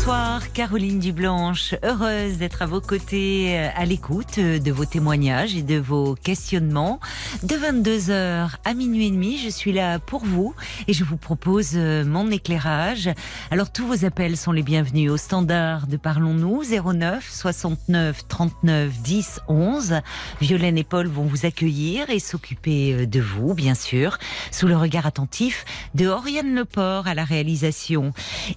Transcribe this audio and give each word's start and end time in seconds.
Bonsoir 0.00 0.50
Caroline 0.54 0.98
Dublanche, 0.98 1.74
heureuse 1.82 2.38
d'être 2.38 2.62
à 2.62 2.66
vos 2.66 2.80
côtés 2.80 3.58
euh, 3.58 3.68
à 3.76 3.84
l'écoute 3.84 4.38
euh, 4.38 4.58
de 4.58 4.72
vos 4.72 4.86
témoignages 4.86 5.54
et 5.54 5.62
de 5.62 5.78
vos 5.78 6.14
questionnements. 6.14 7.00
De 7.42 7.54
22h 7.54 8.48
à 8.64 8.74
minuit 8.74 9.08
et 9.08 9.10
demi, 9.10 9.36
je 9.36 9.50
suis 9.50 9.72
là 9.72 9.98
pour 9.98 10.24
vous 10.24 10.54
et 10.88 10.94
je 10.94 11.04
vous 11.04 11.18
propose 11.18 11.72
euh, 11.74 12.02
mon 12.06 12.30
éclairage. 12.30 13.10
Alors 13.50 13.70
tous 13.70 13.86
vos 13.86 14.06
appels 14.06 14.38
sont 14.38 14.52
les 14.52 14.62
bienvenus 14.62 15.10
au 15.10 15.18
standard 15.18 15.86
de 15.86 15.98
Parlons-nous 15.98 16.62
09 16.64 17.28
69 17.30 18.26
39 18.26 19.02
10 19.02 19.40
11. 19.48 20.00
Violaine 20.40 20.78
et 20.78 20.84
Paul 20.84 21.08
vont 21.08 21.26
vous 21.26 21.44
accueillir 21.44 22.08
et 22.08 22.20
s'occuper 22.20 23.06
de 23.06 23.20
vous, 23.20 23.52
bien 23.52 23.74
sûr, 23.74 24.16
sous 24.50 24.66
le 24.66 24.78
regard 24.78 25.04
attentif 25.04 25.66
de 25.94 26.06
Oriane 26.06 26.54
Leport 26.54 27.06
à 27.06 27.12
la 27.12 27.24
réalisation. 27.24 28.14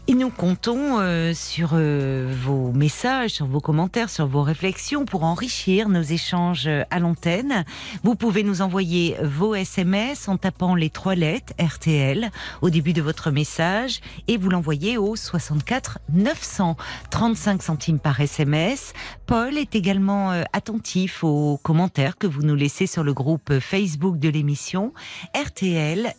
Et 0.07 0.13
nous 0.13 0.29
comptons 0.29 1.01
sur 1.33 1.71
euh, 1.73 2.33
vos 2.43 2.71
messages, 2.71 3.31
sur 3.31 3.45
vos 3.45 3.59
commentaires, 3.59 4.09
sur 4.09 4.27
vos 4.27 4.41
réflexions 4.41 5.05
pour 5.05 5.23
enrichir 5.23 5.89
nos 5.89 6.01
échanges 6.01 6.69
à 6.89 6.99
l'antenne. 6.99 7.65
Vous 8.03 8.15
pouvez 8.15 8.43
nous 8.43 8.61
envoyer 8.61 9.15
vos 9.21 9.55
SMS 9.55 10.27
en 10.27 10.37
tapant 10.37 10.75
les 10.75 10.89
trois 10.89 11.15
lettres 11.15 11.53
RTL 11.59 12.31
au 12.61 12.69
début 12.69 12.93
de 12.93 13.01
votre 13.01 13.31
message 13.31 13.99
et 14.27 14.37
vous 14.37 14.49
l'envoyez 14.49 14.97
au 14.97 15.15
64 15.15 15.99
900 16.13 16.77
35 17.09 17.63
centimes 17.63 17.99
par 17.99 18.19
SMS. 18.19 18.93
Paul 19.25 19.57
est 19.57 19.75
également 19.75 20.31
euh, 20.31 20.43
attentif 20.53 21.23
aux 21.23 21.57
commentaires 21.57 22.17
que 22.17 22.27
vous 22.27 22.43
nous 22.43 22.55
laissez 22.55 22.87
sur 22.87 23.03
le 23.03 23.13
groupe 23.13 23.59
Facebook 23.59 24.19
de 24.19 24.29
l'émission 24.29 24.93
RTL 25.35 26.13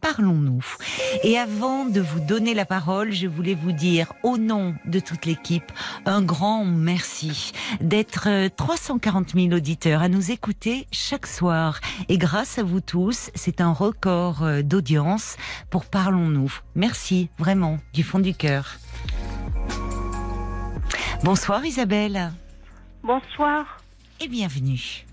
Parlons-nous. 0.00 0.64
Et 1.24 1.38
avant 1.38 1.84
de 1.84 2.00
vous 2.00 2.20
donner 2.20 2.54
la 2.54 2.64
parole, 2.64 3.12
je 3.12 3.26
voulais 3.26 3.54
vous 3.54 3.72
dire, 3.72 4.12
au 4.22 4.38
nom 4.38 4.74
de 4.86 5.00
toute 5.00 5.26
l'équipe, 5.26 5.70
un 6.06 6.22
grand 6.22 6.64
merci 6.64 7.52
d'être 7.80 8.48
340 8.56 9.30
000 9.34 9.52
auditeurs 9.52 10.02
à 10.02 10.08
nous 10.08 10.30
écouter 10.30 10.86
chaque 10.92 11.26
soir. 11.26 11.80
Et 12.08 12.18
grâce 12.18 12.58
à 12.58 12.62
vous 12.62 12.80
tous, 12.80 13.30
c'est 13.34 13.60
un 13.60 13.72
record 13.72 14.42
euh, 14.42 14.62
d'audience 14.62 15.36
pour 15.70 15.84
Parlons-nous. 15.86 16.52
Merci, 16.74 17.28
vraiment, 17.38 17.78
du 17.92 18.02
fond 18.02 18.18
du 18.20 18.34
cœur. 18.34 18.76
Bonsoir 21.24 21.64
Isabelle. 21.64 22.32
Bonsoir. 23.02 23.78
Et 24.20 24.28
bienvenue. 24.28 25.04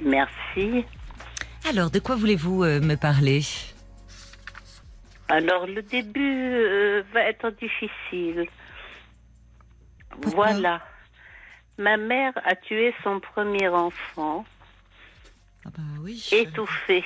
Merci. 0.00 0.84
Alors, 1.68 1.90
de 1.90 1.98
quoi 1.98 2.16
voulez-vous 2.16 2.64
euh, 2.64 2.80
me 2.80 2.96
parler? 2.96 3.42
Alors, 5.28 5.66
le 5.66 5.82
début 5.82 6.54
euh, 6.54 7.02
va 7.12 7.22
être 7.22 7.50
difficile. 7.50 8.46
Pourquoi? 10.20 10.52
Voilà. 10.52 10.82
Ma 11.78 11.96
mère 11.96 12.32
a 12.44 12.54
tué 12.54 12.94
son 13.02 13.18
premier 13.20 13.68
enfant, 13.68 14.44
Ah 15.64 15.70
bah 15.76 15.82
oui. 16.02 16.22
étouffé. 16.32 17.02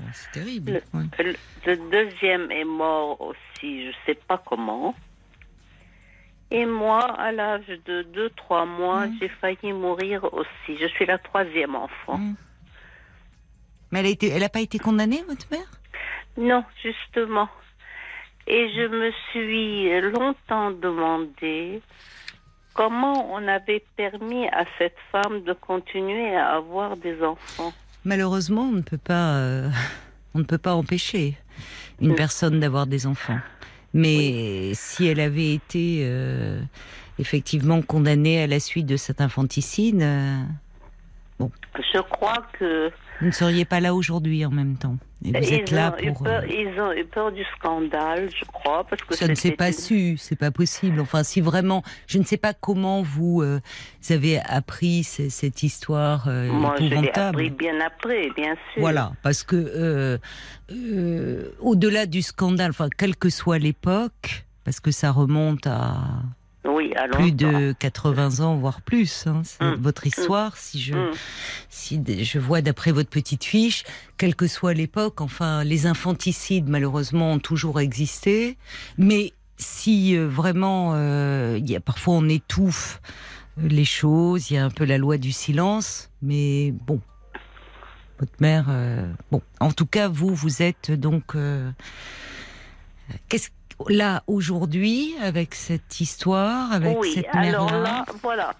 Ah, 0.00 0.04
C'est 0.12 0.32
terrible. 0.32 0.82
Le, 0.92 0.98
ouais. 0.98 1.06
le- 1.24 1.36
le 1.66 1.90
deuxième 1.90 2.50
est 2.50 2.64
mort 2.64 3.20
aussi, 3.20 3.86
je 3.86 3.92
sais 4.06 4.14
pas 4.26 4.38
comment. 4.44 4.94
Et 6.50 6.66
moi, 6.66 7.04
à 7.20 7.30
l'âge 7.30 7.66
de 7.86 8.02
2-3 8.02 8.66
mois, 8.66 9.06
Mm. 9.06 9.16
j'ai 9.20 9.28
failli 9.28 9.72
mourir 9.72 10.24
aussi. 10.34 10.76
Je 10.80 10.86
suis 10.88 11.06
la 11.06 11.18
troisième 11.18 11.76
enfant. 11.76 12.18
Mm. 12.18 12.34
Mais 13.90 14.00
elle 14.00 14.06
a 14.06 14.10
été, 14.10 14.28
elle 14.28 14.44
a 14.44 14.48
pas 14.48 14.60
été 14.60 14.78
condamnée, 14.78 15.22
votre 15.28 15.46
mère? 15.50 15.66
Non, 16.36 16.64
justement. 16.82 17.48
Et 18.46 18.68
je 18.74 18.86
me 18.86 19.10
suis 19.30 20.00
longtemps 20.12 20.70
demandé 20.70 21.82
comment 22.74 23.32
on 23.32 23.46
avait 23.48 23.84
permis 23.96 24.48
à 24.48 24.64
cette 24.78 24.96
femme 25.12 25.42
de 25.44 25.52
continuer 25.52 26.34
à 26.36 26.54
avoir 26.56 26.96
des 26.96 27.22
enfants. 27.22 27.72
Malheureusement, 28.04 28.62
on 28.62 28.72
ne 28.72 28.80
peut 28.82 28.98
pas, 28.98 29.34
euh, 29.34 29.68
on 30.34 30.38
ne 30.38 30.44
peut 30.44 30.58
pas 30.58 30.74
empêcher 30.74 31.36
une 32.00 32.12
Mm. 32.12 32.16
personne 32.16 32.60
d'avoir 32.60 32.86
des 32.86 33.06
enfants. 33.06 33.38
Mais 33.92 34.72
si 34.74 35.06
elle 35.08 35.20
avait 35.20 35.52
été 35.52 36.02
euh, 36.04 36.60
effectivement 37.18 37.82
condamnée 37.82 38.40
à 38.42 38.46
la 38.46 38.60
suite 38.60 38.86
de 38.86 38.96
cet 38.96 39.20
infanticide, 39.20 40.00
euh, 40.00 40.36
Je 41.92 42.00
crois 42.02 42.46
que 42.58 42.90
vous 43.20 43.26
ne 43.26 43.32
seriez 43.32 43.64
pas 43.64 43.80
là 43.80 43.94
aujourd'hui 43.94 44.44
en 44.46 44.50
même 44.50 44.76
temps. 44.76 44.96
Et 45.24 45.32
vous 45.32 45.52
êtes 45.52 45.70
ils, 45.70 45.74
là 45.74 45.94
ont 45.94 46.02
eu 46.02 46.12
pour. 46.12 46.22
peur, 46.24 46.42
euh, 46.42 46.46
ils 46.48 46.80
ont 46.80 46.92
eu 46.92 47.04
peur 47.04 47.30
du 47.30 47.42
scandale, 47.58 48.30
je 48.34 48.44
crois, 48.46 48.84
parce 48.88 49.02
que 49.02 49.14
Ça 49.14 49.28
ne 49.28 49.34
s'est 49.34 49.50
pas 49.52 49.70
su, 49.72 50.16
c'est 50.16 50.36
pas 50.38 50.50
possible. 50.50 50.98
Enfin, 51.00 51.22
si 51.24 51.42
vraiment, 51.42 51.82
je 52.06 52.16
ne 52.18 52.24
sais 52.24 52.38
pas 52.38 52.54
comment 52.54 53.02
vous, 53.02 53.42
euh, 53.42 53.60
vous 54.02 54.12
avez 54.14 54.38
appris 54.40 55.04
ce- 55.04 55.28
cette 55.28 55.62
histoire 55.62 56.24
euh, 56.28 56.50
Moi, 56.50 56.74
je 56.78 56.84
l'ai 56.84 56.86
épouvantable. 56.96 57.38
appris 57.40 57.50
bien 57.50 57.78
après, 57.80 58.30
bien 58.34 58.54
sûr. 58.72 58.80
Voilà, 58.80 59.12
parce 59.22 59.42
que 59.42 59.56
euh, 59.56 61.50
au-delà 61.60 62.06
du 62.06 62.22
scandale, 62.22 62.70
enfin 62.70 62.88
quelle 62.96 63.16
que 63.16 63.28
soit 63.28 63.58
l'époque, 63.58 64.46
parce 64.64 64.80
que 64.80 64.90
ça 64.90 65.10
remonte 65.10 65.66
à 65.66 65.96
Oui, 66.64 66.92
alors. 66.94 67.18
plus 67.18 67.32
de 67.32 67.74
80 67.78 68.40
ans, 68.40 68.56
voire 68.56 68.82
plus, 68.82 69.26
hein, 69.26 69.40
c'est 69.44 69.64
Mm. 69.64 69.74
votre 69.80 70.06
histoire. 70.06 70.56
Si 70.58 70.80
je 70.80 70.94
Mm. 70.94 71.10
si 71.70 72.02
je 72.24 72.38
vois 72.38 72.60
d'après 72.60 72.92
votre 72.92 73.08
petite 73.08 73.44
fiche, 73.44 73.84
quelle 74.18 74.34
que 74.36 74.46
soit 74.46 74.74
l'époque, 74.74 75.20
enfin 75.22 75.64
les 75.64 75.86
infanticides 75.86 76.68
malheureusement 76.68 77.32
ont 77.32 77.38
toujours 77.38 77.80
existé, 77.80 78.58
mais 78.98 79.32
si 79.56 80.16
euh, 80.16 80.28
vraiment 80.28 80.92
euh, 80.94 81.56
il 81.58 81.70
y 81.70 81.76
a 81.76 81.80
parfois 81.80 82.14
on 82.14 82.28
étouffe 82.28 83.00
euh, 83.58 83.66
les 83.68 83.84
choses, 83.86 84.50
il 84.50 84.54
y 84.54 84.56
a 84.58 84.64
un 84.64 84.70
peu 84.70 84.84
la 84.84 84.98
loi 84.98 85.16
du 85.16 85.32
silence, 85.32 86.10
mais 86.20 86.72
bon. 86.72 87.00
Votre 88.18 88.32
mère, 88.40 88.66
euh, 88.68 89.10
bon, 89.30 89.40
en 89.60 89.72
tout 89.72 89.86
cas, 89.86 90.08
vous, 90.08 90.34
vous 90.34 90.60
êtes 90.60 90.90
donc, 90.90 91.34
euh, 91.34 91.70
qu'est-ce 93.30 93.48
là 93.88 94.22
aujourd'hui 94.26 95.14
avec 95.22 95.54
cette 95.54 96.00
histoire, 96.00 96.72
avec 96.72 96.98
oui, 96.98 97.12
cette 97.14 97.34
alors 97.34 97.70
mère-là 97.70 97.82
là, 97.82 98.04
voilà, 98.22 98.54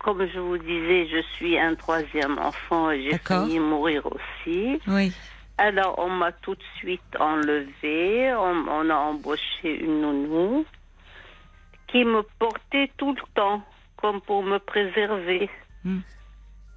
comme 0.00 0.26
je 0.26 0.38
vous 0.38 0.58
disais, 0.58 1.08
je 1.08 1.22
suis 1.36 1.58
un 1.58 1.74
troisième 1.74 2.38
enfant 2.38 2.90
et 2.90 3.04
j'ai 3.04 3.10
D'accord. 3.10 3.46
failli 3.46 3.58
mourir 3.58 4.02
aussi. 4.06 4.78
Oui, 4.86 5.12
Alors, 5.58 5.94
on 5.98 6.10
m'a 6.10 6.32
tout 6.32 6.54
de 6.54 6.62
suite 6.78 7.00
enlevée, 7.18 8.34
on, 8.34 8.68
on 8.68 8.90
a 8.90 8.94
embauché 8.96 9.80
une 9.80 10.02
nounou 10.02 10.64
qui 11.88 12.04
me 12.04 12.22
portait 12.38 12.90
tout 12.98 13.12
le 13.14 13.22
temps, 13.34 13.62
comme 13.96 14.20
pour 14.20 14.42
me 14.42 14.58
préserver. 14.58 15.48
Hmm. 15.84 16.00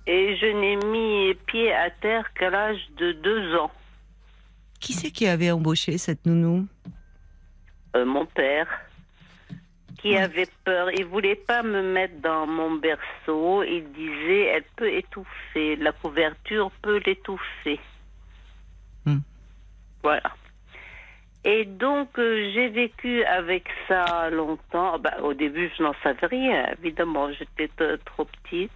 Et 0.08 0.38
je 0.38 0.46
n'ai 0.46 0.76
mis 0.88 1.34
pied 1.48 1.74
à 1.74 1.90
terre 1.90 2.32
qu'à 2.34 2.50
l'âge 2.50 2.80
de 2.98 3.12
deux 3.12 3.56
ans. 3.56 3.72
qui 4.80 4.94
c'est 4.94 5.12
qui 5.12 5.28
avait 5.28 5.52
embauché 5.52 5.98
cette 5.98 6.26
nounou? 6.26 6.66
Mon 7.96 8.26
père, 8.26 8.68
qui 10.02 10.16
avait 10.16 10.48
peur, 10.64 10.90
il 10.92 11.06
voulait 11.06 11.36
pas 11.36 11.62
me 11.62 11.82
mettre 11.82 12.20
dans 12.22 12.48
mon 12.48 12.76
berceau. 12.76 13.64
Il 13.64 13.92
disait, 13.92 14.46
elle 14.46 14.64
peut 14.76 14.92
étouffer, 14.92 15.76
la 15.76 15.92
couverture 15.92 16.72
peut 16.82 17.02
l'étouffer. 17.06 17.80
Hmm. 19.06 19.20
Voilà. 20.02 20.32
Et 21.44 21.66
donc, 21.66 22.18
euh, 22.18 22.52
j'ai 22.54 22.70
vécu 22.70 23.24
avec 23.24 23.66
ça 23.88 24.30
longtemps. 24.30 25.00
Bah, 25.00 25.18
au 25.22 25.34
début, 25.34 25.72
je 25.78 25.84
n'en 25.84 25.96
savais 26.04 26.28
rien, 26.28 26.66
évidemment, 26.80 27.32
j'étais 27.32 27.70
trop 28.06 28.26
petite. 28.26 28.72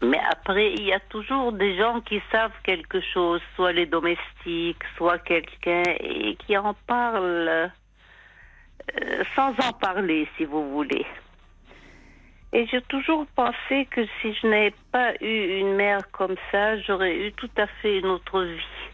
Mais 0.00 0.20
après, 0.30 0.72
il 0.74 0.84
y 0.84 0.92
a 0.92 1.00
toujours 1.00 1.52
des 1.52 1.76
gens 1.76 2.00
qui 2.00 2.22
savent 2.30 2.52
quelque 2.62 3.00
chose, 3.00 3.40
soit 3.56 3.72
les 3.72 3.86
domestiques, 3.86 4.82
soit 4.96 5.18
quelqu'un, 5.18 5.82
et 6.00 6.36
qui 6.36 6.56
en 6.56 6.74
parlent 6.86 7.70
euh, 8.96 9.24
sans 9.34 9.50
en 9.58 9.72
parler, 9.72 10.28
si 10.36 10.44
vous 10.44 10.70
voulez. 10.70 11.04
Et 12.52 12.66
j'ai 12.66 12.80
toujours 12.82 13.26
pensé 13.36 13.86
que 13.90 14.06
si 14.20 14.32
je 14.34 14.46
n'avais 14.46 14.74
pas 14.90 15.12
eu 15.20 15.58
une 15.58 15.74
mère 15.74 16.10
comme 16.12 16.36
ça, 16.50 16.78
j'aurais 16.78 17.14
eu 17.14 17.32
tout 17.32 17.50
à 17.56 17.66
fait 17.66 17.98
une 17.98 18.06
autre 18.06 18.42
vie. 18.42 18.90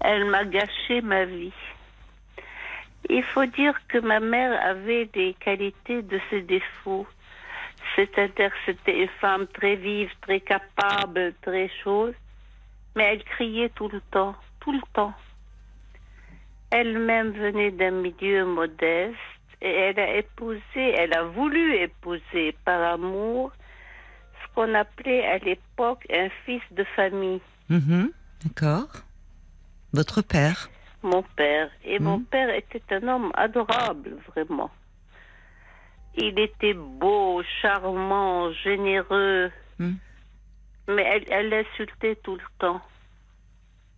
Elle 0.00 0.26
m'a 0.26 0.44
gâché 0.44 1.00
ma 1.00 1.24
vie. 1.24 1.52
Il 3.08 3.22
faut 3.24 3.46
dire 3.46 3.74
que 3.88 3.98
ma 3.98 4.20
mère 4.20 4.60
avait 4.64 5.06
des 5.06 5.34
qualités 5.40 6.02
de 6.02 6.20
ses 6.30 6.42
défauts. 6.42 7.06
C'est-à-dire 7.96 8.50
que 8.50 8.56
c'était 8.66 9.02
une 9.02 9.08
femme 9.20 9.46
très 9.48 9.74
vive, 9.76 10.10
très 10.20 10.40
capable, 10.40 11.34
très 11.42 11.68
chose. 11.82 12.14
Mais 12.94 13.04
elle 13.04 13.24
criait 13.24 13.70
tout 13.70 13.88
le 13.88 14.00
temps, 14.10 14.34
tout 14.60 14.72
le 14.72 14.80
temps. 14.92 15.14
Elle-même 16.70 17.30
venait 17.32 17.70
d'un 17.70 17.90
milieu 17.92 18.44
modeste 18.44 19.16
et 19.62 19.70
elle 19.70 19.98
a 20.00 20.16
épousé, 20.16 20.60
elle 20.76 21.14
a 21.16 21.24
voulu 21.24 21.74
épouser 21.76 22.54
par 22.64 22.92
amour 22.94 23.52
ce 24.42 24.54
qu'on 24.54 24.74
appelait 24.74 25.24
à 25.26 25.38
l'époque 25.38 26.04
un 26.12 26.28
fils 26.44 26.62
de 26.72 26.84
famille. 26.96 27.40
Mhm, 27.70 28.10
D'accord. 28.44 28.88
Votre 29.92 30.20
père? 30.22 30.68
Mon 31.02 31.22
père. 31.36 31.70
Et 31.84 31.98
mon 31.98 32.18
Mhm. 32.18 32.24
père 32.26 32.50
était 32.54 32.82
un 32.94 33.08
homme 33.08 33.30
adorable, 33.34 34.16
vraiment. 34.28 34.70
Il 36.16 36.38
était 36.38 36.74
beau, 36.74 37.42
charmant, 37.60 38.52
généreux. 38.52 39.50
Mhm. 39.78 39.98
Mais 40.88 41.02
elle, 41.02 41.24
elle 41.30 41.48
l'insultait 41.50 42.16
tout 42.16 42.36
le 42.36 42.42
temps. 42.58 42.80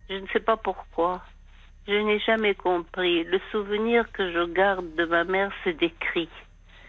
Je 0.09 0.15
ne 0.15 0.27
sais 0.33 0.39
pas 0.39 0.57
pourquoi. 0.57 1.21
Je 1.87 1.93
n'ai 1.93 2.19
jamais 2.19 2.55
compris. 2.55 3.23
Le 3.23 3.39
souvenir 3.51 4.11
que 4.11 4.31
je 4.31 4.45
garde 4.51 4.95
de 4.95 5.05
ma 5.05 5.23
mère, 5.23 5.51
c'est 5.63 5.77
des 5.77 5.91
cris. 5.91 6.29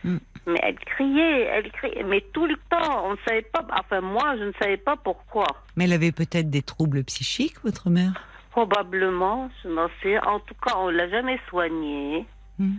Mhm. 0.05 0.21
Mais 0.47 0.59
elle 0.63 0.79
criait, 0.79 1.43
elle 1.43 1.71
criait, 1.71 2.03
mais 2.03 2.23
tout 2.33 2.47
le 2.47 2.57
temps. 2.71 3.07
On 3.07 3.13
ne 3.13 3.19
savait 3.29 3.43
pas. 3.43 3.65
Enfin, 3.79 4.01
moi, 4.01 4.37
je 4.39 4.45
ne 4.45 4.53
savais 4.61 4.79
pas 4.79 4.97
pourquoi. 4.97 5.47
Mais 5.77 5.85
elle 5.85 5.93
avait 5.93 6.13
peut-être 6.13 6.51
des 6.51 6.63
troubles 6.63 7.05
psychiques, 7.05 7.63
votre 7.63 7.91
mère? 7.91 8.13
Probablement, 8.51 9.51
je 9.63 9.69
n'en 9.69 9.89
sais. 10.03 10.19
En 10.19 10.41
tout 10.41 10.55
cas, 10.67 10.77
on 10.77 10.89
l'a 10.89 11.09
jamais 11.09 11.39
soignée. 11.49 12.27
Hmm. 12.59 12.79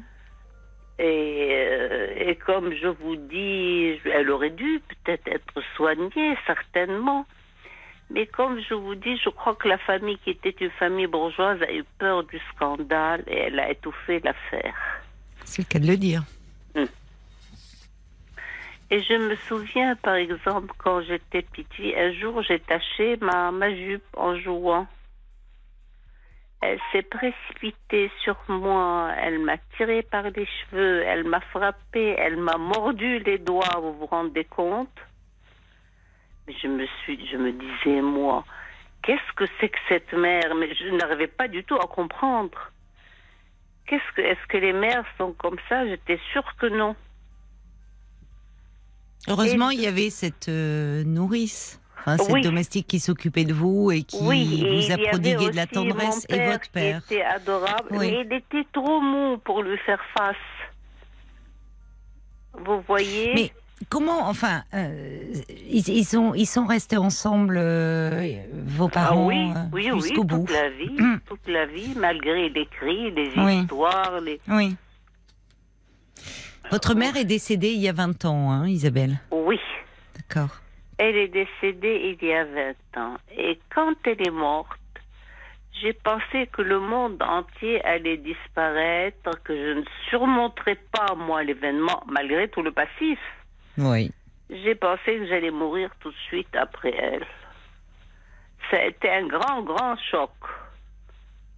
Et, 1.04 1.48
euh, 1.52 2.14
et 2.16 2.36
comme 2.36 2.72
je 2.76 2.88
vous 2.88 3.16
dis, 3.16 4.00
elle 4.06 4.30
aurait 4.30 4.52
dû 4.52 4.80
peut-être 4.88 5.28
être 5.28 5.62
soignée, 5.76 6.38
certainement. 6.46 7.26
Mais 8.12 8.28
comme 8.28 8.62
je 8.62 8.76
vous 8.76 8.94
dis, 8.94 9.18
je 9.18 9.30
crois 9.30 9.56
que 9.56 9.68
la 9.68 9.80
famille 9.80 10.20
qui 10.20 10.30
était 10.30 10.56
une 10.62 10.70
famille 10.72 11.08
bourgeoise 11.08 11.60
a 11.64 11.74
eu 11.74 11.84
peur 11.98 12.24
du 12.26 12.40
scandale 12.54 13.24
et 13.26 13.38
elle 13.38 13.60
a 13.60 13.72
étouffé 13.72 14.20
l'affaire. 14.20 14.76
C'est 15.44 15.64
le 15.64 15.68
cas 15.68 15.80
de 15.80 15.88
le 15.88 15.98
dire. 15.98 16.24
Et 18.92 19.02
je 19.02 19.14
me 19.14 19.36
souviens, 19.48 19.96
par 19.96 20.16
exemple, 20.16 20.74
quand 20.78 21.02
j'étais 21.02 21.42
petite 21.42 21.96
un 21.98 22.12
jour, 22.12 22.44
j'ai 22.44 22.60
taché 22.60 23.18
ma, 23.22 23.50
ma 23.50 23.74
jupe 23.74 24.04
en 24.18 24.38
jouant. 24.38 24.86
Elle 26.62 26.80
s'est 26.92 27.02
précipitée 27.02 28.12
sur 28.24 28.38
moi, 28.48 29.12
elle 29.18 29.40
m'a 29.40 29.58
tiré 29.78 30.04
par 30.04 30.30
les 30.30 30.46
cheveux, 30.46 31.02
elle 31.02 31.24
m'a 31.24 31.42
frappé, 31.42 32.16
elle 32.20 32.38
m'a 32.38 32.58
mordu 32.58 33.18
les 33.20 33.40
doigts, 33.40 33.80
vous 33.82 33.94
vous 33.94 34.06
rendez 34.06 34.44
compte? 34.46 34.96
Mais 36.48 36.54
je 36.62 36.68
me 36.68 36.86
suis, 37.04 37.28
je 37.28 37.38
me 37.38 37.52
disais, 37.52 38.02
moi, 38.02 38.46
qu'est-ce 39.02 39.34
que 39.36 39.46
c'est 39.60 39.70
que 39.70 39.80
cette 39.90 40.14
mère? 40.14 40.54
Mais 40.56 40.72
je 40.76 40.90
n'arrivais 40.96 41.26
pas 41.28 41.48
du 41.48 41.64
tout 41.64 41.78
à 41.78 41.88
comprendre. 41.88 42.72
Qu'est-ce 43.88 44.16
que, 44.16 44.22
est-ce 44.22 44.48
que 44.48 44.58
les 44.58 44.74
mères 44.74 45.06
sont 45.18 45.34
comme 45.34 45.58
ça? 45.68 45.88
J'étais 45.88 46.20
sûre 46.32 46.56
que 46.60 46.68
non. 46.68 46.96
Heureusement, 49.28 49.72
Et- 49.72 49.76
il 49.76 49.82
y 49.82 49.88
avait 49.88 50.12
cette 50.12 50.48
euh, 50.48 51.04
nourrice, 51.06 51.81
cette 52.06 52.30
Oui. 52.32 52.42
domestique 52.42 52.88
qui 52.88 53.00
s'occupait 53.00 53.46
de 53.46 53.54
vous 53.54 53.92
et 53.92 54.04
qui 54.04 54.18
Oui, 54.22 54.64
et 54.66 54.82
vous 54.88 54.92
a 54.92 54.98
prodigué 54.98 55.50
de 55.50 55.56
la 55.56 55.68
tendresse 55.68 56.26
et 56.30 56.40
votre 56.46 56.70
père. 56.72 57.02
Qui 57.08 57.16
était 57.16 57.24
adorable, 57.24 57.90
Oui. 57.92 58.12
mais 58.12 58.26
il 58.28 58.34
était 58.34 58.68
trop 58.74 59.00
mou 59.02 59.38
pour 59.40 59.62
lui 59.64 59.78
faire 59.86 60.02
face. 60.18 60.36
Vous 62.54 62.82
voyez? 62.88 63.32
Mais 63.34 63.52
comment, 63.90 64.28
enfin, 64.28 64.64
euh, 64.74 65.34
ils, 65.70 65.88
ils 65.90 66.06
sont, 66.06 66.34
ils 66.34 66.46
sont 66.46 66.66
restés 66.66 66.98
ensemble, 66.98 67.58
euh, 67.58 68.44
vos 68.66 68.88
Ah 68.88 68.90
parents, 68.90 69.26
oui, 69.28 69.52
euh, 69.56 69.60
oui, 69.72 69.90
oui, 69.92 70.02
jusqu'au 70.02 70.24
bout? 70.24 70.46
toute 70.46 70.52
la 70.52 70.70
vie, 70.70 70.98
toute 71.28 71.48
la 71.48 71.66
vie, 71.66 71.94
malgré 71.96 72.50
les 72.50 72.66
cris, 72.68 73.12
les 73.12 73.32
Oui. 73.38 73.60
histoires, 73.62 74.20
les... 74.22 74.40
Oui. 74.50 74.76
Votre 76.70 76.94
mère 76.94 77.18
est 77.18 77.26
décédée 77.26 77.72
il 77.72 77.80
y 77.82 77.90
a 77.90 77.94
20 77.94 78.24
ans, 78.26 78.52
hein, 78.52 78.68
Isabelle? 78.68 79.20
Oui, 79.32 79.60
D'accord. 80.16 80.61
Elle 81.02 81.16
est 81.16 81.30
décédée 81.30 82.16
il 82.22 82.28
y 82.28 82.32
a 82.32 82.46
20 82.46 83.02
ans. 83.02 83.18
Et 83.36 83.60
quand 83.74 83.96
elle 84.06 84.22
est 84.22 84.32
morte, 84.32 84.80
j'ai 85.82 85.94
pensé 85.94 86.48
que 86.54 86.62
le 86.62 86.80
monde 86.80 87.22
entier 87.24 87.84
allait 87.84 88.18
disparaître, 88.18 89.32
que 89.44 89.56
je 89.56 89.80
ne 89.80 89.84
surmonterais 90.10 90.78
pas, 90.92 91.16
moi, 91.16 91.42
l'événement, 91.44 92.04
malgré 92.08 92.50
tout 92.50 92.62
le 92.62 92.72
passif. 92.72 93.18
Oui. 93.80 94.12
J'ai 94.52 94.76
pensé 94.76 95.18
que 95.18 95.28
j'allais 95.28 95.50
mourir 95.50 95.90
tout 96.02 96.12
de 96.12 96.22
suite 96.28 96.56
après 96.56 96.94
elle. 96.96 97.26
Ça 98.70 98.78
a 98.78 98.86
été 98.86 99.10
un 99.10 99.26
grand, 99.26 99.64
grand 99.64 99.96
choc. 100.12 100.30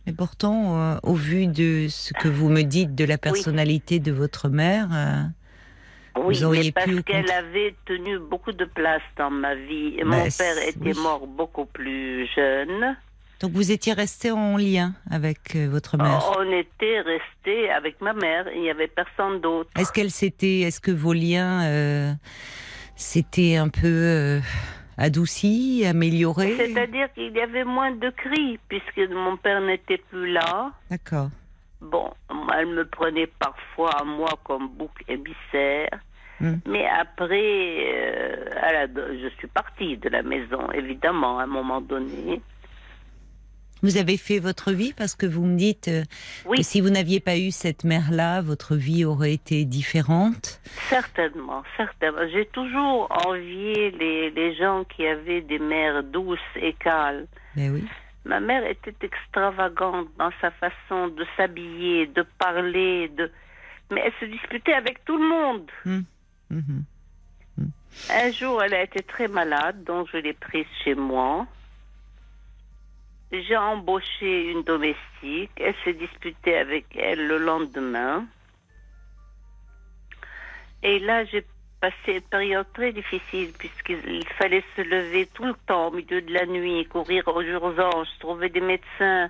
Mais 0.06 0.14
pourtant, 0.14 0.80
euh, 0.80 0.98
au 1.04 1.16
vu 1.16 1.48
de 1.48 1.88
ce 1.90 2.14
que 2.14 2.30
vous 2.30 2.48
me 2.48 2.62
dites 2.62 2.96
de 2.96 3.04
la 3.04 3.18
personnalité 3.18 4.00
de 4.00 4.14
votre 4.14 4.48
mère, 4.48 4.88
euh, 4.94 5.24
Oui, 6.16 6.36
Vous 6.36 6.44
auriez 6.46 6.64
mais 6.66 6.72
parce 6.72 7.02
qu'elle 7.04 7.32
avait 7.32 7.74
tenu 7.86 8.20
beaucoup 8.20 8.52
de 8.52 8.66
place 8.66 9.02
dans 9.18 9.32
ma 9.32 9.56
vie. 9.56 9.96
Et 9.98 10.04
Bah, 10.04 10.18
Mon 10.18 10.30
c'est- 10.30 10.44
père 10.44 10.68
était 10.68 10.94
oui. 10.96 11.02
mort 11.02 11.26
beaucoup 11.28 11.66
plus 11.66 12.28
jeune. 12.36 12.96
donc 13.42 13.52
vous 13.52 13.72
étiez 13.72 13.94
resté 13.94 14.32
en 14.32 14.56
lien 14.58 14.94
avec 15.12 15.56
euh, 15.56 15.68
votre 15.70 15.98
mère? 15.98 16.22
On 16.38 16.52
était 16.52 17.02
resté 17.02 17.70
avec 17.72 18.00
ma 18.00 18.14
mère. 18.14 18.46
Il 18.56 18.62
n'y 18.62 18.70
avait 18.70 18.88
personne 18.88 19.42
d'autre. 19.42 19.70
Est-ce 19.78 19.92
qu'elle 19.92 20.12
s'était, 20.12 20.60
est-ce 20.62 20.80
que 20.80 20.92
vos 20.92 21.14
liens 21.14 21.64
euh, 21.66 22.14
s'étaient 22.96 23.56
un 23.58 23.70
peu 23.70 23.88
euh, 23.88 24.40
adoucis, 24.98 25.84
améliorés? 25.86 26.56
C'est-à-dire 26.58 27.12
qu'il 27.14 27.34
y 27.34 27.42
avait 27.42 27.64
moins 27.66 27.92
de 27.92 28.10
cris 28.12 28.60
puisque 28.70 29.02
mon 29.12 29.36
père 29.38 29.62
n'était 29.62 29.98
plus 30.10 30.32
là. 30.32 30.72
D'accord. 30.90 31.30
Bon, 31.84 32.12
elle 32.58 32.68
me 32.68 32.86
prenait 32.86 33.28
parfois 33.28 33.92
à 34.00 34.04
moi 34.04 34.30
comme 34.44 34.70
bouc 34.70 34.92
émissaire. 35.08 35.90
Hmm. 36.40 36.56
Mais 36.66 36.88
après, 36.88 37.78
euh, 37.94 38.88
je 39.22 39.30
suis 39.38 39.48
partie 39.48 39.98
de 39.98 40.10
la 40.10 40.24
maison, 40.24 40.72
évidemment, 40.72 41.40
à 41.40 41.44
un 41.44 41.48
moment 41.48 41.82
donné. 41.82 42.42
Vous 43.82 43.98
avez 43.98 44.16
fait 44.16 44.40
votre 44.40 44.72
vie 44.72 44.94
parce 44.94 45.14
que 45.14 45.26
vous 45.26 45.44
me 45.46 45.58
dites 45.58 45.90
euh, 45.90 46.04
Oui. 46.46 46.58
que 46.60 46.64
si 46.64 46.80
vous 46.80 46.90
n'aviez 46.90 47.20
pas 47.20 47.38
eu 47.38 47.52
cette 47.52 47.84
mère-là, 47.84 48.42
votre 48.42 48.76
vie 48.76 49.04
aurait 49.04 49.34
été 49.34 49.66
différente. 49.66 50.62
Certainement, 50.90 51.64
certainement. 51.76 52.22
J'ai 52.32 52.46
toujours 52.46 53.10
envié 53.28 53.92
les, 53.92 54.30
les 54.32 54.56
gens 54.56 54.86
qui 54.86 55.06
avaient 55.06 55.42
des 55.42 55.60
mères 55.60 56.02
douces 56.02 56.40
et 56.56 56.74
calmes. 56.74 57.26
Ben 57.58 57.72
oui. 57.74 57.84
Ma 58.26 58.40
mère 58.40 58.66
était 58.66 58.96
extravagante 59.02 60.08
dans 60.18 60.32
sa 60.40 60.52
façon 60.52 61.10
de 61.10 61.26
s'habiller, 61.36 62.08
de 62.08 62.26
parler, 62.40 63.10
de... 63.10 63.30
mais 63.92 64.02
elle 64.06 64.14
se 64.20 64.26
disputait 64.26 64.74
avec 64.74 65.04
tout 65.04 65.18
le 65.18 65.28
monde. 65.28 65.72
Mhm. 65.86 66.86
Un 68.10 68.32
jour, 68.32 68.64
elle 68.64 68.74
a 68.74 68.84
été 68.84 69.04
très 69.04 69.28
malade, 69.28 69.84
donc 69.84 70.08
je 70.12 70.18
l'ai 70.18 70.34
prise 70.34 70.66
chez 70.84 70.96
moi. 70.96 71.46
J'ai 73.32 73.58
embauché 73.58 74.52
une 74.52 74.64
domestique. 74.64 75.52
Elle 75.58 75.76
s'est 75.84 75.94
disputée 75.94 76.56
avec 76.58 76.86
elle 76.96 77.28
le 77.28 77.40
lendemain. 77.40 78.26
Et 80.84 81.00
là, 81.00 81.26
j'ai 81.26 81.46
passé 81.84 82.14
une 82.20 82.22
période 82.22 82.66
très 82.74 82.94
difficile 82.94 83.50
puisqu'il 83.60 84.00
il 84.08 84.28
fallait 84.40 84.64
se 84.78 84.82
lever 84.82 85.28
tout 85.34 85.44
le 85.44 85.56
temps 85.68 85.88
au 85.88 85.92
milieu 85.92 86.22
de 86.22 86.34
la 86.34 86.46
nuit, 86.46 86.86
courir 86.86 87.28
aux 87.28 87.42
urgences, 87.42 88.08
trouver 88.22 88.48
des 88.48 88.62
médecins. 88.62 89.30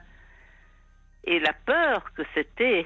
Et 1.23 1.39
la 1.39 1.53
peur 1.65 2.13
que 2.15 2.21
c'était. 2.35 2.85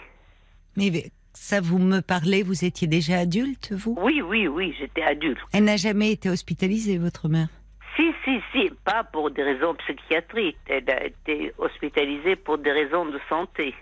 Mais 0.77 1.12
ça, 1.33 1.59
vous 1.59 1.79
me 1.79 2.00
parlez, 2.00 2.43
vous 2.43 2.63
étiez 2.63 2.88
déjà 2.88 3.17
adulte, 3.17 3.74
vous? 3.74 3.97
Oui, 4.00 4.21
oui, 4.21 4.47
oui, 4.47 4.74
j'étais 4.79 5.03
adulte. 5.03 5.39
Elle 5.51 5.65
n'a 5.65 5.75
jamais 5.75 6.12
été 6.13 6.29
hospitalisée, 6.29 6.97
votre 6.97 7.27
mère? 7.27 7.50
Si, 7.97 8.05
si, 8.24 8.39
si, 8.53 8.71
pas 8.86 9.03
pour 9.03 9.31
des 9.31 9.43
raisons 9.43 9.75
psychiatriques. 9.75 10.57
Elle 10.67 10.89
a 10.89 11.07
été 11.07 11.51
hospitalisée 11.57 12.38
pour 12.38 12.57
des 12.57 12.71
raisons 12.71 13.05
de 13.05 13.19
santé. 13.27 13.75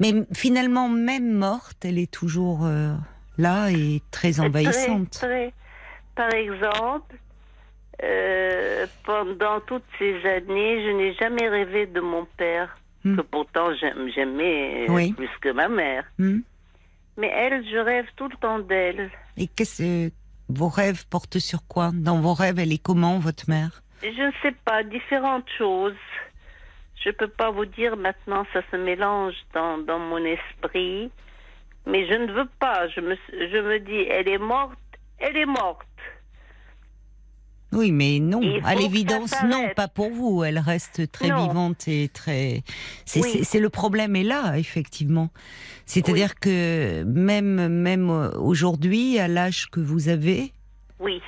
Mais 0.00 0.12
finalement, 0.34 0.88
même 0.88 1.32
morte, 1.32 1.84
elle 1.84 1.98
est 1.98 2.12
toujours 2.12 2.66
euh, 2.66 2.94
là 3.38 3.70
et 3.70 4.02
très 4.10 4.40
envahissante. 4.40 5.10
Très, 5.10 5.26
très. 5.26 5.52
Par 6.14 6.32
exemple, 6.32 7.14
euh, 8.02 8.86
pendant 9.04 9.60
toutes 9.60 9.84
ces 9.98 10.14
années, 10.26 10.84
je 10.84 10.90
n'ai 10.96 11.14
jamais 11.14 11.48
rêvé 11.48 11.86
de 11.86 12.00
mon 12.00 12.24
père, 12.36 12.76
Hmm. 13.04 13.16
que 13.16 13.20
pourtant 13.22 13.68
j'aimais 14.14 14.86
euh, 14.88 14.92
Oui. 14.92 15.12
plus 15.12 15.28
que 15.40 15.50
ma 15.50 15.68
mère. 15.68 16.04
Hmm 16.18 16.40
Mais 17.16 17.28
elle, 17.28 17.64
je 17.70 17.76
rêve 17.76 18.06
tout 18.16 18.28
le 18.28 18.36
temps 18.36 18.58
d'elle. 18.58 19.10
et 19.36 19.46
qu'est-ce 19.46 20.10
vos 20.48 20.68
rêves 20.68 21.06
portent 21.08 21.38
sur 21.38 21.66
quoi? 21.68 21.90
Dans 21.94 22.20
vos 22.20 22.34
rêves, 22.34 22.58
elle 22.58 22.72
est 22.72 22.82
comment, 22.82 23.18
votre 23.18 23.48
mère? 23.48 23.82
Je 24.02 24.08
ne 24.08 24.32
sais 24.42 24.54
pas, 24.64 24.82
différentes 24.82 25.48
choses. 25.56 25.94
Je 27.04 27.10
peux 27.10 27.28
pas 27.28 27.50
vous 27.52 27.66
dire 27.66 27.96
maintenant, 27.96 28.44
ça 28.52 28.60
se 28.70 28.76
mélange 28.76 29.34
dans, 29.54 29.78
dans 29.78 29.98
mon 30.00 30.24
esprit. 30.24 31.10
Mais 31.86 32.06
je 32.08 32.14
ne 32.14 32.32
veux 32.32 32.48
pas. 32.58 32.88
Je 32.88 33.00
me, 33.00 33.16
je 33.32 33.58
me 33.60 33.78
dis, 33.80 34.06
elle 34.10 34.28
est 34.28 34.38
morte, 34.38 34.78
elle 35.18 35.36
est 35.36 35.46
morte. 35.46 35.86
Oui, 37.72 37.90
mais 37.92 38.20
non, 38.20 38.40
à 38.64 38.74
l'évidence, 38.74 39.34
non, 39.44 39.68
pas 39.74 39.88
pour 39.88 40.10
vous. 40.10 40.44
Elle 40.44 40.58
reste 40.58 41.10
très 41.10 41.28
Non. 41.28 41.48
vivante 41.48 41.88
et 41.88 42.08
très. 42.08 42.62
C'est 43.04 43.20
Oui. 43.22 43.60
le 43.60 43.68
problème 43.68 44.14
est 44.16 44.22
là, 44.22 44.56
effectivement. 44.56 45.30
C'est-à-dire 45.84 46.36
que 46.36 47.02
même 47.04 47.68
même 47.68 48.08
euh, 48.08 48.30
aujourd'hui, 48.38 49.18
à 49.18 49.28
l'âge 49.28 49.66
que 49.70 49.80
vous 49.80 50.08
avez, 50.08 50.52
Oui. 51.00 51.20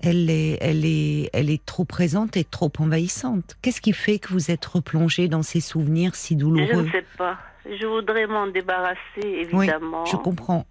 elle 0.00 0.28
est 0.30 0.58
elle 0.60 0.84
est 0.84 1.30
elle 1.32 1.50
est 1.50 1.64
trop 1.64 1.84
présente 1.84 2.36
et 2.36 2.44
trop 2.44 2.72
envahissante. 2.78 3.56
Qu'est-ce 3.62 3.80
qui 3.82 3.92
fait 3.92 4.18
que 4.18 4.32
vous 4.32 4.50
êtes 4.50 4.64
replongé 4.64 5.28
dans 5.28 5.42
ces 5.42 5.60
souvenirs 5.60 6.14
si 6.14 6.34
Je 6.34 6.38
douloureux? 6.40 6.82
ne 6.84 6.90
sais 6.90 7.04
pas. 7.18 7.38
Je 7.64 7.86
voudrais 7.86 8.26
m'en 8.26 8.46
débarrasser, 8.48 8.98
Oui, 9.22 9.46
évidemment. 9.66 10.04
je 10.06 10.16
comprends. 10.16 10.66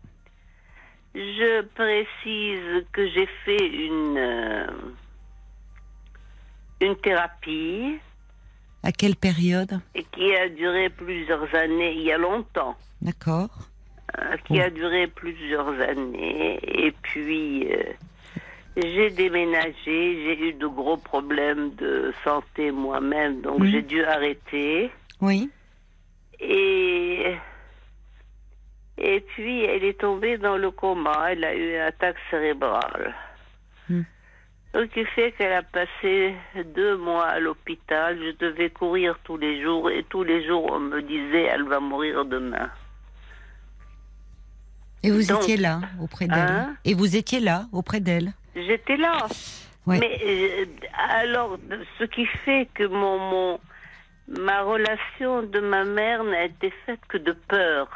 Je 1.16 1.62
précise 1.64 2.86
que 2.92 3.08
j'ai 3.10 3.28
fait 3.46 3.68
une, 3.68 4.18
euh, 4.18 4.68
une 6.82 6.96
thérapie 6.98 7.98
À 8.84 8.92
quelle 8.92 9.16
période? 9.16 9.80
Et 9.94 10.04
qui 10.06 10.34
a 10.36 10.50
duré 10.50 10.90
plusieurs 10.90 11.54
années, 11.56 11.94
il 11.94 12.02
y 12.04 12.12
a 12.12 12.18
longtemps, 12.18 12.76
D'accord. 13.02 13.50
hein, 14.18 14.38
qui 14.46 14.60
a 14.60 14.70
duré 14.70 15.08
plusieurs 15.08 15.80
années. 15.82 16.60
Et 16.64 16.92
puis, 17.04 17.72
euh, 17.72 17.84
j'ai 18.78 19.10
déménagé, 19.12 19.76
j'ai 19.86 20.50
eu 20.50 20.54
de 20.54 20.68
gros 20.68 20.98
problèmes 20.98 21.76
de 21.76 22.14
santé 22.24 22.72
moi-même, 22.72 23.42
donc 23.42 23.64
j'ai 23.66 23.82
dû 23.82 24.04
arrêter. 24.04 24.92
Oui. 25.20 25.50
Et, 26.42 27.36
et 28.98 29.20
puis, 29.22 29.64
elle 29.64 29.84
est 29.84 30.00
tombée 30.00 30.38
dans 30.38 30.58
le 30.58 30.72
coma. 30.72 31.32
Elle 31.32 31.44
a 31.46 31.54
eu 31.56 31.74
une 31.76 31.82
attaque 31.82 32.18
cérébrale. 32.30 33.14
Hmm. 33.90 34.02
Ce 34.74 34.80
qui 34.86 35.04
fait 35.06 35.34
qu'elle 35.34 35.54
a 35.54 35.64
passé 35.64 36.34
deux 36.76 36.98
mois 36.98 37.26
à 37.28 37.40
l'hôpital. 37.40 38.18
Je 38.20 38.32
devais 38.38 38.70
courir 38.70 39.18
tous 39.24 39.38
les 39.38 39.62
jours. 39.62 39.90
Et 39.92 40.04
tous 40.10 40.24
les 40.24 40.46
jours, 40.48 40.70
on 40.72 40.80
me 40.80 41.02
disait, 41.02 41.44
elle 41.44 41.64
va 41.64 41.80
mourir 41.80 42.26
demain. 42.26 42.70
Et 45.04 45.10
vous 45.12 45.24
Donc, 45.28 45.42
étiez 45.44 45.58
là 45.58 45.82
auprès 46.02 46.28
d'elle. 46.28 46.38
hein? 46.40 46.76
Et 46.86 46.94
vous 46.94 47.16
étiez 47.16 47.40
là 47.40 47.66
auprès 47.72 48.00
d'elle. 48.00 48.34
J'étais 48.56 48.98
là. 48.98 49.18
Ouais. 49.88 49.98
Mais 50.00 50.20
euh, 50.24 50.66
alors, 51.20 51.58
ce 51.98 52.04
qui 52.04 52.26
fait 52.46 52.68
que 52.76 52.84
mon, 52.86 53.18
mon, 53.18 53.60
ma 54.40 54.62
relation 54.64 55.44
de 55.44 55.60
ma 55.60 55.84
mère 55.84 56.24
n'a 56.24 56.46
été 56.46 56.72
faite 56.86 57.00
que 57.08 57.18
de 57.18 57.34
peur. 57.48 57.88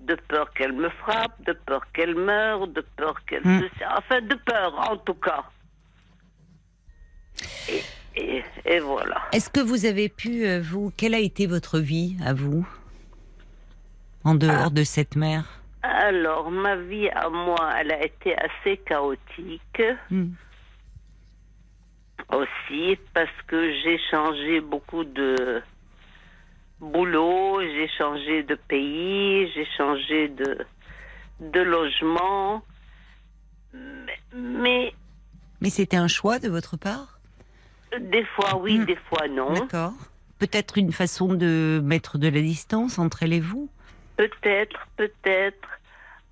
De 0.00 0.14
peur 0.28 0.52
qu'elle 0.52 0.72
me 0.74 0.88
frappe, 0.90 1.42
de 1.44 1.52
peur 1.52 1.82
qu'elle 1.92 2.14
meure, 2.14 2.68
de 2.68 2.82
peur 2.96 3.24
qu'elle 3.26 3.42
Hmm. 3.44 3.60
se... 3.60 3.84
Enfin, 3.98 4.20
de 4.20 4.34
peur, 4.34 4.90
en 4.90 4.96
tout 4.98 5.14
cas. 5.14 5.44
Et, 7.68 7.82
et, 8.16 8.44
et 8.64 8.78
voilà. 8.80 9.22
Est-ce 9.32 9.50
que 9.50 9.60
vous 9.60 9.84
avez 9.86 10.08
pu, 10.08 10.46
euh, 10.46 10.60
vous, 10.62 10.92
quelle 10.96 11.14
a 11.14 11.18
été 11.18 11.46
votre 11.46 11.78
vie 11.78 12.16
à 12.24 12.32
vous 12.34 12.66
En 14.24 14.34
dehors 14.34 14.70
de 14.70 14.84
cette 14.84 15.16
mère 15.16 15.44
Alors, 15.82 16.50
ma 16.50 16.76
vie 16.76 17.08
à 17.10 17.28
moi, 17.28 17.72
elle 17.78 17.92
a 17.92 18.04
été 18.04 18.36
assez 18.38 18.76
chaotique. 18.78 19.82
Hmm. 20.10 20.28
Aussi 22.32 22.98
parce 23.14 23.30
que 23.46 23.72
j'ai 23.82 23.98
changé 24.10 24.60
beaucoup 24.60 25.04
de 25.04 25.62
boulot, 26.80 27.60
j'ai 27.62 27.88
changé 27.96 28.42
de 28.42 28.54
pays, 28.54 29.50
j'ai 29.54 29.66
changé 29.76 30.28
de, 30.28 30.58
de 31.40 31.60
logement. 31.60 32.62
Mais, 34.34 34.92
mais 35.60 35.70
c'était 35.70 35.96
un 35.96 36.08
choix 36.08 36.38
de 36.38 36.48
votre 36.48 36.76
part? 36.76 37.12
des 37.98 38.24
fois 38.24 38.56
oui, 38.60 38.78
Hmm. 38.80 38.84
des 38.84 38.96
fois 38.96 39.28
non. 39.28 39.52
D'accord. 39.54 39.92
Peut-être 40.38 40.76
une 40.76 40.92
façon 40.92 41.32
de 41.34 41.80
mettre 41.82 42.18
de 42.18 42.28
la 42.28 42.40
distance 42.42 42.98
entre 42.98 43.22
elle 43.22 43.32
et 43.32 43.40
vous? 43.40 43.70
Peut-être, 44.16 44.86
peut-être. 44.96 45.68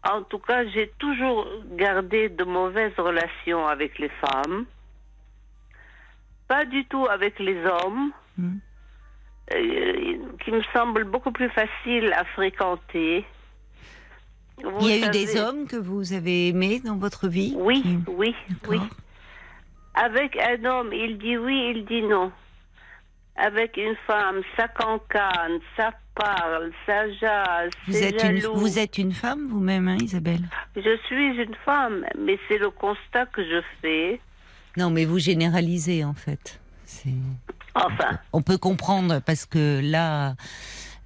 En 0.07 0.23
tout 0.23 0.39
cas, 0.41 0.67
j'ai 0.69 0.93
toujours 0.99 1.47
gardé 1.77 2.29
de 2.29 2.45
mauvaises 2.45 2.93
relations 2.99 3.67
avec 3.67 3.99
les 3.99 4.11
femmes. 4.11 4.67
Pas 6.55 6.65
du 6.67 6.85
tout 6.85 7.07
avec 7.09 7.39
les 7.41 7.59
hommes, 7.67 8.13
Hmm. 8.39 8.59
euh, 9.55 10.17
qui 10.41 10.51
me 10.53 10.63
semblent 10.73 11.05
beaucoup 11.05 11.33
plus 11.33 11.49
faciles 11.51 12.13
à 12.13 12.25
fréquenter. 12.37 13.25
Vous 14.63 14.79
Il 14.89 14.89
y 15.01 15.03
a 15.03 15.09
eu 15.09 15.11
des 15.11 15.37
hommes 15.41 15.67
que 15.67 15.77
vous 15.77 16.13
avez 16.13 16.49
aimés 16.49 16.81
dans 16.85 16.97
votre 16.97 17.27
vie 17.27 17.55
Oui, 17.57 17.83
Qui- 17.83 17.99
oui, 18.07 18.35
D'accord. 18.49 18.71
oui. 18.71 18.79
Avec 19.97 20.37
un 20.37 20.65
homme, 20.65 20.93
il 20.93 21.19
dit 21.19 21.37
oui, 21.37 21.73
il 21.75 21.85
dit 21.87 22.03
non. 22.03 22.31
Avec 23.37 23.77
une 23.77 23.97
femme, 24.07 24.43
ça 24.57 24.69
cancane, 24.69 25.59
ça 25.77 25.91
parle, 26.15 26.71
ça 26.87 27.11
jase, 27.21 27.73
Vous 27.89 28.01
êtes, 28.01 28.23
une, 28.23 28.39
vous 28.63 28.79
êtes 28.79 28.97
une 28.99 29.13
femme 29.13 29.49
vous-même, 29.49 29.89
hein, 29.89 29.97
Isabelle? 30.01 30.45
Je 30.77 30.97
suis 31.07 31.37
une 31.43 31.57
femme, 31.65 32.07
mais 32.17 32.39
c'est 32.47 32.59
le 32.59 32.71
constat 32.71 33.27
que 33.27 33.43
je 33.43 33.61
fais. 33.83 34.21
Non, 34.77 34.91
mais 34.91 35.05
vous 35.05 35.19
généralisez 35.19 36.05
en 36.05 36.15
fait. 36.15 36.59
Enfin, 37.75 38.19
On 38.33 38.41
peut 38.43 38.57
comprendre 38.59 39.21
parce 39.25 39.47
que 39.47 39.81
là, 39.83 40.37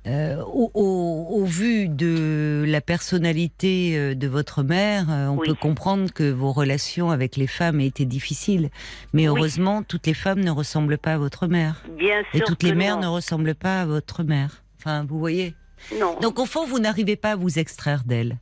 euh, 0.06 0.42
au, 0.44 0.70
au- 0.74 1.26
au 1.40 1.44
vu 1.44 1.88
de 1.88 2.64
la 2.66 2.80
personnalité 2.80 3.96
euh, 3.96 4.14
de 4.14 4.26
votre 4.28 4.62
mère, 4.62 5.06
euh, 5.10 5.28
on 5.28 5.38
Oui. 5.38 5.48
peut 5.48 5.54
comprendre 5.54 6.12
que 6.12 6.30
vos 6.30 6.52
relations 6.52 7.10
avec 7.10 7.36
les 7.36 7.46
femmes 7.46 7.80
étaient 7.80 8.04
difficiles. 8.04 8.70
Mais 9.12 9.28
Oui. 9.28 9.36
heureusement, 9.38 9.82
toutes 9.82 10.06
les 10.06 10.14
femmes 10.14 10.40
ne 10.40 10.50
ressemblent 10.50 10.98
pas 10.98 11.14
à 11.14 11.18
votre 11.18 11.46
mère. 11.46 11.82
bien 11.98 12.20
Et 12.34 12.38
sûr 12.38 12.46
toutes 12.46 12.60
que 12.60 12.66
les 12.66 12.74
mères 12.74 12.98
ne 12.98 13.06
ressemblent 13.06 13.54
pas 13.54 13.80
à 13.82 13.86
votre 13.86 14.22
mère. 14.22 14.62
Enfin, 14.78 15.04
vous 15.08 15.18
voyez. 15.18 15.54
Non. 15.98 16.18
Donc 16.20 16.38
au 16.38 16.46
fond, 16.46 16.66
vous 16.66 16.78
n'arrivez 16.78 17.16
pas 17.16 17.32
à 17.32 17.36
vous 17.36 17.58
extraire 17.58 18.02
d'elle. 18.04 18.36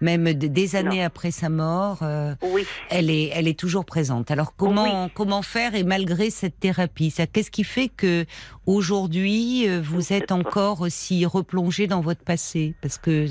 Même 0.00 0.32
des 0.32 0.76
années 0.76 1.04
après 1.04 1.30
sa 1.30 1.48
mort, 1.50 1.98
euh, 2.02 2.34
oui. 2.42 2.66
elle 2.88 3.10
est, 3.10 3.30
elle 3.34 3.46
est 3.48 3.58
toujours 3.58 3.84
présente. 3.84 4.30
Alors 4.30 4.56
comment, 4.56 5.10
comment 5.14 5.42
faire 5.42 5.74
et 5.74 5.84
malgré 5.84 6.30
cette 6.30 6.58
thérapie, 6.58 7.10
ça, 7.10 7.26
qu'est-ce 7.26 7.50
qui 7.50 7.64
fait 7.64 7.88
que 7.88 8.24
aujourd'hui 8.66 9.68
euh, 9.68 9.80
vous 9.82 10.12
êtes 10.12 10.32
encore 10.32 10.80
aussi 10.80 11.26
replongé 11.26 11.86
dans 11.86 12.00
votre 12.00 12.24
passé? 12.24 12.74
Parce 12.80 12.96
que 12.98 13.26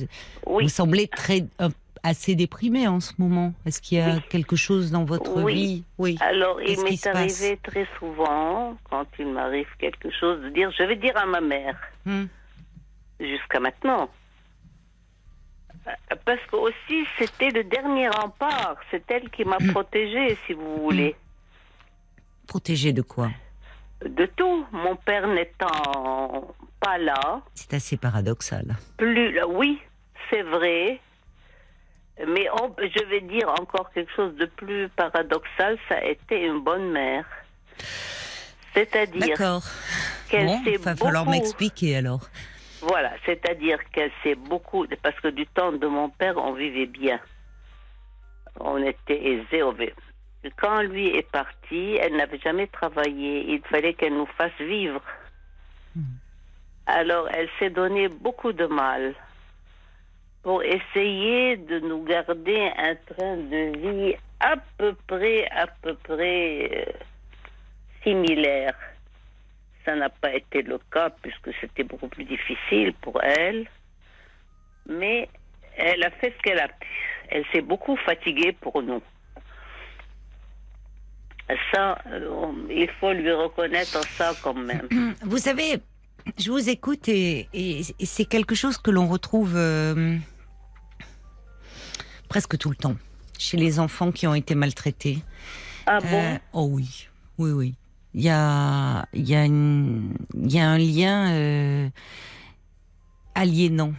Oui. 0.45 0.63
vous 0.63 0.69
semblez 0.69 1.07
très 1.07 1.45
assez 2.03 2.35
déprimé 2.35 2.87
en 2.87 2.99
ce 2.99 3.13
moment. 3.17 3.53
Est-ce 3.65 3.81
qu'il 3.81 3.97
y 3.97 4.01
a 4.01 4.19
quelque 4.29 4.55
chose 4.55 4.89
dans 4.91 5.03
votre 5.05 5.45
vie? 5.47 5.83
Oui. 5.97 6.17
Alors, 6.21 6.61
il 6.61 6.81
m'est 6.83 7.07
arrivé 7.07 7.59
très 7.63 7.85
souvent, 7.97 8.77
quand 8.89 9.05
il 9.19 9.27
m'arrive 9.27 9.67
quelque 9.79 10.09
chose, 10.17 10.39
de 10.43 10.49
dire 10.49 10.71
je 10.77 10.83
vais 10.83 10.95
dire 10.95 11.17
à 11.17 11.25
ma 11.25 11.41
mère, 11.41 11.75
Hmm. 12.05 12.25
jusqu'à 13.19 13.59
maintenant. 13.59 14.09
Euh, 15.87 15.91
Parce 16.25 16.41
que 16.51 16.55
aussi, 16.57 17.05
c'était 17.17 17.49
le 17.49 17.63
dernier 17.63 18.09
rempart. 18.09 18.75
C'est 18.91 19.03
elle 19.11 19.29
qui 19.31 19.43
m'a 19.45 19.57
Hmm. 19.59 19.71
protégée, 19.71 20.37
si 20.45 20.53
vous 20.53 20.77
voulez. 20.83 21.15
Protégé 22.47 22.93
de 22.93 23.01
quoi? 23.01 23.29
De 24.05 24.25
tout. 24.27 24.65
Mon 24.71 24.95
père 24.95 25.27
n'étant 25.27 26.53
pas 26.79 26.97
là, 26.97 27.41
C'est 27.53 27.73
assez 27.73 27.97
paradoxal. 27.97 28.75
plus 28.97 29.33
là, 29.33 29.47
oui, 29.47 29.79
c'est 30.29 30.41
vrai. 30.43 30.99
Mais 32.27 32.47
on- 32.61 32.75
je 32.77 33.03
vais 33.05 33.21
dire 33.21 33.49
encore 33.59 33.91
quelque 33.93 34.11
chose 34.15 34.35
de 34.35 34.45
plus 34.45 34.89
paradoxal, 34.89 35.77
ça 35.87 35.95
a 35.95 36.03
été 36.05 36.45
une 36.45 36.59
bonne 36.61 36.91
mère. 36.91 37.25
C'est-à-dire 38.73 39.19
D'accord. 39.37 39.63
qu'elle 40.29 40.45
Bon, 40.45 40.61
il 40.65 40.77
va 40.77 40.95
falloir 40.95 41.25
m'expliquer 41.29 41.97
alors. 41.97 42.29
Voilà, 42.81 43.11
c'est-à-dire 43.25 43.77
qu'elle 43.91 44.11
s'est 44.23 44.35
beaucoup... 44.35 44.85
Parce 45.01 45.19
que 45.19 45.27
du 45.29 45.45
temps 45.47 45.71
de 45.71 45.87
mon 45.87 46.09
père, 46.09 46.37
on 46.37 46.53
vivait 46.53 46.85
bien. 46.85 47.19
On 48.59 48.77
était 48.77 49.21
aisés. 49.21 49.63
on 49.63 49.75
Quand 50.57 50.81
lui 50.81 51.07
est 51.07 51.29
parti, 51.29 51.97
elle 52.01 52.15
n'avait 52.15 52.39
jamais 52.39 52.67
travaillé. 52.67 53.51
Il 53.53 53.61
fallait 53.61 53.93
qu'elle 53.93 54.15
nous 54.15 54.29
fasse 54.37 54.57
vivre. 54.59 55.01
Alors, 56.85 57.27
elle 57.31 57.49
s'est 57.59 57.69
donné 57.69 58.07
beaucoup 58.07 58.51
de 58.51 58.65
mal 58.65 59.13
pour 60.41 60.63
essayer 60.63 61.57
de 61.57 61.79
nous 61.79 62.03
garder 62.03 62.71
un 62.77 62.95
train 62.95 63.37
de 63.37 63.77
vie 63.77 64.15
à 64.39 64.55
peu 64.77 64.95
près, 65.05 65.47
à 65.51 65.67
peu 65.67 65.93
près 65.95 66.87
euh, 66.87 66.91
similaire. 68.03 68.73
Ça 69.89 69.95
n'a 69.95 70.09
pas 70.09 70.35
été 70.35 70.61
le 70.61 70.77
cas 70.93 71.09
puisque 71.09 71.49
c'était 71.59 71.81
beaucoup 71.83 72.09
plus 72.09 72.23
difficile 72.23 72.93
pour 73.01 73.23
elle. 73.23 73.65
Mais 74.87 75.27
elle 75.77 76.03
a 76.03 76.11
fait 76.11 76.31
ce 76.37 76.41
qu'elle 76.43 76.59
a 76.59 76.67
pu. 76.67 76.87
Elle 77.29 77.43
s'est 77.51 77.61
beaucoup 77.61 77.97
fatiguée 77.97 78.51
pour 78.51 78.83
nous. 78.83 79.01
Ça, 81.73 81.97
euh, 82.05 82.51
il 82.69 82.87
faut 82.99 83.11
lui 83.13 83.31
reconnaître 83.31 83.99
ça 84.09 84.33
quand 84.43 84.53
même. 84.53 84.87
Vous 85.23 85.39
savez, 85.39 85.79
je 86.37 86.51
vous 86.51 86.69
écoute 86.69 87.07
et, 87.09 87.49
et- 87.53 87.79
et 87.99 88.05
c'est 88.05 88.25
quelque 88.25 88.53
chose 88.53 88.77
que 88.77 88.91
l'on 88.91 89.07
retrouve 89.07 89.55
euh, 89.55 90.15
presque 92.27 92.59
tout 92.59 92.69
le 92.69 92.75
temps. 92.75 92.95
chez 93.39 93.57
les 93.57 93.79
enfants 93.79 94.11
qui 94.11 94.27
ont 94.27 94.35
été 94.35 94.53
maltraités. 94.53 95.17
Ah 95.87 95.99
bon? 95.99 96.07
Euh, 96.13 96.37
oh 96.53 96.67
oui, 96.69 97.07
oui, 97.39 97.51
oui. 97.51 97.75
Il 98.13 98.21
y 98.21 98.29
a, 98.29 99.05
un 99.13 100.77
lien 100.77 101.31
euh, 101.31 101.89
aliénant 103.35 103.93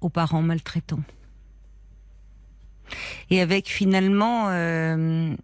aux 0.00 0.10
parents 0.10 0.42
maltraitants. 0.42 1.02
Et 3.30 3.40
avec 3.40 3.68
finalement 3.68 4.48
euh, 4.48 5.34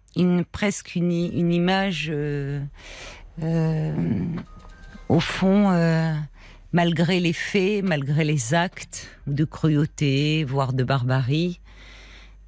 presque 0.51 0.95
une, 0.95 1.11
image, 1.11 2.11
euh, 2.11 2.61
au 5.09 5.19
fond, 5.19 5.69
malgré 6.73 7.19
les 7.19 7.33
faits, 7.33 7.83
malgré 7.83 8.23
les 8.23 8.53
actes 8.53 9.09
de 9.27 9.45
cruauté, 9.45 10.43
voire 10.43 10.73
de 10.73 10.83
barbarie, 10.83 11.59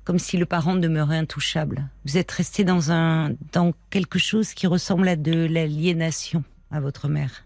comme 0.07 0.19
si 0.19 0.37
le 0.37 0.45
parent 0.45 0.75
demeurait 0.75 1.17
intouchable. 1.17 1.89
Vous 2.05 2.17
êtes 2.17 2.31
resté 2.31 2.63
dans 2.63 2.93
un 2.93 3.33
dans 3.51 3.73
quelque 3.89 4.17
chose 4.19 4.53
qui 4.53 4.65
ressemble 4.65 5.05
à 5.09 5.17
de 5.17 5.45
l'aliénation 5.45 6.45
à 6.71 6.79
votre 6.79 7.09
mère. 7.09 7.43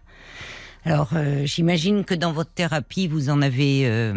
Alors, 0.84 1.10
euh, 1.14 1.44
j'imagine 1.44 2.04
que 2.04 2.14
dans 2.14 2.30
votre 2.30 2.52
thérapie, 2.52 3.08
vous 3.08 3.30
en 3.30 3.42
avez 3.42 3.88
euh, 3.88 4.14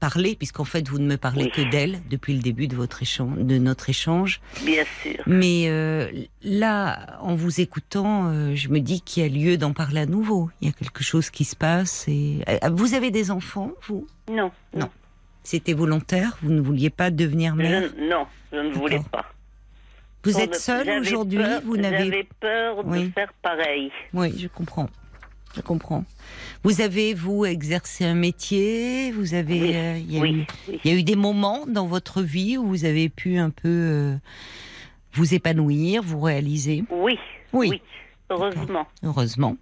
parlé, 0.00 0.34
puisqu'en 0.34 0.64
fait, 0.64 0.88
vous 0.88 0.98
ne 0.98 1.06
me 1.06 1.18
parlez 1.18 1.44
Oui. 1.44 1.50
que 1.54 1.70
d'elle 1.70 2.00
depuis 2.08 2.34
le 2.34 2.40
début 2.40 2.68
de 2.68 2.76
votre 2.76 3.02
échange, 3.02 3.36
de 3.36 3.58
notre 3.58 3.90
échange. 3.90 4.40
Bien 4.64 4.84
sûr. 5.02 5.22
Mais 5.26 5.66
euh, 5.68 6.10
là, 6.42 7.18
en 7.20 7.34
vous 7.34 7.60
écoutant, 7.60 8.32
je 8.54 8.68
me 8.70 8.80
dis 8.80 9.02
qu'il 9.02 9.22
y 9.22 9.26
a 9.26 9.28
lieu 9.28 9.58
d'en 9.58 9.74
parler 9.74 10.00
à 10.00 10.06
nouveau. 10.06 10.48
Il 10.62 10.68
y 10.68 10.70
a 10.70 10.72
quelque 10.72 11.04
chose 11.04 11.28
qui 11.28 11.44
se 11.44 11.54
passe. 11.54 12.08
Et 12.08 12.42
vous 12.72 12.94
avez 12.94 13.10
des 13.10 13.30
enfants, 13.30 13.72
vous? 13.88 14.06
Non. 14.30 14.50
Non. 14.74 14.88
C'était 15.46 15.74
volontaire. 15.74 16.36
Vous 16.42 16.50
ne 16.50 16.60
vouliez 16.60 16.90
pas 16.90 17.12
devenir 17.12 17.54
mère. 17.54 17.84
Je, 17.96 18.08
non, 18.08 18.26
je 18.52 18.58
ne 18.58 18.72
voulais 18.72 19.00
pas. 19.12 19.26
Vous 20.24 20.32
Pour 20.32 20.40
êtes 20.40 20.56
seule 20.56 20.88
aujourd'hui. 20.98 21.38
Vous 21.64 21.76
n'avez. 21.76 22.06
J'avais 22.06 22.28
peur 22.40 22.82
de 22.82 22.90
Oui. 22.90 23.12
faire 23.14 23.32
pareil. 23.42 23.92
Oui, 24.12 24.36
je 24.36 24.48
comprends. 24.48 24.88
Je 25.54 25.60
comprends. 25.60 26.04
Vous 26.64 26.80
avez 26.80 27.14
vous 27.14 27.44
exercé 27.44 28.04
un 28.04 28.14
métier. 28.14 29.12
Vous 29.12 29.34
avez. 29.34 29.60
Oui, 29.60 29.72
euh, 29.76 29.98
il 29.98 30.12
y 30.12 30.18
a 30.18 30.20
oui, 30.20 30.30
eu- 30.32 30.46
oui. 30.68 30.80
Il 30.84 30.90
y 30.90 30.94
a 30.94 30.98
eu 30.98 31.04
des 31.04 31.14
moments 31.14 31.64
dans 31.68 31.86
votre 31.86 32.22
vie 32.22 32.58
où 32.58 32.66
vous 32.66 32.84
avez 32.84 33.08
pu 33.08 33.38
un 33.38 33.50
peu 33.50 33.68
euh, 33.68 34.16
vous 35.12 35.32
épanouir, 35.32 36.02
vous 36.02 36.20
réaliser. 36.20 36.82
Oui. 36.90 37.20
Oui. 37.52 37.68
Oui. 37.70 37.82
Heureusement. 38.30 38.88
Heureusement. 39.04 39.56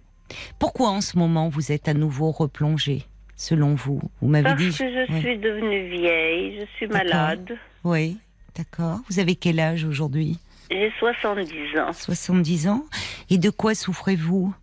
Pourquoi 0.57 0.89
en 0.89 1.01
ce 1.01 1.15
moment 1.19 1.47
vous 1.47 1.71
êtes 1.71 1.87
à 1.87 1.93
nouveau 1.93 2.31
replongé, 2.31 3.03
selon 3.35 3.75
vous 3.75 4.01
Vous 4.21 4.27
m'avez 4.27 4.43
Parce 4.43 4.61
dit. 4.61 4.69
que 4.77 5.05
je 5.07 5.19
suis 5.19 5.37
devenue 5.37 5.89
vieille, 5.89 6.59
je 6.61 6.65
suis 6.77 6.87
malade. 6.87 7.57
Oui, 7.83 8.17
d'accord. 8.55 8.99
Vous 9.09 9.19
avez 9.19 9.35
quel 9.35 9.59
âge 9.59 9.83
aujourd'hui? 9.85 10.37
J'ai 10.71 10.91
70 10.99 11.77
ans. 11.79 11.93
70 11.93 12.67
ans. 12.69 12.83
Et 13.29 13.37
de 13.37 13.49
quoi 13.49 13.75
souffrez-vous? 13.75 14.53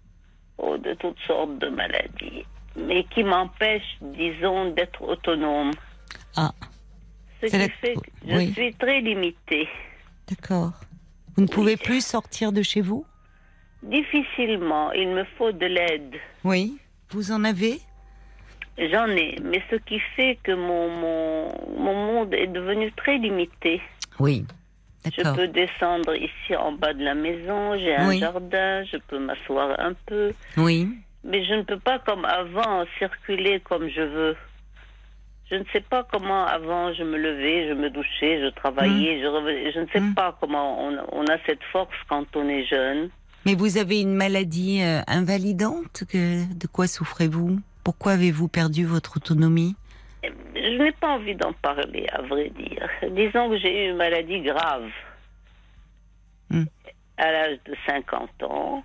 Oh, 0.58 0.76
de 0.78 0.94
toutes 0.94 1.18
sortes 1.26 1.58
de 1.58 1.68
maladies. 1.68 2.44
Mais 2.76 3.04
qui 3.14 3.22
m'empêchent, 3.22 3.98
disons, 4.00 4.70
d'être 4.72 5.02
autonome. 5.02 5.70
Ah, 6.36 6.52
Ce 7.42 7.46
qui 7.46 7.58
la- 7.58 7.68
fait 7.68 7.94
que 7.94 8.00
je 8.26 8.34
oui. 8.36 8.52
suis 8.52 8.74
très 8.74 9.00
limitée. 9.00 9.68
d'accord. 10.28 10.72
Vous 11.36 11.42
ne 11.42 11.48
pouvez 11.48 11.76
plus 11.76 12.04
sortir 12.04 12.52
de 12.52 12.62
chez 12.62 12.80
vous? 12.80 13.04
Difficilement, 13.82 14.92
il 14.92 15.08
me 15.08 15.24
faut 15.36 15.50
de 15.52 15.66
l'aide. 15.66 16.14
Oui. 16.44 16.78
Vous 17.10 17.32
en 17.32 17.42
avez? 17.44 17.80
J'en 18.78 19.06
ai, 19.08 19.36
mais 19.42 19.62
ce 19.70 19.76
qui 19.76 19.98
fait 20.16 20.38
que 20.42 20.52
mon, 20.52 20.88
mon, 20.88 21.48
mon 21.78 21.94
monde 22.06 22.34
est 22.34 22.46
devenu 22.46 22.90
très 22.92 23.18
limité. 23.18 23.80
Oui. 24.18 24.44
Je 25.04 25.22
peux 25.34 25.48
descendre 25.48 26.14
ici 26.14 26.56
en 26.56 26.72
bas 26.72 26.94
de 26.94 27.02
la 27.04 27.14
maison, 27.14 27.76
j'ai 27.76 27.94
un 27.96 28.08
Oui. 28.08 28.20
jardin, 28.20 28.84
je 28.84 28.96
peux 29.08 29.18
m'asseoir 29.18 29.78
un 29.80 29.94
peu, 30.06 30.32
Oui. 30.56 30.88
mais 31.24 31.44
je 31.44 31.54
ne 31.54 31.62
peux 31.62 31.78
pas 31.78 31.98
comme 31.98 32.24
avant 32.24 32.84
circuler 32.98 33.60
comme 33.60 33.88
je 33.88 34.00
veux. 34.02 34.36
Je 35.50 35.56
ne 35.56 35.64
sais 35.72 35.80
pas 35.82 36.06
comment 36.10 36.46
avant 36.46 36.94
je 36.94 37.02
me 37.02 37.18
levais, 37.18 37.68
je 37.68 37.74
me 37.74 37.90
douchais, 37.90 38.40
je 38.40 38.48
travaillais, 38.54 39.20
je 39.20 39.26
revenais. 39.26 39.70
Je 39.72 39.80
ne 39.80 39.86
sais 39.92 40.00
Mm. 40.00 40.14
pas 40.14 40.34
comment 40.40 40.86
on, 40.86 40.96
on 41.12 41.24
a 41.26 41.36
cette 41.46 41.62
force 41.72 41.92
quand 42.08 42.24
on 42.36 42.48
est 42.48 42.64
jeune. 42.64 43.10
Mais 43.44 43.54
vous 43.54 43.76
avez 43.76 44.00
une 44.00 44.14
maladie 44.14 44.80
euh, 44.82 45.00
invalidante 45.08 46.04
que, 46.08 46.44
De 46.54 46.66
quoi 46.68 46.86
souffrez-vous? 46.86 47.58
Pourquoi 47.84 48.12
avez-vous 48.12 48.48
perdu 48.48 48.84
votre 48.84 49.16
autonomie? 49.16 49.74
Je 50.22 50.78
n'ai 50.78 50.92
pas 50.92 51.08
envie 51.16 51.34
d'en 51.34 51.52
parler, 51.52 52.06
à 52.12 52.22
vrai 52.22 52.50
dire. 52.50 52.88
Disons 53.10 53.50
que 53.50 53.58
j'ai 53.58 53.86
eu 53.86 53.90
une 53.90 53.96
maladie 53.96 54.40
grave 54.40 54.88
Hmm. 56.50 56.64
à 57.16 57.32
l'âge 57.32 57.58
de 57.64 57.74
50 57.86 58.42
ans. 58.42 58.84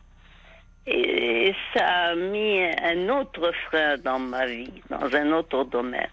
Et 0.89 1.53
ça 1.73 1.85
a 1.85 2.15
mis 2.15 2.61
un 2.81 3.09
autre 3.09 3.51
frein 3.67 3.97
dans 3.97 4.19
ma 4.19 4.45
vie, 4.45 4.71
dans 4.89 5.13
un 5.13 5.31
autre 5.33 5.65
domaine. 5.65 6.07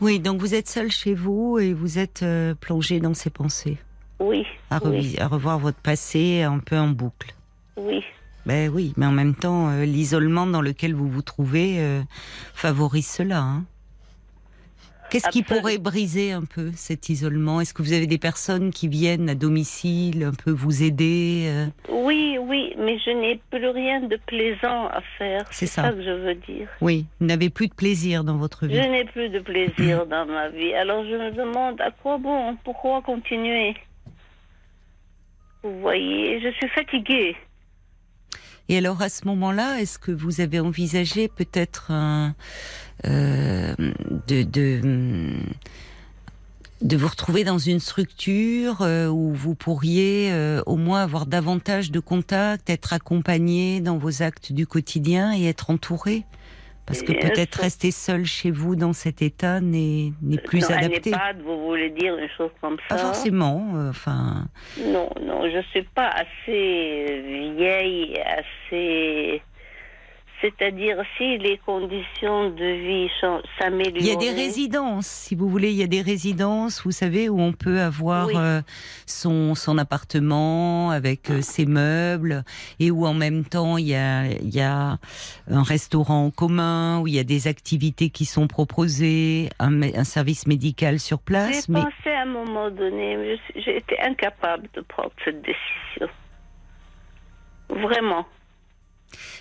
Oui, 0.00 0.20
donc 0.20 0.38
vous 0.40 0.54
êtes 0.54 0.68
seul 0.68 0.92
chez 0.92 1.14
vous 1.14 1.58
et 1.58 1.72
vous 1.72 1.98
êtes 1.98 2.22
euh, 2.22 2.54
plongé 2.54 3.00
dans 3.00 3.14
ces 3.14 3.30
pensées, 3.30 3.76
Oui, 4.20 4.46
à, 4.70 4.78
oui, 4.84 5.16
à 5.18 5.26
revoir 5.26 5.58
votre 5.58 5.78
passé 5.80 6.42
un 6.42 6.60
peu 6.60 6.76
en 6.78 6.88
boucle. 6.88 7.34
oui. 7.76 8.04
Ben 8.46 8.70
oui, 8.72 8.92
mais 8.96 9.06
en 9.06 9.12
même 9.12 9.34
temps, 9.34 9.70
euh, 9.70 9.84
l'isolement 9.84 10.46
dans 10.46 10.60
lequel 10.60 10.94
vous 10.94 11.08
vous 11.08 11.22
trouvez 11.22 11.76
euh, 11.80 12.02
favorise 12.54 13.06
cela. 13.06 13.38
hein. 13.40 13.64
Qu'est-ce 15.10 15.28
qui 15.28 15.42
pourrait 15.44 15.78
briser 15.78 16.32
un 16.32 16.42
peu 16.44 16.72
cet 16.74 17.08
isolement? 17.08 17.60
Est-ce 17.60 17.72
que 17.72 17.82
vous 17.82 17.92
avez 17.92 18.08
des 18.08 18.18
personnes 18.18 18.70
qui 18.72 18.88
viennent 18.88 19.28
à 19.28 19.34
domicile 19.36 20.24
un 20.24 20.32
peu 20.32 20.50
vous 20.50 20.82
aider 20.82 21.44
euh? 21.46 21.66
Oui, 21.88 22.36
oui, 22.40 22.74
mais 22.78 22.98
je 22.98 23.10
n'ai 23.10 23.40
plus 23.50 23.68
rien 23.68 24.00
de 24.00 24.16
plaisant 24.26 24.88
à 24.88 25.00
faire. 25.16 25.44
C'est 25.52 25.66
ça. 25.66 25.82
ça. 25.82 25.90
que 25.92 26.02
je 26.02 26.10
veux 26.10 26.34
dire. 26.34 26.66
Oui, 26.80 27.06
vous 27.20 27.26
n'avez 27.26 27.48
plus 27.48 27.68
de 27.68 27.74
plaisir 27.74 28.24
dans 28.24 28.36
votre 28.38 28.62
Je 28.66 28.72
vie. 28.72 28.88
n'ai 28.88 29.04
plus 29.04 29.28
de 29.28 29.38
plaisir 29.38 30.04
dans 30.10 30.26
ma 30.26 30.48
vie. 30.48 30.74
Alors 30.74 31.04
je 31.04 31.10
me 31.14 31.30
demande 31.30 31.80
à 31.80 31.92
quoi 31.92 32.18
bon, 32.18 32.56
pourquoi 32.64 33.00
continuer? 33.02 33.74
Vous 35.62 35.80
voyez, 35.80 36.40
je 36.42 36.48
suis 36.56 36.68
fatiguée. 36.70 37.36
Et 38.68 38.78
alors 38.78 39.02
à 39.02 39.08
ce 39.08 39.26
moment-là, 39.26 39.80
est-ce 39.80 39.98
que 39.98 40.12
vous 40.12 40.40
avez 40.40 40.60
envisagé 40.60 41.28
peut-être 41.28 41.92
euh, 43.04 43.74
hum, 43.76 43.94
de 46.84 46.96
vous 46.98 47.08
retrouver 47.08 47.44
dans 47.44 47.58
une 47.58 47.80
structure 47.80 48.82
euh, 48.82 49.08
où 49.08 49.32
vous 49.32 49.54
pourriez 49.54 50.30
euh, 50.32 50.62
au 50.66 50.76
moins 50.76 51.02
avoir 51.02 51.24
davantage 51.24 51.90
de 51.90 51.98
contacts, 51.98 52.68
être 52.68 52.92
accompagné 52.92 53.80
dans 53.80 53.96
vos 53.96 54.22
actes 54.22 54.52
du 54.52 54.66
quotidien 54.66 55.34
et 55.34 55.46
être 55.46 55.70
entouré? 55.70 56.24
Parce 56.86 57.02
que 57.02 57.12
peut-être 57.12 57.54
rester 57.60 57.90
seul 57.90 58.24
chez 58.26 58.50
vous 58.50 58.76
dans 58.76 58.92
cet 58.92 59.22
état 59.22 59.60
n'est 59.60 60.12
plus 60.44 60.60
non, 60.60 60.76
adapté. 60.76 61.10
EHPAD, 61.10 61.40
vous 61.42 61.64
voulez 61.66 61.88
dire 61.90 62.16
une 62.18 62.28
chose 62.36 62.50
comme 62.60 62.76
Pas 62.88 62.98
ça 62.98 63.04
forcément. 63.06 63.72
euh, 63.76 63.88
Enfin, 63.90 64.46
Non, 64.86 65.08
non, 65.22 65.48
je 65.50 65.62
suis 65.70 65.82
pas 65.94 66.08
assez 66.10 67.52
vieille, 67.56 68.18
assez. 68.20 69.40
C'est-à-dire, 70.40 71.02
si 71.16 71.38
les 71.38 71.58
conditions 71.58 72.50
de 72.50 72.64
vie 72.64 73.10
s'améliorent. 73.58 73.96
Il 74.00 74.06
y 74.06 74.10
a 74.10 74.16
des 74.16 74.30
résidences, 74.30 75.06
si 75.06 75.34
vous 75.34 75.48
voulez, 75.48 75.70
il 75.70 75.76
y 75.76 75.82
a 75.82 75.86
des 75.86 76.02
résidences, 76.02 76.82
vous 76.84 76.90
savez, 76.90 77.28
où 77.28 77.40
on 77.40 77.52
peut 77.52 77.80
avoir 77.80 78.26
Oui. 78.26 78.34
euh, 78.36 78.60
son, 79.06 79.54
son 79.54 79.78
appartement 79.78 80.90
avec 80.90 81.30
euh, 81.30 81.40
ses 81.40 81.66
meubles 81.66 82.44
et 82.78 82.90
où 82.90 83.06
en 83.06 83.14
même 83.14 83.44
temps 83.44 83.78
il 83.78 83.88
y 83.88 83.94
a, 83.94 84.26
il 84.26 84.54
y 84.54 84.60
a 84.60 84.98
un 85.48 85.62
restaurant 85.62 86.26
en 86.26 86.30
commun, 86.30 87.00
où 87.00 87.06
il 87.06 87.14
y 87.14 87.18
a 87.18 87.24
des 87.24 87.48
activités 87.48 88.10
qui 88.10 88.24
sont 88.24 88.46
proposées, 88.46 89.48
un, 89.58 90.04
service 90.04 90.46
médical 90.46 90.98
sur 90.98 91.18
J'ai 91.18 91.24
place. 91.24 91.68
Mais 91.68 91.80
pensé 91.80 92.10
à 92.10 92.22
un 92.22 92.26
moment 92.26 92.70
donné, 92.70 93.38
j'ai 93.56 93.78
été 93.78 93.98
incapable 94.00 94.68
de 94.74 94.80
prendre 94.82 95.12
cette 95.24 95.42
décision. 95.42 96.08
Vraiment. 97.68 98.26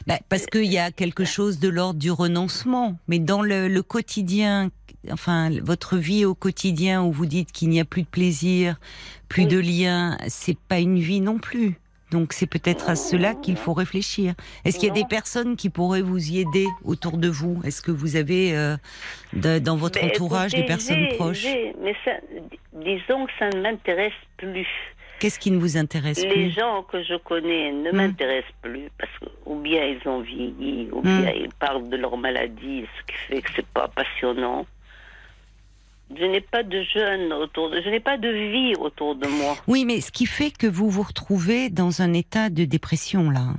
Bah, 0.08 0.20
parce 0.30 0.46
qu'il 0.46 0.66
y 0.72 0.78
a 0.78 0.92
quelque 0.92 1.26
chose 1.26 1.60
de 1.60 1.70
l'ordre 1.70 2.00
du 2.00 2.12
renoncement. 2.12 2.98
Mais 3.08 3.20
dans 3.20 3.42
le, 3.42 3.68
le 3.68 3.84
quotidien, 3.84 4.70
enfin, 5.12 5.50
votre 5.62 5.98
vie 5.98 6.26
au 6.26 6.36
quotidien 6.36 7.04
où 7.04 7.12
vous 7.12 7.26
dites 7.26 7.52
qu'il 7.52 7.70
n'y 7.70 7.80
a 7.80 7.86
plus 7.86 8.04
de 8.04 8.08
plaisir, 8.08 8.78
plus 9.30 9.44
Oui. 9.44 9.48
de 9.50 9.60
lien, 9.60 10.18
c'est 10.28 10.58
pas 10.58 10.80
une 10.80 11.00
vie 11.00 11.22
non 11.22 11.38
plus. 11.40 11.76
Donc 12.12 12.32
c'est 12.34 12.46
peut-être 12.46 12.90
à 12.92 12.96
cela 12.96 13.34
qu'il 13.34 13.56
faut 13.58 13.74
réfléchir. 13.74 14.36
Est-ce 14.66 14.78
qu'il 14.78 14.88
y 14.88 14.92
a 14.92 14.94
des 14.94 15.04
personnes 15.06 15.56
qui 15.56 15.70
pourraient 15.72 16.04
vous 16.04 16.30
y 16.32 16.40
aider 16.42 16.68
autour 16.86 17.18
de 17.18 17.28
vous? 17.28 17.60
Est-ce 17.64 17.82
que 17.82 17.90
vous 17.90 18.16
avez 18.16 18.56
euh, 18.56 18.78
de- 19.34 19.58
dans 19.58 19.76
votre 19.78 20.04
entourage 20.04 20.52
des 20.52 20.64
personnes 20.64 21.08
proches? 21.18 21.48
Mais 21.82 21.96
ça, 22.06 22.12
disons 22.74 23.26
que 23.26 23.32
ça 23.40 23.50
ne 23.50 23.62
m'intéresse 23.64 24.14
plus. 24.38 24.68
Qu'est-ce 25.24 25.40
qui 25.40 25.52
ne 25.52 25.58
vous 25.58 25.78
intéresse 25.78 26.22
Les 26.22 26.28
plus 26.30 26.52
gens 26.52 26.84
que 26.84 27.02
je 27.02 27.16
connais 27.16 27.72
ne 27.72 27.92
Hmm. 27.92 27.96
m'intéressent 27.96 28.52
plus 28.62 28.90
parce 29.00 29.12
que 29.20 29.26
ou 29.46 29.56
bien 29.56 29.86
ils 29.86 30.06
ont 30.08 30.20
vieilli, 30.20 30.90
ou 30.92 31.00
Hmm. 31.00 31.22
bien 31.22 31.32
ils 31.32 31.50
parlent 31.60 31.88
de 31.88 31.96
leur 31.96 32.18
maladie, 32.18 32.84
ce 33.00 33.04
qui 33.08 33.18
fait 33.28 33.42
que 33.42 33.50
c'est 33.56 33.66
pas 33.68 33.88
passionnant. 33.88 34.66
je 36.16 36.26
n'ai 36.26 36.42
pas 36.42 36.62
de 36.62 36.84
jeunes 36.84 37.32
autour 37.34 37.70
de, 37.72 37.82
je 37.82 37.90
n'ai 37.90 38.02
pas 38.02 38.18
de 38.18 38.28
vie 38.30 38.76
autour 38.76 39.16
de 39.16 39.28
moi. 39.28 39.56
Oui, 39.68 39.86
mais 39.86 40.00
ce 40.02 40.12
qui 40.12 40.26
fait 40.28 40.52
que 40.52 40.68
vous 40.68 40.90
vous 40.90 41.02
retrouvez 41.04 41.70
dans 41.70 42.02
un 42.02 42.14
état 42.14 42.50
de 42.50 42.66
dépression 42.66 43.30
là. 43.32 43.40
hein. 43.40 43.56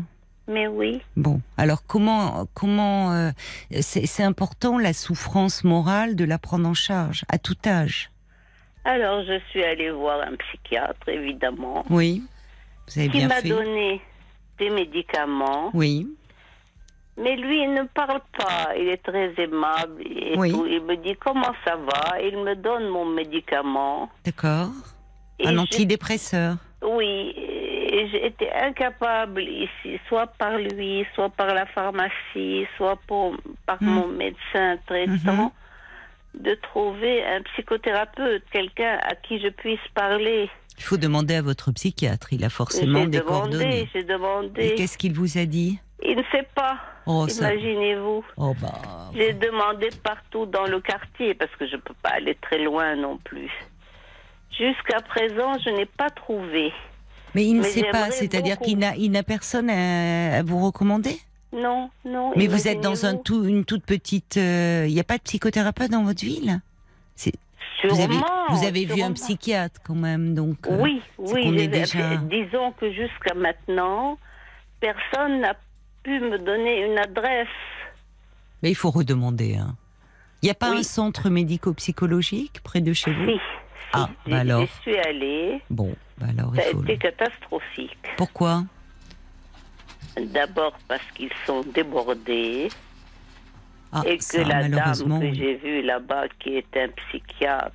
Mais 0.47 0.67
oui, 0.67 1.01
Bon, 1.17 1.41
alors 1.57 1.87
comment 1.87 2.47
comment 2.53 3.13
euh, 3.13 3.31
c'est 3.81 4.23
important 4.23 4.79
la 4.79 4.93
souffrance 4.93 5.65
morale 5.65 6.15
de 6.17 6.25
la 6.27 6.39
prendre 6.39 6.69
en 6.69 6.75
charge 6.75 7.25
à 7.31 7.39
tout 7.39 7.57
âge? 7.67 8.11
Alors 8.85 9.23
je 9.25 9.39
suis 9.51 9.65
allée 9.65 9.91
voir 9.91 10.21
un 10.21 10.35
psychiatre, 10.37 11.09
évidemment, 11.09 11.85
Oui, 11.91 12.23
vous 12.89 12.99
avez 13.01 13.09
qui 13.11 13.25
m'a 13.27 13.41
donné 13.43 14.01
des 14.59 14.71
médicaments. 14.71 15.71
Oui, 15.75 16.07
Mais 17.17 17.37
lui, 17.37 17.63
il 17.63 17.73
ne 17.75 17.85
parle 17.85 18.21
pas. 18.37 18.75
Il 18.77 18.89
est 18.89 19.03
très 19.03 19.33
aimable 19.39 20.03
et 20.05 20.35
Oui. 20.37 20.51
tout. 20.51 20.67
Il 20.67 20.83
me 20.83 20.97
dit 20.97 21.15
comment 21.17 21.55
ça 21.65 21.77
va? 21.77 22.21
Il 22.21 22.37
me 22.39 22.57
donne 22.57 22.89
mon 22.89 23.05
médicament. 23.07 24.11
d'accord. 24.25 24.71
Un 25.45 25.59
antidépresseur. 25.59 26.57
Oui, 26.83 27.33
et 27.37 28.27
été 28.27 28.53
incapable 28.53 29.43
ici, 29.43 29.99
soit 30.09 30.27
par 30.27 30.59
lui, 30.59 31.07
soit 31.15 31.31
par 31.31 31.55
la 31.55 31.67
pharmacie, 31.67 32.67
soit 32.77 32.97
pour- 33.07 33.37
par 33.67 33.81
Mm. 33.83 33.87
mon 33.87 34.09
médecin 34.09 34.77
traitant, 34.87 35.13
Mhm. 35.45 35.51
De 36.35 36.55
trouver 36.55 37.25
un 37.25 37.43
psychothérapeute, 37.43 38.43
quelqu'un 38.53 38.99
à 39.03 39.15
qui 39.15 39.41
je 39.41 39.49
puisse 39.49 39.79
parler. 39.95 40.51
Il 40.77 40.83
faut 40.85 40.97
demander 40.97 41.37
à 41.37 41.43
votre 41.43 41.71
psychiatre. 41.73 42.33
Il 42.33 42.45
a 42.45 42.51
forcément 42.51 43.01
J'ai 43.03 43.07
des 43.07 43.19
demandé, 43.21 43.27
coordonnées. 43.53 43.89
j'ai 43.93 44.01
Et 44.01 44.05
demandé. 44.05 44.75
qu'est-ce 44.77 44.99
qu'il 44.99 45.13
vous 45.15 45.39
a 45.39 45.45
dit? 45.47 45.79
Il 46.03 46.17
ne 46.17 46.23
sait 46.33 46.47
pas. 46.55 46.79
Oh, 47.07 47.29
ça. 47.29 47.55
Imaginez-vous. 47.55 48.25
Oh 48.37 48.55
bah. 48.61 49.11
J'ai 49.15 49.33
demandé 49.35 49.89
partout 50.03 50.47
dans 50.47 50.65
le 50.67 50.81
quartier 50.81 51.35
parce 51.35 51.55
que 51.57 51.67
je 51.69 51.77
ne 51.77 51.81
peux 51.81 51.95
pas 52.03 52.11
aller 52.11 52.37
très 52.43 52.59
loin 52.59 52.97
non 52.97 53.19
plus. 53.19 53.51
Jusqu'à 54.59 55.01
présent, 55.01 55.53
je 55.65 55.71
n'ai 55.71 55.87
pas 55.87 56.11
trouvé. 56.11 56.73
Mais 57.35 57.45
il 57.45 57.55
ne 57.55 57.63
Mais 57.63 57.69
sait 57.69 57.85
pas, 57.91 58.11
c'est-à-dire 58.11 58.59
qu'il 58.59 58.79
n'a, 58.79 59.23
personne 59.23 59.69
à, 59.71 60.37
à 60.39 60.43
vous 60.43 60.65
recommander? 60.65 61.17
Non, 61.55 61.91
non. 62.05 62.33
Mais 62.37 62.47
vous 62.49 62.67
êtes 62.69 62.81
dans 62.81 63.05
un 63.07 63.11
imaginez-vous. 63.15 63.23
tout, 63.23 63.45
une 63.45 63.65
toute 63.65 63.85
petite. 63.85 64.37
euh, 64.37 64.85
Il 64.89 64.95
n'y 64.95 65.01
a 65.01 65.05
pas 65.05 65.19
de 65.19 65.23
psychothérapeute 65.23 65.91
dans 65.91 66.03
votre 66.05 66.25
ville? 66.25 66.61
Vous 67.87 68.01
avez, 68.01 68.15
Sûrement, 68.15 68.27
vous 68.49 68.65
avez 68.67 68.85
vu 68.87 69.03
un 69.03 69.13
psychiatre 69.13 69.79
quand 69.85 69.95
même, 69.95 70.35
donc. 70.35 70.57
euh, 70.69 70.79
Oui, 70.81 71.03
c'est 71.27 71.35
oui. 71.35 71.49
est 71.55 71.59
j'ai- 71.59 71.69
déjà- 71.69 72.17
Disons 72.17 72.73
que 72.73 72.91
jusqu'à 72.91 73.35
maintenant, 73.35 74.19
personne 74.81 75.41
n'a 75.41 75.55
pu 76.03 76.19
me 76.19 76.39
donner 76.39 76.87
une 76.87 76.99
adresse. 76.99 77.47
Mais 78.63 78.71
il 78.71 78.75
faut 78.75 78.91
redemander. 78.91 79.57
hein. 79.57 79.77
Il 80.43 80.47
n'y 80.47 80.51
a 80.51 80.55
pas 80.55 80.71
Oui. 80.71 80.79
un 80.79 80.83
centre 80.83 81.29
médico-psychologique 81.29 82.61
près 82.63 82.81
de 82.81 82.93
chez 82.95 83.13
vous? 83.13 83.27
Si, 83.27 83.33
si. 83.35 83.41
Ah, 83.93 84.09
bah 84.27 84.39
alors. 84.39 84.63
J'y 84.67 84.83
suis 84.83 84.99
allée. 84.99 85.61
Bon, 85.69 85.95
bah 86.19 86.27
alors 86.37 86.53
il 86.55 86.63
Ça 86.63 86.69
a 86.69 86.71
faut. 86.73 86.83
été 86.85 86.97
catastrophique. 86.97 87.97
Pourquoi? 88.17 88.65
D'abord 90.17 90.79
parce 90.89 91.05
qu'ils 91.15 91.33
sont 91.47 91.63
débordés 91.63 92.69
Ah, 93.93 94.03
et 94.07 94.19
que 94.19 94.25
ça, 94.25 94.45
la 94.45 94.69
dame 94.69 95.21
que 95.21 95.35
j'ai 95.35 95.57
vue 95.57 95.83
là-bas, 95.83 96.29
qui 96.39 96.57
est 96.57 96.77
un 96.77 96.89
psychiatre, 96.89 97.73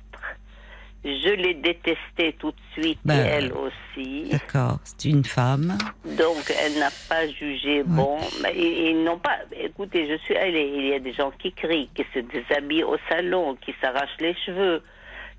je 1.04 1.34
l'ai 1.34 1.54
détestée 1.54 2.34
tout 2.38 2.50
de 2.50 2.80
suite, 2.80 2.98
Ben, 3.04 3.14
et 3.14 3.28
elle 3.28 3.52
aussi. 3.52 4.28
D'accord, 4.30 4.78
c'est 4.84 5.08
une 5.08 5.24
femme. 5.24 5.78
Donc, 6.04 6.52
elle 6.62 6.78
n'a 6.78 6.90
pas 7.08 7.26
jugé 7.26 7.82
bon. 7.84 8.18
Mais 8.42 8.54
ils, 8.54 9.02
n'ont 9.02 9.18
pas. 9.18 9.38
Écoutez, 9.58 10.08
je 10.08 10.16
suis 10.24 10.36
allée. 10.36 10.70
Il 10.76 10.86
y 10.88 10.94
a 10.94 10.98
des 10.98 11.14
gens 11.14 11.30
qui 11.38 11.52
crient, 11.52 11.88
qui 11.94 12.04
se 12.12 12.18
déshabillent 12.18 12.84
au 12.84 12.96
salon, 13.08 13.56
qui 13.56 13.74
s'arrachent 13.80 14.20
les 14.20 14.34
cheveux. 14.44 14.82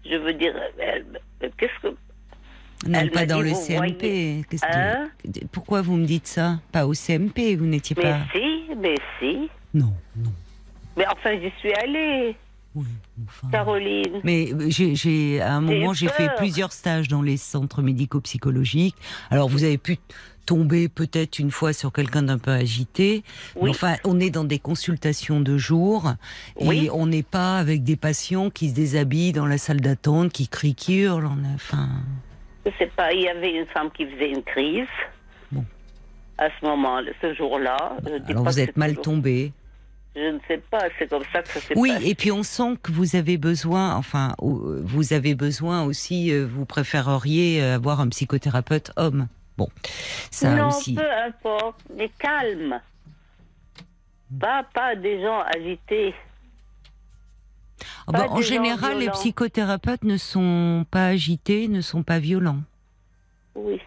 Je 0.04 0.16
veux 0.16 0.34
dire, 0.34 0.56
qu'est-ce 1.58 1.88
que. 1.88 1.96
Non, 2.88 3.00
Elle 3.00 3.12
pas 3.12 3.26
dans 3.26 3.41
dit, 3.44 3.50
le 3.50 3.56
CMP. 3.56 3.78
voyez- 3.78 4.46
Qu'est-ce 4.50 4.62
que- 4.63 4.67
Hein 4.76 5.10
Pourquoi 5.52 5.82
vous 5.82 5.98
me 5.98 6.06
dites 6.06 6.28
ça? 6.28 6.60
Pas 6.72 6.88
au 6.88 6.94
CMP, 6.94 7.56
vous 7.56 7.65
n'étiez 7.67 7.96
Mais 7.98 8.04
pas. 8.04 8.20
si, 8.34 8.76
mais 8.80 8.96
si. 9.20 9.50
Non, 9.74 9.94
non. 10.17 10.32
Mais 10.98 11.06
enfin, 11.08 11.32
j'y 11.39 11.52
suis 11.60 11.74
allée, 11.76 12.36
Oui, 12.76 12.86
enfin. 13.28 13.50
Caroline. 13.52 14.20
Mais 14.24 14.52
euh, 14.54 14.67
j'ai, 14.70 15.41
à 15.41 15.54
un 15.56 15.62
moment, 15.62 15.94
j'ai 15.94 16.08
fait 16.08 16.30
plusieurs 16.38 16.72
stages 16.72 17.08
dans 17.08 17.22
les 17.22 17.38
centres 17.38 17.82
médico-psychologiques. 17.82 18.96
Alors, 19.30 19.48
vous 19.50 19.63
avez 19.63 19.78
pu 19.78 19.98
tomber 20.46 20.89
peut-être 20.89 21.38
une 21.38 21.52
fois 21.52 21.72
sur 21.74 21.94
quelqu'un 21.94 22.24
d'un 22.24 22.39
peu 22.39 22.52
agité. 22.52 23.24
Mais 23.58 23.62
Oui. 23.63 23.70
enfin, 23.70 23.96
on 24.06 24.20
est 24.20 24.32
dans 24.32 24.44
des 24.44 24.58
consultations 24.60 25.39
de 25.39 25.58
jour. 25.58 26.13
Oui. 26.60 26.86
Et 26.86 26.89
on 26.89 27.06
n'est 27.08 27.24
pas 27.24 27.58
avec 27.60 27.84
des 27.84 27.96
patients 27.96 28.50
qui 28.50 28.70
se 28.70 28.74
déshabillent 28.74 29.34
dans 29.34 29.46
la 29.46 29.58
salle 29.60 29.82
d'attente, 29.82 30.32
qui 30.34 30.48
crient, 30.48 30.74
qui 30.76 30.96
hurlent. 31.00 31.30
Enfin, 31.56 31.89
Je 32.65 32.71
sais 32.78 32.88
pas, 32.88 33.12
il 33.13 33.21
y 33.21 33.28
avait 33.28 33.54
une 33.54 33.65
femme 33.67 33.91
qui 33.91 34.06
faisait 34.06 34.30
une 34.30 34.43
crise. 34.43 34.88
Bon. 35.52 35.65
À 36.38 36.50
ce 36.50 36.65
moment, 36.65 37.00
ce 37.21 37.34
jour-là. 37.34 37.97
Alors 38.28 38.43
vous 38.43 38.60
êtes 38.60 38.78
mal 38.78 38.97
tombé. 38.97 39.52
Je 40.15 40.34
ne 40.34 40.39
sais 40.45 40.58
pas, 40.58 40.84
c'est 41.00 41.08
comme 41.08 41.24
ça 41.32 41.41
que 41.41 41.47
ça 41.47 41.62
s'est 41.62 41.74
Oui, 41.78 41.93
et 42.04 42.15
puis 42.15 42.34
on 42.34 42.43
sent 42.43 42.76
que 42.84 42.91
vous 42.91 43.15
avez 43.15 43.38
besoin, 43.38 43.95
enfin, 43.95 44.36
vous 44.39 45.13
avez 45.13 45.36
besoin 45.36 45.84
aussi, 45.84 46.34
euh, 46.34 46.45
vous 46.45 46.65
préféreriez 46.65 47.63
euh, 47.63 47.76
avoir 47.76 48.02
un 48.02 48.10
psychothérapeute 48.10 48.91
homme. 48.97 49.28
Bon, 49.58 49.69
ça 50.30 50.54
non, 50.54 50.67
aussi. 50.67 50.95
peu 50.95 51.10
importe, 51.10 51.80
mais 51.95 52.10
calme. 52.19 52.82
Pas, 54.38 54.65
pas 54.74 54.95
des 54.95 55.21
gens 55.21 55.41
agités. 55.56 56.13
Ah 58.08 58.12
bah, 58.12 58.26
en 58.30 58.41
général, 58.41 59.00
les 59.00 59.10
psychothérapeutes 59.10 60.04
ne 60.04 60.17
sont 60.17 60.86
pas 60.91 61.08
agités, 61.08 61.67
ne 61.67 61.82
sont 61.82 62.04
pas 62.04 62.20
violents. 62.20 62.62
Oui. 63.56 63.80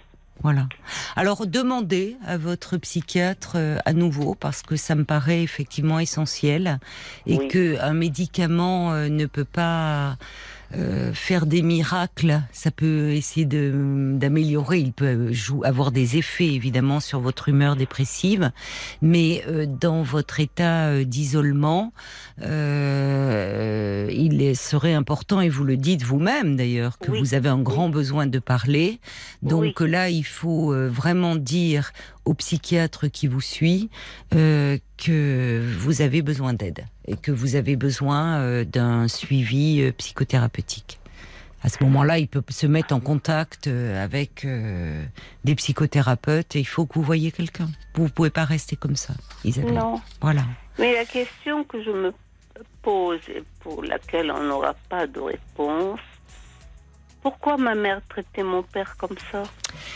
Voilà. 0.43 0.69
Alors 1.17 1.47
demandez 1.47 2.17
à 2.27 2.37
votre 2.37 2.77
psychiatre 2.77 3.53
euh, 3.55 3.79
à 3.87 3.93
nouveau 3.95 4.35
parce 4.35 4.63
que 4.63 4.77
ça 4.77 4.95
me 4.95 5.05
paraît 5.05 5.43
effectivement 5.43 5.99
essentiel 6.01 6.81
et 7.27 7.39
Oui. 7.39 7.49
que 7.49 7.81
un 7.81 7.95
médicament 7.95 8.93
euh, 8.93 9.09
ne 9.09 9.25
peut 9.27 9.45
pas 9.47 10.19
euh, 10.77 11.13
faire 11.13 11.47
des 11.47 11.63
miracles. 11.63 12.41
Ça 12.53 12.71
peut 12.71 13.11
essayer 13.11 13.47
de 13.47 14.13
d'améliorer. 14.15 14.79
Il 14.79 14.93
peut 14.93 15.31
avoir 15.65 15.91
des 15.93 16.17
effets 16.17 16.49
évidemment 16.53 17.01
sur 17.01 17.21
votre 17.21 17.49
humeur 17.49 17.77
dépressive, 17.77 18.51
mais 19.03 19.43
euh, 19.49 19.67
dans 19.67 20.03
votre 20.03 20.41
état 20.41 20.87
euh, 20.89 21.05
d'isolement, 21.05 21.93
euh, 22.43 24.09
il 24.13 24.57
serait 24.57 24.95
important 24.95 25.41
et 25.41 25.49
vous 25.49 25.65
le 25.65 25.77
dites 25.77 26.03
vous-même 26.03 26.57
d'ailleurs 26.57 26.99
que 26.99 27.11
Oui. 27.11 27.21
vous 27.21 27.35
avez 27.35 27.49
un 27.49 27.61
grand 27.61 27.89
besoin 27.89 28.27
de 28.27 28.39
parler. 28.39 29.01
Donc 29.43 29.81
Oui. 29.81 29.91
là, 29.91 30.11
il 30.11 30.25
faut 30.25 30.73
euh, 30.73 30.89
vraiment 30.89 31.37
dire 31.37 31.93
au 32.25 32.35
psychiatre 32.35 33.09
qui 33.09 33.27
vous 33.27 33.41
suit 33.41 33.91
euh, 34.35 34.79
que 34.97 35.63
vous 35.79 36.03
avez 36.03 36.23
besoin 36.23 36.53
d'aide 36.53 36.87
et 37.07 37.17
que 37.17 37.31
vous 37.31 37.57
avez 37.57 37.77
besoin 37.77 38.39
euh, 38.39 38.65
d'un 38.65 39.09
suivi 39.09 39.83
euh, 39.83 39.93
psychothérapeutique. 39.93 41.01
À 41.63 41.69
ce 41.71 41.83
moment-là, 41.85 42.19
il 42.19 42.29
peut 42.29 42.43
se 42.51 42.67
mettre 42.67 42.95
en 42.95 43.01
contact 43.01 43.69
avec 43.69 44.47
des 45.45 45.55
psychothérapeutes 45.55 46.57
et 46.57 46.61
il 46.61 46.67
faut 46.67 46.85
que 46.85 46.93
vous 46.93 47.03
voyez 47.03 47.33
quelqu'un. 47.33 47.71
Vous 47.95 48.03
ne 48.03 48.09
pouvez 48.09 48.29
pas 48.29 48.45
rester 48.45 48.77
comme 48.77 48.97
ça, 48.97 49.15
Isabelle. 49.45 49.73
Non. 49.73 49.99
Voilà. 50.21 50.43
Mais 50.79 50.93
la 50.93 51.07
question 51.07 51.65
que 51.65 51.83
je 51.83 51.91
me 51.91 52.13
pose 52.83 53.21
et 53.31 53.43
pour 53.61 53.83
laquelle 53.83 54.31
on 54.31 54.43
n'aura 54.43 54.75
pas 54.91 55.07
de 55.07 55.21
réponse, 55.21 56.01
pourquoi 57.25 57.57
ma 57.57 57.75
mère 57.75 58.03
traitait 58.07 58.43
mon 58.43 58.63
père 58.63 58.97
comme 58.99 59.17
ça? 59.33 59.45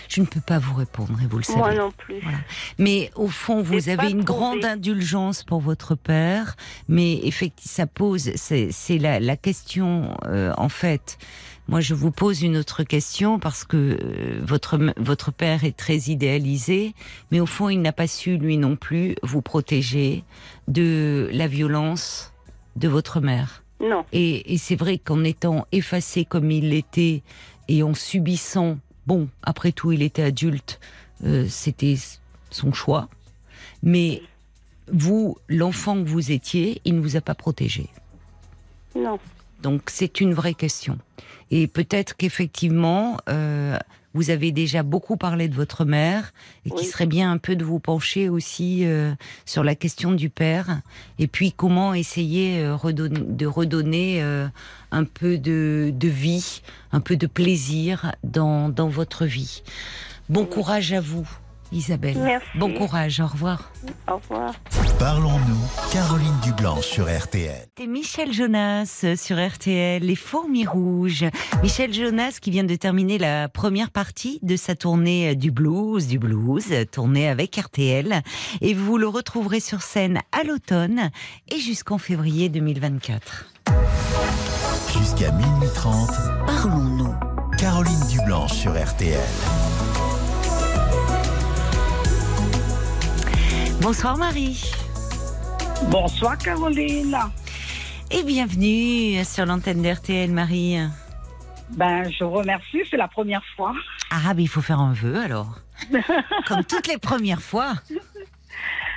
Je 0.08 0.22
ne 0.22 0.26
peux 0.26 0.40
pas 0.40 0.58
vous 0.58 0.74
répondre 0.74 1.12
et 1.22 1.26
vous 1.26 1.36
le 1.36 1.44
savez. 1.44 1.58
Moi 1.58 1.74
non 1.74 1.90
plus. 1.90 2.20
Voilà. 2.22 2.38
Mais 2.78 3.10
au 3.16 3.28
fond, 3.28 3.60
vous 3.60 3.90
avez 3.90 4.10
une 4.10 4.24
grande 4.24 4.64
indulgence 4.64 5.44
pour 5.44 5.60
votre 5.60 5.94
père, 5.94 6.56
mais 6.88 7.20
effectivement, 7.24 7.70
ça 7.70 7.86
pose, 7.86 8.32
c'est 8.34 8.70
c'est 8.72 8.96
la, 8.96 9.20
la 9.20 9.36
question, 9.36 10.16
euh, 10.24 10.54
en 10.56 10.70
fait. 10.70 11.18
Moi, 11.68 11.80
je 11.80 11.92
vous 11.92 12.10
pose 12.10 12.40
une 12.40 12.56
autre 12.56 12.82
question 12.82 13.38
parce 13.38 13.64
que 13.64 13.76
euh, 13.76 14.40
votre 14.42 14.78
votre 14.96 15.30
père 15.30 15.64
est 15.64 15.76
très 15.76 15.98
idéalisé, 16.08 16.94
mais 17.30 17.40
au 17.40 17.46
fond, 17.46 17.68
il 17.68 17.82
n'a 17.82 17.92
pas 17.92 18.06
su 18.06 18.38
lui 18.38 18.56
non 18.56 18.74
plus 18.74 19.16
vous 19.22 19.42
protéger 19.42 20.24
de 20.66 21.28
la 21.30 21.46
violence 21.46 22.32
de 22.76 22.88
votre 22.88 23.20
mère. 23.20 23.62
Non. 23.80 24.04
Et, 24.12 24.54
et 24.54 24.58
c'est 24.58 24.76
vrai 24.76 24.98
qu'en 24.98 25.24
étant 25.24 25.66
effacé 25.72 26.24
comme 26.24 26.50
il 26.50 26.70
l'était 26.70 27.22
et 27.68 27.82
en 27.82 27.94
subissant, 27.94 28.78
bon, 29.06 29.28
après 29.42 29.72
tout, 29.72 29.92
il 29.92 30.02
était 30.02 30.22
adulte, 30.22 30.80
euh, 31.24 31.46
c'était 31.48 31.96
son 32.50 32.72
choix. 32.72 33.08
Mais 33.82 34.22
vous, 34.90 35.36
l'enfant 35.48 36.02
que 36.02 36.08
vous 36.08 36.32
étiez, 36.32 36.80
il 36.84 36.96
ne 36.96 37.00
vous 37.00 37.16
a 37.16 37.20
pas 37.20 37.34
protégé. 37.34 37.88
Non. 38.96 39.18
Donc 39.62 39.82
c'est 39.90 40.20
une 40.20 40.34
vraie 40.34 40.54
question. 40.54 40.98
Et 41.50 41.66
peut-être 41.66 42.16
qu'effectivement, 42.16 43.18
euh, 43.28 43.78
vous 44.14 44.30
avez 44.30 44.52
déjà 44.52 44.82
beaucoup 44.82 45.16
parlé 45.16 45.48
de 45.48 45.54
votre 45.54 45.84
mère 45.84 46.32
et 46.64 46.70
Oui. 46.70 46.78
qu'il 46.78 46.88
serait 46.88 47.06
bien 47.06 47.30
un 47.30 47.38
peu 47.38 47.56
de 47.56 47.64
vous 47.64 47.78
pencher 47.78 48.28
aussi 48.28 48.84
euh, 48.84 49.12
sur 49.44 49.62
la 49.64 49.74
question 49.74 50.12
du 50.12 50.30
père 50.30 50.80
et 51.18 51.26
puis 51.28 51.52
comment 51.52 51.94
essayer 51.94 52.60
euh, 52.60 52.74
redonner- 52.74 53.24
de 53.36 53.46
redonner 53.46 54.22
euh, 54.22 54.48
un 54.90 55.04
peu 55.04 55.38
de, 55.38 55.92
de 55.94 56.08
vie, 56.08 56.62
un 56.92 57.00
peu 57.00 57.16
de 57.16 57.26
plaisir 57.26 58.12
dans, 58.24 58.68
dans 58.68 58.88
votre 58.88 59.24
vie? 59.26 59.62
Bon 60.28 60.44
courage 60.46 60.92
à 60.92 61.00
vous, 61.00 61.28
Isabelle. 61.72 62.16
Merci. 62.18 62.46
Bon 62.54 62.72
courage, 62.72 63.20
au 63.20 63.26
revoir. 63.26 63.72
Au 64.11 64.16
revoir. 64.16 64.54
Parlons-nous, 64.98 65.92
Caroline 65.92 66.35
Dublanche 66.42 66.87
sur 66.87 67.04
RTL. 67.04 67.66
C'était 67.76 67.87
Michel 67.87 68.33
Jonas 68.33 69.02
euh, 69.04 69.16
sur 69.16 69.37
RTL, 69.37 70.02
Les 70.02 70.16
Fourmis 70.16 70.66
Rouges. 70.66 71.24
Michel 71.62 71.92
Jonas 71.92 72.38
qui 72.40 72.50
vient 72.50 72.64
de 72.64 72.74
terminer 72.74 73.18
la 73.18 73.48
première 73.48 73.90
partie 73.90 74.38
de 74.42 74.57
sa 74.57 74.74
tournée 74.74 75.31
euh, 75.31 75.35
du 75.35 75.50
blues, 75.50 76.07
du 76.07 76.18
blues, 76.18 76.66
euh, 76.72 76.85
tournée 76.85 77.28
avec 77.28 77.57
RTL. 77.57 78.22
Et 78.61 78.74
vous 78.74 78.98
le 78.98 79.09
retrouverez 79.09 79.61
sur 79.61 79.83
scène 79.83 80.20
à 80.33 80.44
l'automne 80.44 81.11
et 81.50 81.59
jusqu'en 81.59 81.98
février 81.98 82.48
2024. 82.48 83.46
Jusqu'à 84.98 85.31
minuit 85.33 85.68
30, 85.74 86.11
Parlons-nous. 86.46 87.14
Caroline 87.59 88.07
Dublanche 88.09 88.52
sur 88.52 88.72
RTL. 88.72 89.18
Bonsoir 93.80 94.16
Marie. 94.16 94.60
Bonsoir 95.90 96.36
Caroline. 96.38 97.16
Et 98.10 98.22
bienvenue 98.24 99.22
sur 99.24 99.46
l'antenne 99.46 99.82
d'RTL 99.82 100.30
Marie. 100.30 100.78
Ben, 101.70 102.10
je 102.10 102.24
vous 102.24 102.32
remercie, 102.32 102.78
c'est 102.90 102.96
la 102.96 103.08
première 103.08 103.44
fois. 103.56 103.74
Ah, 104.10 104.32
mais 104.34 104.42
il 104.42 104.48
faut 104.48 104.62
faire 104.62 104.80
un 104.80 104.92
vœu 104.92 105.16
alors. 105.16 105.60
Comme 106.46 106.64
toutes 106.64 106.86
les 106.88 106.98
premières 106.98 107.42
fois. 107.42 107.74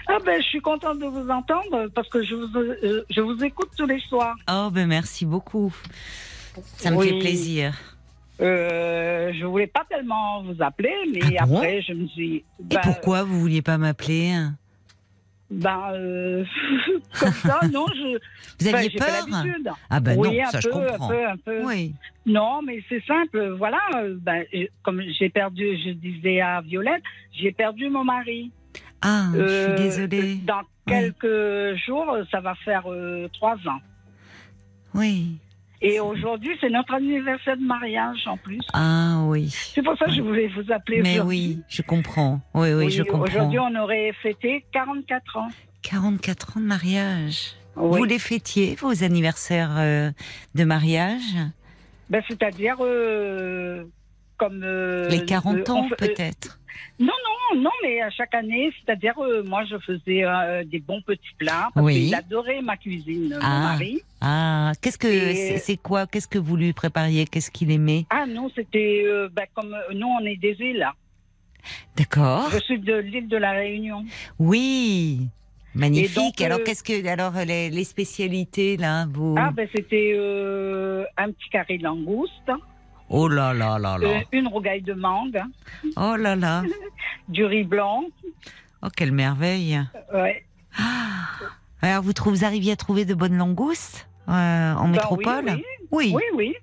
Ah 0.07 0.17
ben, 0.25 0.41
je 0.41 0.47
suis 0.47 0.61
contente 0.61 0.99
de 0.99 1.05
vous 1.05 1.29
entendre 1.29 1.87
parce 1.93 2.09
que 2.09 2.23
je 2.23 2.35
vous, 2.35 2.57
euh, 2.57 3.05
je 3.09 3.21
vous 3.21 3.43
écoute 3.43 3.69
tous 3.77 3.85
les 3.85 3.99
soirs. 3.99 4.35
Oh, 4.49 4.69
ben 4.71 4.87
merci 4.87 5.25
beaucoup. 5.25 5.73
Ça 6.77 6.91
me 6.91 6.97
Oui. 6.97 7.09
fait 7.09 7.19
plaisir. 7.19 7.73
Euh, 8.41 9.31
je 9.39 9.45
voulais 9.45 9.67
pas 9.67 9.85
tellement 9.87 10.41
vous 10.43 10.55
appeler, 10.63 10.93
mais 11.13 11.37
Ah 11.39 11.45
bon? 11.45 11.57
après 11.57 11.81
je 11.83 11.93
me 11.93 12.07
suis. 12.07 12.37
Et 12.37 12.43
Ben, 12.61 12.79
pourquoi 12.83 13.23
vous 13.23 13.39
vouliez 13.39 13.61
pas 13.61 13.77
m'appeler? 13.77 14.35
Ben, 15.51 15.91
euh, 15.93 16.45
comme 17.19 17.31
ça, 17.33 17.59
non, 17.71 17.85
je. 17.93 18.17
Vous 18.61 18.73
aviez 18.75 18.89
peur. 18.91 19.25
Ah 19.89 19.99
ben 19.99 20.17
oui, 20.17 20.37
non, 20.37 20.43
un 20.43 20.45
ça 20.49 20.59
peu, 20.59 20.61
je 20.61 20.69
comprends. 20.69 21.05
un 21.05 21.09
peu, 21.09 21.27
un 21.27 21.37
peu. 21.37 21.65
Oui. 21.65 21.93
Non, 22.25 22.61
mais 22.61 22.81
c'est 22.87 23.03
simple. 23.05 23.55
Voilà, 23.57 23.79
euh, 23.95 24.15
ben, 24.21 24.45
euh, 24.53 24.65
comme 24.83 25.01
j'ai 25.19 25.29
perdu, 25.29 25.77
je 25.85 25.91
disais 25.91 26.39
à 26.41 26.61
Violette, 26.61 27.03
j'ai 27.33 27.51
perdu 27.51 27.89
mon 27.89 28.03
mari. 28.03 28.51
Ah, 29.01 29.25
je 29.33 29.39
Euh, 29.39 29.75
suis 29.75 29.83
désolée. 29.85 30.35
Dans 30.45 30.61
quelques 30.87 31.75
jours, 31.85 32.15
ça 32.31 32.39
va 32.39 32.55
faire 32.63 32.83
euh, 32.87 33.27
trois 33.33 33.55
ans. 33.67 33.81
Oui. 34.93 35.37
Et 35.83 35.99
aujourd'hui, 35.99 36.55
c'est 36.61 36.69
notre 36.69 36.93
anniversaire 36.93 37.57
de 37.57 37.63
mariage 37.63 38.27
en 38.27 38.37
plus. 38.37 38.59
Ah 38.73 39.23
oui. 39.25 39.49
C'est 39.49 39.81
pour 39.81 39.97
ça 39.97 40.05
que 40.05 40.11
je 40.11 40.21
voulais 40.21 40.47
vous 40.47 40.71
appeler 40.71 41.01
Mais 41.01 41.19
oui, 41.19 41.59
je 41.67 41.81
comprends. 41.81 42.39
Oui, 42.53 42.73
oui, 42.73 42.91
je 42.91 43.01
comprends. 43.03 43.23
Aujourd'hui, 43.27 43.57
on 43.59 43.75
aurait 43.75 44.13
fêté 44.21 44.63
44 44.73 45.37
ans. 45.37 45.47
44 45.81 46.57
ans 46.57 46.59
de 46.61 46.65
mariage. 46.67 47.55
Oui. 47.75 47.97
Vous 47.97 48.03
les 48.03 48.19
fêtiez, 48.19 48.75
vos 48.75 49.03
anniversaires 49.03 49.75
euh, 49.77 50.11
de 50.53 50.63
mariage? 50.63 51.35
Ben, 52.09 52.21
C'est-à-dire, 52.27 52.75
euh, 52.81 53.85
comme... 54.37 54.61
euh, 54.63 55.09
Les 55.09 55.25
40 55.25 55.57
euh, 55.57 55.71
ans, 55.71 55.87
peut-être 55.97 56.59
non, 56.99 57.13
non, 57.53 57.61
non, 57.61 57.69
mais 57.83 58.01
à 58.01 58.09
chaque 58.09 58.33
année, 58.35 58.71
c'est-à-dire, 58.85 59.13
euh, 59.19 59.43
moi, 59.43 59.63
je 59.65 59.77
faisais 59.79 60.23
euh, 60.23 60.63
des 60.63 60.79
bons 60.79 61.01
petits 61.01 61.33
plats. 61.37 61.69
Parce 61.73 61.85
Oui. 61.85 62.05
qu'il 62.05 62.15
adorait 62.15 62.61
ma 62.61 62.77
cuisine, 62.77 63.37
Ah. 63.41 63.47
mon 63.49 63.59
mari. 63.59 64.01
Ah, 64.21 64.71
qu'est-ce 64.81 64.97
que 64.97 65.07
Et- 65.07 65.57
c'est 65.57 65.77
quoi? 65.77 66.05
Qu'est-ce 66.07 66.27
que 66.27 66.37
vous 66.39 66.55
lui 66.55 66.73
prépariez? 66.73 67.25
Qu'est-ce 67.25 67.49
qu'il 67.51 67.71
aimait? 67.71 68.05
Ah 68.09 68.25
non, 68.27 68.49
c'était... 68.55 69.03
euh, 69.05 69.29
ben, 69.31 69.45
comme 69.53 69.73
euh, 69.73 69.93
nous, 69.93 70.07
on 70.07 70.23
est 70.25 70.37
des 70.37 70.55
îles. 70.59 70.87
D'accord. 71.95 72.49
Je 72.51 72.59
suis 72.59 72.79
de 72.79 72.95
l'île 72.95 73.27
de 73.27 73.37
la 73.37 73.51
Réunion. 73.51 74.03
Oui. 74.39 75.27
Magnifique. 75.73 76.15
Donc, 76.15 76.41
alors 76.41 76.59
euh, 76.59 76.63
qu'est-ce 76.65 76.83
que 76.83 77.07
alors 77.07 77.33
les, 77.47 77.69
les 77.69 77.83
spécialités 77.85 78.75
là 78.77 79.05
vous? 79.09 79.35
Ah, 79.37 79.51
ben, 79.53 79.67
c'était 79.73 80.11
euh, 80.15 81.05
un 81.17 81.31
petit 81.31 81.49
carré 81.49 81.77
de 81.77 81.83
langouste, 81.83 82.51
Oh 83.13 83.27
là 83.27 83.53
là 83.53 83.77
là 83.77 83.97
là. 83.97 84.07
euh, 84.07 84.19
une 84.31 84.47
rougaille 84.47 84.81
de 84.81 84.93
mangue, 84.93 85.41
Oh 85.97 86.15
là 86.15 86.35
là. 86.35 86.63
du 87.27 87.43
riz 87.45 87.63
blanc. 87.65 88.05
Oh 88.81 88.87
quelle 88.95 89.11
merveille. 89.11 89.79
Ouais. 90.13 90.45
Alors 91.81 92.03
vous, 92.03 92.13
trouvez, 92.13 92.37
vous 92.37 92.45
arriviez 92.45 92.71
à 92.71 92.75
trouver 92.77 93.03
de 93.05 93.13
bonnes 93.13 93.37
langoustes 93.37 94.07
euh, 94.29 94.73
en 94.73 94.83
Ben 94.85 94.91
métropole? 94.91 95.43
oui, 95.45 95.63
oui. 95.91 96.13
Oui. 96.13 96.13
Oui, 96.15 96.23
oui. 96.35 96.55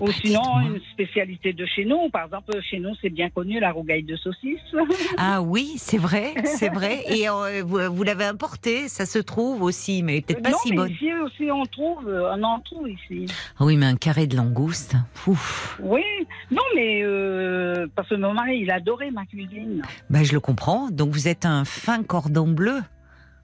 Ou 0.00 0.10
sinon, 0.12 0.42
une 0.60 0.80
spécialité 0.92 1.52
de 1.52 1.64
chez 1.66 1.84
nous. 1.84 2.10
Par 2.10 2.26
exemple, 2.26 2.52
chez 2.62 2.78
nous, 2.78 2.94
c'est 3.00 3.08
bien 3.10 3.30
connu 3.30 3.58
la 3.60 3.72
rougaille 3.72 4.02
de 4.02 4.16
saucisse. 4.16 4.60
Ah 5.18 5.40
oui, 5.42 5.74
c'est 5.78 5.96
vrai, 5.98 6.34
c'est 6.44 6.68
vrai. 6.68 7.02
Et 7.08 7.28
euh, 7.28 7.62
vous, 7.64 7.78
vous 7.90 8.02
l'avez 8.02 8.24
importé, 8.24 8.88
ça 8.88 9.06
se 9.06 9.18
trouve 9.18 9.62
aussi, 9.62 10.02
mais 10.02 10.20
peut-être 10.20 10.42
pas 10.42 10.50
non, 10.50 10.58
si 10.58 10.70
mais 10.70 10.76
bonne. 10.76 10.90
ici 10.90 11.12
aussi, 11.14 11.50
on 11.50 11.64
trouve, 11.64 12.06
euh, 12.08 12.34
on 12.36 12.42
en 12.42 12.60
trouve 12.60 12.88
ici. 12.90 13.26
Ah 13.58 13.64
oui, 13.64 13.76
mais 13.76 13.86
un 13.86 13.96
carré 13.96 14.26
de 14.26 14.36
langouste. 14.36 14.94
Ouf. 15.26 15.78
Oui, 15.82 16.02
non, 16.50 16.62
mais 16.74 17.00
euh, 17.02 17.86
parce 17.94 18.08
que 18.08 18.14
mon 18.16 18.34
mari, 18.34 18.58
il 18.60 18.70
adorait 18.70 19.10
ma 19.10 19.24
cuisine. 19.24 19.82
Bah, 20.10 20.22
je 20.22 20.32
le 20.32 20.40
comprends. 20.40 20.90
Donc 20.90 21.10
vous 21.10 21.28
êtes 21.28 21.46
un 21.46 21.64
fin 21.64 22.02
cordon 22.02 22.48
bleu. 22.48 22.80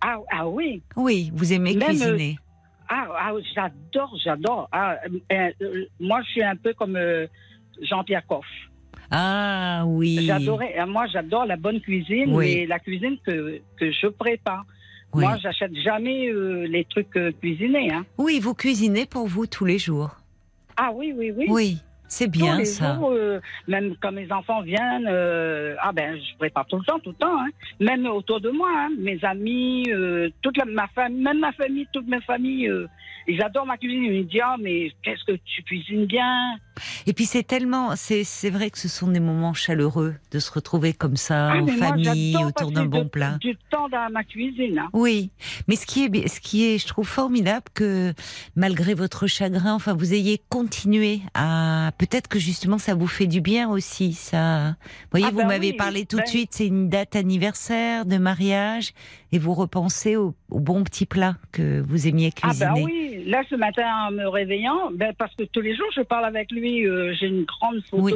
Ah, 0.03 0.17
ah 0.33 0.49
oui, 0.49 0.83
Oui, 0.97 1.31
vous 1.35 1.53
aimez 1.53 1.75
Même, 1.77 1.89
cuisiner. 1.89 2.39
Ah, 2.95 3.09
ah, 3.19 3.33
j'adore, 3.55 4.15
j'adore. 4.23 4.69
Ah, 4.71 4.97
euh, 5.33 5.51
euh, 5.63 5.85
moi, 5.99 6.21
je 6.23 6.31
suis 6.31 6.43
un 6.43 6.57
peu 6.57 6.75
comme 6.75 6.97
euh, 6.97 7.27
Jean-Pierre 7.81 8.27
Coff. 8.27 8.45
Ah 9.11 9.85
oui. 9.87 10.25
J'adorais, 10.27 10.75
moi, 10.87 11.07
j'adore 11.07 11.47
la 11.47 11.57
bonne 11.57 11.81
cuisine, 11.81 12.35
Oui. 12.35 12.57
mais 12.57 12.67
la 12.67 12.79
cuisine 12.79 13.17
que, 13.27 13.61
que 13.79 13.91
je 13.91 14.09
prépare. 14.09 14.65
Oui. 15.15 15.25
Moi, 15.25 15.37
j'achète 15.39 15.75
jamais 15.77 16.31
les 16.67 16.85
trucs 16.85 17.19
cuisinés. 17.41 17.93
Hein. 17.93 18.05
Oui, 18.19 18.41
vous 18.41 18.55
cuisinez 18.55 19.07
pour 19.07 19.27
vous 19.27 19.47
tous 19.47 19.65
les 19.67 19.79
jours. 19.79 20.17
Ah 20.77 20.91
oui, 20.95 21.15
oui, 21.17 21.33
oui. 21.37 21.47
Oui, 21.49 21.79
c'est 22.13 22.27
Tous 22.27 22.41
bien 22.41 22.59
les 22.59 22.67
ça. 22.67 22.95
jours, 22.95 23.13
euh, 23.13 23.41
même 23.69 23.97
quand 23.99 24.13
mes 24.13 24.31
enfants 24.31 24.61
viennent, 24.61 25.09
euh, 25.09 25.75
ah 25.81 25.93
ben, 25.93 26.19
je 26.19 26.37
prépare 26.37 26.67
tout 26.67 26.77
le 26.77 26.85
temps, 26.85 26.99
tout 26.99 27.09
le 27.11 27.17
temps. 27.17 27.41
Hein. 27.41 27.49
Même 27.81 28.07
autour 28.07 28.39
de 28.39 28.51
moi, 28.51 28.69
hein, 28.71 28.91
mes 28.99 29.19
amis, 29.25 29.87
euh, 29.89 30.29
toute 30.43 30.59
la, 30.59 30.67
ma 30.67 30.87
famille, 30.89 31.23
même 31.23 31.39
ma 31.39 31.53
famille, 31.53 31.87
toute 31.91 32.07
ma 32.07 32.21
famille, 32.21 32.71
ils 33.27 33.43
adorent 33.43 33.65
ma 33.65 33.79
cuisine. 33.79 34.05
Ils 34.05 34.19
me 34.19 34.25
disent, 34.25 34.43
ah 34.45 34.57
mais 34.61 34.93
qu'est-ce 35.03 35.25
que 35.25 35.39
tu 35.43 35.63
cuisines 35.63 36.05
bien? 36.05 36.57
Et 37.07 37.13
puis 37.13 37.25
c'est 37.27 37.43
tellement, 37.43 37.95
c'est 37.97 38.25
c'est 38.25 38.51
vrai 38.51 38.71
que 38.71 38.79
ce 38.79 38.89
sont 38.89 39.09
des 39.09 39.21
moments 39.21 39.55
chaleureux 39.55 40.15
de 40.31 40.39
se 40.39 40.51
retrouver 40.51 40.93
comme 40.93 41.17
ça 41.17 41.53
ah, 41.53 41.57
en 41.63 41.67
famille 41.67 42.37
autour 42.45 42.73
d'un 42.73 42.87
bon 42.87 43.09
plat. 43.09 43.37
Du 43.41 43.57
temps 43.71 43.89
dans 43.89 44.11
ma 44.11 44.25
cuisine. 44.25 44.79
hein. 44.79 44.89
Oui, 44.93 45.31
mais 45.69 45.77
ce 45.77 45.87
qui 45.87 46.05
est, 46.05 46.29
ce 46.29 46.41
qui 46.41 46.65
est, 46.65 46.79
je 46.79 46.87
trouve 46.87 47.07
formidable 47.09 47.67
que 47.75 48.15
malgré 48.57 48.95
votre 48.95 49.27
chagrin, 49.27 49.75
enfin, 49.75 49.95
vous 49.95 50.15
ayez 50.15 50.41
continué 50.49 51.21
à, 51.35 51.93
peut-être 51.99 52.29
que 52.29 52.39
justement 52.39 52.79
ça 52.79 52.95
vous 52.95 53.07
fait 53.07 53.27
du 53.27 53.41
bien 53.41 53.69
aussi. 53.69 54.13
Ça, 54.15 54.77
vous 54.79 55.09
voyez, 55.13 55.27
Ah 55.29 55.31
vous 55.31 55.39
ben 55.39 55.49
m'avez 55.49 55.71
oui, 55.71 55.77
parlé 55.77 56.07
tout 56.07 56.17
de 56.17 56.23
ben- 56.23 56.27
suite, 56.29 56.51
c'est 56.53 56.67
une 56.67 56.89
date 56.89 57.17
anniversaire 57.17 58.07
de 58.07 58.17
mariage, 58.19 58.93
et 59.33 59.39
vous 59.39 59.55
repensez 59.55 60.17
au, 60.17 60.35
au 60.51 60.61
bon 60.61 60.85
petit 60.85 61.07
plat 61.07 61.37
que 61.53 61.81
vous 61.81 62.07
aimiez 62.07 62.31
Ah 62.43 62.49
cuisiner. 62.49 62.71
ben 62.75 62.83
oui, 62.85 63.25
là 63.27 63.43
ce 63.49 63.55
matin 63.57 63.85
en 64.09 64.11
me 64.13 64.27
réveillant, 64.29 64.91
ben, 64.93 65.13
parce 65.17 65.35
que 65.35 65.45
tous 65.45 65.61
les 65.63 65.75
jours 65.75 65.87
je 65.97 66.03
parle 66.03 66.25
avec 66.27 66.51
lui, 66.53 66.87
euh, 66.87 67.15
j'ai 67.19 67.27
une 67.27 67.45
grande 67.45 67.81
photo. 67.91 68.03
Oui. 68.05 68.13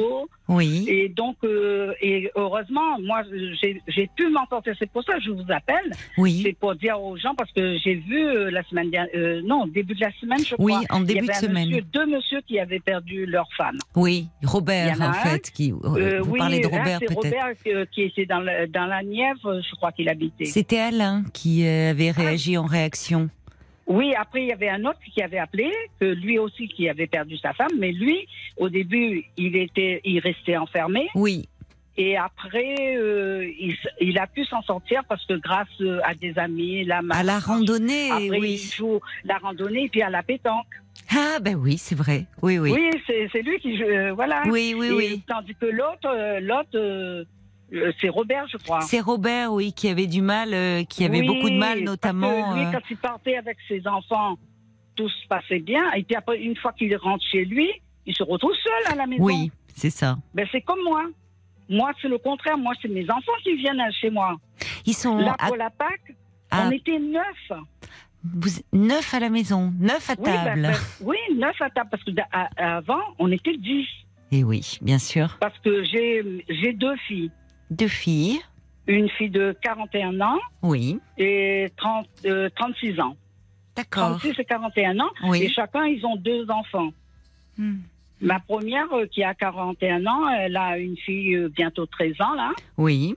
Et 0.87 1.09
donc, 1.09 1.35
euh, 1.43 1.93
et 2.01 2.31
heureusement, 2.35 2.99
moi, 3.01 3.23
j'ai 3.87 4.09
pu 4.15 4.29
m'en 4.29 4.45
sortir. 4.47 4.73
C'est 4.79 4.89
pour 4.89 5.03
ça 5.03 5.15
que 5.15 5.21
je 5.21 5.31
vous 5.31 5.43
appelle. 5.51 5.91
Oui. 6.17 6.41
C'est 6.45 6.53
pour 6.57 6.73
dire 6.75 7.01
aux 7.01 7.17
gens, 7.17 7.35
parce 7.35 7.51
que 7.51 7.77
j'ai 7.83 7.95
vu 7.95 8.25
euh, 8.25 8.49
la 8.49 8.63
semaine 8.63 8.89
dernière, 8.89 9.11
euh, 9.15 9.41
non, 9.43 9.67
début 9.67 9.93
de 9.95 10.01
la 10.01 10.11
semaine, 10.21 10.39
je 10.39 10.55
Oui, 10.59 10.73
crois. 10.73 10.97
en 10.97 11.03
il 11.03 11.11
y 11.11 11.13
début 11.15 11.25
de 11.27 11.31
avait 11.31 11.37
un 11.37 11.41
semaine. 11.41 11.67
monsieur, 11.69 11.81
deux 11.93 12.05
monsieur 12.05 12.41
qui 12.47 12.59
avaient 12.59 12.79
perdu 12.79 13.25
leur 13.25 13.47
femme. 13.57 13.77
Oui, 13.95 14.27
Robert 14.43 14.95
Il 14.95 15.01
y 15.01 15.05
en 15.05 15.13
fait, 15.13 15.51
qui. 15.51 15.71
Euh, 15.83 16.21
vous 16.21 16.31
oui, 16.31 16.39
parlez 16.39 16.59
de 16.59 16.67
là, 16.69 16.77
Robert 16.77 16.99
c'est 17.01 17.05
peut-être. 17.07 17.23
Robert 17.23 17.53
euh, 17.67 17.85
qui 17.91 18.01
était 18.03 18.25
dans, 18.25 18.39
le- 18.39 18.67
dans 18.67 18.85
la 18.85 19.03
Nièvre, 19.03 19.61
je 19.61 19.75
crois 19.75 19.91
qu'il 19.91 20.07
habitait. 20.09 20.45
C'était 20.45 20.79
Alain 20.79 21.23
qui 21.33 21.65
euh, 21.67 21.91
avait 21.91 22.11
réagi 22.11 22.57
en 22.57 22.65
réaction. 22.65 23.29
Oui, 23.87 24.13
après, 24.15 24.41
il 24.43 24.47
y 24.49 24.51
avait 24.51 24.69
un 24.69 24.83
autre 24.85 24.99
qui 25.13 25.21
avait 25.21 25.37
appelé, 25.39 25.71
que 25.99 26.05
lui 26.05 26.37
aussi 26.37 26.67
qui 26.67 26.89
avait 26.89 27.07
perdu 27.07 27.37
sa 27.37 27.53
femme, 27.53 27.71
mais 27.79 27.91
lui, 27.93 28.27
au 28.57 28.67
début, 28.69 29.23
il 29.37 29.55
était, 29.55 30.01
il 30.03 30.19
restait 30.19 30.57
enfermé. 30.57 31.07
Oui, 31.15 31.47
Et 31.97 32.17
après, 32.17 32.75
euh, 32.97 33.49
il, 33.59 33.75
il 34.01 34.19
a 34.19 34.27
pu 34.27 34.43
s'en 34.45 34.61
sortir 34.61 35.03
parce 35.07 35.25
que 35.25 35.33
grâce 35.35 35.67
euh, 35.81 35.99
à 36.03 36.13
des 36.13 36.37
amis, 36.37 36.83
la 36.83 37.01
à 37.11 37.23
la 37.23 37.39
randonnée, 37.39 38.11
Après, 38.11 38.25
il 38.25 38.31
oui. 38.41 38.57
joue 38.75 38.99
la 39.23 39.37
randonnée 39.37 39.85
et 39.85 39.89
puis 39.89 40.01
à 40.01 40.09
la 40.09 40.21
pétanque. 40.21 40.67
Ah, 41.15 41.39
ben 41.41 41.55
oui, 41.55 41.77
c'est 41.77 41.95
vrai. 41.95 42.25
Oui, 42.41 42.59
oui. 42.59 42.71
Oui, 42.73 42.89
c'est 43.31 43.41
lui 43.41 43.57
qui. 43.59 43.81
euh, 43.81 44.11
voilà. 44.13 44.43
Oui, 44.47 44.75
oui, 44.77 44.87
Et 44.87 44.93
oui. 44.93 45.23
Tandis 45.27 45.55
que 45.55 45.65
l'autre, 45.67 46.39
l'autre, 46.41 47.25
c'est 47.99 48.09
Robert, 48.09 48.47
je 48.47 48.57
crois. 48.57 48.81
C'est 48.81 48.99
Robert, 48.99 49.51
oui, 49.53 49.73
qui 49.73 49.89
avait 49.89 50.07
du 50.07 50.21
mal, 50.21 50.53
euh, 50.53 50.83
qui 50.83 51.05
avait 51.05 51.19
Oui, 51.21 51.27
beaucoup 51.27 51.49
de 51.49 51.57
mal, 51.57 51.69
parce 51.69 51.79
que 51.79 51.85
notamment. 51.85 52.53
Lui, 52.55 52.61
euh, 52.63 52.71
quand 52.71 52.81
il 52.89 52.97
partait 52.97 53.37
avec 53.37 53.57
ses 53.67 53.85
enfants, 53.87 54.37
tout 54.95 55.09
se 55.09 55.27
passait 55.27 55.59
bien. 55.59 55.91
Et 55.93 56.03
puis 56.03 56.15
après, 56.15 56.39
une 56.39 56.55
fois 56.55 56.71
qu'il 56.73 56.95
rentre 56.97 57.23
chez 57.31 57.45
lui, 57.45 57.69
il 58.05 58.15
se 58.15 58.23
retrouve 58.23 58.53
seul 58.63 58.93
à 58.93 58.95
la 58.95 59.05
maison. 59.05 59.23
Oui, 59.23 59.51
c'est 59.75 59.89
ça. 59.89 60.17
Ben, 60.33 60.47
c'est 60.51 60.61
comme 60.61 60.79
moi. 60.83 61.03
Moi, 61.69 61.91
c'est 62.01 62.07
le 62.07 62.17
contraire. 62.17 62.57
Moi, 62.57 62.73
c'est 62.81 62.87
mes 62.87 63.03
enfants 63.11 63.33
qui 63.43 63.55
viennent 63.55 63.81
chez 63.99 64.09
moi. 64.09 64.37
Ils 64.85 64.93
sont 64.93 65.17
Là, 65.17 65.35
à- 65.37 65.47
pour 65.47 65.57
la 65.57 65.69
Pâques, 65.69 66.15
à- 66.49 66.67
on 66.67 66.71
était 66.71 66.97
neuf. 66.97 67.51
vous- 68.23 68.61
neuf 68.71 69.13
à 69.13 69.19
la 69.19 69.29
maison, 69.29 69.73
neuf 69.77 70.09
à 70.09 70.13
Oui, 70.17 70.23
ben, 70.25 70.43
table. 70.45 70.61
ben, 70.61 70.73
oui, 71.01 71.17
neuf 71.35 71.61
à 71.61 71.69
table. 71.69 71.89
Parce 71.91 72.03
que 72.03 72.11
d'a- 72.11 72.27
à- 72.31 72.77
avant, 72.77 73.01
on 73.19 73.29
était 73.31 73.57
dix. 73.57 73.85
Et 74.31 74.43
oui, 74.43 74.77
bien 74.81 74.97
sûr. 74.99 75.37
Parce 75.41 75.57
que 75.59 75.83
j'ai 75.83 76.73
deux 76.73 76.95
filles. 77.07 77.31
Deux 77.71 77.87
filles. 77.87 78.39
Une 78.87 79.09
fille 79.09 79.29
de 79.29 79.55
41 79.61 80.21
ans 80.21 80.39
Oui, 80.61 80.99
et 81.17 81.67
30, 81.75 82.07
euh, 82.25 82.49
36 82.55 82.99
ans. 83.01 83.17
d'accord. 83.75 84.17
36 84.19 84.39
et 84.39 84.45
41 84.45 84.99
ans. 85.01 85.09
Et 85.25 85.29
Oui. 85.29 85.49
chacun, 85.53 85.85
ils 85.85 86.05
ont 86.05 86.15
deux 86.15 86.49
enfants. 86.49 86.91
Hmm. 87.57 87.79
Ma 88.21 88.39
première, 88.39 88.91
euh, 88.93 89.05
qui 89.07 89.23
a 89.23 89.33
41 89.33 90.05
ans, 90.07 90.29
elle 90.29 90.55
a 90.55 90.77
une 90.77 90.95
fille 90.97 91.35
euh, 91.35 91.49
bientôt 91.49 91.85
13 91.85 92.13
ans, 92.21 92.33
là. 92.33 92.51
Oui, 92.77 93.15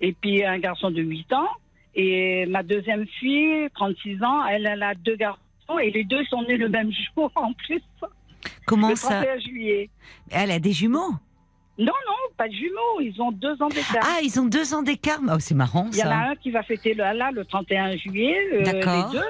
Et 0.00 0.12
puis 0.12 0.44
un 0.44 0.58
garçon 0.58 0.90
de 0.90 1.00
8 1.02 1.32
ans. 1.32 1.48
Et 1.94 2.44
ma 2.46 2.62
deuxième 2.62 3.06
fille, 3.06 3.68
36 3.74 4.22
ans, 4.22 4.44
elle, 4.46 4.66
elle 4.66 4.82
a 4.82 4.94
deux 4.94 5.16
garçons. 5.16 5.78
Et 5.82 5.90
les 5.90 6.04
deux 6.04 6.24
sont 6.24 6.42
nés 6.42 6.56
le 6.56 6.68
même 6.68 6.90
jour, 7.14 7.30
en 7.36 7.52
plus. 7.52 7.80
comment 8.66 8.88
le 8.90 8.96
ça 8.96 9.22
31 9.22 9.38
juillet. 9.38 9.88
Elle 10.30 10.50
a 10.50 10.58
des 10.58 10.72
jumeaux? 10.72 11.12
Non, 11.78 11.86
non, 12.06 12.32
pas 12.36 12.48
de 12.48 12.54
jumeaux. 12.54 13.00
Ils 13.00 13.20
ont 13.20 13.32
deux 13.32 13.60
ans 13.62 13.68
d'écart. 13.68 14.02
Ah, 14.02 14.18
ils 14.22 14.40
ont 14.40 14.46
deux 14.46 14.72
ans 14.74 14.82
d'écart. 14.82 15.20
Oh, 15.28 15.36
c'est 15.38 15.54
marrant 15.54 15.88
Il 15.92 15.98
y 15.98 16.02
en 16.02 16.10
a 16.10 16.30
un 16.30 16.34
qui 16.36 16.50
va 16.50 16.62
fêter 16.62 16.94
le, 16.94 17.02
là, 17.04 17.30
le 17.32 17.44
31 17.44 17.96
juillet, 17.96 18.36
euh, 18.54 18.62
D'accord. 18.64 19.12
les 19.12 19.18
deux. 19.18 19.26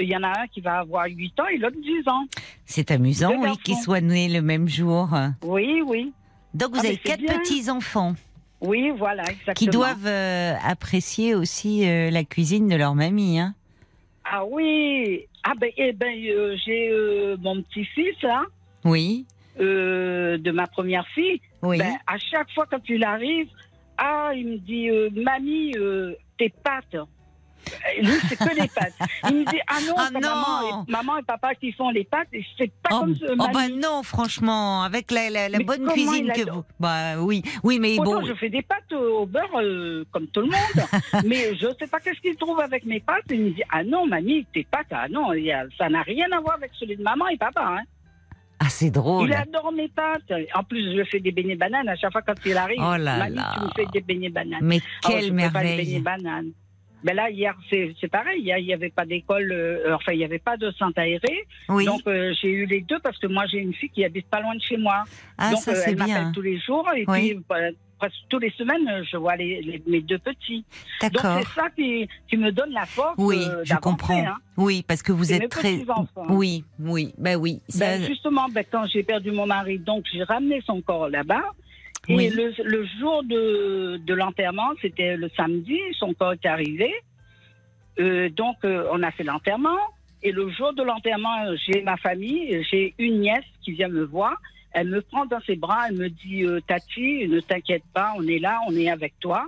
Il 0.00 0.08
y 0.08 0.16
en 0.16 0.22
a 0.22 0.28
un 0.40 0.46
qui 0.46 0.62
va 0.62 0.78
avoir 0.78 1.04
8 1.06 1.38
ans 1.40 1.46
et 1.52 1.58
l'autre 1.58 1.76
10 1.78 2.08
ans. 2.08 2.24
C'est 2.64 2.90
amusant, 2.90 3.34
oui, 3.38 3.50
qu'ils 3.62 3.76
soient 3.76 4.00
nés 4.00 4.28
le 4.30 4.40
même 4.40 4.66
jour. 4.66 5.10
Oui, 5.42 5.82
oui. 5.84 6.12
Donc 6.54 6.70
vous 6.74 6.80
Ah, 6.82 6.86
avez 6.86 6.96
quatre 6.96 7.20
bien. 7.20 7.38
petits 7.40 7.68
enfants 7.70 8.14
Oui, 8.62 8.90
voilà, 8.96 9.22
exactement. 9.24 9.54
qui 9.54 9.66
doivent 9.66 10.06
euh, 10.06 10.54
apprécier 10.66 11.34
aussi 11.34 11.86
euh, 11.86 12.08
la 12.10 12.24
cuisine 12.24 12.68
de 12.68 12.76
leur 12.76 12.94
mamie. 12.94 13.38
Hein. 13.38 13.54
Ah 14.24 14.46
oui. 14.46 15.26
Ah 15.44 15.52
ben, 15.60 15.70
eh 15.76 15.92
ben 15.92 16.14
euh, 16.26 16.56
j'ai 16.64 16.90
mon 17.42 17.60
petit-fils, 17.62 18.14
là, 18.22 18.44
Oui, 18.86 19.26
de 19.58 20.50
ma 20.52 20.66
première 20.68 21.06
fille. 21.08 21.40
Oui. 21.62 21.78
Ben, 21.78 21.96
à 22.06 22.18
chaque 22.18 22.50
fois 22.52 22.66
quand 22.70 22.82
il 22.88 23.04
arrive, 23.04 23.48
ah, 23.98 24.32
il 24.34 24.48
me 24.48 24.58
dit, 24.58 24.90
euh, 24.90 25.10
mamie, 25.14 25.72
euh, 25.76 26.14
tes 26.38 26.48
pâtes. 26.48 26.94
Euh, 26.94 28.02
Lui, 28.02 28.12
c'est 28.28 28.36
que 28.36 28.54
les 28.60 28.68
pâtes. 28.74 28.94
Il 29.28 29.36
me 29.36 29.44
dit, 29.44 29.60
ah 29.68 29.78
non, 29.86 29.94
Ah 29.96 30.10
non. 30.10 30.20
Maman, 30.20 30.84
et, 30.88 30.90
maman 30.90 31.16
et 31.18 31.22
papa 31.22 31.54
qui 31.54 31.72
font 31.72 31.90
les 31.90 32.04
pâtes, 32.04 32.28
et 32.32 32.44
c'est 32.58 32.72
pas 32.82 32.90
Oh, 32.92 33.00
comme 33.00 33.14
ce 33.16 33.26
oh, 33.30 33.36
bah 33.36 33.68
non, 33.68 34.02
franchement, 34.02 34.82
avec 34.82 35.10
la, 35.10 35.48
la, 35.48 35.58
bonne 35.60 35.86
cuisine 35.88 36.32
que 36.32 36.50
vous. 36.50 36.64
Bah 36.80 37.18
oui, 37.20 37.42
oui, 37.62 37.78
mais 37.78 37.96
Pourtant, 37.96 38.20
bon. 38.20 38.26
je 38.26 38.34
fais 38.34 38.48
des 38.50 38.62
pâtes 38.62 38.92
au 38.92 39.20
au 39.20 39.26
beurre 39.26 39.60
euh, 39.60 40.04
comme 40.10 40.26
tout 40.28 40.40
le 40.40 40.48
monde. 40.48 41.24
mais 41.26 41.54
je 41.54 41.68
sais 41.78 41.86
pas 41.86 42.00
qu'est-ce 42.00 42.20
qu'il 42.20 42.36
trouve 42.36 42.58
avec 42.60 42.84
mes 42.84 42.98
pâtes. 43.00 43.24
Il 43.30 43.40
me 43.40 43.50
dit 43.50 43.62
Ah 43.70 43.84
non, 43.84 44.06
mamie, 44.06 44.44
tes 44.52 44.64
pâtes, 44.64 44.86
ah 44.90 45.08
non, 45.08 45.28
ça 45.78 45.88
n'a 45.88 46.02
rien 46.02 46.26
à 46.32 46.40
voir 46.40 46.56
avec 46.56 46.72
celui 46.74 46.96
de 46.96 47.02
maman 47.02 47.28
et 47.28 47.36
papa. 47.36 47.76
Hein. 47.78 47.82
Ah, 48.64 48.68
c'est 48.68 48.90
drôle. 48.90 49.28
Il 49.28 49.34
adore 49.34 49.72
mes 49.72 49.88
pâtes. 49.88 50.32
En 50.54 50.62
plus, 50.62 50.96
je 50.96 51.02
fais 51.04 51.18
des 51.20 51.32
beignets 51.32 51.56
bananes. 51.56 51.88
À 51.88 51.96
chaque 51.96 52.12
fois 52.12 52.22
quand 52.22 52.34
il 52.46 52.56
arrive, 52.56 52.78
Oh 52.80 52.96
là 52.96 53.16
mamie, 53.18 53.34
là. 53.36 53.52
tu 53.54 53.60
me 53.64 53.68
fais 53.74 53.90
des 53.92 54.00
beignets 54.00 54.28
bananes. 54.30 54.60
Mais 54.62 54.78
Ah 55.04 55.08
quelle 55.10 55.24
je 55.24 55.34
fais 55.34 55.50
pas 55.50 55.60
beignets 55.62 55.76
merveille. 55.76 56.00
bananes. 56.00 56.50
Ben 57.04 57.16
là, 57.16 57.28
hier, 57.30 57.56
c'est 57.68 58.08
pareil. 58.12 58.40
Hier, 58.42 58.58
il 58.58 58.66
n'y 58.66 58.72
avait 58.72 58.90
pas 58.90 59.04
d'école, 59.04 59.50
euh, 59.50 59.96
enfin, 59.96 60.12
il 60.12 60.18
n'y 60.18 60.24
avait 60.24 60.38
pas 60.38 60.56
de 60.56 60.70
centre 60.70 61.00
aéré. 61.00 61.46
Oui. 61.68 61.84
Donc, 61.84 62.02
euh, 62.06 62.32
j'ai 62.40 62.50
eu 62.50 62.64
les 62.66 62.80
deux 62.82 63.00
parce 63.00 63.18
que 63.18 63.26
moi, 63.26 63.44
j'ai 63.50 63.58
une 63.58 63.74
fille 63.74 63.90
qui 63.90 64.04
habite 64.04 64.28
pas 64.28 64.40
loin 64.40 64.54
de 64.54 64.60
chez 64.60 64.76
moi. 64.76 65.02
ah, 65.36 65.50
Donc, 65.50 65.58
ça 65.62 65.72
euh, 65.72 65.74
c'est 65.74 65.90
elle 65.90 65.98
m'appelle 65.98 66.30
tous 66.32 66.42
les 66.42 66.60
jours 66.60 66.88
et 66.94 67.04
Oui. 67.08 67.34
puis 67.34 67.44
euh, 67.56 67.72
presque 68.02 68.24
tous 68.28 68.40
les 68.40 68.50
semaines, 68.50 69.04
je 69.10 69.16
vois 69.16 69.36
les, 69.36 69.62
les- 69.62 69.82
mes 69.86 70.00
deux 70.00 70.18
petits. 70.18 70.64
Donc, 71.02 71.12
c'est 71.22 71.48
ça 71.60 71.70
qui, 71.70 72.08
qui 72.28 72.36
me 72.36 72.50
donne 72.50 72.72
la 72.72 72.84
force. 72.84 73.14
Oui, 73.16 73.44
euh, 73.48 73.62
je 73.64 73.74
comprends. 73.76 74.18
hein. 74.26 74.36
Oui, 74.56 74.84
parce 74.86 75.02
que 75.04 75.12
vous 75.12 75.32
êtes 75.32 75.42
mes 75.42 75.48
très. 75.48 75.76
petits-enfants. 75.78 76.26
Oui, 76.30 76.64
oui, 76.80 77.14
ben 77.16 77.36
oui. 77.36 77.60
ça- 77.68 77.98
Ben, 77.98 78.04
justement, 78.04 78.48
ben, 78.48 78.64
quand 78.70 78.86
j'ai 78.86 79.04
perdu 79.04 79.30
mon 79.30 79.46
mari, 79.46 79.78
donc 79.78 80.04
j'ai 80.12 80.24
ramené 80.24 80.60
son 80.66 80.80
corps 80.82 81.08
là-bas. 81.08 81.44
Et 82.08 82.16
Oui. 82.16 82.30
le, 82.30 82.52
le 82.64 82.84
jour 82.98 83.22
de, 83.22 84.00
de 84.04 84.14
l'enterrement, 84.14 84.70
c'était 84.82 85.16
le 85.16 85.28
samedi, 85.36 85.78
son 86.00 86.12
corps 86.14 86.32
est 86.32 86.46
arrivé. 86.46 86.92
Euh, 88.00 88.28
donc, 88.30 88.56
euh, 88.64 88.88
on 88.90 89.00
a 89.04 89.12
fait 89.12 89.22
l'enterrement. 89.22 89.78
Et 90.24 90.32
le 90.32 90.50
jour 90.50 90.72
de 90.72 90.82
l'enterrement, 90.82 91.36
j'ai 91.66 91.82
ma 91.82 91.96
famille, 91.96 92.64
j'ai 92.70 92.94
une 92.98 93.20
nièce 93.20 93.44
qui 93.62 93.72
vient 93.72 93.88
me 93.88 94.02
voir. 94.04 94.34
Elle 94.74 94.88
me 94.88 95.02
prend 95.02 95.26
dans 95.26 95.40
ses 95.40 95.56
bras, 95.56 95.88
elle 95.88 95.96
me 95.96 96.08
dit 96.08 96.44
euh, 96.44 96.60
Tati, 96.66 97.28
ne 97.28 97.40
t'inquiète 97.40 97.84
pas, 97.92 98.14
on 98.16 98.26
est 98.26 98.38
là, 98.38 98.60
on 98.68 98.74
est 98.74 98.88
avec 98.88 99.14
toi. 99.20 99.46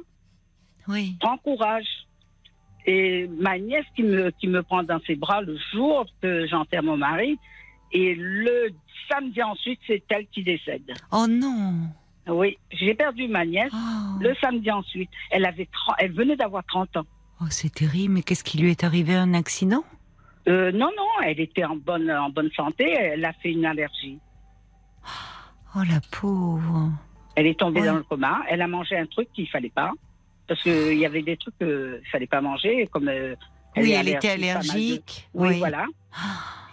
Oui. 0.88 1.16
Prends 1.20 1.38
courage. 1.38 1.86
Et 2.86 3.26
ma 3.40 3.58
nièce 3.58 3.86
qui 3.96 4.02
me, 4.02 4.30
qui 4.30 4.46
me 4.48 4.62
prend 4.62 4.82
dans 4.82 5.00
ses 5.06 5.16
bras 5.16 5.40
le 5.40 5.56
jour 5.72 6.06
que 6.20 6.46
j'enterre 6.46 6.82
mon 6.82 6.98
mari. 6.98 7.38
Et 7.92 8.14
le 8.14 8.70
samedi 9.08 9.42
ensuite, 9.42 9.80
c'est 9.86 10.02
elle 10.10 10.26
qui 10.26 10.42
décède. 10.42 10.92
Oh 11.10 11.26
non. 11.26 11.74
Oui, 12.26 12.58
j'ai 12.70 12.94
perdu 12.94 13.28
ma 13.28 13.44
nièce 13.44 13.72
Oh, 13.72 14.18
le 14.20 14.34
samedi 14.40 14.70
ensuite. 14.70 15.10
Elle, 15.30 15.46
avait 15.46 15.68
30 15.70 15.96
elle 15.98 16.12
venait 16.12 16.36
d'avoir 16.36 16.64
30 16.64 16.96
ans. 16.98 17.06
Oh, 17.40 17.46
c'est 17.50 17.72
terrible. 17.72 18.14
Mais 18.14 18.22
qu'est-ce 18.22 18.44
qui 18.44 18.58
lui 18.58 18.70
est 18.70 18.84
arrivé 18.84 19.14
Un 19.14 19.34
accident? 19.34 19.84
Euh, 20.48 20.72
non, 20.72 20.90
non, 20.96 21.22
elle 21.24 21.40
était 21.40 21.64
en 21.64 21.76
bonne, 21.76 22.10
en 22.10 22.30
bonne 22.30 22.50
santé. 22.52 22.84
Elle 22.90 23.24
a 23.24 23.32
fait 23.34 23.52
une 23.52 23.64
allergie. 23.64 24.18
Oh 25.76 25.80
la 25.88 26.00
pauvre. 26.20 26.90
Elle 27.36 27.46
est 27.46 27.58
tombée 27.58 27.80
Ouais. 27.80 27.86
dans 27.88 27.96
le 27.96 28.02
coma. 28.04 28.42
Elle 28.48 28.62
a 28.62 28.68
mangé 28.68 28.96
un 28.96 29.06
truc 29.06 29.28
qu'il 29.32 29.48
fallait 29.48 29.70
pas. 29.74 29.92
Parce 30.46 30.62
qu'il 30.62 30.98
y 30.98 31.06
avait 31.06 31.22
des 31.22 31.36
trucs 31.36 31.56
qu'il 31.58 32.00
fallait 32.12 32.26
pas 32.26 32.40
manger, 32.42 32.86
comme 32.92 33.08
euh, 33.08 33.34
oui, 33.76 33.92
elle 33.92 34.08
était 34.08 34.28
allergique, 34.30 35.26
de-. 35.34 35.40
Oui, 35.40 35.58
voilà. 35.58 35.86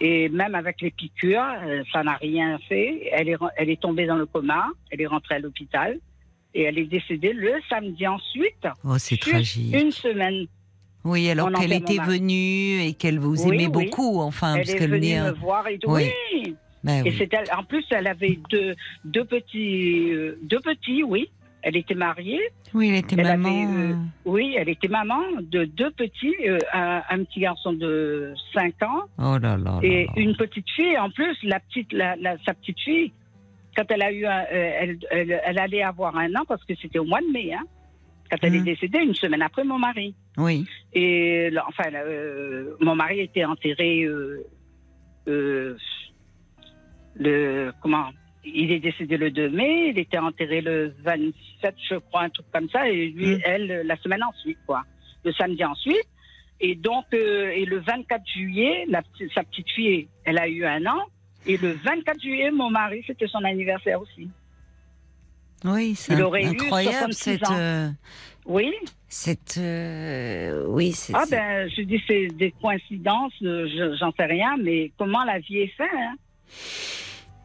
Et 0.00 0.28
même 0.28 0.54
avec 0.54 0.80
les 0.82 0.90
piqûres, 0.90 1.42
euh, 1.64 1.82
ça 1.92 2.02
n'a 2.04 2.14
rien 2.16 2.58
fait. 2.68 3.08
Elle 3.12 3.28
est, 3.30 3.36
elle 3.56 3.70
est 3.70 3.80
tombée 3.80 4.06
dans 4.06 4.16
le 4.16 4.26
coma. 4.26 4.66
Elle 4.90 5.00
est 5.00 5.06
rentrée 5.06 5.36
à 5.36 5.38
l'hôpital. 5.38 5.98
Et 6.54 6.62
elle 6.64 6.78
est 6.78 6.84
décédée 6.84 7.32
le 7.32 7.54
samedi 7.68 8.06
ensuite. 8.06 8.66
Oh, 8.84 8.98
c'est 8.98 9.16
tragique. 9.16 9.74
Une 9.74 9.90
semaine. 9.90 10.46
Oui, 11.02 11.28
alors 11.30 11.50
qu'elle 11.50 11.72
était 11.72 11.96
venue 11.98 12.82
et 12.82 12.92
qu'elle 12.92 13.18
vous 13.18 13.42
Oui, 13.42 13.54
aimait 13.54 13.66
oui. 13.74 13.86
beaucoup, 13.86 14.20
enfin, 14.20 14.54
elle 14.56 14.64
parce 14.66 14.74
qu'elle 14.78 14.90
venue 14.90 15.14
venait. 15.14 15.22
me 15.22 15.30
voir 15.32 15.66
et 15.66 15.78
tout. 15.78 15.90
Oui. 15.90 16.10
Oui. 16.34 16.54
Ben 16.84 17.06
Et 17.06 17.12
c'est. 17.12 17.30
En 17.56 17.62
plus, 17.64 17.84
elle 17.90 18.06
avait 18.08 18.38
deux, 18.50 18.74
deux 19.04 19.24
petits, 19.24 20.10
euh, 20.12 20.38
deux 20.42 20.60
petits, 20.60 21.02
oui. 21.02 21.28
Elle 21.64 21.76
était 21.76 21.94
mariée. 21.94 22.40
Oui, 22.74 22.88
elle 22.88 22.96
était 22.96 23.14
elle 23.16 23.38
maman. 23.38 23.72
euh, 23.72 23.92
euh, 23.92 23.94
Oui, 24.24 24.56
elle 24.58 24.68
était 24.68 24.88
maman 24.88 25.20
de 25.40 25.64
deux 25.64 25.92
petits, 25.92 26.34
euh, 26.48 26.58
un, 26.72 27.02
un 27.08 27.22
petit 27.22 27.38
garçon 27.38 27.72
de 27.72 28.34
5 28.52 28.82
ans 28.82 29.02
Oh 29.18 29.38
là 29.38 29.56
là. 29.56 29.78
et 29.82 30.06
là. 30.06 30.12
une 30.16 30.34
petite 30.36 30.68
fille. 30.70 30.98
En 30.98 31.08
plus, 31.10 31.36
la 31.44 31.60
petite, 31.60 31.92
la, 31.92 32.16
la- 32.16 32.36
sa 32.44 32.54
petite 32.54 32.80
fille, 32.80 33.12
quand 33.76 33.84
elle 33.90 34.02
a 34.02 34.10
eu, 34.10 34.26
un- 34.26 34.44
elle, 34.50 34.98
elle, 35.12 35.40
elle 35.44 35.58
allait 35.60 35.84
avoir 35.84 36.16
un 36.16 36.34
an 36.34 36.42
parce 36.48 36.64
que 36.64 36.74
c'était 36.82 36.98
au 36.98 37.04
mois 37.04 37.20
de 37.20 37.30
mai. 37.32 37.54
Hein, 37.54 37.62
quand 38.28 38.38
elle 38.42 38.56
est 38.56 38.60
décédée, 38.62 38.98
une 38.98 39.14
semaine 39.14 39.42
après 39.42 39.62
mon 39.62 39.78
mari. 39.78 40.16
Oui. 40.38 40.64
Et 40.94 41.48
enfin, 41.68 41.90
mon 42.80 42.96
mari 42.96 43.20
était 43.20 43.44
enterré. 43.44 44.04
Euh, 47.26 47.30
euh, 47.30 47.66
le 47.66 47.72
comment 47.82 48.10
Il 48.44 48.72
est 48.72 48.80
décédé 48.80 49.16
le 49.16 49.30
2 49.30 49.50
mai. 49.50 49.90
Il 49.90 49.98
était 49.98 50.18
enterré 50.18 50.60
le 50.60 50.92
27, 51.04 51.74
je 51.90 51.94
crois, 51.96 52.22
un 52.22 52.30
truc 52.30 52.46
comme 52.52 52.68
ça. 52.70 52.88
Et 52.88 53.06
lui, 53.08 53.36
Mm. 53.36 53.40
elle, 53.44 53.82
la 53.86 53.96
semaine 53.98 54.22
ensuite, 54.24 54.58
quoi. 54.66 54.82
Le 55.24 55.32
samedi 55.32 55.64
ensuite. 55.64 56.08
Et 56.60 56.74
donc, 56.74 57.04
euh, 57.14 57.50
et 57.50 57.64
le 57.64 57.78
24 57.78 58.22
juillet, 58.26 58.84
la, 58.88 59.02
sa 59.34 59.42
petite 59.44 59.68
fille, 59.70 60.08
elle 60.24 60.38
a 60.38 60.48
eu 60.48 60.64
un 60.64 60.84
an. 60.86 61.02
Et 61.46 61.56
le 61.56 61.72
24 61.72 62.20
juillet, 62.20 62.50
mon 62.50 62.70
mari, 62.70 63.02
c'était 63.06 63.26
son 63.28 63.42
anniversaire 63.44 64.00
aussi. 64.00 64.28
Oui, 65.64 65.94
c'est 65.94 66.14
incroyable 66.14 67.12
66 67.14 67.22
cette. 67.38 67.50
euh, 67.52 67.88
Oui. 68.46 68.72
cette 69.08 69.56
euh, 69.58 70.64
oui, 70.68 70.90
c'est. 70.92 71.12
Ah 71.14 71.24
ben, 71.30 71.68
je 71.70 71.82
dis 71.82 72.02
c'est 72.08 72.26
des 72.28 72.50
coïncidences, 72.60 73.32
euh, 73.42 73.68
je- 73.68 73.96
j'en 73.98 74.10
sais 74.12 74.24
rien, 74.26 74.56
mais 74.60 74.90
comment 74.98 75.22
la 75.24 75.38
vie 75.38 75.58
est 75.58 75.74
faite 75.76 75.86
hein 75.94 76.14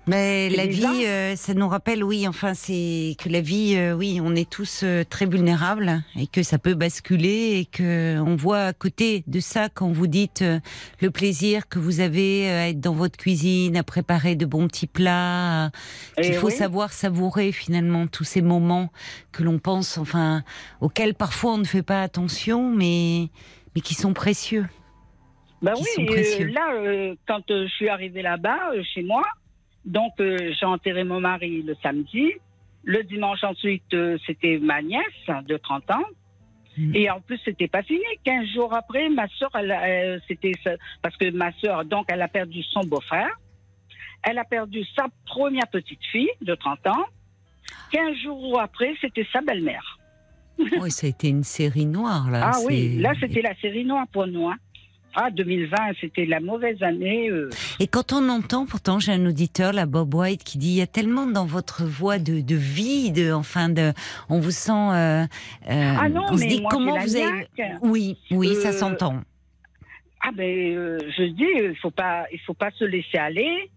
Mais 0.09 0.49
la 0.49 0.67
bizarre. 0.67 0.93
vie, 0.93 1.05
euh, 1.05 1.35
ça 1.35 1.53
nous 1.53 1.67
rappelle, 1.67 2.01
oui, 2.01 2.27
enfin, 2.29 2.53
c'est 2.53 3.15
que 3.21 3.27
la 3.27 3.41
vie, 3.41 3.75
euh, 3.75 3.93
oui, 3.93 4.19
on 4.23 4.35
est 4.35 4.49
tous 4.49 4.81
euh, 4.83 5.03
très 5.03 5.25
vulnérables 5.25 6.01
et 6.15 6.27
que 6.27 6.43
ça 6.43 6.57
peut 6.57 6.75
basculer 6.75 7.59
et 7.59 7.65
que 7.65 8.17
on 8.19 8.37
voit 8.37 8.61
à 8.61 8.73
côté 8.73 9.25
de 9.27 9.41
ça 9.41 9.67
quand 9.67 9.91
vous 9.91 10.07
dites 10.07 10.43
euh, 10.43 10.59
le 11.01 11.11
plaisir 11.11 11.67
que 11.67 11.77
vous 11.77 11.99
avez 11.99 12.49
euh, 12.49 12.61
à 12.63 12.67
être 12.69 12.79
dans 12.79 12.93
votre 12.93 13.17
cuisine, 13.17 13.75
à 13.75 13.83
préparer 13.83 14.35
de 14.35 14.45
bons 14.45 14.67
petits 14.69 14.87
plats, 14.87 15.71
qu'il 16.15 16.27
Eh 16.27 16.33
faut 16.33 16.47
oui. 16.47 16.53
savoir 16.53 16.93
savourer 16.93 17.51
finalement 17.51 18.07
tous 18.07 18.23
ces 18.23 18.41
moments 18.41 18.89
que 19.33 19.43
l'on 19.43 19.59
pense, 19.59 19.97
enfin, 19.97 20.41
auxquels 20.79 21.15
parfois 21.15 21.55
on 21.55 21.57
ne 21.57 21.65
fait 21.65 21.83
pas 21.83 22.01
attention, 22.01 22.73
mais 22.73 23.27
mais 23.75 23.81
qui 23.81 23.93
sont 23.93 24.13
précieux. 24.13 24.67
Bah 25.61 25.73
qui 25.73 25.81
oui, 25.83 25.87
sont 25.95 26.03
euh, 26.03 26.05
précieux. 26.05 26.47
là, 26.47 26.71
euh, 26.75 27.15
quand 27.27 27.41
je 27.49 27.67
suis 27.67 27.89
arrivée 27.89 28.21
là-bas, 28.21 28.57
chez 28.93 29.03
moi, 29.03 29.23
donc 29.87 30.13
euh, 30.19 30.51
j'ai 30.59 30.65
enterré 30.65 31.03
mon 31.03 31.19
mari 31.19 31.63
le 31.63 31.75
samedi. 31.81 32.33
Le 32.83 33.03
dimanche 33.03 33.43
ensuite, 33.43 33.91
euh, 33.93 34.17
c'était 34.25 34.59
ma 34.61 34.81
nièce 34.81 35.27
de 35.47 35.57
30 35.57 35.89
ans. 35.91 36.03
Mhm. 36.77 36.95
Et 36.95 37.09
en 37.09 37.19
plus, 37.19 37.39
c'était 37.43 37.67
pas 37.67 37.81
fini. 37.83 38.05
15 38.23 38.45
jours 38.53 38.73
après, 38.73 39.09
ma 39.09 39.27
soeur, 39.29 39.49
elle, 39.59 39.71
a- 39.71 39.83
euh, 39.87 40.19
c'était 40.27 40.51
parce 41.01 41.17
que 41.17 41.29
ma 41.31 41.51
soeur, 41.53 41.83
donc, 41.85 42.05
elle 42.09 42.21
a 42.21 42.27
perdu 42.27 42.61
son 42.63 42.81
beau-frère. 42.81 43.31
Elle 44.23 44.37
a 44.37 44.43
perdu 44.45 44.83
sa 44.95 45.07
première 45.25 45.67
petite 45.67 46.03
fille 46.11 46.29
de 46.41 46.53
30 46.55 46.85
ans. 46.87 47.05
15 47.91 48.15
jours 48.23 48.61
après, 48.61 48.93
c'était 49.01 49.27
sa 49.33 49.41
belle-mère. 49.41 49.97
oui, 50.79 50.89
ça 50.91 51.07
a 51.07 51.09
été 51.09 51.27
une 51.29 51.43
série 51.43 51.85
noire 51.85 52.31
là. 52.31 52.51
Ah 52.53 52.59
oui, 52.65 52.97
là, 52.99 53.13
c'était 53.19 53.41
la 53.41 53.55
série 53.55 53.83
noire 53.85 54.05
pour 54.11 54.25
nous. 54.27 54.47
hein. 54.49 54.55
Ah, 55.19 55.31
2020, 55.31 55.75
c'était 55.99 56.25
la 56.27 56.39
mauvaise 56.39 56.81
année. 56.83 57.29
euh. 57.31 57.49
Et 57.79 57.87
quand 57.87 58.13
on 58.13 58.29
entend, 58.29 58.67
pourtant, 58.67 58.99
j'ai 58.99 59.13
un 59.13 59.25
auditeur, 59.25 59.73
la 59.73 59.87
Bob 59.87 60.13
White, 60.13 60.43
qui 60.43 60.59
dit 60.59 60.67
il 60.69 60.75
y 60.75 60.81
a 60.81 60.85
tellement 60.87 61.25
dans 61.25 61.45
votre 61.47 61.83
voix 61.85 62.19
de, 62.19 62.39
de 62.41 62.55
vie, 62.55 63.11
de, 63.11 63.31
enfin, 63.31 63.69
de, 63.69 63.93
on 64.29 64.39
vous 64.39 64.51
sent. 64.51 64.71
euh, 64.71 65.23
euh, 65.71 65.95
Ah 65.99 66.07
non, 66.07 66.21
on 66.29 66.37
se 66.37 66.43
mais 66.43 66.47
dit 66.49 66.61
moi, 66.61 66.69
comment 66.71 66.99
vous 66.99 67.15
avez. 67.15 67.47
Oui, 67.81 68.17
oui, 68.29 68.53
ça 68.61 68.69
Euh, 68.69 68.71
s'entend. 68.73 69.21
Ah 70.21 70.29
ben, 70.35 70.45
euh, 70.75 70.99
je 71.17 71.23
dis, 71.23 71.45
il 71.63 71.75
faut 71.81 71.89
pas, 71.91 72.25
il 72.31 72.39
faut 72.41 72.53
pas 72.53 72.69
se 72.77 72.83
laisser 72.85 73.17
aller. 73.17 73.71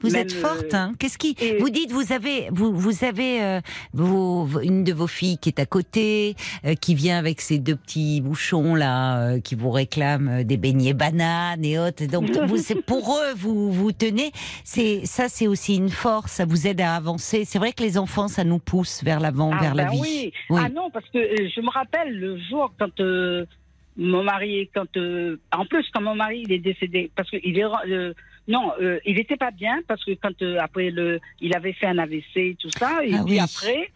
Vous 0.00 0.10
même, 0.10 0.22
êtes 0.22 0.32
forte, 0.32 0.74
euh, 0.74 0.76
hein 0.76 0.92
Qu'est-ce 0.98 1.16
qui 1.18 1.34
et- 1.40 1.56
Vous 1.58 1.70
dites, 1.70 1.90
vous 1.90 2.12
avez, 2.12 2.48
vous, 2.50 2.74
vous 2.76 3.04
avez 3.04 3.42
euh, 3.42 3.60
vos- 3.94 4.60
une 4.60 4.84
de 4.84 4.92
vos 4.92 5.06
filles 5.06 5.38
qui 5.38 5.48
est 5.48 5.58
à 5.58 5.66
côté, 5.66 6.34
euh, 6.64 6.74
qui 6.74 6.94
vient 6.94 7.18
avec 7.18 7.40
ses 7.40 7.58
deux 7.58 7.76
petits 7.76 8.20
bouchons 8.20 8.74
là, 8.74 9.18
euh, 9.36 9.40
qui 9.40 9.54
vous 9.54 9.70
réclament 9.70 10.28
euh, 10.28 10.44
des 10.44 10.56
beignets 10.58 10.92
bananes 10.92 11.64
et 11.64 11.78
autres. 11.78 12.04
Donc, 12.06 12.30
vous, 12.30 12.56
pour 12.86 13.16
eux, 13.18 13.34
vous 13.36 13.72
vous 13.72 13.92
tenez. 13.92 14.32
C'est 14.64 15.06
ça, 15.06 15.28
c'est 15.28 15.46
aussi 15.46 15.76
une 15.76 15.88
force. 15.90 16.32
Ça 16.32 16.44
vous 16.44 16.66
aide 16.66 16.80
à 16.80 16.94
avancer. 16.94 17.44
C'est 17.46 17.58
vrai 17.58 17.72
que 17.72 17.82
les 17.82 17.96
enfants, 17.96 18.28
ça 18.28 18.44
nous 18.44 18.58
pousse 18.58 19.02
vers 19.02 19.20
l'avant, 19.20 19.50
ah 19.54 19.60
vers 19.60 19.74
la 19.74 19.84
ben 19.86 19.92
vie. 19.92 20.00
oui. 20.02 20.32
Oui. 20.50 20.60
Ah 20.62 20.68
non, 20.68 20.90
parce 20.90 21.06
que 21.08 21.18
je 21.18 21.60
me 21.60 21.70
rappelle 21.70 22.18
le 22.20 22.38
jour 22.50 22.72
quand 22.78 23.00
mon 23.96 24.22
mari, 24.22 24.68
quand 24.74 24.86
en 25.52 25.64
plus 25.64 25.86
quand 25.94 26.02
mon 26.02 26.14
mari 26.14 26.42
il 26.46 26.52
est 26.52 26.58
décédé, 26.58 27.10
parce 27.16 27.30
que 27.30 27.38
il 27.42 27.58
est 27.58 27.64
non, 28.48 28.72
euh, 28.80 28.98
il 29.04 29.18
était 29.18 29.36
pas 29.36 29.50
bien 29.50 29.80
parce 29.88 30.04
que 30.04 30.12
quand 30.12 30.40
euh, 30.42 30.58
après 30.60 30.90
le, 30.90 31.20
il 31.40 31.54
avait 31.54 31.72
fait 31.72 31.86
un 31.86 31.98
AVC 31.98 32.36
et 32.36 32.56
tout 32.60 32.70
ça, 32.70 33.04
et 33.04 33.12
Ah 33.14 33.22
puis 33.24 33.34
oui. 33.34 33.38
après. 33.40 33.90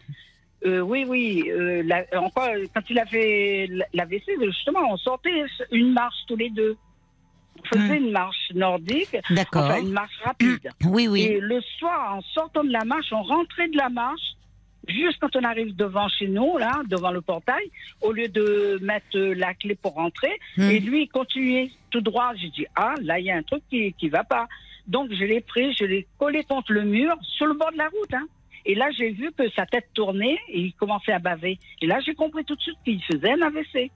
euh, 0.65 0.81
oui, 0.81 1.05
oui. 1.07 1.49
la- 1.85 2.05
encore, 2.21 2.49
quand 2.73 2.81
il 2.89 2.99
a 2.99 3.05
fait 3.05 3.67
l'AVC, 3.93 4.23
justement, 4.43 4.81
on 4.91 4.97
sortait 4.97 5.43
une 5.71 5.93
marche 5.93 6.17
tous 6.27 6.35
les 6.35 6.49
deux. 6.49 6.75
On 7.63 7.67
faisait 7.77 7.97
une 7.97 8.11
marche 8.11 8.51
nordique, 8.55 9.15
enfin 9.29 9.79
une 9.81 9.91
marche 9.91 10.15
rapide. 10.23 10.69
Oui, 10.85 11.07
oui. 11.07 11.21
Et 11.23 11.39
le 11.39 11.61
soir, 11.77 12.15
en 12.15 12.21
sortant 12.21 12.63
de 12.63 12.71
la 12.71 12.83
marche, 12.85 13.11
on 13.11 13.21
rentrait 13.23 13.67
de 13.67 13.77
la 13.77 13.89
marche, 13.89 14.21
juste 14.87 15.17
quand 15.19 15.35
on 15.35 15.43
arrive 15.43 15.75
devant 15.75 16.07
chez 16.09 16.27
nous, 16.27 16.57
là, 16.57 16.81
devant 16.87 17.11
le 17.11 17.21
portail, 17.21 17.63
au 18.01 18.11
lieu 18.11 18.27
de 18.27 18.79
mettre 18.81 19.17
la 19.17 19.53
clé 19.53 19.75
pour 19.75 19.93
rentrer, 19.93 20.31
Hmm. 20.57 20.69
et 20.69 20.79
lui, 20.79 21.03
il 21.03 21.07
continuait 21.07 21.71
tout 21.91 22.01
droit. 22.01 22.33
J'ai 22.35 22.49
dit, 22.49 22.65
ah, 22.75 22.95
là, 23.01 23.19
il 23.19 23.25
y 23.25 23.31
a 23.31 23.35
un 23.37 23.43
truc 23.43 23.63
qui 23.69 23.93
qui 23.93 24.09
va 24.09 24.23
pas. 24.23 24.47
Donc, 24.87 25.11
je 25.13 25.23
l'ai 25.23 25.41
pris, 25.41 25.73
je 25.73 25.85
l'ai 25.85 26.07
collé 26.17 26.43
contre 26.43 26.73
le 26.73 26.83
mur, 26.83 27.15
sur 27.21 27.45
le 27.45 27.53
bord 27.53 27.71
de 27.71 27.77
la 27.77 27.87
route. 27.87 28.13
Hein. 28.13 28.27
Et 28.65 28.75
là, 28.75 28.89
j'ai 28.97 29.11
vu 29.11 29.31
que 29.37 29.49
sa 29.51 29.65
tête 29.65 29.87
tournait 29.93 30.37
et 30.49 30.59
il 30.61 30.73
commençait 30.73 31.11
à 31.13 31.19
baver. 31.19 31.57
Et 31.81 31.87
là, 31.87 31.99
j'ai 32.05 32.13
compris 32.13 32.43
tout 32.45 32.55
de 32.55 32.61
suite 32.61 32.77
qu'il 32.83 33.01
faisait 33.03 33.31
un 33.31 33.41
AVC. 33.41 33.91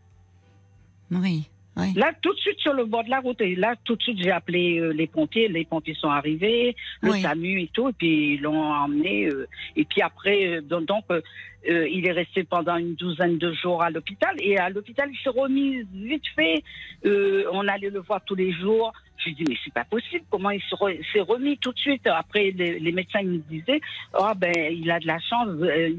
Oui. 1.11 1.47
Oui. 1.77 1.93
Là, 1.95 2.13
tout 2.21 2.33
de 2.33 2.39
suite 2.39 2.59
sur 2.59 2.73
le 2.73 2.85
bord 2.85 3.03
de 3.03 3.09
la 3.09 3.19
route. 3.19 3.41
Et 3.41 3.55
là, 3.55 3.75
tout 3.83 3.95
de 3.95 4.01
suite, 4.01 4.17
j'ai 4.21 4.31
appelé 4.31 4.79
euh, 4.79 4.89
les 4.91 5.07
pompiers. 5.07 5.47
Les 5.47 5.65
pompiers 5.65 5.95
sont 5.95 6.09
arrivés, 6.09 6.75
le 7.01 7.11
Oui. 7.11 7.21
SAMU 7.21 7.61
et 7.61 7.69
tout. 7.73 7.89
Et 7.89 7.93
puis, 7.93 8.33
ils 8.35 8.41
l'ont 8.41 8.71
emmené. 8.73 9.25
euh, 9.25 9.47
et 9.75 9.83
puis 9.85 10.01
après, 10.01 10.47
euh, 10.47 10.61
donc, 10.61 10.85
donc, 10.85 11.03
euh, 11.11 11.21
euh, 11.69 11.87
il 11.89 12.07
est 12.07 12.11
resté 12.11 12.43
pendant 12.43 12.77
une 12.77 12.93
douzaine 12.95 13.37
de 13.37 13.51
jours 13.53 13.83
à 13.83 13.89
l'hôpital. 13.89 14.35
Et 14.39 14.57
à 14.57 14.69
l'hôpital, 14.69 15.09
il 15.11 15.17
s'est 15.17 15.29
remis 15.29 15.81
vite 15.93 16.27
fait. 16.35 16.63
Euh, 17.05 17.45
on 17.51 17.67
allait 17.67 17.89
le 17.89 17.99
voir 17.99 18.21
tous 18.25 18.35
les 18.35 18.51
jours. 18.53 18.93
Je 19.25 19.31
dis, 19.31 19.43
mais 19.47 19.55
c'est 19.63 19.73
pas 19.73 19.83
possible. 19.85 20.23
Comment 20.29 20.51
il 20.51 20.61
s'est 20.61 21.19
remis 21.21 21.57
tout 21.57 21.71
de 21.73 21.79
suite? 21.79 22.05
Après, 22.07 22.51
les, 22.55 22.79
les 22.79 22.91
médecins 22.91 23.19
ils 23.21 23.29
me 23.29 23.37
disaient, 23.49 23.81
oh, 24.19 24.31
ben, 24.37 24.53
il 24.71 24.89
a 24.91 24.99
de 24.99 25.07
la 25.07 25.17
chance. 25.19 25.47
Euh, 25.61 25.89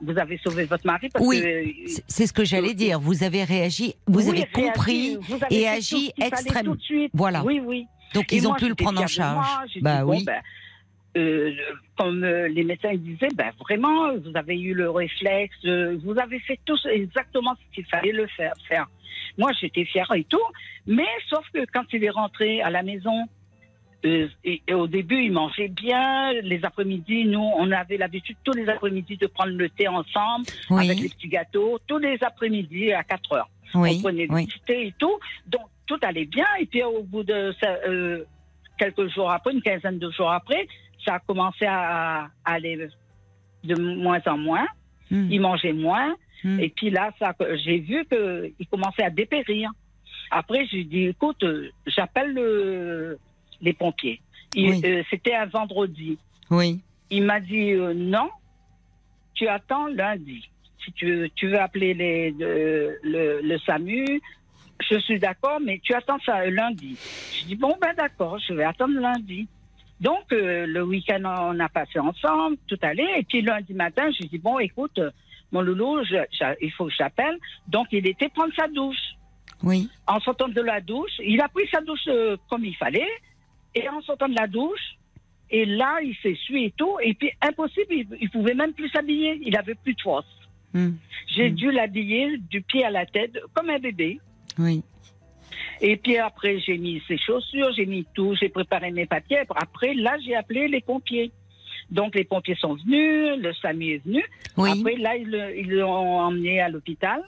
vous 0.00 0.18
avez 0.18 0.38
sauvé 0.38 0.64
votre 0.64 0.86
mari 0.86 1.08
parce 1.08 1.26
Oui. 1.26 1.40
que. 1.40 1.46
euh, 1.46 1.72
C'est- 2.06 2.26
ce 2.26 2.32
que 2.32 2.44
j'allais 2.44 2.74
dire. 2.74 3.00
Vous 3.00 3.22
avez 3.24 3.42
réagi, 3.44 3.94
vous 4.06 4.20
oui, 4.20 4.28
avez 4.28 4.38
réagi, 4.44 4.52
compris. 4.52 5.16
vous 5.22 5.34
avez 5.42 5.60
et 5.60 5.68
agi 5.68 6.12
extrêmement. 6.20 6.72
Tout 6.72 6.76
de 6.78 6.82
suite. 6.82 7.10
Voilà. 7.14 7.42
Oui, 7.44 7.60
oui. 7.64 7.86
Donc 8.14 8.32
Et 8.32 8.36
ils 8.36 8.48
ont 8.48 8.54
pu 8.54 8.68
le 8.68 8.74
prendre 8.74 9.02
en 9.02 9.06
charge. 9.06 9.34
moi. 9.34 9.64
Bah 9.82 9.98
dit, 9.98 10.04
bon, 10.04 10.10
oui. 10.12 10.24
ben, 10.24 10.40
euh, 11.18 11.52
comme 11.96 12.24
euh, 12.24 12.48
les 12.48 12.64
médecins 12.64 12.94
disaient, 12.94 13.28
ben, 13.34 13.50
vraiment, 13.60 14.16
vous 14.16 14.32
avez 14.34 14.58
eu 14.60 14.74
le 14.74 14.90
réflexe, 14.90 15.56
euh, 15.64 15.98
vous 16.04 16.18
avez 16.18 16.38
fait 16.40 16.58
tout 16.64 16.78
exactement 16.90 17.54
ce 17.54 17.74
qu'il 17.74 17.86
fallait 17.86 18.12
le 18.12 18.26
faire. 18.28 18.52
faire. 18.68 18.86
Moi, 19.36 19.50
j'étais 19.60 19.84
fière 19.84 20.10
et 20.12 20.24
tout, 20.24 20.38
mais 20.86 21.08
sauf 21.28 21.44
que 21.52 21.64
quand 21.72 21.84
il 21.92 22.04
est 22.04 22.10
rentré 22.10 22.60
à 22.62 22.70
la 22.70 22.82
maison, 22.82 23.28
euh, 24.04 24.28
et, 24.44 24.62
et 24.68 24.74
au 24.74 24.86
début, 24.86 25.24
il 25.24 25.32
mangeait 25.32 25.68
bien. 25.68 26.32
Les 26.42 26.64
après-midi, 26.64 27.24
nous, 27.24 27.50
on 27.56 27.70
avait 27.72 27.96
l'habitude 27.96 28.36
tous 28.44 28.52
les 28.52 28.68
après-midi 28.68 29.16
de 29.16 29.26
prendre 29.26 29.52
le 29.52 29.68
thé 29.68 29.88
ensemble 29.88 30.46
avec 30.70 31.00
les 31.00 31.08
petits 31.08 31.28
gâteaux, 31.28 31.78
tous 31.86 31.98
les 31.98 32.16
après-midi 32.22 32.92
à 32.92 33.02
4 33.02 33.32
heures 33.32 33.50
on 33.74 33.80
oui, 33.80 34.00
prenait 34.00 34.26
le 34.26 34.34
oui. 34.34 34.48
thé 34.66 34.86
et 34.86 34.94
tout. 34.98 35.18
Donc, 35.46 35.62
tout 35.86 35.98
allait 36.02 36.24
bien. 36.24 36.46
Et 36.60 36.66
puis, 36.66 36.82
au 36.82 37.02
bout 37.02 37.22
de 37.22 37.52
euh, 37.86 38.24
quelques 38.78 39.08
jours 39.08 39.30
après, 39.30 39.52
une 39.52 39.62
quinzaine 39.62 39.98
de 39.98 40.10
jours 40.10 40.30
après, 40.30 40.66
ça 41.08 41.14
a 41.14 41.18
commencé 41.20 41.64
à, 41.64 42.24
à 42.44 42.52
aller 42.52 42.88
de 43.64 43.74
moins 43.80 44.20
en 44.26 44.36
moins. 44.36 44.66
Hmm, 45.10 45.26
Il 45.30 45.40
mangeait 45.40 45.72
moins. 45.72 46.14
hmm. 46.44 46.60
Et 46.60 46.68
puis 46.68 46.90
là, 46.90 47.10
ça, 47.18 47.34
j'ai 47.64 47.78
vu 47.78 48.04
qu'il 48.06 48.66
commençait 48.70 49.04
à 49.04 49.10
dépérir. 49.10 49.70
Après, 50.30 50.66
j'ai 50.66 50.84
dit, 50.84 51.04
écoute, 51.06 51.42
euh, 51.44 51.70
j'appelle 51.86 52.34
le- 52.34 53.18
les 53.62 53.72
pompiers. 53.72 54.20
Oui. 54.54 54.80
euh, 54.84 55.02
C'était 55.10 55.34
un 55.34 55.46
vendredi. 55.46 56.18
Oui. 56.50 56.80
Il 57.10 57.24
m'a 57.24 57.40
dit 57.40 57.70
euh, 57.72 57.94
non, 57.94 58.28
tu 59.34 59.48
attends 59.48 59.86
lundi. 59.86 60.46
Si 60.84 60.92
tu, 60.92 61.30
tu 61.34 61.48
veux 61.48 61.58
appeler 61.60 61.94
les, 61.94 62.30
le, 62.32 62.98
le, 63.02 63.40
le 63.42 63.58
SAMU, 63.60 64.04
je 64.90 64.98
suis 65.00 65.18
d'accord, 65.18 65.58
mais 65.64 65.80
tu 65.82 65.94
attends 65.94 66.18
ça 66.24 66.44
lundi. 66.46 66.96
Je 67.34 67.46
dis 67.46 67.56
bon 67.56 67.74
ben 67.80 67.94
d'accord, 67.96 68.38
je 68.38 68.52
vais 68.52 68.64
attendre 68.64 68.98
lundi. 69.00 69.48
Donc 70.00 70.32
euh, 70.32 70.66
le 70.66 70.82
week-end 70.84 71.22
on 71.24 71.58
a 71.60 71.68
passé 71.68 71.98
ensemble, 71.98 72.56
tout 72.68 72.78
allait, 72.82 73.18
et 73.20 73.22
puis 73.24 73.42
lundi 73.42 73.74
matin 73.74 74.10
je 74.12 74.26
dis 74.26 74.38
bon 74.38 74.58
écoute 74.58 75.00
mon 75.50 75.60
loulou, 75.62 76.04
je- 76.04 76.16
je- 76.30 76.56
il 76.60 76.70
faut 76.72 76.86
que 76.86 76.92
je 76.92 76.98
t'appelle. 76.98 77.36
Donc 77.68 77.86
il 77.92 78.06
était 78.06 78.28
prendre 78.28 78.52
sa 78.54 78.68
douche. 78.68 79.14
Oui. 79.62 79.88
En 80.06 80.20
sortant 80.20 80.48
de 80.48 80.60
la 80.60 80.80
douche, 80.80 81.10
il 81.24 81.40
a 81.40 81.48
pris 81.48 81.66
sa 81.72 81.80
douche 81.80 82.06
euh, 82.08 82.36
comme 82.50 82.64
il 82.64 82.76
fallait. 82.76 83.08
Et 83.74 83.88
en 83.88 84.00
sortant 84.02 84.28
de 84.28 84.34
la 84.36 84.46
douche, 84.46 84.96
et 85.50 85.64
là, 85.64 85.98
il 86.02 86.14
s'essuie 86.22 86.66
et 86.66 86.70
tout. 86.76 86.96
Et 87.02 87.14
puis, 87.14 87.30
impossible, 87.40 87.86
il, 87.92 88.06
il 88.20 88.30
pouvait 88.30 88.54
même 88.54 88.72
plus 88.74 88.88
s'habiller. 88.90 89.40
Il 89.42 89.56
avait 89.56 89.74
plus 89.74 89.94
de 89.94 90.00
force. 90.00 90.26
Hmm, 90.74 90.90
J'ai 91.34 91.50
Mm. 91.50 91.54
dû 91.54 91.70
l'habiller 91.72 92.36
du 92.38 92.60
pied 92.62 92.84
à 92.84 92.90
la 92.90 93.06
tête, 93.06 93.38
comme 93.54 93.70
un 93.70 93.78
bébé. 93.78 94.20
Oui. 94.58 94.82
Et 95.80 95.96
puis 95.96 96.18
après, 96.18 96.58
j'ai 96.60 96.78
mis 96.78 97.02
ses 97.06 97.18
chaussures, 97.18 97.72
j'ai 97.76 97.86
mis 97.86 98.06
tout, 98.14 98.34
j'ai 98.34 98.48
préparé 98.48 98.90
mes 98.90 99.06
papiers. 99.06 99.42
Après, 99.54 99.94
là, 99.94 100.16
j'ai 100.24 100.34
appelé 100.34 100.68
les 100.68 100.80
pompiers. 100.80 101.32
Donc, 101.90 102.14
les 102.14 102.24
pompiers 102.24 102.56
sont 102.56 102.74
venus, 102.74 103.38
le 103.38 103.52
SAMU 103.54 103.94
est 103.94 104.04
venu. 104.04 104.24
Oui. 104.56 104.70
Après, 104.70 104.96
là, 104.96 105.16
ils 105.16 105.70
l'ont 105.70 106.20
emmené 106.20 106.60
à 106.60 106.68
l'hôpital. 106.68 107.22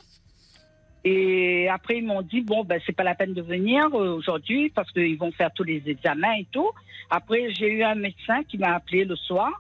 Et 1.02 1.68
après, 1.68 1.98
ils 1.98 2.06
m'ont 2.06 2.22
dit, 2.22 2.42
bon, 2.42 2.62
ben, 2.64 2.78
c'est 2.84 2.92
pas 2.92 3.04
la 3.04 3.14
peine 3.14 3.32
de 3.32 3.40
venir 3.40 3.86
euh, 3.94 4.16
aujourd'hui 4.16 4.70
parce 4.70 4.90
qu'ils 4.92 5.16
vont 5.16 5.32
faire 5.32 5.50
tous 5.54 5.64
les 5.64 5.82
examens 5.86 6.34
et 6.34 6.46
tout. 6.52 6.68
Après, 7.08 7.50
j'ai 7.54 7.70
eu 7.72 7.82
un 7.82 7.94
médecin 7.94 8.42
qui 8.44 8.58
m'a 8.58 8.74
appelé 8.74 9.04
le 9.04 9.16
soir. 9.16 9.50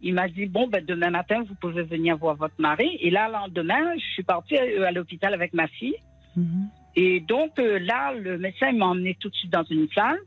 Il 0.00 0.14
m'a 0.14 0.28
dit, 0.28 0.46
bon, 0.46 0.68
ben, 0.68 0.84
demain 0.84 1.10
matin, 1.10 1.42
vous 1.42 1.56
pouvez 1.60 1.82
venir 1.82 2.16
voir 2.16 2.36
votre 2.36 2.54
mari. 2.58 2.98
Et 3.00 3.10
là, 3.10 3.26
le 3.26 3.32
lendemain, 3.32 3.94
je 3.96 4.04
suis 4.12 4.22
partie 4.22 4.56
euh, 4.56 4.86
à 4.86 4.92
l'hôpital 4.92 5.34
avec 5.34 5.54
ma 5.54 5.66
fille. 5.66 5.96
Mhm. 6.36 6.68
Et 6.96 7.20
donc, 7.20 7.58
euh, 7.58 7.78
là, 7.78 8.14
le 8.14 8.38
médecin 8.38 8.72
m'a 8.72 8.86
emmené 8.86 9.16
tout 9.20 9.28
de 9.28 9.34
suite 9.34 9.52
dans 9.52 9.64
une 9.64 9.86
salle. 9.94 10.18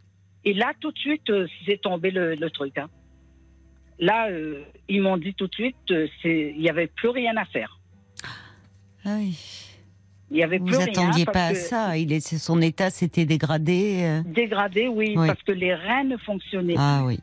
Et 0.45 0.53
là, 0.53 0.71
tout 0.79 0.91
de 0.91 0.97
suite, 0.97 1.29
euh, 1.29 1.47
c'est 1.65 1.81
tombé 1.81 2.11
le, 2.11 2.35
le 2.35 2.49
truc. 2.49 2.77
hein. 2.77 2.89
Là, 3.99 4.29
euh, 4.29 4.61
ils 4.87 5.01
m'ont 5.01 5.17
dit 5.17 5.33
tout 5.33 5.47
de 5.47 5.53
suite, 5.53 5.75
euh, 5.91 6.07
il 6.23 6.57
n'y 6.59 6.69
avait 6.69 6.87
plus 6.87 7.09
rien 7.09 7.35
à 7.37 7.45
faire. 7.45 7.79
Ah 9.03 9.15
oui. 9.17 9.37
Il 10.31 10.37
n'y 10.37 10.43
avait 10.43 10.59
plus 10.59 10.73
Vous 10.73 10.79
rien. 10.79 10.87
attendiez 10.89 11.25
parce 11.25 11.33
pas 11.37 11.45
à 11.47 11.55
ça. 11.55 11.97
Il 11.97 12.13
est, 12.13 12.19
son 12.37 12.61
état 12.61 12.91
s'était 12.91 13.25
dégradé. 13.25 14.21
Dégradé, 14.27 14.87
oui, 14.87 15.15
Oui. 15.17 15.27
parce 15.27 15.41
que 15.41 15.51
les 15.51 15.73
reins 15.73 16.03
ne 16.03 16.17
fonctionnaient 16.17 16.75
Ah 16.77 17.01
oui. 17.03 17.19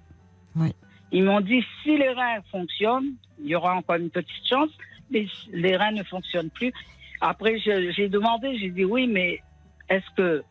Ils 1.12 1.22
m'ont 1.22 1.40
dit 1.40 1.62
si 1.82 1.96
les 1.96 2.10
reins 2.10 2.40
fonctionnent, 2.50 3.12
il 3.40 3.46
y 3.46 3.54
aura 3.54 3.74
encore 3.76 3.94
une 3.96 4.10
petite 4.10 4.44
chance, 4.48 4.70
mais 5.10 5.26
les 5.52 5.76
reins 5.76 5.92
ne 5.92 6.02
fonctionnent 6.02 6.50
plus. 6.50 6.72
Après, 7.20 7.58
j'ai 7.58 8.08
demandé, 8.08 8.58
j'ai 8.58 8.70
dit 8.70 8.84
oui, 8.84 9.06
mais 9.06 9.40
est-ce 9.88 10.14
que 10.16 10.44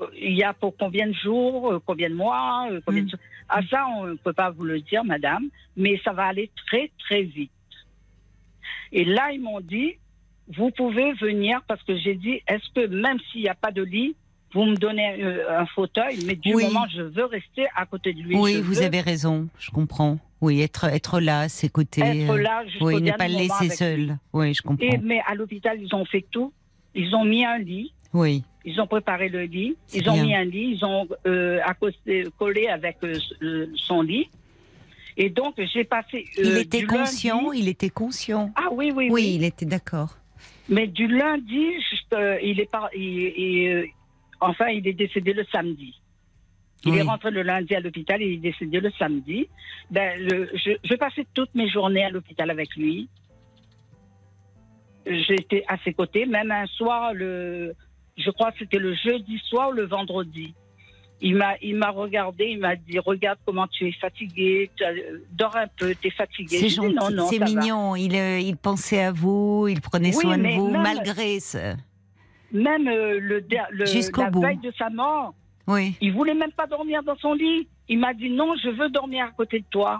euh, 0.00 0.06
il 0.14 0.36
y 0.36 0.42
a 0.42 0.52
pour 0.52 0.76
combien 0.76 1.06
de 1.06 1.14
jours, 1.14 1.72
euh, 1.72 1.82
combien 1.84 2.10
de 2.10 2.14
mois, 2.14 2.68
euh, 2.70 2.80
combien 2.84 3.02
de... 3.02 3.08
Mm. 3.08 3.18
Ah 3.48 3.60
ça, 3.70 3.86
on 3.96 4.06
ne 4.06 4.14
peut 4.14 4.32
pas 4.32 4.50
vous 4.50 4.64
le 4.64 4.80
dire, 4.80 5.04
madame, 5.04 5.44
mais 5.76 6.00
ça 6.04 6.12
va 6.12 6.24
aller 6.24 6.50
très 6.66 6.90
très 6.98 7.22
vite. 7.22 7.50
Et 8.92 9.04
là, 9.04 9.30
ils 9.32 9.40
m'ont 9.40 9.60
dit, 9.60 9.94
vous 10.56 10.70
pouvez 10.70 11.12
venir 11.14 11.60
parce 11.68 11.82
que 11.84 11.96
j'ai 11.96 12.14
dit, 12.14 12.42
est-ce 12.48 12.72
que 12.74 12.86
même 12.86 13.18
s'il 13.30 13.42
n'y 13.42 13.48
a 13.48 13.54
pas 13.54 13.70
de 13.70 13.82
lit, 13.82 14.16
vous 14.52 14.64
me 14.64 14.76
donnez 14.76 15.22
un 15.48 15.66
fauteuil, 15.66 16.18
mais 16.24 16.34
du 16.34 16.54
Oui. 16.54 16.64
moment 16.64 16.86
je 16.88 17.02
veux 17.02 17.26
rester 17.26 17.66
à 17.74 17.84
côté 17.84 18.12
de 18.12 18.20
lui. 18.22 18.36
Oui, 18.36 18.60
vous 18.60 18.74
veux 18.74 18.82
avez 18.82 19.00
raison. 19.00 19.48
Je 19.58 19.70
comprends. 19.70 20.18
Oui, 20.46 20.60
être, 20.62 20.84
être 20.84 21.20
là, 21.20 21.40
à 21.40 21.48
ses 21.48 21.68
côtés. 21.68 22.02
être 22.02 22.30
euh, 22.30 22.38
là 22.38 22.62
oui, 22.80 23.02
ne 23.02 23.12
pas 23.12 23.28
le 23.28 23.34
laisser 23.34 23.68
seul. 23.70 24.16
Oui, 24.32 24.54
je 24.54 24.62
comprends. 24.62 24.86
Et, 24.86 24.98
mais 24.98 25.20
à 25.26 25.34
l'hôpital, 25.34 25.78
ils 25.80 25.94
ont 25.94 26.04
fait 26.04 26.24
tout. 26.30 26.52
Ils 26.94 27.14
ont 27.14 27.24
mis 27.24 27.44
un 27.44 27.58
lit, 27.58 27.92
Oui. 28.14 28.42
ils 28.64 28.80
ont 28.80 28.86
préparé 28.86 29.28
le 29.28 29.42
lit, 29.42 29.76
ils 29.92 30.08
ont 30.08 30.16
mis 30.22 30.34
un 30.34 30.44
lit, 30.44 30.76
ils 30.78 30.84
ont 30.84 31.06
euh, 31.26 31.58
accosté, 31.64 32.24
collé 32.38 32.68
avec 32.68 32.96
euh, 33.04 33.18
euh, 33.42 33.66
son 33.74 34.00
lit. 34.02 34.28
Et 35.18 35.28
donc, 35.30 35.54
j'ai 35.74 35.84
passé. 35.84 36.24
il 36.38 36.56
était 36.58 36.84
conscient. 36.84 37.42
lundi- 37.50 37.58
Il 37.60 37.68
était 37.68 37.90
conscient. 37.90 38.50
Ah 38.56 38.68
oui, 38.72 38.92
oui, 38.94 39.08
Oui, 39.10 39.10
oui. 39.10 39.32
il 39.36 39.44
était 39.44 39.66
d'accord. 39.66 40.16
Mais 40.68 40.86
du 40.86 41.06
lundi, 41.06 41.66
juste, 41.90 42.14
il 42.42 42.60
est 42.60 42.70
par, 42.70 42.88
il- 42.94 43.32
il, 43.36 43.84
enfin, 44.40 44.68
il 44.68 44.86
est 44.86 44.92
décédé 44.92 45.32
le 45.32 45.44
samedi. 45.52 46.00
Il 46.86 46.92
Oui. 46.92 46.98
est 46.98 47.02
rentré 47.02 47.30
le 47.30 47.42
lundi 47.42 47.74
à 47.74 47.80
l'hôpital 47.80 48.22
et 48.22 48.26
il 48.26 48.34
est 48.34 48.50
décédé 48.52 48.80
le 48.80 48.90
samedi. 48.98 49.48
Ben, 49.90 50.18
le- 50.18 50.48
je, 50.54 50.70
je 50.84 50.94
passais 50.94 51.26
toutes 51.34 51.54
mes 51.54 51.68
journées 51.68 52.04
à 52.04 52.10
l'hôpital 52.10 52.50
avec 52.50 52.74
lui. 52.76 53.08
J'étais 55.06 55.62
à 55.68 55.76
ses 55.84 55.92
côtés, 55.92 56.26
même 56.26 56.50
un 56.50 56.66
soir, 56.66 57.14
le, 57.14 57.74
je 58.16 58.30
crois 58.30 58.50
que 58.50 58.58
c'était 58.58 58.78
le 58.78 58.92
jeudi 58.94 59.38
soir 59.48 59.70
ou 59.70 59.72
le 59.72 59.86
vendredi. 59.86 60.54
Il 61.20 61.36
m'a, 61.36 61.54
il 61.62 61.76
m'a 61.76 61.90
regardé, 61.90 62.44
il 62.46 62.58
m'a 62.58 62.76
dit, 62.76 62.98
regarde 62.98 63.38
comment 63.46 63.66
tu 63.68 63.88
es 63.88 63.92
fatigué, 63.92 64.70
tu 64.76 64.84
as- 64.84 64.92
C'est 64.94 65.36
dors 65.36 65.56
un 65.56 65.66
peu, 65.78 65.94
tu 65.94 66.08
es 66.08 66.10
fatigué. 66.10 66.58
Dit, 66.60 66.68
gentil, 66.70 66.94
non, 66.94 67.10
non, 67.10 67.26
c'est 67.28 67.38
va. 67.38 67.46
mignon. 67.46 67.96
Il, 67.96 68.14
euh, 68.16 68.38
il 68.40 68.56
pensait 68.56 69.02
à 69.02 69.12
vous, 69.12 69.66
il 69.68 69.80
prenait 69.80 70.14
Oui, 70.14 70.20
soin 70.22 70.36
de 70.36 70.48
vous, 70.48 70.70
même- 70.70 70.82
malgré 70.82 71.40
ce. 71.40 71.74
Même 72.52 72.86
euh, 72.88 73.18
le, 73.20 73.42
le- 73.70 73.86
Jusqu'au 73.86 74.22
la 74.22 74.30
bout. 74.30 74.42
veille 74.42 74.58
de 74.58 74.72
sa 74.76 74.90
mort, 74.90 75.34
Oui. 75.68 75.96
il 76.00 76.12
voulait 76.12 76.34
même 76.34 76.52
pas 76.52 76.66
dormir 76.66 77.02
dans 77.02 77.16
son 77.16 77.34
lit. 77.34 77.68
Il 77.88 77.98
m'a 77.98 78.14
dit 78.14 78.30
non, 78.30 78.54
je 78.62 78.68
veux 78.68 78.88
dormir 78.88 79.24
à 79.26 79.30
côté 79.30 79.60
de 79.60 79.64
toi. 79.70 79.98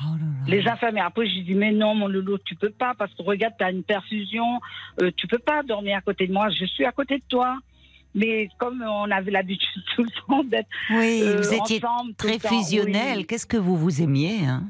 Oh 0.00 0.14
là 0.18 0.24
là. 0.24 0.26
Les 0.46 0.66
infirmières. 0.66 1.06
Après, 1.06 1.26
j'ai 1.28 1.42
dit 1.42 1.54
mais 1.54 1.70
non, 1.72 1.94
mon 1.94 2.08
loulou, 2.08 2.38
tu 2.44 2.54
peux 2.56 2.70
pas 2.70 2.94
parce 2.94 3.12
que 3.14 3.22
regarde, 3.22 3.54
tu 3.58 3.64
as 3.64 3.70
une 3.70 3.82
perfusion, 3.84 4.60
euh, 5.02 5.10
tu 5.16 5.26
peux 5.26 5.38
pas 5.38 5.62
dormir 5.62 5.98
à 5.98 6.00
côté 6.00 6.26
de 6.26 6.32
moi. 6.32 6.48
Je 6.50 6.64
suis 6.64 6.84
à 6.84 6.92
côté 6.92 7.18
de 7.18 7.24
toi. 7.28 7.58
Mais 8.14 8.48
comme 8.58 8.82
on 8.82 9.10
avait 9.10 9.30
l'habitude 9.30 9.82
tout 9.96 10.02
le 10.02 10.10
temps 10.26 10.44
d'être 10.44 10.68
Oui, 10.90 11.22
euh, 11.22 11.36
vous 11.40 11.54
étiez 11.54 11.80
ensemble, 11.84 12.14
très 12.14 12.38
fusionnel. 12.38 13.18
oui. 13.18 13.26
Qu'est-ce 13.26 13.46
que 13.46 13.56
vous 13.56 13.76
vous 13.76 14.02
aimiez 14.02 14.44
hein? 14.44 14.64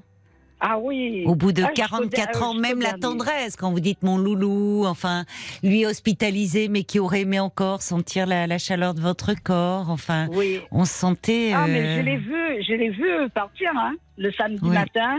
Ah 0.64 0.78
oui. 0.78 1.24
Au 1.26 1.34
bout 1.34 1.50
de 1.52 1.62
Ah, 1.64 1.70
jusqu'au 1.74 1.82
44 1.90 2.32
der- 2.38 2.42
ans, 2.44 2.54
même 2.54 2.80
la 2.80 2.92
tendresse, 2.92 3.56
quand 3.56 3.72
vous 3.72 3.80
dites 3.80 4.04
mon 4.04 4.16
loulou, 4.16 4.84
enfin, 4.86 5.24
lui 5.64 5.84
hospitalisé, 5.84 6.68
mais 6.68 6.84
qui 6.84 7.00
aurait 7.00 7.22
aimé 7.22 7.40
encore 7.40 7.82
sentir 7.82 8.26
la, 8.26 8.46
la 8.46 8.58
chaleur 8.58 8.94
de 8.94 9.00
votre 9.00 9.34
corps, 9.42 9.90
enfin, 9.90 10.28
Oui. 10.30 10.60
on 10.70 10.84
se 10.84 10.92
sentait. 10.94 11.50
Ah 11.52 11.66
mais 11.66 11.80
euh, 11.82 11.96
je 11.96 12.00
l'ai 12.02 12.16
vu, 12.16 12.62
je 12.62 12.72
l'ai 12.74 12.90
vu 12.90 13.28
partir 13.34 13.70
hein, 13.74 13.94
le 14.16 14.30
samedi 14.30 14.60
Oui. 14.62 14.70
matin. 14.74 15.18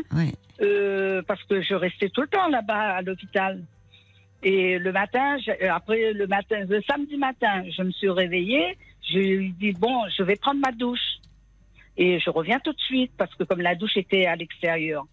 Euh, 0.61 1.21
parce 1.27 1.43
que 1.43 1.61
je 1.61 1.73
restais 1.73 2.07
tout 2.07 2.21
le 2.21 2.27
temps 2.27 2.47
là-bas 2.47 2.95
à 2.95 3.01
l'hôpital. 3.01 3.61
Et 4.43 4.77
le 4.77 4.91
matin, 4.93 5.35
euh, 5.61 5.69
après 5.71 6.13
le 6.13 6.25
matin, 6.27 6.63
le 6.69 6.81
samedi 6.89 7.17
matin, 7.17 7.63
je 7.75 7.83
me 7.83 7.91
suis 7.91 8.09
réveillée. 8.09 8.77
Je 9.11 9.17
lui 9.19 9.47
ai 9.47 9.49
dit 9.59 9.73
bon, 9.73 9.93
je 10.17 10.23
vais 10.23 10.37
prendre 10.37 10.61
ma 10.61 10.71
douche 10.71 11.17
et 11.97 12.19
je 12.19 12.29
reviens 12.29 12.59
tout 12.59 12.71
de 12.71 12.79
suite 12.79 13.11
parce 13.17 13.33
que 13.35 13.43
comme 13.43 13.59
la 13.61 13.75
douche 13.75 13.97
était 13.97 14.25
à 14.25 14.35
l'extérieur. 14.37 15.05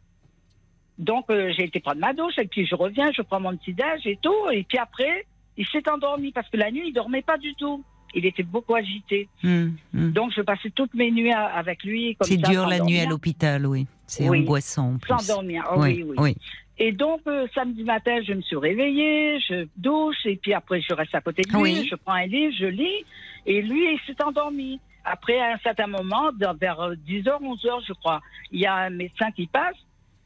Donc 1.01 1.25
euh, 1.31 1.51
j'ai 1.57 1.65
été 1.65 1.81
prendre 1.81 1.99
ma 2.01 2.13
douche 2.13 2.39
et 2.39 2.47
puis 2.47 2.65
je 2.67 2.75
reviens, 2.77 3.11
je 3.13 3.23
prends 3.23 3.41
mon 3.41 3.57
petit 3.57 3.73
déj 3.73 4.07
et 4.07 4.19
tout 4.23 4.51
et 4.53 4.63
puis 4.63 4.79
après 4.79 5.27
il 5.57 5.67
s'est 5.67 5.89
endormi 5.91 6.31
parce 6.31 6.49
que 6.49 6.57
la 6.57 6.71
nuit 6.71 6.85
il 6.89 6.93
dormait 6.93 7.23
pas 7.23 7.37
du 7.39 7.55
tout. 7.55 7.83
Il 8.15 8.27
était 8.27 8.43
beaucoup 8.43 8.75
agité. 8.75 9.29
Hum, 9.45 9.77
hum. 9.95 10.13
Donc 10.13 10.33
je 10.37 10.43
passais 10.43 10.71
toutes 10.71 10.95
mes 10.95 11.11
nuits 11.11 11.33
à- 11.33 11.47
avec 11.47 11.83
lui. 11.85 12.17
comme 12.17 12.27
C'est 12.29 12.37
dur 12.39 12.67
la 12.69 12.81
nuit 12.81 12.99
à 13.01 13.07
l'hôpital, 13.07 13.67
oui. 13.67 13.87
C'est 14.07 14.29
Oui. 14.29 14.41
angoissant 14.41 14.95
en 14.95 14.99
plus. 14.99 15.09
Sans 15.17 15.35
dormir. 15.35 15.65
Ah 15.67 15.79
oui, 15.79 16.03
oui, 16.03 16.05
oui. 16.09 16.17
oui. 16.19 16.37
Et 16.83 16.93
donc, 16.93 17.21
euh, 17.27 17.47
samedi 17.55 17.85
matin, 17.85 18.21
je 18.27 18.33
me 18.33 18.41
suis 18.41 18.57
réveillée, 18.57 19.39
je 19.41 19.67
douche, 19.77 20.17
et 20.25 20.37
puis 20.37 20.55
après, 20.55 20.81
je 20.81 20.95
reste 20.95 21.15
à 21.15 21.21
côté 21.21 21.43
de 21.43 21.53
lui, 21.53 21.61
Oui. 21.61 21.87
je 21.91 21.95
prends 21.95 22.15
un 22.15 22.25
livre, 22.27 22.55
je 22.59 22.65
lis, 22.67 23.05
et 23.47 23.61
lui, 23.63 23.93
il 23.93 24.01
s'est 24.07 24.21
endormi. 24.25 24.81
Après, 25.05 25.39
à 25.39 25.53
un 25.55 25.59
certain 25.59 25.87
moment, 25.87 26.31
vers 26.59 26.81
euh, 26.81 26.95
10h, 27.07 27.39
11h, 27.43 27.85
je 27.87 27.93
crois, 27.93 28.21
il 28.51 28.61
y 28.61 28.67
a 28.67 28.75
un 28.75 28.91
médecin 28.91 29.31
qui 29.31 29.47
passe, 29.47 29.77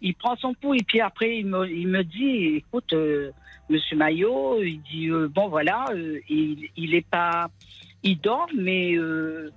il 0.04 0.14
prend 0.14 0.36
son 0.36 0.52
pouls, 0.52 0.74
et 0.74 0.84
puis 0.86 1.00
après, 1.00 1.38
il 1.38 1.46
me, 1.46 1.66
il 1.66 1.88
me 1.88 2.04
dit, 2.04 2.56
écoute, 2.56 2.92
euh, 2.92 3.30
Monsieur 3.70 3.96
Maillot, 3.96 4.62
il 4.62 4.82
dit, 4.82 5.08
euh, 5.08 5.28
bon, 5.28 5.48
voilà, 5.48 5.86
euh, 5.92 6.20
il, 6.28 6.68
il 6.76 6.94
est 6.94 7.06
pas... 7.06 7.48
Il 8.02 8.20
dort, 8.20 8.50
mais 8.54 8.94
euh, 8.96 9.50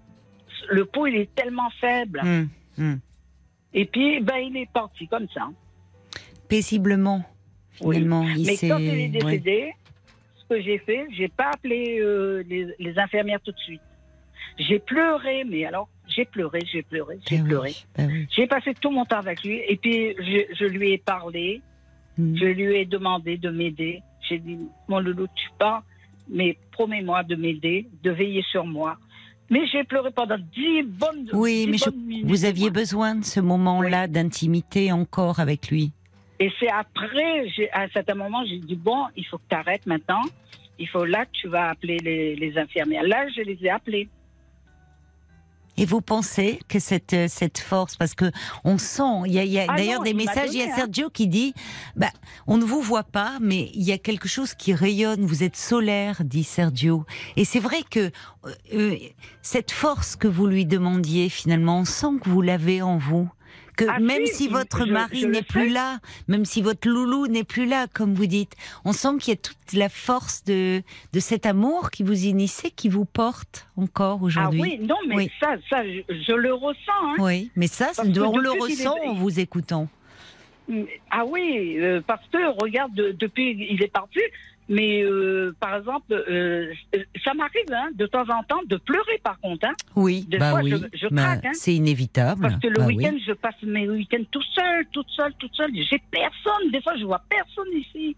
le 0.70 0.86
pouls, 0.86 1.08
il 1.08 1.18
est 1.18 1.36
tellement 1.36 1.70
faible. 1.82 2.22
Hum, 2.24 2.50
hum. 2.80 3.00
Et 3.74 3.84
puis, 3.84 4.22
ben, 4.22 4.38
il 4.38 4.56
est 4.56 4.72
parti 4.72 5.06
comme 5.10 5.28
ça. 5.34 5.50
Paisiblement, 6.48 7.26
Oui. 7.82 7.98
il 7.98 8.08
Mais 8.08 8.56
quand 8.70 8.80
il 8.80 8.88
est 8.88 9.02
ouais. 9.02 9.10
décédé, 9.10 9.74
ce 10.38 10.46
que 10.56 10.62
j'ai 10.62 10.78
fait, 10.78 11.08
j'ai 11.12 11.28
pas 11.28 11.52
appelé 11.54 12.02
les, 12.48 12.74
les 12.80 12.98
infirmières 12.98 13.42
tout 13.42 13.52
de 13.52 13.60
suite. 13.60 13.82
J'ai 14.58 14.80
pleuré, 14.80 15.44
mais 15.44 15.66
alors 15.66 15.90
j'ai 16.08 16.26
pleuré, 16.26 16.60
j'ai 16.72 16.82
pleuré, 16.84 17.20
j'ai 17.30 17.38
Ben 17.38 17.44
oui, 17.44 17.48
pleuré. 17.50 17.76
ben 17.98 18.10
oui. 18.12 18.28
J'ai 18.36 18.48
passé 18.48 18.74
tout 18.80 18.90
mon 18.92 19.06
temps 19.06 19.18
avec 19.20 19.44
lui 19.44 19.62
et 19.68 19.76
puis 19.78 20.16
je, 20.20 20.54
je 20.56 20.66
lui 20.66 20.92
ai 20.94 20.98
parlé, 20.98 21.62
Hum. 22.20 22.36
je 22.36 22.46
lui 22.46 22.76
ai 22.78 22.86
demandé 22.86 23.38
de 23.38 23.50
m'aider. 23.52 24.02
J'ai 24.28 24.40
dit 24.40 24.58
mon 24.88 25.00
loulou, 25.00 25.28
tu 25.36 25.50
pars, 25.60 25.84
mais 26.28 26.58
promets-moi 26.72 27.22
de 27.24 27.36
m'aider, 27.36 27.86
de 28.04 28.10
veiller 28.12 28.44
sur 28.52 28.66
moi. 28.66 28.98
Mais 29.52 29.66
j'ai 29.68 29.84
pleuré 29.84 30.10
pendant 30.12 30.38
dix 30.38 30.82
bonnes 30.84 31.30
Oui, 31.34 31.66
dix 31.66 31.72
mais 31.72 31.78
je- 31.78 31.90
minutes. 31.92 32.26
vous 32.26 32.44
aviez 32.46 32.70
besoin 32.72 33.16
de 33.16 33.24
ce 33.24 33.40
moment-là 33.40 34.08
d'intimité 34.08 34.92
encore 34.92 35.40
avec 35.40 35.70
lui. 35.70 35.92
Et 36.40 36.52
c'est 36.60 36.70
après, 36.70 37.48
à 37.72 37.84
un 37.84 37.88
certain 37.90 38.16
moment, 38.16 38.44
j'ai 38.46 38.60
dit 38.60 38.76
bon, 38.76 39.06
il 39.16 39.26
faut 39.26 39.38
que 39.38 39.44
tu 39.50 39.56
arrêtes 39.56 39.86
maintenant. 39.86 40.22
Il 40.80 40.88
faut 40.88 41.06
là 41.06 41.26
que 41.26 41.32
tu 41.32 41.48
vas 41.48 41.70
appeler 41.70 41.98
les, 42.00 42.36
les 42.36 42.58
infirmières. 42.58 43.04
Là, 43.04 43.28
je 43.30 43.42
les 43.42 43.58
ai 43.64 43.70
appelées. 43.70 44.10
Et 45.78 45.86
vous 45.86 46.02
pensez 46.02 46.60
que 46.68 46.80
cette 46.80 47.14
euh, 47.14 47.28
cette 47.30 47.60
force, 47.60 47.96
parce 47.96 48.16
que 48.16 48.32
on 48.64 48.78
sent, 48.78 49.28
il 49.28 49.34
y 49.34 49.40
a, 49.40 49.44
y 49.46 49.60
a 49.60 49.66
Ah 49.70 49.78
d'ailleurs 49.78 50.04
des 50.04 50.14
messages, 50.14 50.50
il 50.52 50.60
y 50.60 50.62
a 50.64 50.66
hein. 50.66 50.76
Sergio 50.76 51.10
qui 51.10 51.28
dit, 51.28 51.54
bah, 51.96 52.12
on 52.48 52.58
ne 52.58 52.66
vous 52.66 52.82
voit 52.82 53.04
pas, 53.04 53.38
mais 53.42 53.70
il 53.74 53.84
y 53.84 53.92
a 53.92 53.98
quelque 53.98 54.28
chose 54.28 54.54
qui 54.54 54.74
rayonne. 54.74 55.26
Vous 55.26 55.44
êtes 55.44 55.56
solaire, 55.56 56.24
dit 56.24 56.44
Sergio. 56.44 57.06
Et 57.36 57.46
c'est 57.46 57.60
vrai 57.60 57.84
que 57.90 58.00
euh, 58.00 58.54
euh, 58.74 58.98
cette 59.42 59.72
force 59.72 60.16
que 60.16 60.28
vous 60.28 60.48
lui 60.48 60.66
demandiez, 60.66 61.30
finalement, 61.30 61.80
on 61.80 61.86
sent 61.86 62.20
que 62.24 62.30
vous 62.30 62.42
l'avez 62.42 62.82
en 62.82 62.98
vous. 62.98 63.30
Que 63.78 63.86
Ah 63.88 64.00
même 64.00 64.26
si, 64.26 64.34
si 64.34 64.48
votre 64.50 64.86
je- 64.88 64.92
mari 64.92 65.26
n'est 65.28 65.44
plus 65.44 65.70
là, 65.70 66.00
même 66.28 66.46
si 66.46 66.62
votre 66.64 66.90
loulou 66.90 67.28
n'est 67.28 67.44
plus 67.44 67.66
là, 67.68 67.86
comme 67.94 68.14
vous 68.16 68.26
dites, 68.26 68.54
on 68.86 68.92
sent 68.92 69.10
qu'il 69.22 69.30
y 69.30 69.38
a 69.38 69.40
toute 69.40 69.74
la 69.74 69.88
force 69.88 70.44
de, 70.46 70.82
de 71.14 71.20
cet 71.20 71.46
amour 71.46 71.92
qui 71.92 72.02
vous 72.04 72.26
initie, 72.26 72.72
qui 72.72 72.90
vous 72.90 73.06
porte 73.06 73.68
encore 73.78 74.18
Ah 74.22 74.26
aujourd'hui. 74.26 74.62
oui, 74.62 74.80
non, 74.82 74.96
mais 75.08 75.16
Oui. 75.16 75.32
ça, 75.40 75.56
ça, 75.70 75.84
je, 75.86 76.02
je 76.10 76.34
le 76.34 76.54
ressens. 76.56 76.92
hein. 77.04 77.16
Oui, 77.20 77.52
mais 77.56 77.68
ça, 77.68 77.92
Parce 77.96 78.00
on 78.00 78.38
le 78.38 78.50
est- 78.56 78.60
ressent 78.60 78.96
en 79.06 79.14
vous 79.14 79.40
écoutant. 79.40 79.88
Ah 81.12 81.24
oui, 81.26 81.78
euh, 81.80 82.02
parce 82.06 82.26
que 82.34 82.38
regarde, 82.62 82.94
de- 82.94 83.12
depuis 83.12 83.56
il 83.70 83.82
est 83.82 83.92
parti. 83.94 84.20
Mais 84.70 85.02
euh, 85.02 85.56
par 85.62 85.78
exemple, 85.78 86.12
euh, 86.12 86.74
ça 87.24 87.34
m'arrive 87.34 87.72
hein, 87.72 87.90
de 87.96 88.06
temps 88.06 88.28
en 88.30 88.44
temps 88.44 88.62
de 88.68 88.76
pleurer 88.78 89.18
par 89.24 89.40
contre. 89.40 89.66
Hein, 89.66 89.74
Oui, 89.96 90.26
Des 90.28 90.38
bah 90.40 90.52
fois, 90.52 90.62
oui, 90.62 90.72
je- 90.72 90.98
je 90.98 91.08
bah, 91.10 91.34
hein. 91.44 91.52
c'est 91.54 91.74
inévitable. 91.74 92.42
parce 92.42 92.56
que 92.60 92.68
le 92.68 92.74
Bah 92.76 92.86
oui. 92.88 92.98
week-end, 92.98 93.16
je 93.26 93.32
passe 93.32 93.56
mes 93.64 93.88
week-ends 93.90 94.24
tout 94.30 94.42
seul, 94.54 94.86
toute 94.92 95.08
seule, 95.10 95.34
toute 95.40 95.54
seule. 95.56 95.72
J'ai 95.74 96.02
personne. 96.12 96.70
Des 96.72 96.82
fois, 96.82 96.98
je 96.98 97.06
vois 97.06 97.22
personne 97.30 97.72
ici. 97.74 98.16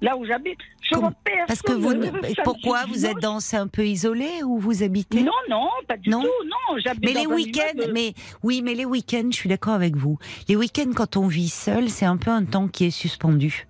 Là 0.00 0.16
où 0.16 0.24
j'habite, 0.24 0.58
je 0.82 0.96
Comment- 0.96 1.10
vois 1.10 1.16
personne. 1.24 1.46
Parce 1.46 1.62
que 1.62 1.72
vous, 1.74 1.94
pourquoi 2.42 2.84
vous 2.86 3.06
êtes 3.06 3.18
dans, 3.18 3.38
un 3.54 3.68
peu 3.68 3.86
isolé 3.86 4.42
où 4.44 4.58
vous 4.58 4.82
habitez? 4.82 5.22
Non, 5.22 5.30
non, 5.48 5.68
pas 5.86 5.96
du 5.96 6.10
Non 6.10 6.22
tout. 6.22 6.28
Non, 6.44 6.76
j'habite 6.84 7.04
Mais 7.04 7.12
dans 7.14 7.20
les 7.20 7.26
week-ends, 7.36 7.60
immeuble. 7.76 7.92
mais 7.94 8.14
oui, 8.42 8.62
mais 8.64 8.74
les 8.74 8.84
week-ends, 8.84 9.28
je 9.30 9.36
suis 9.36 9.48
d'accord 9.48 9.74
avec 9.74 9.94
vous. 9.94 10.18
Les 10.48 10.56
week-ends, 10.56 10.90
quand 10.92 11.16
on 11.16 11.28
vit 11.28 11.48
seul, 11.48 11.88
c'est 11.88 12.04
un 12.04 12.16
peu 12.16 12.32
un 12.32 12.44
temps 12.44 12.66
qui 12.66 12.86
est 12.86 12.90
suspendu. 12.90 13.68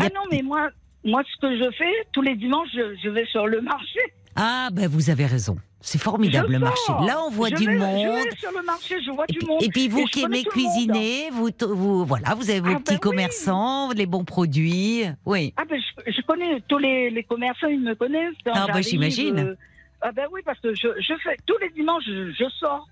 Ah 0.00 0.04
non, 0.04 0.22
mais 0.30 0.40
moi, 0.40 0.70
moi, 1.04 1.22
ce 1.32 1.40
que 1.40 1.56
je 1.56 1.70
fais, 1.72 1.92
tous 2.12 2.22
les 2.22 2.34
dimanches, 2.36 2.68
je, 2.74 2.96
je 3.02 3.08
vais 3.08 3.26
sur 3.26 3.46
le 3.46 3.60
marché. 3.60 4.00
Ah, 4.36 4.68
ben 4.72 4.88
vous 4.88 5.10
avez 5.10 5.26
raison. 5.26 5.56
C'est 5.80 6.00
formidable 6.00 6.48
Je 6.48 6.52
le 6.54 6.58
marché. 6.58 6.82
sors. 6.86 7.04
Là, 7.04 7.20
on 7.26 7.30
voit 7.30 7.50
Je 7.50 7.54
du 7.56 7.66
vais- 7.66 7.76
monde. 7.76 8.16
Je 8.24 8.28
vais 8.30 8.36
sur 8.36 8.50
le 8.50 8.64
marché, 8.64 8.96
je 9.04 9.10
vois 9.12 9.24
Et 9.28 9.32
du 9.32 9.38
puis, 9.38 9.46
monde. 9.46 9.62
et 9.62 9.68
puis 9.68 9.88
vous 9.88 10.00
Et 10.00 10.04
qui 10.06 10.22
aimez 10.22 10.38
monde. 10.38 10.46
cuisiner, 10.46 11.30
vous, 11.32 11.50
vous, 11.74 12.04
voilà, 12.04 12.34
vous 12.34 12.50
avez 12.50 12.60
vos 12.60 12.66
Ah, 12.70 12.74
ben 12.74 12.80
petits 12.82 12.94
oui. 12.94 13.00
commerçants, 13.00 13.90
les 13.92 14.06
bons 14.06 14.24
produits. 14.24 15.04
Oui. 15.24 15.54
Ah 15.56 15.64
ben, 15.68 15.80
je, 16.06 16.12
je 16.12 16.20
connais 16.22 16.60
tous 16.68 16.78
les, 16.78 17.10
les 17.10 17.22
commerçants, 17.22 17.68
ils 17.68 17.80
me 17.80 17.94
connaissent. 17.94 18.34
Ah, 18.46 18.64
j'arrive, 18.66 18.84
j'imagine. 18.84 19.38
euh, 19.38 19.54
ah 20.00 20.10
ben 20.12 20.26
oui, 20.32 20.40
parce 20.44 20.58
que 20.60 20.74
je, 20.74 20.88
je 21.00 21.14
fais 21.22 21.36
tous 21.46 21.58
les 21.60 21.70
dimanches, 21.70 22.04
je, 22.06 22.32
je 22.32 22.44
sors. 22.58 22.86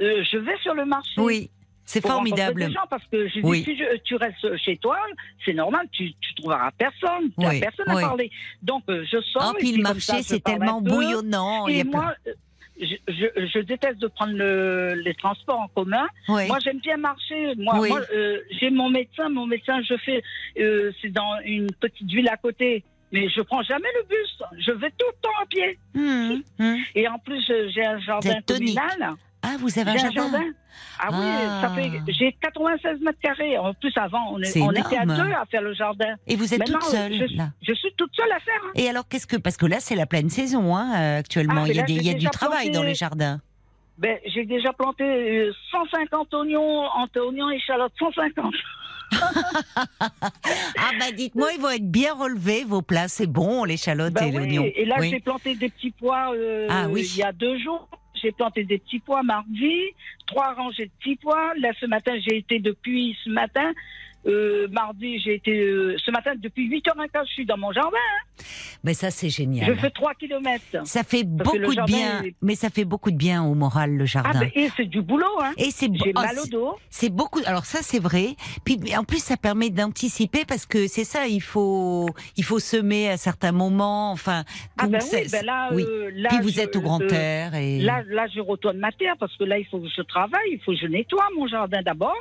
Euh, 0.00 0.24
je 0.30 0.38
vais 0.38 0.56
sur 0.62 0.74
le 0.74 0.84
marché. 0.84 1.12
Oui, 1.20 1.50
c'est 1.92 2.00
formidable. 2.06 2.66
Des 2.66 2.72
gens 2.72 2.86
parce 2.88 3.04
que 3.10 3.28
je 3.28 3.34
dis, 3.34 3.40
Oui. 3.42 3.62
si 3.64 3.76
je- 3.76 3.96
tu 4.04 4.14
restes 4.16 4.56
chez 4.64 4.76
toi, 4.76 4.98
c'est 5.44 5.52
normal, 5.54 5.86
tu, 5.92 6.12
tu 6.20 6.34
trouveras 6.36 6.70
personne, 6.78 7.24
tu 7.30 7.34
Oui, 7.38 7.44
n'as 7.46 7.60
personne 7.60 7.86
oui. 7.94 8.02
à 8.02 8.06
parler. 8.08 8.30
Donc 8.62 8.84
euh, 8.88 9.04
je 9.10 9.18
sors. 9.32 9.54
Et 9.56 9.58
puis 9.58 9.72
le 9.72 9.82
marché, 9.82 10.22
c'est 10.22 10.42
tellement 10.42 10.80
bouillonnant. 10.80 11.66
il 11.68 11.76
y 11.76 11.78
Et 11.78 11.82
a 11.82 11.84
moi, 11.84 12.14
euh, 12.26 12.32
je, 12.80 12.94
je, 13.08 13.46
je 13.52 13.58
déteste 13.58 13.98
de 13.98 14.06
prendre 14.06 14.32
le, 14.34 14.94
les 15.04 15.14
transports 15.14 15.60
en 15.60 15.68
commun. 15.68 16.06
Oui. 16.28 16.46
Moi, 16.46 16.58
j'aime 16.64 16.78
bien 16.78 16.96
marcher. 16.96 17.54
Moi, 17.56 17.74
Oui. 17.80 17.88
moi, 17.90 18.00
euh, 18.14 18.38
j'ai 18.58 18.70
mon 18.70 18.88
médecin. 18.88 19.28
Mon 19.28 19.46
médecin, 19.46 19.82
je 19.82 19.96
fais, 19.98 20.22
euh, 20.58 20.90
c'est 21.02 21.10
dans 21.12 21.34
une 21.44 21.70
petite 21.80 22.08
ville 22.08 22.28
à 22.28 22.36
côté. 22.36 22.84
Mais 23.12 23.28
je 23.28 23.40
prends 23.42 23.62
jamais 23.64 23.88
le 23.98 24.06
bus. 24.08 24.38
Je 24.66 24.70
vais 24.72 24.90
tout 24.96 25.06
le 25.08 25.20
temps 25.20 25.38
à 25.42 25.46
pied. 25.46 25.78
Hum, 25.96 26.42
hum. 26.60 26.76
Et 26.94 27.08
en 27.08 27.18
plus, 27.18 27.44
j'ai 27.74 27.84
un 27.84 27.98
jardin 27.98 28.40
communal. 28.46 29.14
Ah, 29.42 29.56
vous 29.58 29.78
avez 29.78 29.92
un 29.92 29.96
jardin, 29.96 30.10
jardin. 30.30 30.44
Ah, 30.98 31.08
oui, 31.12 31.18
Ah. 31.24 31.60
ça 31.62 31.68
fait. 31.70 31.90
J'ai 32.08 32.32
96 32.42 33.00
mètres 33.00 33.18
carrés. 33.22 33.56
En 33.56 33.72
plus, 33.72 33.92
avant, 33.96 34.32
on, 34.34 34.38
était 34.40 34.96
à 34.98 35.06
deux 35.06 35.32
à 35.32 35.44
faire 35.50 35.62
le 35.62 35.72
jardin. 35.74 36.14
Et 36.26 36.36
vous 36.36 36.52
êtes 36.52 36.58
Maintenant, 36.60 36.78
toute 36.78 36.88
seule, 36.90 37.14
je, 37.14 37.36
là? 37.36 37.48
je 37.62 37.72
suis 37.72 37.92
toute 37.96 38.14
seule 38.14 38.30
à 38.32 38.38
faire. 38.40 38.60
hein. 38.66 38.70
Et 38.74 38.88
alors, 38.88 39.08
qu'est-ce 39.08 39.26
que. 39.26 39.36
Parce 39.36 39.56
que 39.56 39.64
là, 39.66 39.78
c'est 39.80 39.96
la 39.96 40.06
pleine 40.06 40.28
saison, 40.28 40.76
hein, 40.76 40.92
euh, 40.94 41.18
actuellement. 41.20 41.62
Ah, 41.64 41.68
il 41.68 41.74
y 41.76 41.80
a, 41.80 41.82
mais 41.82 41.82
là, 41.82 41.82
des- 41.86 41.92
il 41.94 42.02
y 42.04 42.08
a 42.10 42.12
j'ai 42.12 42.18
du 42.18 42.26
travail 42.26 42.66
planté- 42.66 42.72
dans 42.78 42.82
les 42.82 42.94
jardins. 42.94 43.40
Ben, 43.98 44.18
j'ai 44.26 44.44
déjà 44.44 44.72
planté 44.74 45.04
euh, 45.04 45.52
150 45.70 46.32
oignons, 46.34 46.84
entre 46.96 47.20
oignons 47.26 47.50
et 47.50 47.56
échalotes. 47.56 47.92
150. 47.98 48.54
Ah, 49.72 50.90
bah 50.98 51.12
dites-moi, 51.16 51.48
ils 51.54 51.60
vont 51.60 51.70
être 51.70 51.90
bien 51.90 52.14
relevés, 52.14 52.64
vos 52.64 52.82
plats. 52.82 53.08
C'est 53.08 53.26
bon, 53.26 53.64
l'échalote 53.64 54.12
Ben 54.14 54.24
et 54.24 54.30
oui, 54.30 54.36
l'oignon. 54.36 54.64
Et 54.74 54.84
là, 54.84 54.96
Oui. 55.00 55.10
j'ai 55.10 55.20
planté 55.20 55.54
des 55.54 55.68
petits 55.68 55.90
pois 55.92 56.32
euh, 56.34 56.66
Ah 56.70 56.86
oui. 56.88 57.08
il 57.14 57.18
y 57.18 57.22
a 57.22 57.32
deux 57.32 57.58
jours. 57.58 57.88
J'ai 58.20 58.32
planté 58.32 58.64
des 58.64 58.78
petits 58.78 58.98
pois 58.98 59.22
mardi, 59.22 59.74
trois 60.26 60.54
rangées 60.54 60.86
de 60.86 60.90
petits 60.98 61.16
pois. 61.16 61.52
Là, 61.58 61.70
ce 61.78 61.86
matin, 61.86 62.12
j'ai 62.20 62.36
été 62.36 62.58
depuis 62.58 63.16
ce 63.24 63.30
matin. 63.30 63.72
Euh, 64.26 64.68
mardi, 64.68 65.18
j'ai 65.20 65.34
été. 65.36 65.50
euh, 65.60 65.96
ce 66.04 66.10
matin, 66.10 66.32
depuis 66.36 66.68
8h15, 66.68 67.26
je 67.26 67.32
suis 67.32 67.46
dans 67.46 67.56
mon 67.56 67.72
jardin. 67.72 67.96
Mais 68.84 68.94
ça, 68.94 69.10
c'est 69.10 69.28
Je 69.30 69.36
génial. 69.36 69.76
fais 69.78 69.90
3 69.90 70.14
km. 70.14 70.62
Ça 70.86 71.02
fait 71.04 71.24
Parce 71.24 71.50
beaucoup 71.58 71.74
de 71.74 71.84
bien, 71.86 72.22
est- 72.22 72.34
mais 72.42 72.54
ça 72.54 72.70
fait 72.70 72.84
beaucoup 72.84 73.10
de 73.10 73.16
bien 73.16 73.42
au 73.44 73.54
moral, 73.54 73.92
le 73.96 74.04
Ah, 74.04 74.06
jardin. 74.06 74.40
ben, 74.40 74.50
et 74.54 74.68
c'est 74.76 74.84
du 74.86 75.02
boulot, 75.02 75.26
hein. 75.42 75.52
Et 75.58 75.70
c'est 75.70 75.88
J'ai 75.94 76.12
oh, 76.14 76.20
mal 76.20 76.38
au 76.38 76.42
c'est- 76.44 76.50
dos. 76.50 76.76
C'est 76.90 77.10
beaucoup. 77.10 77.40
Alors 77.46 77.64
ça, 77.66 77.78
c'est 77.82 77.98
vrai. 77.98 78.36
Puis 78.64 78.78
en 78.96 79.04
plus, 79.04 79.22
ça 79.22 79.36
permet 79.36 79.70
d'anticiper 79.70 80.44
parce 80.46 80.66
que 80.66 80.86
c'est 80.86 81.04
ça. 81.04 81.26
Il 81.26 81.42
faut, 81.42 82.08
il 82.36 82.44
faut 82.44 82.58
semer 82.58 83.10
à 83.10 83.16
certains 83.16 83.52
moments. 83.52 84.12
Enfin, 84.12 84.44
Ah, 84.78 84.86
ben 84.86 84.98
oui, 85.12 85.26
ben 85.30 85.44
là. 85.44 85.68
oui. 85.72 85.84
euh, 85.88 86.10
là, 86.14 86.28
Puis 86.30 86.38
vous 86.42 86.50
je- 86.50 86.60
êtes 86.60 86.76
au 86.76 86.80
grand 86.80 87.00
air 87.12 87.54
et 87.54 87.78
Là, 87.80 88.02
là, 88.08 88.26
je 88.34 88.40
retourne 88.40 88.78
ma 88.78 88.92
terre 88.92 89.14
parce 89.18 89.36
que 89.36 89.44
là, 89.44 89.58
il 89.58 89.66
faut 89.66 89.78
que 89.78 89.88
je 89.94 90.02
travaille, 90.02 90.50
il 90.52 90.60
faut 90.60 90.72
que 90.72 90.78
je 90.78 90.86
nettoie 90.86 91.26
mon 91.36 91.46
jardin 91.46 91.82
d'abord. 91.82 92.16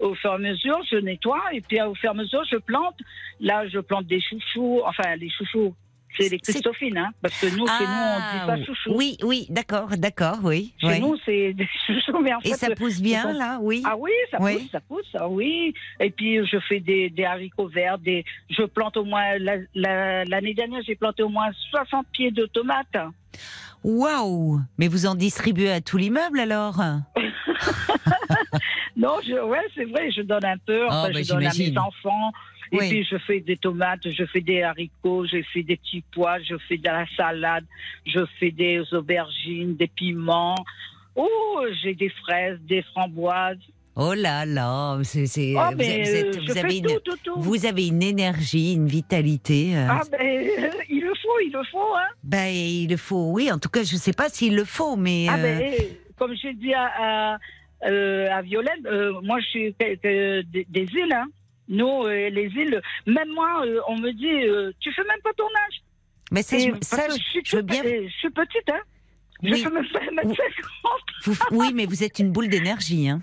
Au 0.00 0.14
fur 0.14 0.30
et 0.32 0.34
à 0.34 0.38
mesure, 0.38 0.78
je 0.90 0.96
nettoie 0.96 1.42
et 1.52 1.60
puis 1.60 1.80
au 1.82 1.94
fur 1.94 2.08
et 2.08 2.12
à 2.12 2.14
mesure, 2.14 2.42
je 2.50 2.56
plante. 2.56 2.96
Là, 3.40 3.68
je 3.68 3.78
plante 3.78 4.06
des 4.06 4.20
chouchous, 4.20 4.80
enfin, 4.84 5.14
les 5.16 5.28
chouchous, 5.30 5.74
c'est 6.18 6.28
les 6.28 6.38
Christophines, 6.40 6.98
hein, 6.98 7.10
parce 7.22 7.38
que 7.40 7.46
nous, 7.46 7.66
chez 7.68 7.84
nous, 7.84 8.06
on 8.16 8.18
dit 8.32 8.46
pas 8.46 8.64
chouchou. 8.64 8.90
Ah, 8.90 8.96
oui, 8.96 9.16
oui, 9.22 9.46
d'accord, 9.48 9.90
d'accord, 9.96 10.38
oui. 10.42 10.72
Chez 10.80 10.98
nous, 10.98 11.16
c'est 11.24 11.52
des 11.60 11.68
chouchous, 11.86 12.18
mais 12.20 12.34
en 12.34 12.40
et 12.40 12.48
fait, 12.48 12.54
ça 12.54 12.74
pousse 12.74 13.00
bien 13.00 13.32
là, 13.32 13.58
oui. 13.60 13.82
Ah 13.86 13.96
oui, 13.96 14.10
ça 14.30 14.38
Oui. 14.40 14.54
pousse, 14.58 14.70
ça 14.72 14.80
pousse, 14.80 15.10
ah 15.14 15.28
oui. 15.28 15.72
Et 16.00 16.10
puis 16.10 16.44
je 16.46 16.58
fais 16.68 16.80
des, 16.80 17.10
des 17.10 17.24
haricots 17.24 17.68
verts, 17.68 17.98
des, 17.98 18.24
je 18.48 18.62
plante 18.64 18.96
au 18.96 19.04
moins 19.04 19.38
la- 19.38 19.58
la- 19.74 20.24
l'année 20.24 20.54
dernière 20.54 20.82
j'ai 20.86 20.96
planté 20.96 21.22
au 21.22 21.28
moins 21.28 21.50
60 21.70 22.06
pieds 22.12 22.30
de 22.32 22.46
tomates. 22.46 22.96
Waouh 23.82 24.60
Mais 24.78 24.88
vous 24.88 25.06
en 25.06 25.14
distribuez 25.14 25.70
à 25.70 25.80
tout 25.80 25.96
l'immeuble 25.96 26.40
alors? 26.40 26.80
Non, 28.96 29.16
je, 29.26 29.32
ouais, 29.32 29.64
c'est 29.74 29.84
vrai, 29.84 30.10
je 30.10 30.20
donne 30.22 30.44
un 30.44 30.58
peu, 30.58 30.82
Ah, 30.90 31.04
enfin, 31.04 31.12
bah, 31.12 31.22
je 31.22 31.28
donne 31.28 31.46
à 31.46 31.52
mes 31.56 31.78
enfants. 31.78 32.32
Et 32.72 32.76
Oui. 32.78 32.88
puis 32.88 33.04
je 33.10 33.16
fais 33.18 33.40
des 33.40 33.56
tomates, 33.56 34.08
je 34.08 34.24
fais 34.26 34.40
des 34.42 34.62
haricots, 34.62 35.24
je 35.26 35.38
fais 35.52 35.62
des 35.62 35.76
petits 35.76 36.04
pois, 36.12 36.38
je 36.40 36.54
fais 36.68 36.76
de 36.76 36.84
la 36.84 37.04
salade, 37.16 37.64
je 38.06 38.20
fais 38.38 38.50
des 38.50 38.82
aubergines, 38.92 39.74
des 39.76 39.88
piments. 39.88 40.56
Oh, 41.16 41.64
j'ai 41.82 41.94
des 41.94 42.10
fraises, 42.10 42.58
des 42.68 42.82
framboises. 42.82 43.58
Oh 44.02 44.14
là 44.14 44.46
là, 44.46 44.98
c'est, 45.02 45.26
c'est- 45.26 45.54
Oh, 45.56 45.60
vous, 45.76 45.82
êtes- 45.82 46.36
euh, 46.56 46.58
avez 46.58 46.78
une, 46.78 46.86
tout, 46.86 47.00
tout, 47.04 47.16
tout. 47.22 47.34
vous 47.38 47.66
avez 47.66 47.86
une 47.88 48.02
énergie, 48.02 48.72
une 48.74 48.86
vitalité. 48.88 49.76
euh, 49.76 49.86
Ah 49.90 50.00
ben, 50.10 50.48
il 50.88 51.00
le 51.02 51.12
faut, 51.22 51.38
il 51.44 51.52
le 51.52 51.62
faut, 51.70 51.94
hein. 51.96 52.08
Ben, 52.24 52.46
il 52.48 52.88
le 52.88 52.96
faut, 52.96 53.30
oui. 53.32 53.52
En 53.52 53.58
tout 53.58 53.68
cas, 53.68 53.82
je 53.82 53.94
ne 53.94 53.98
sais 54.00 54.14
pas 54.14 54.28
s'il 54.30 54.56
le 54.56 54.64
faut, 54.64 54.96
mais. 54.96 55.26
Ah 55.28 55.36
euh, 55.36 55.42
ben, 55.58 55.74
comme 56.16 56.34
j'ai 56.34 56.54
dit 56.54 56.72
à, 56.72 56.86
à, 57.34 57.38
euh, 57.86 58.28
à 58.30 58.40
Violaine, 58.40 58.86
euh, 58.86 59.20
moi 59.22 59.38
je 59.40 59.46
suis 59.46 59.74
des, 59.78 59.96
des 60.68 60.86
îles, 60.94 61.12
hein. 61.12 61.26
Nous, 61.68 62.04
euh, 62.04 62.30
les 62.30 62.46
îles, 62.56 62.80
même 63.06 63.28
moi, 63.34 63.62
euh, 63.66 63.80
on 63.86 63.96
me 63.98 64.10
dit, 64.12 64.48
euh, 64.48 64.72
tu 64.80 64.90
fais 64.92 65.04
même 65.04 65.20
pas 65.22 65.30
ton 65.36 65.44
âge. 65.44 65.82
mais 66.32 66.42
ça, 66.42 66.56
Et 66.56 66.60
je, 66.60 66.70
parce 66.70 66.86
ça, 66.88 67.02
je, 67.08 67.14
suis 67.22 67.42
je 67.44 67.56
veux 67.56 67.62
toute- 67.62 67.70
bien. 67.70 67.84
euh, 67.84 68.06
je 68.08 68.12
suis 68.18 68.30
petite, 68.30 68.68
hein. 68.72 68.80
Je 69.42 69.54
fais 69.54 69.70
même 69.70 69.86
pas 69.92 70.00
1m50. 70.00 70.36
vous- 71.26 71.36
oui, 71.52 71.72
mais 71.74 71.86
vous 71.86 72.02
êtes 72.02 72.18
une 72.18 72.32
boule 72.32 72.48
d'énergie, 72.48 73.08
hein. 73.08 73.20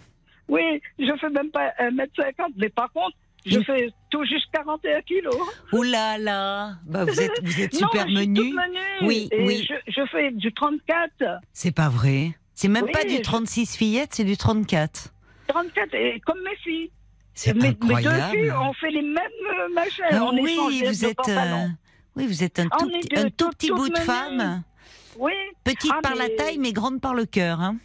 Oui, 0.50 0.82
je 1.00 1.12
fais 1.20 1.30
même 1.30 1.50
pas 1.52 1.70
1m50, 1.80 2.54
mais 2.58 2.70
par 2.70 2.92
contre, 2.92 3.16
je 3.46 3.60
Mm. 3.60 3.64
fais 3.66 3.90
tout 4.10 4.24
juste 4.26 4.48
41 4.54 5.02
kilos. 5.02 5.36
Ouh 5.74 5.84
là 5.84 6.18
là, 6.18 6.74
bah, 6.86 7.06
vous 7.06 7.20
êtes, 7.22 7.32
vous 7.44 7.62
êtes 7.62 7.74
non, 7.80 7.80
super 7.90 8.08
je 8.08 8.16
suis 8.16 8.28
menu. 8.28 8.40
toute 8.40 8.54
menue. 8.56 8.80
Oui, 9.08 9.28
Et 9.32 9.46
oui. 9.46 9.68
Je, 9.70 9.92
je 9.92 10.06
fais 10.08 10.32
du 10.32 10.54
34. 10.54 11.12
C'est 11.54 11.72
pas 11.76 11.90
vrai. 11.90 12.32
C'est 12.56 12.68
même 12.70 12.86
Oui, 12.86 12.92
pas 12.92 13.04
du 13.04 13.18
je- 13.18 13.22
36 13.22 13.78
fillettes, 13.78 14.14
c'est 14.16 14.24
du 14.24 14.36
34. 14.38 15.14
34, 15.48 15.94
et 15.94 16.20
comme 16.26 16.42
mes 16.44 16.56
filles. 16.58 16.92
C'est 17.34 17.54
mes, 17.54 17.68
mes 17.70 17.74
deux 17.74 17.94
incroyable. 17.94 18.32
filles, 18.38 18.52
on 18.52 18.74
fait 18.74 18.90
les 18.90 19.02
mêmes 19.04 19.16
euh, 19.16 19.74
machins. 19.74 20.04
Ah 20.12 20.24
on 20.24 20.34
oui, 20.42 20.82
vous 20.86 21.06
êtes, 21.06 21.30
euh, 21.30 21.68
oui, 22.16 22.26
vous 22.26 22.44
êtes 22.44 22.60
un 22.60 22.68
tout, 22.68 22.90
un 23.16 23.24
tout 23.26 23.30
toutes- 23.38 23.56
petit 23.58 23.70
bout 23.72 23.90
de 23.90 23.98
femme, 24.00 24.64
Oui. 25.20 25.34
petite 25.64 25.92
Ah, 25.96 26.00
par 26.02 26.16
la 26.16 26.28
mais- 26.30 26.36
taille, 26.36 26.58
mais 26.58 26.74
grande 26.74 27.00
par 27.00 27.14
le 27.14 27.26
cœur. 27.26 27.62
Hein. 27.62 27.78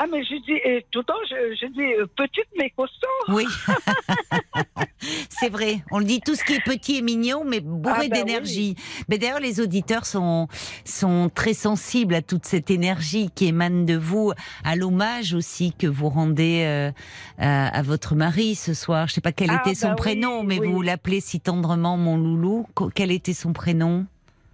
Ah, 0.00 0.04
mais 0.10 0.22
je 0.22 0.36
dis, 0.44 0.52
et 0.64 0.86
tout 0.92 1.00
le 1.00 1.04
temps, 1.04 1.14
je, 1.28 1.56
je 1.60 1.66
dis 1.72 2.00
euh, 2.00 2.06
petite 2.16 2.46
mais 2.56 2.70
costaud. 2.70 3.06
Oui, 3.28 3.44
c'est 5.28 5.48
vrai. 5.48 5.82
On 5.90 5.98
le 5.98 6.04
dit, 6.04 6.20
tout 6.20 6.36
ce 6.36 6.44
qui 6.44 6.54
est 6.54 6.64
petit 6.64 6.98
et 6.98 7.02
mignon, 7.02 7.42
mais 7.44 7.58
bourré 7.60 8.02
Ah, 8.04 8.08
bah 8.08 8.16
d'énergie. 8.16 8.76
Mais 9.08 9.18
d'ailleurs, 9.18 9.40
les 9.40 9.60
auditeurs 9.60 10.06
sont 10.06 10.46
sont 10.84 11.30
très 11.34 11.52
sensibles 11.52 12.14
à 12.14 12.22
toute 12.22 12.46
cette 12.46 12.70
énergie 12.70 13.30
qui 13.34 13.46
émane 13.46 13.86
de 13.86 13.96
vous, 13.96 14.32
à 14.64 14.76
l'hommage 14.76 15.34
aussi 15.34 15.72
que 15.72 15.88
vous 15.88 16.08
rendez 16.08 16.62
euh, 16.64 16.92
à, 17.38 17.66
à 17.76 17.82
votre 17.82 18.14
mari 18.14 18.54
ce 18.54 18.74
soir. 18.74 19.08
Je 19.08 19.14
sais 19.14 19.20
pas 19.20 19.32
quel 19.32 19.50
Ah, 19.50 19.60
était 19.64 19.74
son 19.74 19.88
bah 19.88 19.94
oui, 19.94 20.02
prénom, 20.02 20.44
mais 20.44 20.60
oui. 20.60 20.68
vous 20.68 20.80
l'appelez 20.82 21.20
si 21.20 21.40
tendrement 21.40 21.96
mon 21.96 22.16
loulou. 22.16 22.66
Quel 22.94 23.10
était 23.10 23.34
son 23.34 23.52
prénom? 23.52 24.06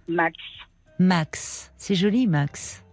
Max. 0.07 0.35
Max. 0.97 1.71
C'est 1.77 1.95
joli, 1.95 2.25
Max. 2.25 2.84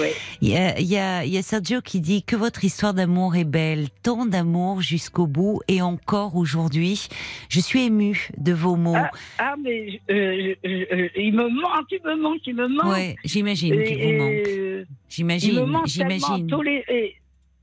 Oui. 0.00 0.08
Il 0.40 0.48
y, 0.50 0.56
a, 0.56 0.78
il 0.78 0.86
y 0.86 0.96
a- 0.96 1.24
il 1.24 1.32
y 1.32 1.38
a 1.38 1.42
Sergio 1.42 1.80
qui 1.80 2.00
dit 2.00 2.22
que 2.22 2.36
votre 2.36 2.64
histoire 2.64 2.94
d'amour 2.94 3.36
est 3.36 3.44
belle, 3.44 3.88
tant 4.02 4.24
d'amour 4.26 4.80
jusqu'au 4.82 5.26
bout 5.26 5.60
et 5.68 5.82
encore 5.82 6.36
aujourd'hui. 6.36 7.08
Je 7.48 7.60
suis 7.60 7.84
émue 7.86 8.28
de 8.38 8.52
vos 8.52 8.76
mots. 8.76 8.94
Ah, 8.96 9.10
Ah, 9.38 9.54
mais 9.62 10.00
euh, 10.10 10.54
euh, 10.64 11.08
il 11.16 11.32
me 11.34 11.48
manque, 11.48 11.86
il 11.90 12.00
me 12.04 12.16
manque, 12.16 12.40
il 12.46 12.54
me 12.54 12.68
manque. 12.68 12.92
ouais, 12.92 13.16
j'imagine 13.24 13.82
qu'il 13.84 13.98
vous 14.02 14.12
manque. 14.18 14.32
euh, 14.48 14.84
J'imagine, 15.08 15.66
j'imagine. 15.86 16.46
Tous 16.46 16.62
les, 16.62 16.84
et 16.88 17.16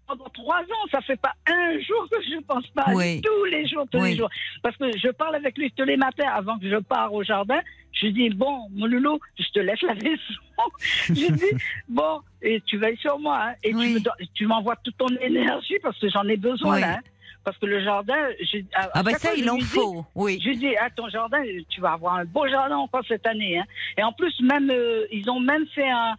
pendant 0.08 0.30
trois 0.30 0.62
ans, 0.62 0.88
ça 0.92 1.02
fait 1.02 1.20
pas 1.20 1.34
un 1.48 1.80
jour 1.80 2.08
que 2.10 2.18
je 2.24 2.40
pense 2.46 2.66
pas. 2.68 2.86
Oui. 2.94 3.22
Tous 3.22 3.46
les 3.46 3.68
jours, 3.68 3.86
tous 3.92 4.00
Oui. 4.00 4.12
les 4.12 4.18
jours. 4.18 4.30
Parce 4.64 4.76
que 4.78 4.86
je 4.98 5.10
parle 5.10 5.36
avec 5.36 5.58
lui 5.58 5.72
tous 5.72 5.84
les 5.84 5.98
matins 5.98 6.30
avant 6.34 6.58
que 6.58 6.70
je 6.70 6.78
pars 6.78 7.14
au 7.14 7.24
jardin. 7.24 7.60
Je 7.94 8.08
dis, 8.08 8.30
bon, 8.30 8.70
mon 8.74 8.86
loulou, 8.86 9.20
je 9.40 9.46
te 9.54 9.60
laisse 9.60 9.82
la 9.82 9.96
maison. 9.96 10.18
je 11.10 11.14
dis, 11.32 11.52
bon, 11.90 12.22
et 12.42 12.62
tu 12.62 12.78
veilles 12.78 12.98
sur 12.98 13.18
moi. 13.20 13.40
hein, 13.50 13.54
et 13.64 13.74
Oui. 13.74 14.04
tu 14.36 14.44
me 14.44 14.50
m'envoies 14.50 14.76
toute 14.84 14.98
ton 14.98 15.08
énergie 15.20 15.78
parce 15.82 15.98
que 16.00 16.08
j'en 16.10 16.28
ai 16.28 16.38
besoin 16.38 16.80
là. 16.80 16.94
hein. 16.98 17.00
parce 17.44 17.58
que 17.58 17.66
le 17.66 17.82
jardin, 17.84 18.28
je- 18.42 18.60
Ah 18.94 19.02
bah 19.04 19.14
ça, 19.14 19.34
il 19.36 19.50
en 19.50 19.58
faut, 19.60 20.06
oui. 20.16 20.38
je 20.44 20.50
lui 20.50 20.58
dis, 20.58 20.76
à 20.78 20.90
ton 20.90 21.08
jardin, 21.10 21.42
tu 21.70 21.80
vas 21.82 21.94
avoir 21.94 22.16
un 22.16 22.26
beau 22.26 22.46
jardin 22.48 22.76
encore 22.78 23.04
cette 23.08 23.26
année. 23.26 23.58
hein. 23.58 23.66
Et 23.98 24.04
en 24.04 24.12
plus, 24.12 24.38
même, 24.42 24.70
euh, 24.70 25.06
ils 25.12 25.30
ont 25.30 25.40
même 25.40 25.66
fait 25.74 25.90
un, 25.90 26.16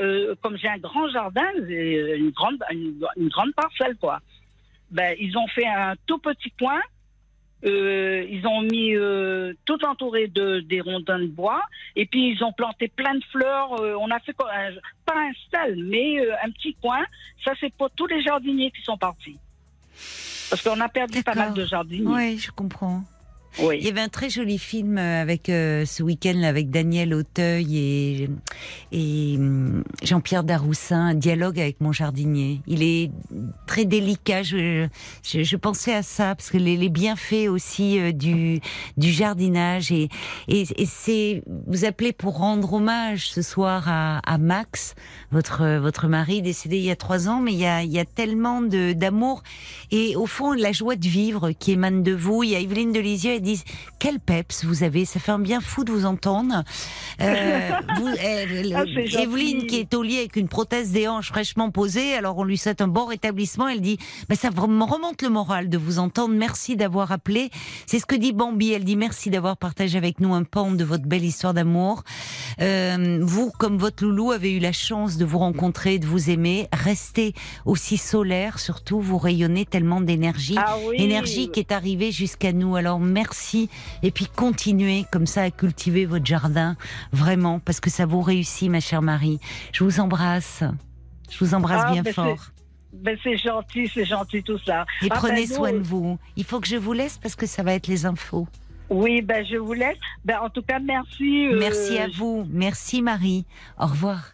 euh, 0.00 0.34
comme 0.42 0.56
j'ai 0.56 0.68
un 0.68 0.78
grand 0.78 1.08
jardin, 1.08 1.46
j'ai 1.68 2.16
une 2.16 2.30
grande, 2.30 2.58
une, 2.70 3.00
une 3.16 3.28
grande 3.28 3.52
parcelle, 3.54 3.96
quoi. 3.96 4.20
Ben, 4.90 5.14
ils 5.20 5.36
ont 5.36 5.46
fait 5.48 5.66
un 5.66 5.94
tout 6.06 6.18
petit 6.18 6.50
coin. 6.58 6.80
euh, 7.64 8.24
ils 8.30 8.46
ont 8.46 8.62
mis 8.62 8.94
euh, 8.94 9.52
tout 9.64 9.84
entouré 9.84 10.28
de 10.28 10.60
des 10.60 10.80
rondins 10.80 11.18
de 11.18 11.26
bois 11.26 11.60
et 11.96 12.06
puis 12.06 12.30
ils 12.30 12.44
ont 12.44 12.52
planté 12.52 12.86
plein 12.88 13.14
de 13.16 13.24
fleurs. 13.32 13.80
euh, 13.80 13.94
on 13.98 14.10
a 14.12 14.20
fait 14.20 14.32
quoi, 14.32 14.48
un- 14.52 14.78
pas 15.04 15.18
un 15.28 15.32
stall, 15.46 15.74
mais 15.84 16.20
euh, 16.20 16.32
un 16.44 16.50
petit 16.52 16.74
coin. 16.80 17.04
Ça 17.44 17.52
c'est 17.60 17.72
pour 17.74 17.90
tous 17.90 18.06
les 18.06 18.22
jardiniers 18.22 18.70
qui 18.70 18.80
sont 18.82 18.96
partis. 18.96 19.36
Parce 20.50 20.62
qu'on 20.62 20.80
a 20.80 20.88
perdu 20.88 21.22
pas 21.24 21.34
mal 21.34 21.52
de 21.54 21.64
jardiniers. 21.64 22.06
Oui, 22.06 22.38
je 22.38 22.50
comprends. 22.52 23.02
Il 23.60 23.82
y 23.82 23.88
avait 23.88 24.00
un 24.00 24.08
très 24.08 24.30
joli 24.30 24.56
film 24.56 24.98
euh, 24.98 25.22
avec 25.22 25.48
euh, 25.48 25.84
ce 25.84 26.02
week-end 26.02 26.42
avec 26.42 26.70
Daniel 26.70 27.12
Auteuil 27.12 27.76
et, 27.76 28.30
et 28.92 29.36
hum, 29.36 29.82
Jean-Pierre 30.02 30.44
Daroussin, 30.44 31.14
dialogue 31.14 31.58
avec 31.58 31.80
mon 31.80 31.92
jardinier. 31.92 32.60
Il 32.68 32.82
est 32.82 33.10
très 33.66 33.84
délicat. 33.84 34.42
Je, 34.42 34.86
je, 35.24 35.42
je 35.42 35.56
pensais 35.56 35.92
à 35.92 36.02
ça 36.02 36.34
parce 36.36 36.50
que 36.50 36.58
les, 36.58 36.76
les 36.76 36.88
bienfaits 36.88 37.48
aussi 37.48 37.98
euh, 37.98 38.12
du, 38.12 38.60
du 38.96 39.10
jardinage 39.10 39.90
et, 39.90 40.08
et, 40.46 40.64
c'est 40.86 41.42
vous 41.66 41.84
appelez 41.84 42.12
pour 42.12 42.38
rendre 42.38 42.72
hommage 42.72 43.28
ce 43.30 43.42
soir 43.42 43.84
à, 43.88 44.18
à 44.18 44.38
Max, 44.38 44.94
votre 45.32 45.78
votre 45.78 46.06
mari 46.08 46.42
décédé 46.42 46.78
il 46.78 46.84
y 46.84 46.90
a 46.90 46.96
trois 46.96 47.28
ans, 47.28 47.40
mais 47.40 47.52
il 47.52 47.58
y 47.58 47.66
a, 47.66 47.82
il 47.82 47.92
y 47.92 47.98
a 47.98 48.04
tellement 48.04 48.62
d'amour 48.62 49.42
et 49.90 50.16
au 50.16 50.26
fond 50.26 50.52
la 50.52 50.72
joie 50.72 50.96
de 50.96 51.06
vivre 51.06 51.50
qui 51.50 51.72
émane 51.72 52.02
de 52.02 52.12
vous. 52.12 52.42
Il 52.42 52.50
y 52.50 52.56
a 52.56 52.60
Evelyne 52.60 52.92
de 52.92 53.00
Lisieux, 53.00 53.32
elle 53.32 53.47
quel 53.98 54.20
peps 54.20 54.64
vous 54.64 54.82
avez, 54.82 55.04
ça 55.04 55.20
fait 55.20 55.32
un 55.32 55.38
bien 55.38 55.60
fou 55.60 55.84
de 55.84 55.92
vous 55.92 56.04
entendre. 56.06 56.64
Euh, 57.20 57.70
vous, 57.98 58.08
elle- 58.20 58.74
Ah. 58.76 58.84
Evelyne 59.20 59.66
qui 59.66 59.76
est 59.76 59.94
au 59.94 60.02
lit 60.02 60.18
avec 60.18 60.36
une 60.36 60.48
prothèse 60.48 60.90
des 60.92 61.08
hanches 61.08 61.28
fraîchement 61.28 61.70
posée, 61.70 62.14
alors 62.14 62.38
on 62.38 62.44
lui 62.44 62.58
souhaite 62.58 62.80
un 62.80 62.88
bon 62.88 63.06
rétablissement. 63.06 63.68
Elle 63.68 63.80
dit 63.80 63.98
bah, 64.28 64.34
ça 64.36 64.50
me 64.50 64.82
remonte 64.84 65.22
le 65.22 65.28
moral 65.30 65.68
de 65.68 65.78
vous 65.78 65.98
entendre. 65.98 66.34
Merci 66.34 66.76
d'avoir 66.76 67.12
appelé. 67.12 67.50
C'est 67.86 67.98
ce 67.98 68.06
que 68.06 68.14
dit 68.16 68.32
Bambi. 68.32 68.72
Elle 68.72 68.84
dit 68.84 68.96
merci 68.96 69.30
d'avoir 69.30 69.56
partagé 69.56 69.98
avec 69.98 70.20
nous 70.20 70.34
un 70.34 70.44
pan 70.44 70.70
de 70.72 70.84
votre 70.84 71.04
belle 71.04 71.24
histoire 71.24 71.54
d'amour. 71.54 72.02
Euh, 72.60 73.18
vous, 73.22 73.50
comme 73.58 73.78
votre 73.78 74.04
loulou, 74.04 74.32
avez 74.32 74.52
eu 74.52 74.58
la 74.58 74.72
chance 74.72 75.16
de 75.16 75.24
vous 75.24 75.38
rencontrer, 75.38 75.98
de 75.98 76.06
vous 76.06 76.30
aimer. 76.30 76.68
Restez 76.72 77.34
aussi 77.64 77.96
solaire, 77.96 78.58
surtout 78.58 79.00
vous 79.00 79.18
rayonnez 79.18 79.64
tellement 79.64 80.00
d'énergie. 80.00 80.56
Ah 80.58 80.76
oui. 80.88 80.96
Énergie 80.98 81.50
qui 81.50 81.60
est 81.60 81.72
arrivée 81.72 82.12
jusqu'à 82.12 82.52
nous. 82.52 82.76
Alors 82.76 82.98
merci 83.00 83.27
et 84.02 84.10
puis 84.10 84.26
continuez 84.34 85.04
comme 85.10 85.26
ça 85.26 85.42
à 85.42 85.50
cultiver 85.50 86.06
votre 86.06 86.26
jardin, 86.26 86.76
vraiment, 87.12 87.58
parce 87.60 87.80
que 87.80 87.90
ça 87.90 88.06
vous 88.06 88.20
réussit, 88.22 88.70
ma 88.70 88.80
chère 88.80 89.02
Marie. 89.02 89.40
Je 89.72 89.84
vous 89.84 90.00
embrasse. 90.00 90.62
Je 91.30 91.44
vous 91.44 91.54
embrasse 91.54 91.84
Ah, 91.86 91.92
bien 91.92 92.02
ben, 92.02 92.12
fort. 92.14 92.38
Ben, 92.92 93.16
c'est 93.22 93.36
gentil, 93.36 93.90
c'est 93.92 94.04
gentil 94.06 94.42
tout 94.42 94.58
ça. 94.64 94.86
Et 95.02 95.08
Ah, 95.10 95.14
prenez 95.16 95.42
ben, 95.42 95.48
nous, 95.50 95.54
soin 95.54 95.72
de 95.72 95.78
vous. 95.78 96.18
Il 96.36 96.44
faut 96.44 96.58
que 96.60 96.66
je 96.68 96.76
vous 96.76 96.92
laisse 96.94 97.18
parce 97.18 97.34
que 97.36 97.46
ça 97.46 97.62
va 97.62 97.74
être 97.74 97.86
les 97.86 98.06
infos. 98.06 98.48
Oui, 98.90 99.20
ben 99.20 99.44
je 99.44 99.56
vous 99.56 99.74
laisse. 99.74 99.98
Ben 100.24 100.38
en 100.42 100.48
tout 100.48 100.62
cas, 100.62 100.78
merci. 100.78 101.48
euh, 101.48 101.58
Merci 101.58 101.98
à 101.98 102.08
vous. 102.08 102.46
Merci 102.50 103.02
Marie. 103.02 103.44
Au 103.78 103.86
revoir. 103.86 104.32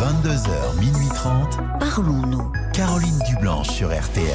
22h, 0.00 0.80
minuit 0.80 1.08
30. 1.14 1.58
Parlons-nous. 1.78 2.52
Caroline 2.74 3.18
Dublanche 3.28 3.68
sur 3.68 3.88
RTL. 3.88 4.26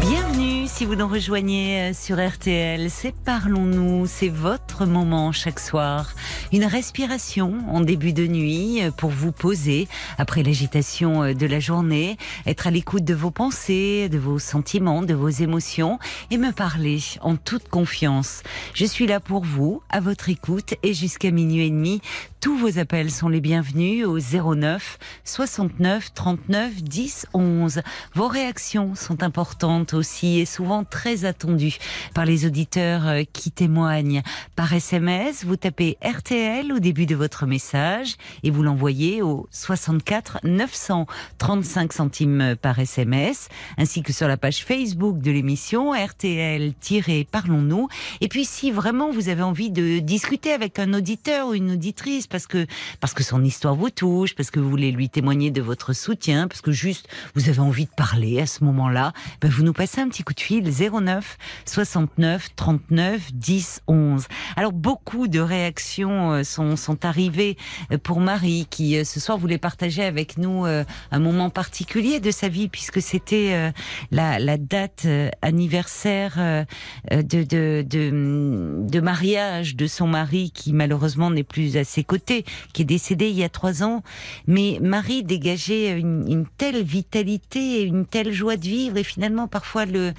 Bienvenue 0.00 0.45
si 0.76 0.84
vous 0.84 0.94
nous 0.94 1.08
rejoignez 1.08 1.80
euh, 1.80 1.94
sur 1.94 2.18
RTL. 2.18 2.90
C'est 2.90 3.14
Parlons-nous, 3.14 4.06
c'est 4.06 4.28
votre 4.28 4.84
moment 4.84 5.32
chaque 5.32 5.58
soir. 5.58 6.12
Une 6.52 6.66
respiration 6.66 7.54
en 7.70 7.80
début 7.80 8.12
de 8.12 8.26
nuit 8.26 8.82
euh, 8.82 8.90
pour 8.90 9.08
vous 9.08 9.32
poser 9.32 9.88
après 10.18 10.42
l'agitation 10.42 11.22
euh, 11.22 11.32
de 11.32 11.46
la 11.46 11.60
journée, 11.60 12.18
être 12.44 12.66
à 12.66 12.70
l'écoute 12.70 13.04
de 13.04 13.14
vos 13.14 13.30
pensées, 13.30 14.10
de 14.10 14.18
vos 14.18 14.38
sentiments, 14.38 15.00
de 15.00 15.14
vos 15.14 15.30
émotions 15.30 15.98
et 16.30 16.36
me 16.36 16.52
parler 16.52 16.98
en 17.22 17.36
toute 17.36 17.70
confiance. 17.70 18.42
Je 18.74 18.84
suis 18.84 19.06
là 19.06 19.18
pour 19.18 19.44
vous, 19.44 19.80
à 19.88 20.00
votre 20.00 20.28
écoute 20.28 20.74
et 20.82 20.92
jusqu'à 20.92 21.30
minuit 21.30 21.68
et 21.68 21.70
demi. 21.70 22.02
Tous 22.46 22.56
vos 22.56 22.78
appels 22.78 23.10
sont 23.10 23.28
les 23.28 23.40
bienvenus 23.40 24.06
au 24.06 24.20
09 24.20 24.98
69 25.24 26.14
39 26.14 26.80
10 26.80 27.26
11. 27.34 27.82
Vos 28.14 28.28
réactions 28.28 28.94
sont 28.94 29.24
importantes 29.24 29.94
aussi 29.94 30.38
et 30.38 30.46
souvent 30.46 30.84
très 30.84 31.24
attendues 31.24 31.78
par 32.14 32.24
les 32.24 32.46
auditeurs 32.46 33.08
euh, 33.08 33.22
qui 33.32 33.50
témoignent. 33.50 34.22
Par 34.54 34.72
SMS, 34.72 35.44
vous 35.44 35.56
tapez 35.56 35.98
RTL 36.04 36.72
au 36.72 36.78
début 36.78 37.04
de 37.06 37.16
votre 37.16 37.46
message 37.46 38.14
et 38.44 38.52
vous 38.52 38.62
l'envoyez 38.62 39.22
au 39.22 39.48
64 39.50 40.38
935 40.44 41.92
centimes 41.92 42.54
par 42.62 42.78
SMS, 42.78 43.48
ainsi 43.76 44.04
que 44.04 44.12
sur 44.12 44.28
la 44.28 44.36
page 44.36 44.64
Facebook 44.64 45.18
de 45.18 45.32
l'émission 45.32 45.94
RTL-Parlons-nous. 45.94 47.88
Et 48.20 48.28
puis 48.28 48.44
si 48.44 48.70
vraiment 48.70 49.10
vous 49.10 49.30
avez 49.30 49.42
envie 49.42 49.72
de 49.72 49.98
discuter 49.98 50.52
avec 50.52 50.78
un 50.78 50.94
auditeur 50.94 51.48
ou 51.48 51.54
une 51.54 51.72
auditrice 51.72 52.28
parce 52.36 52.46
que 52.46 52.66
parce 53.00 53.14
que 53.14 53.22
son 53.22 53.42
histoire 53.42 53.74
vous 53.74 53.88
touche, 53.88 54.34
parce 54.34 54.50
que 54.50 54.60
vous 54.60 54.68
voulez 54.68 54.92
lui 54.92 55.08
témoigner 55.08 55.50
de 55.50 55.62
votre 55.62 55.94
soutien, 55.94 56.48
parce 56.48 56.60
que 56.60 56.70
juste 56.70 57.08
vous 57.34 57.48
avez 57.48 57.60
envie 57.60 57.86
de 57.86 57.90
parler 57.96 58.40
à 58.42 58.46
ce 58.46 58.62
moment-là, 58.64 59.14
ben 59.40 59.50
vous 59.50 59.62
nous 59.62 59.72
passez 59.72 60.02
un 60.02 60.08
petit 60.10 60.22
coup 60.22 60.34
de 60.34 60.40
fil 60.40 60.70
09 60.70 61.38
69 61.64 62.50
39 62.54 63.32
10 63.32 63.80
11. 63.86 64.26
Alors 64.56 64.72
beaucoup 64.74 65.28
de 65.28 65.40
réactions 65.40 66.32
euh, 66.32 66.42
sont 66.42 66.76
sont 66.76 67.06
arrivées 67.06 67.56
euh, 67.90 67.96
pour 67.96 68.20
Marie 68.20 68.66
qui 68.68 68.98
euh, 68.98 69.04
ce 69.04 69.18
soir 69.18 69.38
voulait 69.38 69.56
partager 69.56 70.04
avec 70.04 70.36
nous 70.36 70.66
un 70.66 71.18
moment 71.18 71.48
particulier 71.48 72.20
de 72.20 72.30
sa 72.30 72.48
vie 72.48 72.68
puisque 72.68 73.00
c'était 73.00 73.72
la, 74.10 74.58
date 74.58 75.06
anniversaire 75.40 76.66
de, 77.10 77.44
de, 77.44 77.82
de, 77.82 79.00
mariage 79.00 79.76
de 79.76 79.86
son 79.86 80.06
mari 80.06 80.50
qui 80.50 80.72
malheureusement 80.72 81.30
n'est 81.30 81.44
plus 81.44 81.76
à 81.76 81.84
ses 81.84 82.04
qui 82.18 82.82
est 82.82 82.84
décédé 82.84 83.28
il 83.28 83.36
y 83.36 83.44
a 83.44 83.48
trois 83.48 83.82
ans. 83.82 84.02
Mais 84.46 84.78
Marie 84.80 85.22
dégageait 85.22 85.98
une, 85.98 86.24
une 86.30 86.46
telle 86.58 86.82
vitalité, 86.82 87.82
une 87.82 88.06
telle 88.06 88.32
joie 88.32 88.56
de 88.56 88.66
vivre 88.66 88.96
et 88.96 89.04
finalement 89.04 89.48
parfois 89.48 89.86
le, 89.86 90.12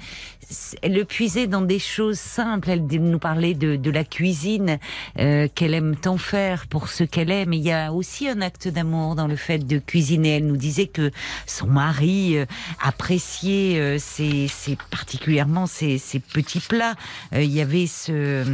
le 0.82 1.02
puisait 1.04 1.46
dans 1.46 1.60
des 1.62 1.78
choses 1.78 2.18
simples. 2.18 2.70
Elle 2.70 2.86
nous 2.86 3.18
parlait 3.18 3.54
de, 3.54 3.76
de 3.76 3.90
la 3.90 4.04
cuisine 4.04 4.78
euh, 5.18 5.48
qu'elle 5.54 5.74
aime 5.74 5.94
tant 5.96 6.16
faire 6.16 6.66
pour 6.68 6.88
ce 6.88 7.04
qu'elle 7.04 7.30
aime. 7.30 7.52
Il 7.52 7.60
y 7.62 7.72
a 7.72 7.92
aussi 7.92 8.28
un 8.28 8.40
acte 8.40 8.68
d'amour 8.68 9.14
dans 9.14 9.26
le 9.26 9.36
fait 9.36 9.58
de 9.58 9.78
cuisiner. 9.78 10.36
Elle 10.36 10.46
nous 10.46 10.56
disait 10.56 10.86
que 10.86 11.10
son 11.46 11.66
mari 11.66 12.36
euh, 12.38 12.46
appréciait 12.82 13.78
euh, 13.78 13.98
ses, 13.98 14.48
ses- 14.48 14.78
particulièrement 14.90 15.66
ses, 15.66 15.98
ses 15.98 16.18
petits 16.20 16.60
plats. 16.60 16.94
Euh, 17.34 17.42
il 17.42 17.52
y 17.52 17.60
avait 17.60 17.86
ce, 17.86 18.44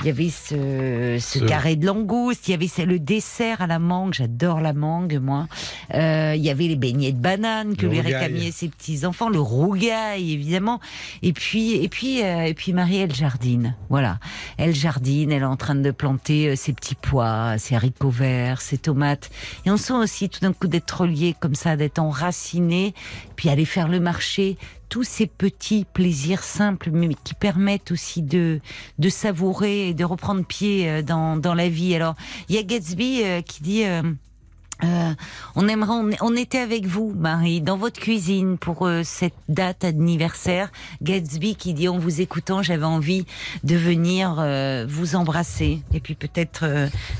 il 0.00 0.06
y 0.06 0.08
avait 0.08 0.30
ce, 0.30 1.18
ce 1.20 1.38
carré 1.40 1.76
de 1.76 1.86
langouste. 1.86 2.48
Il 2.48 2.52
y 2.52 2.54
avait 2.54 2.68
ce- 2.68 2.82
le 2.82 2.98
dessert 2.98 3.60
à 3.60 3.66
la 3.66 3.78
mangue. 3.78 4.14
J'adore 4.14 4.60
la 4.60 4.72
mangue, 4.72 5.18
moi. 5.20 5.46
Euh, 5.94 6.32
il 6.36 6.42
y 6.42 6.50
avait 6.50 6.68
les 6.68 6.76
beignets 6.76 7.12
de 7.12 7.18
banane 7.20 7.76
que 7.76 7.86
Le 7.86 7.92
lui 7.92 8.00
réclamaient 8.00 8.50
ses 8.50 8.68
petits 8.68 9.04
enfants. 9.04 9.28
Le 9.28 9.40
rougail, 9.40 10.32
évidemment. 10.32 10.80
Et 11.22 11.32
puis, 11.34 11.74
et 11.74 11.88
puis, 11.88 12.22
euh, 12.22 12.46
et 12.46 12.54
puis 12.54 12.72
Marie, 12.72 12.96
elle 12.96 13.14
jardine. 13.14 13.76
Voilà. 13.90 14.18
Elle 14.56 14.74
jardine, 14.74 15.30
elle 15.30 15.42
est 15.42 15.44
en 15.44 15.56
train 15.56 15.74
de 15.74 15.90
planter 15.90 16.48
euh, 16.48 16.56
ses 16.56 16.72
petits 16.72 16.94
pois, 16.94 17.58
ses 17.58 17.74
haricots 17.74 18.08
verts, 18.08 18.62
ses 18.62 18.78
tomates. 18.78 19.30
Et 19.66 19.70
on 19.70 19.76
sent 19.76 19.92
aussi 19.92 20.30
tout 20.30 20.40
d'un 20.40 20.54
coup 20.54 20.68
d'être 20.68 21.02
relié 21.02 21.34
comme 21.38 21.54
ça, 21.54 21.76
d'être 21.76 21.98
enraciné, 21.98 22.94
puis 23.36 23.50
aller 23.50 23.66
faire 23.66 23.88
le 23.88 24.00
marché. 24.00 24.56
Tous 24.88 25.02
ces 25.02 25.26
petits 25.26 25.84
plaisirs 25.92 26.44
simples, 26.44 26.90
mais 26.92 27.08
qui 27.24 27.34
permettent 27.34 27.90
aussi 27.90 28.22
de, 28.22 28.60
de 28.98 29.08
savourer 29.08 29.88
et 29.88 29.94
de 29.94 30.04
reprendre 30.04 30.44
pied 30.44 30.88
euh, 30.88 31.02
dans, 31.02 31.36
dans 31.36 31.54
la 31.54 31.68
vie. 31.68 31.94
Alors, 31.94 32.14
il 32.48 32.54
y 32.54 32.58
a 32.58 32.62
Gatsby 32.62 33.22
euh, 33.24 33.42
qui 33.42 33.62
dit... 33.62 33.84
euh, 33.84 34.02
euh, 34.84 35.12
on 35.56 35.66
aimerait, 35.68 35.90
on, 35.92 36.10
on 36.20 36.36
était 36.36 36.58
avec 36.58 36.86
vous, 36.86 37.12
Marie, 37.16 37.60
dans 37.60 37.76
votre 37.76 38.00
cuisine 38.00 38.58
pour 38.58 38.86
euh, 38.86 39.02
cette 39.04 39.34
date 39.48 39.84
anniversaire. 39.84 40.70
Gatsby 41.02 41.56
qui 41.56 41.74
dit 41.74 41.88
en 41.88 41.98
vous 41.98 42.20
écoutant, 42.20 42.62
j'avais 42.62 42.84
envie 42.84 43.24
de 43.64 43.76
venir 43.76 44.36
euh, 44.38 44.84
vous 44.88 45.16
embrasser 45.16 45.80
et 45.92 46.00
puis 46.00 46.14
peut-être 46.14 46.64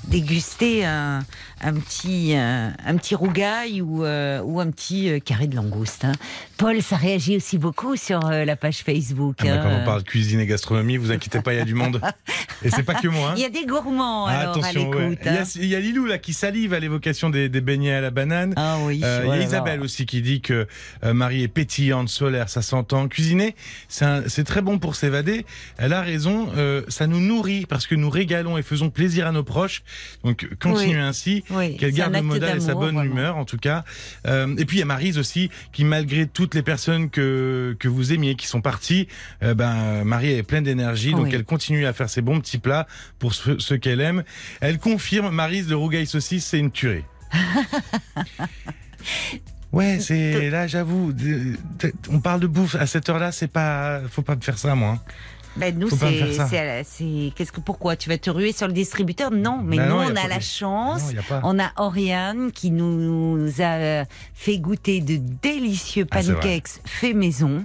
déguster 0.08 0.84
un, 0.84 1.20
un 1.60 1.72
petit, 1.74 2.34
un 2.34 2.96
petit 2.96 3.14
rougail 3.14 3.80
ou, 3.82 4.02
ou 4.04 4.60
un 4.60 4.70
petit 4.70 5.20
carré 5.24 5.46
de 5.46 5.56
langouste. 5.56 6.04
hein. 6.04 6.12
Paul, 6.56 6.80
ça 6.82 6.96
réagit 6.96 7.36
aussi 7.36 7.58
beaucoup 7.58 7.96
sur 7.96 8.20
la 8.20 8.56
page 8.56 8.78
Facebook. 8.78 9.36
Ah 9.40 9.44
bah, 9.44 9.52
hein. 9.54 9.60
quand 9.62 9.82
on 9.82 9.84
parle 9.84 10.02
cuisine 10.04 10.40
et 10.40 10.46
gastronomie, 10.46 10.96
vous 10.96 11.10
inquiétez 11.10 11.40
pas, 11.40 11.52
il 11.54 11.58
y 11.58 11.60
a 11.60 11.64
du 11.64 11.74
monde. 11.74 12.00
Et 12.64 12.70
c'est 12.70 12.82
pas 12.82 12.94
que 12.94 13.08
moi. 13.08 13.30
hein. 13.30 13.34
Il 13.36 13.42
y 13.42 13.46
a 13.46 13.50
des 13.50 13.66
gourmands 13.66 14.26
Ah, 14.26 14.38
alors 14.40 14.56
attention, 14.56 14.92
à 14.92 14.96
ouais. 14.96 15.08
l'écoute. 15.10 15.26
il, 15.26 15.32
y 15.32 15.36
a, 15.36 15.44
il 15.56 15.66
y 15.66 15.74
a 15.74 15.80
Lilou 15.80 16.06
là 16.06 16.18
qui 16.18 16.32
salive 16.32 16.72
à 16.72 16.80
l'évocation 16.80 17.30
des, 17.30 17.48
des 17.54 17.60
beignets 17.60 17.94
à 17.94 18.00
la 18.00 18.10
banane. 18.10 18.52
Ah 18.56 18.76
oui. 18.82 19.00
Euh, 19.04 19.22
Il 19.24 19.28
y 19.28 19.32
a. 19.32 19.42
Isabelle 19.44 19.80
aussi 19.80 20.04
qui 20.06 20.20
dit 20.22 20.40
que 20.40 20.66
euh, 21.04 21.14
Marie 21.14 21.42
est 21.42 21.48
pétillante, 21.48 22.08
solaire, 22.08 22.48
ça 22.48 22.60
s'entend. 22.62 23.08
Cuisiner, 23.08 23.54
c'est 23.88 24.44
très 24.44 24.60
bon 24.60 24.78
pour 24.78 24.96
s'évader. 24.96 25.46
Elle 25.78 25.92
a 25.92 26.00
raison, 26.02 26.48
euh, 26.56 26.82
ça 26.88 27.06
nous 27.06 27.20
nourrit 27.20 27.66
parce 27.66 27.86
que 27.86 27.94
nous 27.94 28.10
régalons 28.10 28.58
et 28.58 28.62
faisons 28.62 28.90
plaisir 28.90 29.26
à 29.26 29.32
nos 29.32 29.44
proches. 29.44 29.82
Donc 30.24 30.48
continuez 30.60 30.96
Oui. 30.96 31.00
ainsi. 31.00 31.44
Oui, 31.50 31.76
Qu'elle 31.76 31.92
garde 31.92 32.12
le 32.14 32.22
modèle 32.22 32.56
et 32.56 32.60
sa 32.60 32.74
bonne 32.74 32.94
vraiment. 32.96 33.02
humeur, 33.12 33.36
en 33.36 33.44
tout 33.44 33.56
cas. 33.58 33.84
Euh, 34.26 34.54
et 34.58 34.64
puis 34.64 34.78
il 34.78 34.80
y 34.80 34.82
a 34.82 34.86
Marise 34.86 35.16
aussi, 35.18 35.50
qui 35.72 35.84
malgré 35.84 36.26
toutes 36.26 36.54
les 36.54 36.62
personnes 36.62 37.08
que 37.10 37.76
que 37.78 37.88
vous 37.88 38.12
aimiez, 38.12 38.34
qui 38.34 38.46
sont 38.46 38.60
parties, 38.60 39.06
ben 39.42 40.04
Marie 40.04 40.32
est 40.32 40.42
pleine 40.42 40.64
d'énergie, 40.64 41.12
donc 41.12 41.24
Oui. 41.26 41.30
elle 41.34 41.44
continue 41.44 41.86
à 41.86 41.92
faire 41.92 42.10
ses 42.10 42.20
bons 42.22 42.40
petits 42.40 42.58
plats 42.58 42.86
pour 43.18 43.34
ceux, 43.34 43.58
ceux 43.60 43.76
qu'elle 43.76 44.00
aime. 44.00 44.24
Elle 44.60 44.78
confirme, 44.78 45.30
Marise 45.30 45.66
de 45.68 45.74
Rougail 45.74 46.06
Saucisse, 46.06 46.44
c'est 46.46 46.58
une 46.58 46.70
tuerie. 46.72 47.04
Ouais, 49.72 49.98
c'est 49.98 50.50
là, 50.50 50.68
j'avoue. 50.68 51.12
On 52.08 52.20
parle 52.20 52.38
de 52.38 52.46
bouffe 52.46 52.76
à 52.76 52.86
cette 52.86 53.08
heure-là, 53.08 53.32
c'est 53.32 53.48
pas, 53.48 54.02
faut 54.08 54.22
pas 54.22 54.36
me 54.36 54.40
faire 54.40 54.56
ça, 54.56 54.76
moi. 54.76 55.00
Ben, 55.56 55.78
nous, 55.78 55.88
c'est, 55.90 57.32
qu'est-ce 57.34 57.52
que, 57.52 57.60
pourquoi? 57.60 57.96
Tu 57.96 58.08
vas 58.08 58.18
te 58.18 58.30
ruer 58.30 58.52
sur 58.52 58.66
le 58.66 58.72
distributeur? 58.72 59.30
Non, 59.30 59.60
mais 59.64 59.76
Bah 59.76 59.86
nous, 59.86 59.94
non, 59.94 60.00
a 60.00 60.06
on 60.12 60.16
a 60.16 60.28
la 60.28 60.40
chance. 60.40 61.12
Non, 61.14 61.20
a. 61.36 61.40
On 61.44 61.58
a 61.58 61.70
Oriane 61.76 62.50
qui 62.52 62.70
nous 62.70 63.48
a 63.60 64.04
fait 64.34 64.58
goûter 64.58 65.00
de 65.00 65.18
délicieux 65.42 66.06
Ah, 66.10 66.20
pancakes 66.22 66.80
faits 66.84 67.14
maison. 67.14 67.64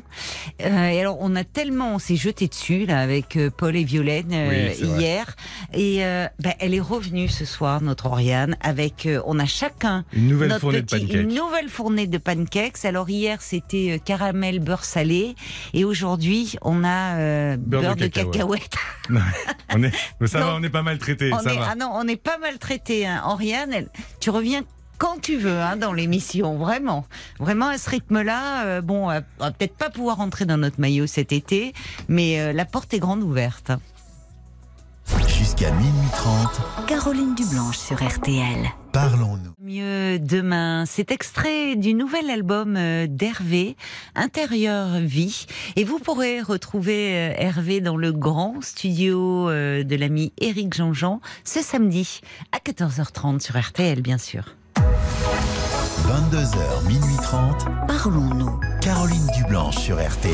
Euh, 0.62 0.88
et 0.90 1.00
alors, 1.02 1.18
on 1.20 1.36
a 1.36 1.44
tellement, 1.44 1.96
on 1.96 2.00
s'est 2.00 2.16
jeté 2.16 2.48
dessus, 2.48 2.86
là, 2.86 3.00
avec 3.00 3.36
euh, 3.38 3.50
Paul 3.56 3.76
et 3.76 3.84
Violaine, 3.84 4.32
euh, 4.32 4.50
Oui, 4.70 4.76
c'est 4.78 4.86
vrai. 4.86 5.00
hier. 5.02 5.36
Et, 5.74 6.06
euh, 6.06 6.28
ben, 6.40 6.54
elle 6.60 6.74
est 6.74 6.80
revenue 6.80 7.28
ce 7.28 7.46
soir, 7.46 7.82
notre 7.82 8.06
Oriane, 8.08 8.56
avec, 8.62 9.06
euh, 9.06 9.22
on 9.26 9.40
a 9.40 9.46
chacun 9.46 10.06
Une 10.14 10.28
nouvelle 10.30 10.50
notre 10.50 10.62
fournée 10.62 10.82
de 10.82 10.86
pancakes. 10.90 11.14
Une 11.14 11.34
nouvelle 11.34 11.70
fournée 11.70 12.08
de 12.08 12.18
pancakes. 12.18 12.86
Alors 12.86 13.10
hier 13.10 13.42
c'était 13.42 13.92
euh, 13.96 13.98
caramel 14.04 14.60
beurre 14.60 14.86
salé 14.86 15.36
et 15.74 15.84
aujourd'hui 15.86 16.56
on 16.62 16.84
a 16.84 17.18
euh, 17.18 17.58
Beurre 17.58 17.79
beurre, 17.82 17.96
de 17.96 18.02
de, 18.02 18.08
cacahuète. 18.08 18.70
cacahuète. 18.70 18.76
on 19.74 19.84
est, 19.84 20.28
ça 20.28 20.40
Non. 20.40 20.46
va, 20.48 20.56
on 20.56 20.64
est 20.64 20.70
pas 20.70 20.82
maltraité, 20.84 21.32
on 21.34 21.40
ça 21.40 21.54
est, 21.54 21.58
va. 21.58 21.68
ah 21.72 21.76
non, 21.76 21.92
on 21.94 22.08
est 22.08 22.16
pas 22.22 22.38
maltraité. 22.38 23.06
Hein. 23.08 23.22
Oriane, 23.26 23.72
elle- 23.74 23.90
tu 24.20 24.30
reviens 24.30 24.62
quand 24.98 25.22
tu 25.22 25.38
veux 25.38 25.60
hein, 25.62 25.78
dans 25.78 25.94
l'émission, 25.94 26.58
vraiment. 26.58 27.06
Vraiment 27.40 27.68
à 27.68 27.78
ce 27.78 27.90
rythme-là, 27.90 28.66
euh, 28.66 28.82
bon, 28.82 29.06
on 29.06 29.08
va- 29.08 29.22
on 29.40 29.46
va 29.46 29.52
peut-être 29.52 29.76
pas 29.78 29.90
pouvoir 29.90 30.18
rentrer 30.18 30.46
dans 30.46 30.58
notre 30.58 30.80
maillot 30.80 31.08
cet 31.08 31.32
été, 31.32 31.74
mais 32.10 32.40
euh, 32.42 32.52
la 32.54 32.66
porte 32.66 32.94
est 32.94 33.00
grande 33.00 33.24
ouverte. 33.24 33.72
Jusqu'à 35.28 35.72
minuit 35.72 36.10
30, 36.14 36.88
Caroline 36.88 37.36
Dublanche 37.36 37.78
sur 37.78 37.98
RTL. 38.04 38.70
parlons-nous. 38.92 39.52
Mieux 39.62 40.20
demain, 40.20 40.86
c'est 40.86 41.12
extrait 41.12 41.76
du 41.76 41.94
nouvel 41.94 42.30
album 42.30 42.76
euh, 42.78 43.08
d'Hervé, 43.08 43.76
Intérieur 44.16 45.00
Vie. 45.00 45.46
Et 45.76 45.84
vous 45.84 46.00
pourrez 46.00 46.42
retrouver 46.42 47.16
euh, 47.16 47.34
Hervé 47.38 47.82
dans 47.82 47.98
le 47.98 48.12
grand 48.12 48.62
studio 48.62 49.50
euh, 49.50 49.84
de 49.84 49.96
l'ami 49.96 50.34
Éric 50.40 50.74
Jean-Jean 50.74 51.22
ce 51.44 51.62
samedi 51.62 52.22
à 52.52 52.58
14h30 52.58 53.40
sur 53.40 53.60
RTL, 53.60 54.02
bien 54.02 54.18
sûr. 54.18 54.56
22h, 54.78 56.88
minuit 56.88 57.18
30, 57.22 57.66
Parlons-nous. 57.88 58.60
Caroline 58.82 59.28
Dublanche 59.36 59.78
sur 59.78 59.96
RTL. 59.96 60.34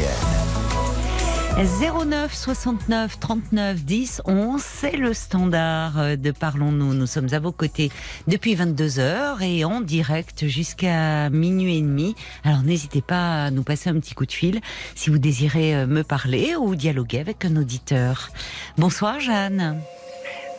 09 1.57 2.33
69 2.33 3.17
39 3.17 3.85
10 3.85 4.21
11, 4.25 4.61
c'est 4.61 4.97
le 4.97 5.13
standard 5.13 6.17
de 6.17 6.31
Parlons-nous. 6.31 6.93
Nous 6.93 7.05
sommes 7.07 7.29
à 7.31 7.39
vos 7.39 7.53
côtés 7.53 7.91
depuis 8.27 8.55
22 8.55 8.99
heures 8.99 9.41
et 9.41 9.63
en 9.63 9.79
direct 9.79 10.47
jusqu'à 10.47 11.29
minuit 11.29 11.77
et 11.77 11.81
demi. 11.81 12.13
Alors 12.43 12.61
n'hésitez 12.63 13.01
pas 13.01 13.45
à 13.45 13.51
nous 13.51 13.63
passer 13.63 13.89
un 13.89 13.93
petit 14.01 14.13
coup 14.13 14.25
de 14.25 14.33
fil 14.33 14.59
si 14.95 15.09
vous 15.09 15.17
désirez 15.17 15.73
euh, 15.77 15.87
me 15.87 16.03
parler 16.03 16.57
ou 16.57 16.75
dialoguer 16.75 17.21
avec 17.21 17.45
un 17.45 17.55
auditeur. 17.55 18.31
Bonsoir 18.77 19.21
Jeanne. 19.21 19.79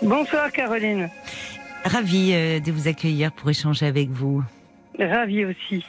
Bonsoir 0.00 0.50
Caroline. 0.50 1.10
Ravie 1.84 2.32
euh, 2.32 2.58
de 2.58 2.72
vous 2.72 2.88
accueillir 2.88 3.32
pour 3.32 3.50
échanger 3.50 3.84
avec 3.84 4.08
vous. 4.08 4.42
Ravie 4.98 5.44
aussi. 5.44 5.84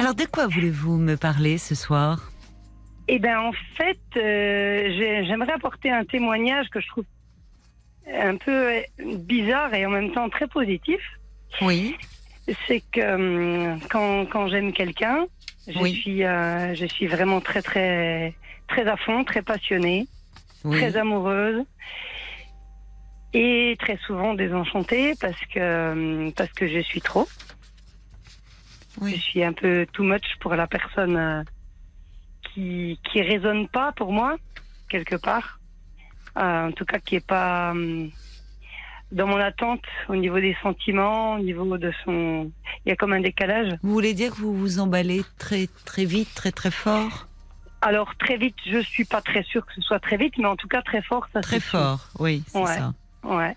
Alors 0.00 0.16
de 0.16 0.24
quoi 0.24 0.48
voulez-vous 0.48 0.96
me 0.96 1.16
parler 1.16 1.58
ce 1.58 1.76
soir? 1.76 2.33
Eh 3.08 3.18
ben 3.18 3.38
en 3.38 3.52
fait, 3.76 3.98
euh, 4.16 4.90
j'ai- 4.96 5.24
j'aimerais 5.26 5.52
apporter 5.52 5.90
un 5.90 6.04
témoignage 6.04 6.68
que 6.70 6.80
je 6.80 6.88
trouve 6.88 7.04
un 8.10 8.36
peu 8.36 8.72
euh, 8.76 8.82
bizarre 8.98 9.72
et 9.74 9.84
en 9.86 9.90
même 9.90 10.12
temps 10.12 10.28
très 10.30 10.46
positif. 10.48 11.00
Oui. 11.60 11.96
C'est 12.66 12.82
que 12.92 13.14
hum, 13.14 13.80
quand, 13.90 14.26
quand 14.26 14.48
j'aime 14.48 14.72
quelqu'un, 14.72 15.26
je 15.66 15.78
Oui. 15.80 15.94
suis 15.94 16.24
euh, 16.24 16.74
je 16.74 16.86
suis 16.86 17.06
vraiment 17.06 17.40
très 17.40 17.62
très 17.62 18.34
très 18.68 18.86
à 18.86 18.96
fond, 18.96 19.24
très 19.24 19.42
passionnée, 19.42 20.06
Oui. 20.64 20.78
très 20.78 20.96
amoureuse 20.96 21.64
et 23.32 23.76
très 23.80 23.96
souvent 24.06 24.34
désenchantée 24.34 25.14
parce 25.16 25.40
que 25.52 25.92
hum, 25.92 26.32
parce 26.32 26.52
que 26.54 26.66
je 26.68 26.80
suis 26.80 27.00
trop. 27.02 27.28
Je 29.00 29.04
Oui. 29.06 29.18
suis 29.18 29.42
un 29.42 29.52
peu 29.52 29.86
too 29.92 30.04
much 30.04 30.36
pour 30.40 30.54
la 30.54 30.66
personne 30.66 31.16
euh, 31.16 31.42
qui 32.54 32.98
qui 33.04 33.20
résonne 33.22 33.68
pas 33.68 33.92
pour 33.92 34.12
moi 34.12 34.36
quelque 34.88 35.16
part. 35.16 35.58
Euh, 36.36 36.68
en 36.68 36.72
tout 36.72 36.84
cas, 36.84 36.98
qui 36.98 37.16
est 37.16 37.26
pas 37.26 37.70
hum, 37.72 38.10
dans 39.12 39.26
mon 39.26 39.36
attente 39.38 39.82
au 40.08 40.16
niveau 40.16 40.40
des 40.40 40.56
sentiments, 40.62 41.34
au 41.34 41.38
niveau 41.40 41.76
de 41.78 41.92
son. 42.04 42.50
Il 42.84 42.88
y 42.88 42.92
a 42.92 42.96
comme 42.96 43.12
un 43.12 43.20
décalage. 43.20 43.72
Vous 43.82 43.92
voulez 43.92 44.14
dire 44.14 44.32
que 44.32 44.38
vous 44.38 44.54
vous 44.56 44.78
emballez 44.80 45.22
très 45.38 45.68
très 45.84 46.04
vite, 46.04 46.32
très 46.34 46.52
très 46.52 46.70
fort? 46.70 47.26
Alors 47.82 48.14
très 48.16 48.36
vite, 48.38 48.56
je 48.66 48.78
suis 48.78 49.04
pas 49.04 49.20
très 49.20 49.42
sûre 49.42 49.64
que 49.66 49.72
ce 49.74 49.82
soit 49.82 50.00
très 50.00 50.16
vite, 50.16 50.34
mais 50.38 50.46
en 50.46 50.56
tout 50.56 50.68
cas 50.68 50.80
très 50.82 51.02
fort, 51.02 51.28
ça 51.32 51.40
Très 51.42 51.60
sûr. 51.60 51.70
fort, 51.78 52.08
oui, 52.18 52.42
c'est 52.48 52.58
Ouais. 52.58 52.66
ça. 52.78 52.94
Ouais. 53.24 53.54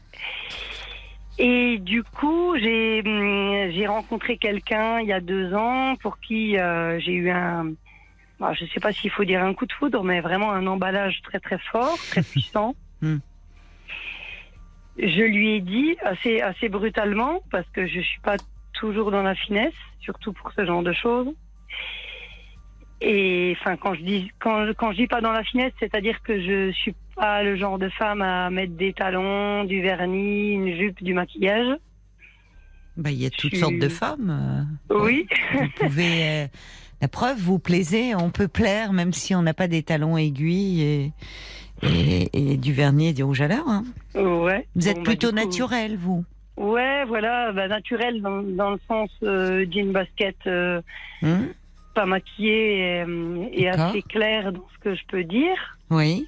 Et 1.40 1.78
du 1.80 2.04
coup, 2.04 2.56
j'ai 2.58 3.02
hum, 3.06 3.72
j'ai 3.72 3.86
rencontré 3.88 4.38
quelqu'un 4.38 5.00
il 5.00 5.08
y 5.08 5.14
a 5.14 5.20
deux 5.22 5.54
ans 5.54 5.96
pour 6.02 6.20
qui 6.20 6.58
euh, 6.58 7.00
j'ai 7.00 7.14
eu 7.14 7.30
un, 7.30 7.72
bah, 8.40 8.54
je 8.54 8.66
sais 8.66 8.80
pas 8.80 8.92
s'il 8.92 9.10
faut 9.12 9.24
dire 9.26 9.44
un 9.44 9.54
coup 9.54 9.66
de 9.66 9.74
foudre, 9.74 10.04
mais 10.04 10.22
vraiment 10.22 10.52
un 10.52 10.66
emballage 10.68 11.22
très 11.24 11.40
très 11.40 11.58
fort, 11.72 11.98
très 12.10 12.22
puissant. 12.32 12.76
Hmm. 13.02 13.18
Je 15.00 15.22
lui 15.22 15.56
ai 15.56 15.62
dit 15.62 15.96
assez 16.04 16.42
assez 16.42 16.70
brutalement 16.70 17.42
parce 17.52 17.68
que 17.72 17.86
je 17.88 18.00
suis 18.00 18.20
pas 18.22 18.38
toujours 18.74 19.12
dans 19.12 19.22
la 19.24 19.36
finesse, 19.36 19.74
surtout 20.00 20.34
pour 20.34 20.52
ce 20.54 20.66
genre 20.66 20.82
de 20.84 20.94
choses. 20.94 21.28
Et 23.00 23.56
enfin, 23.60 23.78
quand 23.78 23.94
je 23.94 24.02
dis 24.02 24.32
quand 24.40 24.66
quand 24.76 24.92
je 24.92 24.98
dis 24.98 25.08
pas 25.08 25.22
dans 25.22 25.32
la 25.32 25.44
finesse, 25.44 25.74
c'est-à-dire 25.80 26.22
que 26.24 26.42
je 26.42 26.72
suis 26.72 26.96
pas 27.16 27.44
le 27.44 27.56
genre 27.56 27.78
de 27.78 27.90
femme 27.90 28.24
à 28.24 28.50
mettre 28.50 28.74
des 28.74 28.94
talons, 28.94 29.66
du 29.66 29.82
vernis, 29.82 30.54
une 30.54 30.76
jupe, 30.76 31.04
du 31.04 31.14
maquillage. 31.14 31.78
Bah, 32.96 33.12
il 33.12 33.22
y 33.22 33.28
a 33.28 33.30
toutes 33.30 33.54
Je- 33.54 33.60
sortes 33.60 33.78
de 33.78 33.90
femmes. 33.90 34.68
euh, 34.90 34.96
Oui. 35.00 35.28
Vous 35.54 35.70
pouvez. 35.76 36.48
la 37.02 37.08
preuve, 37.08 37.38
vous 37.38 37.60
plaisez, 37.60 38.16
on 38.16 38.30
peut 38.30 38.48
plaire 38.48 38.94
même 38.94 39.14
si 39.14 39.36
on 39.36 39.42
n'a 39.42 39.54
pas 39.54 39.68
des 39.68 39.84
talons 39.84 40.18
aiguilles 40.18 40.82
et, 40.82 41.12
et, 41.84 42.54
et 42.54 42.58
du 42.58 42.74
vernis 42.74 43.10
et 43.10 43.14
du 43.14 43.24
rouge 43.24 43.42
à 43.42 43.48
lèvres. 43.48 43.70
hein. 43.70 43.84
ouais. 44.16 44.68
Vous 44.76 44.88
êtes 44.88 44.96
Bon, 44.96 45.02
bah, 45.04 45.10
plutôt 45.12 45.30
coup, 45.30 45.36
naturel, 45.36 45.98
vous. 45.98 46.26
Ouais, 46.58 47.06
voilà, 47.06 47.52
bah, 47.52 47.68
naturel 47.68 48.22
dans, 48.22 48.42
dans 48.42 48.72
le 48.72 48.80
sens 48.88 49.10
euh, 49.24 49.66
jean 49.70 49.92
basket, 49.92 50.36
euh, 50.48 50.82
Hum 51.22 51.48
pas 51.94 52.06
maquillé 52.06 53.04
et, 53.54 53.70
assez 53.70 54.04
clair 54.04 54.54
dans 54.54 54.68
ce 54.72 54.80
que 54.84 54.94
je 54.94 55.02
peux 55.08 55.24
dire. 55.24 55.78
oui. 55.90 56.28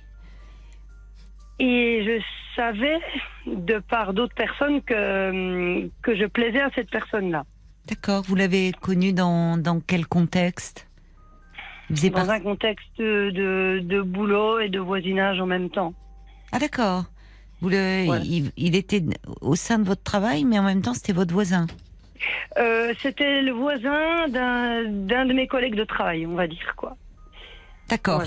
Et 1.59 2.03
je 2.05 2.23
savais, 2.55 2.97
de 3.45 3.77
par 3.79 4.13
d'autres 4.15 4.33
personnes, 4.33 4.81
que, 4.81 5.87
que 6.01 6.15
je 6.15 6.25
plaisais 6.25 6.61
à 6.61 6.71
cette 6.73 6.89
personne-là. 6.89 7.43
D'accord. 7.89 8.23
Vous 8.27 8.35
l'avez 8.35 8.71
connu 8.81 9.13
dans, 9.13 9.57
dans 9.57 9.79
quel 9.79 10.05
contexte? 10.05 10.87
Dans 11.89 12.29
un 12.29 12.39
contexte 12.39 12.99
de, 12.99 13.79
de 13.83 14.01
boulot 14.01 14.59
et 14.59 14.69
de 14.69 14.79
voisinage 14.79 15.39
en 15.41 15.47
même 15.47 15.71
temps. 15.71 15.93
Ah, 16.51 16.59
d'accord. 16.59 17.05
Vous 17.61 17.69
le, 17.69 18.07
Ouais. 18.07 18.21
il, 18.23 18.51
il 18.57 18.75
était 18.75 19.03
au 19.41 19.55
sein 19.55 19.79
de 19.79 19.83
votre 19.85 20.03
travail, 20.03 20.45
mais 20.45 20.59
en 20.59 20.63
même 20.63 20.81
temps, 20.83 20.93
c'était 20.93 21.13
votre 21.13 21.33
voisin. 21.33 21.65
Euh, 22.57 22.93
C'était 23.01 23.41
le 23.41 23.51
voisin 23.53 24.27
d'un 24.27 24.83
d'un 24.83 25.25
de 25.25 25.33
mes 25.33 25.47
collègues 25.47 25.75
de 25.75 25.83
travail, 25.83 26.27
on 26.27 26.35
va 26.35 26.47
dire 26.47 26.73
quoi. 26.75 26.95
D'accord. 27.89 28.23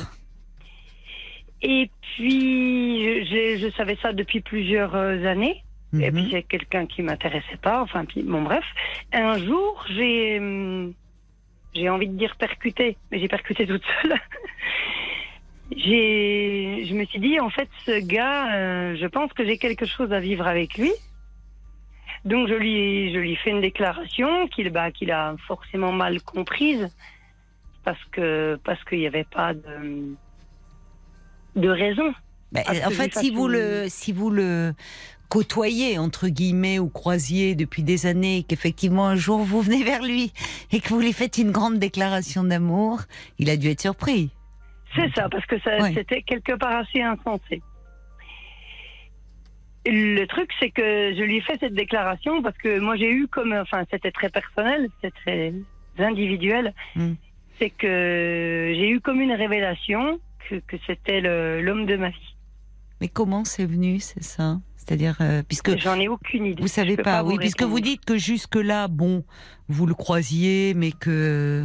Et 1.63 1.89
puis, 2.01 3.25
je, 3.27 3.59
je 3.59 3.71
savais 3.77 3.97
ça 4.03 4.13
depuis 4.13 4.41
plusieurs 4.41 4.95
euh. 5.95 5.99
Et 6.01 6.11
Mhm. 6.11 6.23
puis, 6.23 6.29
c'est 6.31 6.43
quelqu'un 6.45 6.87
qui 6.87 7.03
m'intéressait 7.03 7.57
pas. 7.61 7.83
Enfin, 7.83 8.05
puis, 8.05 8.23
bon, 8.23 8.43
bref. 8.43 8.65
Un 9.13 9.39
jour, 9.45 9.85
j'ai, 9.91 10.39
hum, 10.39 10.95
j'ai 11.75 11.89
envie 11.89 12.09
de 12.09 12.17
dire 12.17 12.37
percuté, 12.37 12.97
mais 13.11 13.19
j'ai 13.19 13.29
percuté 13.29 13.67
toute 13.67 13.85
seule. 14.03 14.15
j'ai, 15.77 16.85
je 16.87 16.95
me 16.95 17.05
suis 17.07 17.19
dit, 17.21 17.39
en 17.41 17.51
fait, 17.51 17.69
ce 17.87 18.01
gars, 18.01 18.55
euh, 18.57 18.97
je 18.97 19.07
pense 19.07 19.33
que 19.33 19.45
j'ai 19.45 19.59
quelque 19.59 19.87
chose 19.87 20.13
à 20.13 20.21
vivre 20.21 20.47
avec 20.47 20.77
lui. 20.77 20.93
Donc 22.25 22.47
je 22.49 22.55
lui, 22.55 23.13
je 23.13 23.19
lui 23.19 23.35
fais 23.37 23.51
une 23.51 23.61
déclaration 23.61 24.47
qu'il 24.49 24.71
bah, 24.71 24.93
qu'il 24.93 25.11
a 25.11 25.35
forcément 25.49 25.91
mal 25.91 26.21
comprise 26.21 26.89
parce 27.85 28.03
que 28.13 28.61
parce 28.65 28.83
qu'il 28.85 28.99
n'y 29.01 29.09
avait 29.09 29.25
pas 29.25 29.55
de, 29.55 30.15
de 31.57 31.69
raison. 31.69 32.15
Bah, 32.53 32.61
Ah, 32.67 32.87
en 32.87 32.91
fait, 32.91 33.13
si 33.15 33.31
vous 33.31 33.47
une- 33.47 33.53
le, 33.53 33.89
si 33.89 34.13
vous 34.13 34.31
le 34.31 34.73
côtoyez 35.37 35.97
entre 35.99 36.29
guillemets 36.29 36.79
ou 36.79 36.91
croisiez 36.91 37.55
depuis 37.55 37.83
des 37.83 38.05
années, 38.05 38.45
qu'effectivement 38.47 39.07
un 39.09 39.17
jour 39.17 39.39
vous 39.39 39.63
venez 39.63 39.83
vers 39.83 40.03
lui 40.03 40.31
et 40.73 40.81
que 40.81 40.91
vous 40.91 41.01
lui 41.01 41.15
faites 41.15 41.39
une 41.39 41.53
grande 41.53 41.79
déclaration 41.79 42.45
d'amour, 42.45 43.01
il 43.39 43.49
a 43.49 43.57
dû 43.57 43.69
être 43.69 43.81
surpris. 43.81 44.29
C'est 44.95 45.11
ça, 45.17 45.31
parce 45.31 45.47
que 45.47 45.59
ça, 45.61 45.79
Ouais. 45.81 45.95
c'était 45.95 46.21
quelque 46.21 46.53
part 46.53 46.77
assez 46.77 47.01
insensé. 47.01 47.63
Le 49.87 50.27
truc, 50.27 50.51
c'est 50.61 50.71
que 50.71 51.15
je 51.17 51.23
lui 51.23 51.39
ai 51.39 51.41
fait 51.41 51.57
cette 51.61 51.73
déclaration 51.75 52.43
parce 52.43 52.59
que 52.59 52.79
moi 52.79 52.97
j'ai 52.97 53.11
eu 53.11 53.27
comme, 53.27 53.55
enfin 53.55 53.85
c'était 53.91 54.13
très 54.13 54.29
personnel, 54.29 54.89
c'était 55.01 55.17
très 55.25 55.55
individuel, 56.05 56.75
Mm. 56.95 57.15
c'est 57.59 57.71
que 57.71 58.73
j'ai 58.77 58.91
eu 58.91 59.01
comme 59.01 59.23
une 59.23 59.33
révélation 59.33 60.21
que, 60.49 60.57
que 60.57 60.77
c'était 60.87 61.23
l'homme 61.63 61.87
de 61.87 61.97
ma 61.97 62.11
vie. 62.11 62.37
Mais 63.01 63.09
comment 63.09 63.45
c'est 63.45 63.67
venu, 63.67 63.99
c'est 63.99 64.23
ça? 64.23 64.61
C'est-à-dire, 64.85 65.17
euh, 65.21 65.43
puisque 65.47 65.79
J'en 65.79 65.99
ai 66.01 66.09
aucune 66.09 66.45
idée. 66.47 66.61
vous 66.61 66.69
savez 66.69 66.97
pas, 66.97 67.23
oui, 67.23 67.37
puisque 67.39 67.63
vous 67.63 67.79
dites 67.81 68.05
que 68.05 68.17
jusque 68.19 68.57
là, 68.57 68.89
bon, 68.89 69.25
vous 69.69 69.87
le 69.87 69.95
croisiez, 69.95 70.75
mais 70.75 70.91
que, 70.91 71.65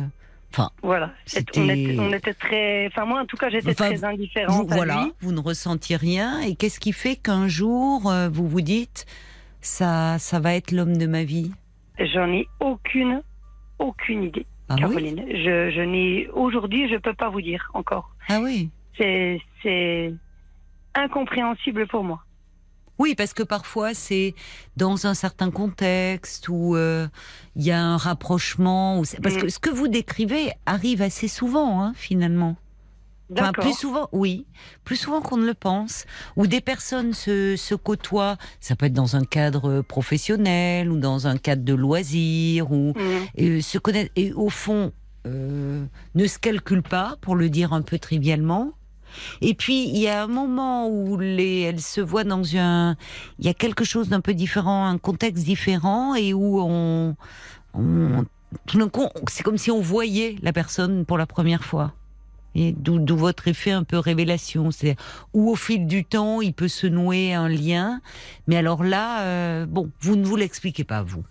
enfin, 0.54 0.70
Voilà, 0.84 1.12
on 1.56 1.68
était, 1.68 1.96
on 2.00 2.14
était 2.14 2.34
très, 2.36 2.86
enfin 2.88 3.06
moi 3.06 3.22
en 3.22 3.26
tout 3.26 3.36
cas 3.38 3.50
j'étais 3.50 3.72
Enfin, 3.72 3.90
très 3.90 4.04
indifférente 4.04 4.68
vous, 4.68 4.72
à 4.72 4.76
voilà, 4.76 5.04
lui. 5.06 5.14
vous 5.22 5.32
ne 5.32 5.40
ressentiez 5.40 5.96
rien. 5.96 6.42
Et 6.42 6.56
qu'est-ce 6.56 6.80
qui 6.80 6.94
fait 6.94 7.16
qu'un 7.16 7.48
jour 7.48 8.08
euh, 8.10 8.30
vous 8.30 8.48
vous 8.48 8.62
dites, 8.62 9.08
ça, 9.62 10.20
ça 10.20 10.40
va 10.40 10.54
être 10.54 10.72
l'homme 10.72 10.96
de 10.98 11.08
ma 11.08 11.24
vie? 11.24 11.52
J'en 12.00 12.32
ai 12.32 12.48
aucune, 12.60 13.24
aucune 13.80 14.26
idée, 14.26 14.46
Ah 14.70 14.76
oui? 14.76 14.82
Caroline. 14.82 15.26
Je, 15.28 15.72
je 15.72 15.82
n'ai 15.82 16.28
aujourd'hui, 16.30 16.88
je 16.88 16.98
peux 16.98 17.16
pas 17.16 17.30
vous 17.30 17.42
dire 17.42 17.72
encore. 17.74 18.12
Ah 18.30 18.40
oui? 18.44 18.70
C'est, 18.96 19.42
c'est 19.64 20.14
incompréhensible 20.94 21.88
pour 21.88 22.04
moi. 22.04 22.24
Oui, 23.00 23.14
parce 23.16 23.34
que 23.34 23.44
parfois 23.44 23.94
c'est 23.94 24.34
dans 24.76 25.06
un 25.08 25.14
certain 25.14 25.52
contexte 25.52 26.50
où 26.50 26.76
euh, 26.76 27.08
il 27.56 27.64
y 27.64 27.72
a 27.72 27.82
un 27.82 27.98
rapprochement. 27.98 29.00
Où 29.00 29.04
parce 29.22 29.36
Mm. 29.36 29.42
que 29.42 29.50
ce 29.50 29.60
que 29.60 29.70
vous 29.70 29.88
décrivez 29.88 30.52
arrive 30.66 31.02
assez 31.02 31.28
souvent, 31.28 31.82
hein, 31.84 31.94
finalement. 31.96 32.56
Enfin, 33.34 33.52
plus 33.52 33.74
souvent, 33.78 34.08
oui, 34.14 34.46
plus 34.86 34.96
souvent 34.96 35.20
qu'on 35.20 35.36
ne 35.36 35.46
le 35.46 35.54
pense. 35.54 36.06
Où 36.38 36.48
des 36.48 36.62
personnes 36.62 37.14
se, 37.14 37.58
se 37.58 37.76
côtoient, 37.76 38.38
ça 38.62 38.78
peut 38.78 38.86
être 38.86 38.94
dans 38.94 39.18
un 39.18 39.26
cadre 39.26 39.82
professionnel 39.82 40.90
ou 40.90 40.98
dans 40.98 41.28
un 41.28 41.38
cadre 41.38 41.64
de 41.66 41.74
loisirs 41.74 42.72
ou 42.72 42.94
Mhm. 42.96 43.26
et 43.36 43.62
se 43.62 43.78
connaître 43.80 44.12
et 44.16 44.32
au 44.34 44.50
fond 44.50 44.94
euh, 45.26 45.84
ne 46.16 46.26
se 46.26 46.40
calculent 46.40 46.82
pas, 46.82 47.18
pour 47.20 47.36
le 47.36 47.50
dire 47.50 47.74
un 47.74 47.82
peu 47.82 48.00
trivialement. 48.00 48.72
Et 49.42 49.54
puis 49.54 49.88
il 49.88 49.98
y 49.98 50.08
a 50.08 50.24
un 50.24 50.28
moment 50.28 50.88
où 50.90 51.18
les, 51.18 51.62
elles 51.62 51.82
se 51.82 52.02
voient 52.02 52.24
dans 52.24 52.44
un, 52.56 52.96
il 53.40 53.46
y 53.46 53.50
a 53.50 53.54
quelque 53.54 53.84
chose 53.84 54.10
d'un 54.10 54.22
peu 54.22 54.34
différent, 54.34 54.86
un 54.86 54.98
contexte 54.98 55.44
différent 55.44 56.16
et 56.16 56.34
où 56.34 56.60
on, 56.62 57.16
tout 58.66 58.78
d'un 58.78 58.90
coup, 58.90 59.08
c'est 59.28 59.44
comme 59.44 59.58
si 59.58 59.72
on 59.72 59.82
voyait 59.82 60.36
la 60.42 60.54
personne 60.54 61.06
pour 61.06 61.18
la 61.18 61.26
première 61.26 61.64
fois. 61.64 61.94
Et 62.56 62.72
d'où 62.72 62.98
d'où 62.98 63.18
votre 63.18 63.48
effet 63.48 63.72
un 63.72 63.84
peu 63.84 64.00
révélation, 64.00 64.72
c'est 64.72 64.96
où 65.34 65.52
au 65.52 65.56
fil 65.56 65.86
du 65.86 66.06
temps 66.06 66.42
il 66.42 66.54
peut 66.54 66.68
se 66.68 66.88
nouer 66.88 67.34
un 67.34 67.50
lien, 67.50 68.02
mais 68.48 68.58
alors 68.58 68.84
là, 68.84 69.22
euh, 69.22 69.66
bon, 69.68 69.92
vous 70.00 70.16
ne 70.16 70.26
vous 70.26 70.36
l'expliquez 70.36 70.84
pas 70.84 71.04
vous. 71.04 71.24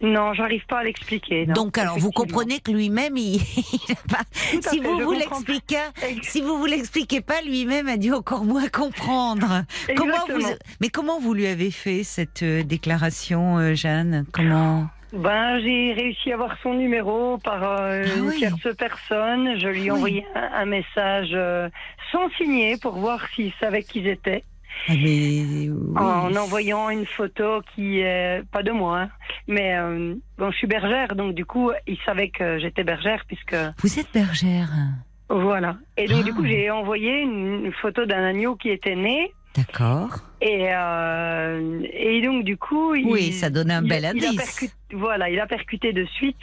Non, 0.00 0.32
j'arrive 0.34 0.64
pas 0.66 0.78
à 0.80 0.84
l'expliquer. 0.84 1.46
Donc 1.46 1.78
alors 1.78 1.98
vous 1.98 2.10
comprenez 2.10 2.60
que 2.60 2.70
lui-même, 2.72 3.16
il, 3.16 3.38
pas- 4.08 4.18
si 4.32 4.60
fait, 4.60 4.78
vous 4.80 4.98
vous 5.00 5.12
l'expliquez, 5.12 5.76
Ex- 6.02 6.28
si 6.28 6.40
vous 6.42 6.58
vous 6.58 6.66
l'expliquez 6.66 7.20
pas, 7.20 7.40
lui-même 7.42 7.88
a 7.88 7.96
dû 7.96 8.12
encore 8.12 8.44
moins 8.44 8.68
comprendre. 8.68 9.64
Comment 9.96 10.26
vous, 10.28 10.46
mais 10.80 10.88
comment 10.88 11.20
vous 11.20 11.34
lui 11.34 11.46
avez 11.46 11.70
fait 11.70 12.02
cette 12.02 12.42
euh, 12.42 12.62
déclaration, 12.62 13.58
euh, 13.58 13.74
Jeanne? 13.74 14.24
Comment 14.32 14.86
Ben, 15.12 15.60
j'ai 15.60 15.92
réussi 15.92 16.30
à 16.32 16.34
avoir 16.34 16.56
son 16.62 16.74
numéro 16.74 17.38
par 17.38 17.62
euh, 17.62 18.04
Ah 18.06 18.18
une 18.18 18.28
oui. 18.28 18.36
tierce 18.38 18.68
personne. 18.76 19.58
Je 19.58 19.68
lui 19.68 19.86
ai 19.86 19.90
Oui. 19.90 19.90
envoyé 19.90 20.26
un, 20.34 20.50
un 20.62 20.64
message 20.66 21.30
euh, 21.32 21.68
sans 22.10 22.28
signer 22.38 22.76
pour 22.76 22.92
voir 22.94 23.20
s'il 23.34 23.52
savait 23.60 23.82
qui 23.82 24.02
j'étais. 24.02 24.44
Ah, 24.88 24.92
mais 24.94 25.68
oui. 25.68 25.70
En 25.96 26.34
envoyant 26.34 26.90
une 26.90 27.06
photo 27.06 27.62
qui 27.74 28.00
est 28.00 28.42
pas 28.50 28.62
de 28.62 28.72
moi, 28.72 29.00
hein, 29.02 29.10
mais 29.46 29.76
euh, 29.78 30.14
bon, 30.38 30.50
je 30.50 30.56
suis 30.56 30.66
bergère, 30.66 31.14
donc 31.14 31.34
du 31.34 31.44
coup, 31.44 31.70
il 31.86 31.98
savait 32.04 32.30
que 32.30 32.58
j'étais 32.58 32.82
bergère 32.84 33.22
puisque 33.28 33.54
Vous 33.78 33.98
êtes 34.00 34.12
bergère, 34.12 34.70
voilà. 35.28 35.76
Et 35.96 36.06
donc 36.08 36.18
Ah. 36.22 36.24
du 36.24 36.34
coup, 36.34 36.44
j'ai 36.44 36.70
envoyé 36.70 37.20
une, 37.20 37.66
une 37.66 37.72
photo 37.72 38.04
d'un 38.06 38.24
agneau 38.24 38.56
qui 38.56 38.70
était 38.70 38.96
né. 38.96 39.32
d'accord 39.56 40.10
Et, 40.40 40.66
euh, 40.72 41.80
et 41.92 42.20
donc 42.22 42.44
du 42.44 42.56
coup, 42.56 42.94
il, 42.94 43.06
Oui, 43.06 43.32
ça 43.32 43.50
donne 43.50 43.70
un 43.70 43.82
bel 43.82 44.02
il 44.14 44.24
indice. 44.26 44.36
percuté- 44.36 44.74
voilà, 44.92 45.30
il 45.30 45.38
a 45.40 45.46
percuté 45.46 45.92
de 45.92 46.04
suite. 46.06 46.36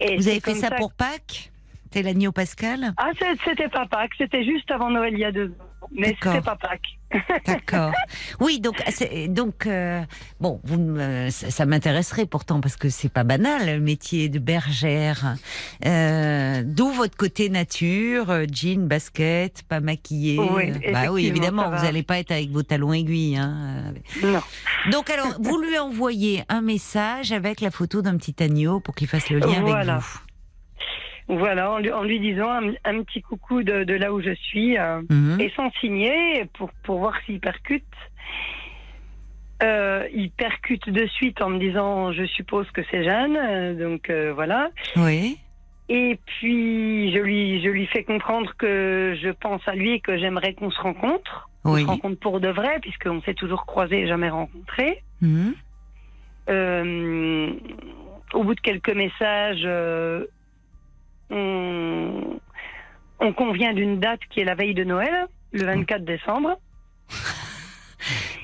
Et 0.00 0.16
Vous 0.16 0.28
avez 0.28 0.36
fait 0.40 0.52
comme 0.52 0.54
ça 0.60 0.70
pour 0.72 0.92
Pâques? 0.92 1.50
C'était 1.84 2.02
l'agneau 2.02 2.32
pascal? 2.32 2.92
Ah, 2.98 3.10
c'était 3.44 3.68
pas 3.68 3.86
Pâques, 3.86 4.12
c'était 4.18 4.44
juste 4.44 4.70
avant 4.70 4.90
Noël 4.90 5.14
il 5.14 5.20
y 5.20 5.24
a 5.24 5.32
deux 5.32 5.46
ans. 5.48 5.65
Mais 5.92 6.08
D'accord. 6.08 6.32
c'était 6.32 6.44
pas 6.44 6.56
Pâques. 6.56 6.98
D'accord. 7.46 7.92
Oui, 8.40 8.58
donc 8.60 8.82
donc 9.28 9.66
euh, 9.66 10.02
bon, 10.40 10.60
vous, 10.64 10.78
me- 10.78 11.30
ça, 11.30 11.50
ça 11.50 11.64
m'intéresserait 11.64 12.26
pourtant 12.26 12.60
parce 12.60 12.76
que 12.76 12.88
c'est 12.88 13.08
pas 13.08 13.22
banal 13.22 13.66
le 13.66 13.80
métier 13.80 14.28
de 14.28 14.40
bergère. 14.40 15.36
Euh, 15.84 16.62
D'où 16.66 16.90
votre 16.90 17.16
côté 17.16 17.48
nature, 17.48 18.30
euh, 18.30 18.44
jean, 18.52 18.86
basket, 18.88 19.62
pas 19.68 19.78
maquillé. 19.80 20.38
Oui, 20.40 20.72
bah 20.92 21.12
oui, 21.12 21.26
évidemment, 21.26 21.70
vous 21.70 21.84
n'allez 21.84 22.02
pas 22.02 22.18
être 22.18 22.32
avec 22.32 22.50
vos 22.50 22.64
talons 22.64 22.92
aiguilles. 22.92 23.36
Hein. 23.36 23.94
Non. 24.22 24.40
Donc 24.90 25.08
alors, 25.10 25.28
vous 25.38 25.60
lui 25.62 25.78
envoyez 25.78 26.42
un 26.48 26.60
message 26.62 27.30
avec 27.30 27.60
la 27.60 27.70
photo 27.70 28.02
d'un 28.02 28.16
petit 28.16 28.34
agneau 28.42 28.80
pour 28.80 28.94
qu'il 28.96 29.06
fasse 29.06 29.30
le 29.30 29.38
lien 29.38 29.60
Voilà. 29.60 29.94
avec 29.94 30.04
vous. 30.04 30.18
Voilà, 31.28 31.72
en 31.72 31.78
lui, 31.78 31.90
en 31.92 32.04
lui 32.04 32.20
disant 32.20 32.48
un, 32.50 32.72
un 32.84 33.02
petit 33.02 33.20
coucou 33.20 33.62
de, 33.64 33.82
de 33.84 33.94
là 33.94 34.12
où 34.12 34.20
je 34.20 34.32
suis 34.34 34.78
euh, 34.78 35.02
Mhm. 35.10 35.40
et 35.40 35.50
sans 35.56 35.70
signer 35.80 36.44
pour, 36.54 36.70
pour 36.84 36.98
voir 36.98 37.14
s'il 37.26 37.40
percute. 37.40 37.84
Euh, 39.62 40.06
il 40.14 40.30
percute 40.30 40.88
de 40.90 41.06
suite 41.06 41.40
en 41.40 41.48
me 41.48 41.58
disant 41.58 42.12
je 42.12 42.24
suppose 42.26 42.70
que 42.72 42.82
c'est 42.90 43.02
Jeanne, 43.04 43.36
euh, 43.36 43.74
donc 43.74 44.10
voilà. 44.34 44.70
Oui. 44.96 45.38
Et 45.88 46.18
puis 46.26 47.12
je 47.12 47.18
lui 47.18 47.62
je 47.62 47.68
lui 47.70 47.86
fais 47.86 48.04
comprendre 48.04 48.52
que 48.58 49.16
je 49.22 49.30
pense 49.30 49.66
à 49.66 49.74
lui 49.74 49.92
et 49.92 50.00
que 50.00 50.18
j'aimerais 50.18 50.52
qu'on 50.54 50.70
se 50.70 50.80
rencontre, 50.80 51.48
qu'on 51.64 51.72
Oui. 51.74 51.82
se 51.82 51.86
rencontre 51.86 52.20
pour 52.20 52.38
de 52.40 52.48
vrai 52.48 52.78
puisqu'on 52.80 53.22
s'est 53.22 53.34
toujours 53.34 53.66
croisés 53.66 54.00
et 54.02 54.06
jamais 54.06 54.28
rencontrés. 54.28 55.02
Mhm. 55.22 55.54
Au 58.34 58.42
bout 58.44 58.54
de 58.54 58.60
quelques 58.60 58.94
messages, 58.94 59.66
on, 61.30 62.38
on 63.20 63.32
convient 63.32 63.72
d'une 63.72 63.98
date 64.00 64.20
qui 64.30 64.40
est 64.40 64.44
la 64.44 64.54
veille 64.54 64.74
de 64.74 64.84
Noël, 64.84 65.26
le 65.52 65.64
24 65.64 66.04
décembre. 66.04 66.58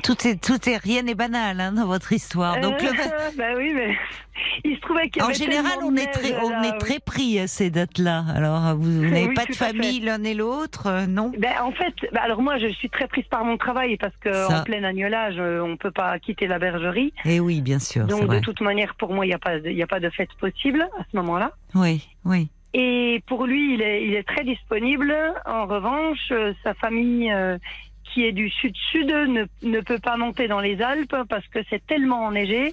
Tout 0.03 0.26
est 0.26 0.35
tout 0.43 0.68
est 0.68 0.78
rien 0.78 1.03
n'est 1.03 1.14
banal 1.14 1.61
hein, 1.61 1.70
dans 1.70 1.87
votre 1.87 2.12
histoire. 2.12 2.59
Donc 2.61 2.83
le- 2.83 2.89
Euh, 2.89 3.30
bah 3.39 3.45
oui, 3.57 3.72
mais 3.72 3.95
il 4.64 4.74
se 4.74 4.80
trouvait 4.80 5.09
qu'il 5.09 5.22
y 5.22 5.24
En 5.24 5.30
général, 5.33 5.78
on 5.85 5.95
est 5.95 6.11
très, 6.11 6.35
on 6.43 6.51
là, 6.51 6.62
est 6.66 6.78
très 6.78 6.99
pris 6.99 7.39
à 7.39 7.47
ces 7.47 7.70
dates-là. 7.70 8.24
Alors, 8.35 8.74
vous, 8.74 8.83
vous 8.83 9.03
n'avez 9.05 9.28
Oui, 9.28 9.35
pas 9.35 9.45
de 9.47 9.53
famille 9.55 10.01
l'un 10.01 10.24
et 10.24 10.35
l'autre, 10.35 10.89
euh, 10.89 11.07
non? 11.07 11.30
Ben, 11.39 11.53
en 11.62 11.70
fait, 11.70 11.95
ben, 12.12 12.20
alors 12.20 12.43
moi, 12.43 12.59
je 12.59 12.66
suis 12.66 12.91
très 12.91 13.07
prise 13.07 13.26
par 13.30 13.45
mon 13.45 13.57
travail 13.57 13.97
parce 13.97 14.16
que 14.16 14.33
Ça. 14.33 14.62
en 14.62 14.64
plein 14.64 14.83
agnolage, 14.83 15.37
euh, 15.39 15.61
on 15.62 15.76
peut 15.76 15.93
pas 15.93 16.18
quitter 16.18 16.49
la 16.49 16.59
bergerie. 16.59 17.14
Eh 17.24 17.39
oui, 17.39 17.61
bien 17.61 17.78
sûr, 17.78 18.05
Donc, 18.07 18.22
de 18.22 18.26
vrai. 18.26 18.41
toute 18.41 18.61
manière, 18.61 18.97
pour 18.97 19.14
moi, 19.14 19.24
il 19.24 19.28
n'y 19.28 19.35
a 19.35 19.39
pas, 19.39 19.59
il 19.59 19.80
a 19.80 19.87
pas 19.87 20.01
de 20.01 20.11
fête 20.11 20.33
possible 20.41 20.83
à 20.99 21.05
ce 21.12 21.16
moment-là. 21.18 21.53
Oui, 21.76 22.09
oui. 22.24 22.49
Et 22.75 23.23
pour 23.27 23.47
lui, 23.47 23.75
il 23.75 23.83
est, 23.83 24.05
il 24.07 24.14
est 24.14 24.27
très 24.27 24.45
disponible. 24.45 25.14
En 25.45 25.66
revanche, 25.66 26.18
euh, 26.31 26.55
sa 26.62 26.73
famille, 26.75 27.31
euh, 27.33 27.59
qui 28.05 28.25
est 28.25 28.33
du 28.33 28.49
sud-sud, 28.51 29.09
ne, 29.11 29.45
ne 29.62 29.81
peut 29.81 29.99
pas 29.99 30.16
monter 30.16 30.49
dans 30.49 30.61
les 30.61 30.81
Alpes 30.83 31.16
parce 31.29 31.47
que 31.49 31.59
c'est 31.70 31.85
tellement 31.87 32.25
enneigé 32.25 32.73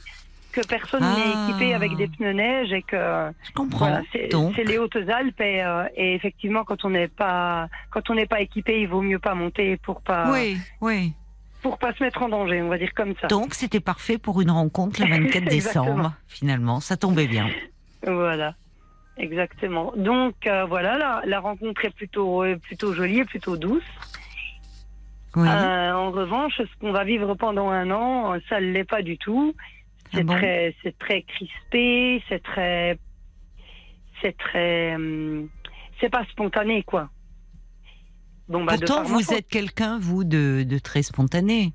que 0.51 0.65
personne 0.65 1.03
Ah. 1.03 1.15
n'est 1.15 1.51
équipé 1.51 1.73
avec 1.75 1.95
des 1.95 2.07
pneus 2.07 2.31
neige 2.33 2.71
et 2.73 2.81
que 2.81 3.29
Je 3.43 3.51
comprends. 3.53 3.87
voilà, 3.89 4.01
c'est 4.11 4.29
Donc, 4.29 4.53
c'est 4.55 4.63
les 4.63 4.77
Hautes-Alpes 4.79 5.39
et, 5.41 5.63
euh, 5.63 5.83
et 5.95 6.15
effectivement, 6.15 6.63
quand 6.63 6.83
on 6.85 6.89
n'est 6.89 7.07
pas 7.07 7.67
quand 7.91 8.09
on 8.09 8.15
n'est 8.15 8.25
pas 8.25 8.41
équipé, 8.41 8.81
il 8.81 8.87
vaut 8.87 9.01
mieux 9.01 9.19
pas 9.19 9.35
monter 9.35 9.77
pour 9.77 10.01
pas 10.01 10.31
oui, 10.31 10.57
oui. 10.81 11.13
pour 11.61 11.77
pas 11.77 11.93
se 11.93 12.01
mettre 12.03 12.23
en 12.23 12.29
danger, 12.29 12.61
on 12.63 12.67
va 12.69 12.77
dire 12.79 12.93
comme 12.95 13.13
ça. 13.21 13.27
Donc, 13.27 13.53
c'était 13.53 13.79
parfait 13.79 14.17
pour 14.17 14.41
une 14.41 14.49
rencontre 14.51 15.01
le 15.03 15.09
24 15.27 15.45
décembre. 15.45 16.13
Finalement, 16.27 16.79
ça 16.79 16.97
tombait 16.97 17.27
bien. 17.27 17.47
Voilà. 18.07 18.55
Exactement. 19.19 19.93
Donc 19.97 20.47
euh, 20.47 20.65
voilà, 20.65 20.97
la, 20.97 21.21
la 21.25 21.39
rencontre 21.41 21.83
est 21.85 21.89
plutôt 21.93 22.43
euh, 22.43 22.55
plutôt 22.57 22.93
jolie 22.93 23.19
et 23.19 23.25
plutôt 23.25 23.57
douce. 23.57 23.83
Oui. 25.35 25.47
Euh, 25.47 25.91
en 25.93 26.09
revanche, 26.11 26.53
ce 26.57 26.79
qu'on 26.79 26.91
va 26.91 27.03
vivre 27.03 27.35
pendant 27.35 27.69
un 27.69 27.91
an, 27.91 28.35
ça 28.49 28.59
ne 28.59 28.71
l'est 28.71 28.83
pas 28.85 29.01
du 29.03 29.17
tout. 29.17 29.53
C'est 30.13 30.21
Ah 30.21 30.23
bon? 30.23 30.33
très, 30.37 30.75
c'est 30.81 30.97
très 30.97 31.21
crispé, 31.21 32.23
c'est 32.29 32.41
très, 32.41 32.97
c'est 34.21 34.35
très, 34.37 34.95
hum, 34.95 35.49
c'est 35.99 36.09
pas 36.09 36.25
spontané 36.31 36.81
quoi. 36.83 37.09
Bon 38.47 38.63
bah 38.63 38.73
Pourtant, 38.77 39.03
vous 39.03 39.19
faute. 39.21 39.37
êtes 39.37 39.47
quelqu'un, 39.47 39.99
vous, 39.99 40.23
de, 40.23 40.63
de 40.63 40.79
très 40.79 41.03
spontané. 41.03 41.73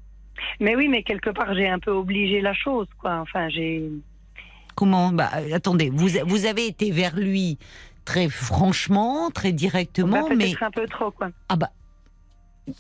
Mais 0.59 0.75
oui, 0.75 0.89
mais 0.89 1.05
quelque 1.05 1.31
part 1.31 1.55
j'ai 1.55 1.69
un 1.69 1.79
peu 1.79 1.93
obligé 1.93 2.41
la 2.41 2.55
chose 2.55 2.89
quoi. 2.99 3.19
Enfin 3.21 3.49
j'ai. 3.51 3.89
Comment 4.75 5.11
bah, 5.13 5.31
Attendez, 5.53 5.91
vous, 5.91 6.09
vous 6.27 6.47
avez 6.47 6.67
été 6.67 6.91
vers 6.91 7.17
lui 7.17 7.59
très 8.05 8.29
franchement, 8.29 9.31
très 9.31 9.51
Bah, 9.51 9.57
directement, 9.57 10.25
peut-être 10.25 10.37
mais 10.37 10.55
un 10.61 10.71
peu 10.71 10.87
trop 10.87 11.11
quoi. 11.11 11.29
ah 11.49 11.57
bah, 11.57 11.71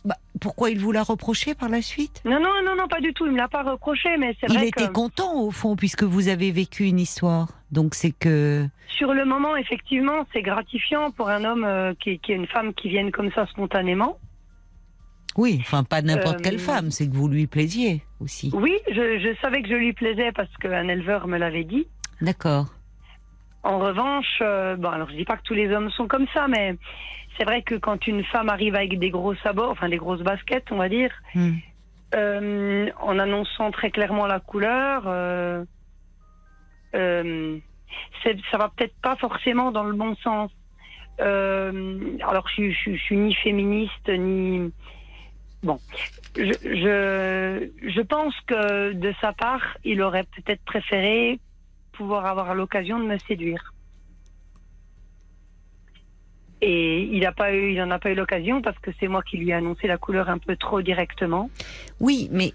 bah, 0.05 0.16
pourquoi 0.40 0.70
il 0.70 0.78
vous 0.80 0.92
l'a 0.92 1.03
reproché 1.03 1.55
par 1.55 1.68
la 1.68 1.82
suite? 1.82 2.22
Non 2.24 2.40
non 2.40 2.62
non 2.64 2.74
non 2.76 2.88
pas 2.88 3.01
du 3.01 3.12
tout. 3.12 3.26
Il 3.26 3.32
me 3.32 3.36
l'a 3.38 3.49
pas 3.49 3.62
reproché, 3.62 4.16
mais 4.18 4.36
c'est 4.40 4.47
Il 4.51 4.55
vrai 4.57 4.68
était 4.68 4.86
que 4.86 4.92
content 4.92 5.34
au 5.40 5.51
fond 5.51 5.76
puisque 5.76 6.03
vous 6.05 6.28
avez 6.28 6.51
vécu 6.53 6.84
une 6.84 6.99
histoire. 7.01 7.49
Donc 7.70 7.95
c'est 7.95 8.12
que 8.12 8.66
sur 8.88 9.12
le 9.12 9.24
moment 9.24 9.57
effectivement 9.57 10.26
c'est 10.32 10.42
gratifiant 10.42 11.11
pour 11.11 11.28
un 11.28 11.45
homme 11.45 11.64
euh, 11.64 11.92
qui, 12.01 12.18
qui 12.18 12.32
est 12.32 12.36
une 12.36 12.47
femme 12.47 12.72
qui 12.74 12.88
vienne 12.88 13.11
comme 13.11 13.30
ça 13.32 13.47
spontanément. 13.47 14.18
Oui, 15.37 15.59
enfin 15.61 15.85
pas 15.85 16.03
n'importe 16.03 16.37
Euh, 16.39 16.43
quelle 16.43 16.59
femme, 16.59 16.91
c'est 16.91 17.09
que 17.09 17.14
vous 17.14 17.28
lui 17.28 17.47
plaisiez 17.47 18.03
aussi. 18.20 18.51
Oui, 18.55 18.76
je, 18.89 19.18
je 19.18 19.37
savais 19.41 19.62
que 19.62 19.68
je 19.68 19.74
lui 19.74 19.93
plaisais 19.93 20.32
parce 20.32 20.55
qu'un 20.59 20.89
éleveur 20.89 21.26
me 21.26 21.39
l'avait 21.39 21.64
dit. 21.64 21.87
D'accord. 22.20 22.66
En 23.62 23.78
revanche, 23.78 24.39
euh, 24.43 24.76
bon, 24.76 24.91
alors 24.91 25.09
je 25.11 25.16
dis 25.16 25.24
pas 25.24 25.37
que 25.37 25.43
tous 25.43 25.55
les 25.55 25.70
hommes 25.72 25.91
sont 25.91 26.07
comme 26.07 26.26
ça, 26.35 26.47
mais 26.49 26.76
c'est 27.37 27.45
vrai 27.45 27.62
que 27.62 27.74
quand 27.76 28.07
une 28.07 28.22
femme 28.24 28.49
arrive 28.49 28.74
avec 28.74 28.99
des 28.99 29.11
gros 29.11 29.35
sabots, 29.37 29.70
enfin 29.70 29.89
des 29.89 29.97
grosses 29.97 30.22
baskets, 30.22 30.70
on 30.70 30.76
va 30.76 30.89
dire, 30.89 31.11
Hmm. 31.35 31.55
euh, 32.14 32.89
en 33.01 33.18
annonçant 33.18 33.70
très 33.72 33.91
clairement 33.91 34.26
la 34.26 34.39
couleur, 34.39 35.05
euh, 35.07 35.64
euh, 36.95 37.59
ça 38.51 38.59
va 38.59 38.70
peut-être 38.76 38.95
pas 39.03 39.16
forcément 39.16 39.72
dans 39.72 39.85
le 39.85 39.95
bon 39.95 40.14
sens. 40.16 40.51
Euh, 41.20 42.16
alors 42.28 42.47
je, 42.57 42.70
je, 42.70 42.93
je 42.93 42.97
suis 42.97 43.16
ni 43.16 43.35
féministe 43.35 44.09
ni 44.09 44.72
bon. 45.64 45.80
Je, 46.36 46.52
je, 46.62 47.88
je 47.88 48.00
pense 48.00 48.34
que 48.46 48.92
de 48.92 49.12
sa 49.20 49.32
part, 49.32 49.76
il 49.84 50.02
aurait 50.02 50.24
peut-être 50.36 50.62
préféré 50.64 51.40
pouvoir 51.92 52.26
avoir 52.26 52.54
l'occasion 52.54 52.98
de 52.98 53.04
me 53.04 53.18
séduire. 53.18 53.72
Et 56.60 57.02
il 57.02 57.20
n'a 57.20 57.28
a 57.28 57.32
pas 57.32 57.52
eu 57.52 58.14
l'occasion 58.14 58.62
parce 58.62 58.78
que 58.78 58.90
c'est 58.98 59.08
moi 59.08 59.22
qui 59.22 59.36
lui 59.36 59.50
ai 59.50 59.52
annoncé 59.52 59.86
la 59.86 59.98
couleur 59.98 60.30
un 60.30 60.38
peu 60.38 60.56
trop 60.56 60.80
directement. 60.80 61.50
Oui, 62.00 62.28
mais 62.32 62.54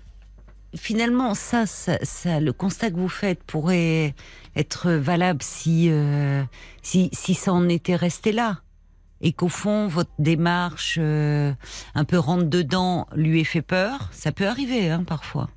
finalement, 0.75 1.35
ça, 1.35 1.65
ça, 1.65 1.97
ça, 2.03 2.39
le 2.39 2.51
constat 2.51 2.89
que 2.89 2.95
vous 2.95 3.09
faites 3.09 3.43
pourrait 3.43 4.15
être 4.55 4.91
valable 4.91 5.43
si, 5.43 5.89
euh, 5.91 6.41
si, 6.81 7.09
si 7.13 7.35
ça 7.35 7.53
en 7.53 7.69
était 7.69 7.95
resté 7.95 8.31
là. 8.31 8.61
Et 9.21 9.33
qu'au 9.33 9.49
fond, 9.49 9.87
votre 9.87 10.11
démarche 10.19 10.97
euh, 10.99 11.51
un 11.95 12.03
peu 12.05 12.17
rentre 12.17 12.45
dedans 12.45 13.07
lui 13.15 13.41
ait 13.41 13.43
fait 13.45 13.61
peur. 13.61 14.09
Ça 14.13 14.31
peut 14.31 14.47
arriver, 14.47 14.89
hein, 14.89 15.03
parfois. 15.05 15.49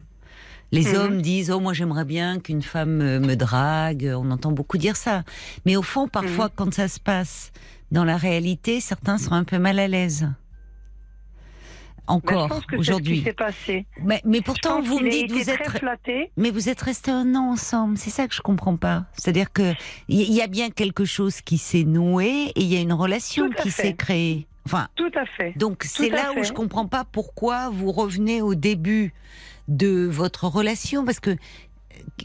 Les 0.73 0.93
Mhm. 0.93 0.97
hommes 0.97 1.23
disent 1.23 1.51
oh 1.51 1.61
moi 1.61 1.75
j'aimerais 1.75 2.07
bien 2.07 2.41
qu'une 2.41 2.63
femme 2.63 3.01
euh, 3.03 3.21
me 3.21 3.35
drague. 3.37 4.11
On 4.17 4.31
entend 4.31 4.53
beaucoup 4.53 4.79
dire 4.79 4.97
ça. 4.97 5.23
Mais 5.67 5.77
au 5.77 5.83
fond, 5.83 6.09
parfois, 6.09 6.49
quand 6.49 6.73
ça 6.75 6.89
se 6.89 6.99
passe 6.99 7.53
dans 7.91 8.05
la 8.05 8.17
réalité, 8.17 8.81
certains 8.81 9.19
sont 9.19 9.33
un 9.33 9.45
peu 9.45 9.59
mal 9.59 9.79
à 9.79 9.87
l'aise. 9.87 10.29
Encore 12.07 12.61
ce 12.71 12.77
aujourd'hui. 12.77 13.25
passé. 13.37 13.87
Mais, 14.03 14.21
mais 14.25 14.41
pourtant, 14.41 14.83
vous 14.83 14.99
me 14.99 15.09
dites, 15.09 15.31
vous 15.31 15.51
êtes, 15.51 15.69
flatté. 15.79 16.31
mais 16.37 16.51
vous 16.51 16.69
êtes 16.69 16.81
restés 16.81 17.11
un 17.11 17.35
an 17.35 17.53
ensemble. 17.53 17.97
C'est 17.97 18.11
ça 18.11 18.27
que 18.27 18.35
je 18.35 18.43
comprends 18.43 18.77
pas. 18.77 19.07
C'est-à-dire 19.15 19.53
que 19.53 19.73
il 20.09 20.33
y, 20.33 20.43
a 20.43 20.47
bien 20.47 20.71
quelque 20.71 21.05
chose 21.05 21.41
qui 21.41 21.59
s'est 21.59 21.85
noué 21.85 22.53
et 22.55 22.61
il 22.61 22.67
y 22.67 22.77
a 22.77 22.81
une 22.81 22.93
relation 22.93 23.51
qui 23.51 23.71
s'est 23.71 23.95
créée. 23.95 24.47
Enfin, 24.67 24.89
Tout 24.95 25.11
à 25.15 25.27
fait. 25.27 25.55
donc 25.57 25.83
c'est 25.83 26.09
là 26.09 26.33
où 26.39 26.45
je 26.45 26.53
comprends 26.53 26.87
pas 26.87 27.05
pourquoi 27.05 27.69
vous 27.71 27.91
revenez 27.91 28.43
au 28.43 28.55
début 28.55 29.13
de 29.67 30.07
votre 30.07 30.47
relation 30.47 31.05
parce 31.05 31.19
que 31.19 31.37
euh, 31.99 32.25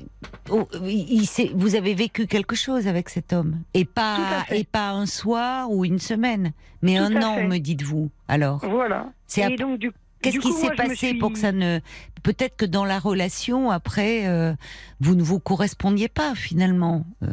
oh, 0.49 0.68
il 0.86 1.28
vous 1.55 1.76
avez 1.76 1.93
vécu 1.93 2.28
quelque 2.28 2.55
chose 2.55 2.88
avec 2.88 3.09
cet 3.09 3.34
homme 3.34 3.59
et 3.74 3.86
pas 3.86 4.45
et 4.51 4.63
pas 4.63 4.89
un 4.91 5.05
soir 5.05 5.72
ou 5.72 5.86
une 5.86 5.99
semaine, 5.99 6.53
mais 6.82 6.97
Tout 6.97 7.03
un 7.03 7.22
an, 7.24 7.36
fait. 7.36 7.47
me 7.47 7.57
dites-vous. 7.59 8.09
Alors. 8.28 8.59
Voilà. 8.65 9.07
C'est 9.28 9.41
Et 9.41 9.45
ap- 9.45 9.55
donc 9.59 9.80
du 9.80 9.91
Qu'est-ce 10.22 10.39
qui 10.39 10.51
s'est 10.51 10.74
passé 10.76 10.95
suis- 11.09 11.13
pour 11.20 11.32
que 11.32 11.38
ça 11.38 11.51
ne 11.51 11.80
peut-être 12.24 12.55
que 12.57 12.65
dans 12.65 12.86
la 12.86 12.97
relation 12.97 13.70
après 13.70 14.26
euh, 14.28 14.53
vous 14.99 15.13
ne 15.15 15.22
vous 15.22 15.39
correspondiez 15.39 16.07
pas 16.09 16.34
finalement. 16.34 17.05
Euh, 17.24 17.28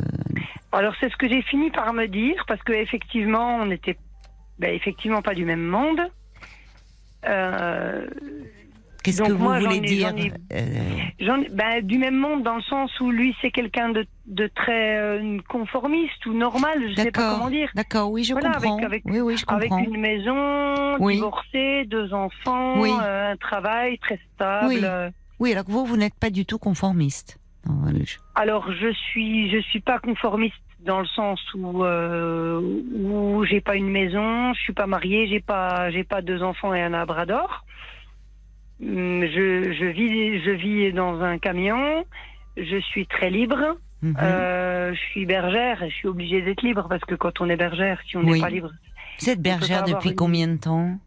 Alors 0.70 0.94
c'est 1.00 1.10
ce 1.10 1.16
que 1.16 1.26
j'ai 1.26 1.40
fini 1.42 1.70
par 1.70 1.94
me 1.94 2.06
dire 2.06 2.44
parce 2.46 2.62
que 2.62 2.72
effectivement 2.74 3.56
on 3.56 3.66
n'était 3.66 3.96
ben, 4.58 4.74
effectivement 4.74 5.22
pas 5.22 5.34
du 5.34 5.46
même 5.46 5.64
monde. 5.64 6.00
Euh, 7.26 8.06
Qu'est-ce 9.04 9.22
que 9.22 9.32
vous 9.32 9.44
moi, 9.44 9.60
voulez 9.60 9.80
dire 9.80 10.12
ai- 10.16 10.32
Euh, 10.52 10.96
j'en- 11.20 11.44
ben, 11.52 11.80
du 11.82 11.98
même 11.98 12.16
monde 12.16 12.42
dans 12.42 12.56
le 12.56 12.62
sens 12.62 12.90
où 13.00 13.10
lui 13.10 13.36
c'est 13.42 13.50
quelqu'un 13.50 13.90
de, 13.90 14.06
de 14.26 14.46
très 14.54 14.98
euh, 14.98 15.38
conformiste 15.48 16.24
ou 16.26 16.32
normal, 16.32 16.82
je 16.88 16.94
sais 17.02 17.10
pas 17.10 17.34
comment 17.34 17.50
dire. 17.50 17.70
d'accord, 17.74 18.10
oui 18.10 18.24
je 18.24 18.32
Voilà, 18.32 18.52
comprends. 18.54 18.76
avec- 18.78 18.86
avec- 18.86 19.02
oui 19.04 19.20
oui 19.20 19.36
je 19.36 19.44
Avec 19.48 19.68
comprends. 19.68 19.84
une 19.84 20.00
maison, 20.00 20.96
Oui. 21.00 21.14
divorcée, 21.16 21.84
deux 21.86 22.12
enfants, 22.14 22.80
Oui. 22.80 22.90
euh, 23.02 23.32
un 23.32 23.36
travail 23.36 23.98
très 23.98 24.18
stable. 24.34 24.68
Oui. 24.68 24.80
euh. 24.82 25.10
Oui 25.38 25.52
alors 25.52 25.64
que 25.64 25.70
vous 25.70 25.84
vous 25.84 25.96
n'êtes 25.98 26.14
pas 26.18 26.30
du 26.30 26.46
tout 26.46 26.58
conformiste. 26.58 27.38
Non, 27.66 27.74
Alors 28.34 28.70
je 28.72 28.90
suis 28.92 29.50
je 29.50 29.58
suis 29.58 29.80
pas 29.80 29.98
conformiste 29.98 30.54
dans 30.80 31.00
le 31.00 31.06
sens 31.06 31.40
où 31.54 31.82
euh, 31.84 32.60
où 32.94 33.44
j'ai 33.44 33.60
pas 33.60 33.74
une 33.76 33.88
maison, 33.90 34.52
je 34.54 34.60
suis 34.60 34.72
pas 34.74 34.86
mariée, 34.86 35.26
j'ai 35.28 35.40
pas 35.40 35.90
j'ai 35.90 36.04
pas 36.04 36.20
deux 36.22 36.42
enfants 36.42 36.72
et 36.74 36.82
un 36.82 36.90
labrador. 36.90 37.64
Hum, 38.84 39.22
Je, 39.26 39.72
je 39.72 39.86
vis 39.86 40.40
je 40.44 40.50
vis 40.50 40.92
dans 40.92 41.20
un 41.22 41.38
camion, 41.38 42.04
je 42.56 42.78
suis 42.80 43.06
très 43.06 43.30
libre. 43.30 43.76
Mhm. 44.02 44.16
Euh, 44.20 44.92
je 44.94 45.00
suis 45.12 45.24
bergère 45.24 45.82
et 45.82 45.88
je 45.88 45.94
suis 45.94 46.08
obligée 46.08 46.42
d'être 46.42 46.60
libre 46.62 46.86
parce 46.88 47.04
que 47.06 47.14
quand 47.14 47.40
on 47.40 47.48
est 47.48 47.56
bergère, 47.56 47.98
si 48.06 48.16
on 48.18 48.22
n'est 48.22 48.32
Oui. 48.32 48.40
pas 48.40 48.50
libre. 48.50 48.70
Vous 49.20 49.30
êtes 49.30 49.40
bergère 49.40 49.84
depuis 49.84 50.10
une- 50.10 50.16
combien 50.16 50.48
de 50.48 50.56
temps? 50.58 50.98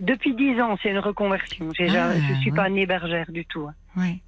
Depuis 0.00 0.34
dix 0.34 0.58
ans, 0.62 0.78
c'est 0.82 0.88
une 0.90 1.00
reconversion. 1.00 1.68
Ah, 1.78 1.86
ja- 1.86 2.12
je 2.14 2.34
suis 2.40 2.50
ouais. 2.50 2.56
pas 2.56 2.70
née 2.70 2.86
bergère 2.86 3.30
du 3.30 3.44
tout. 3.44 3.68
Oui. 3.98 4.22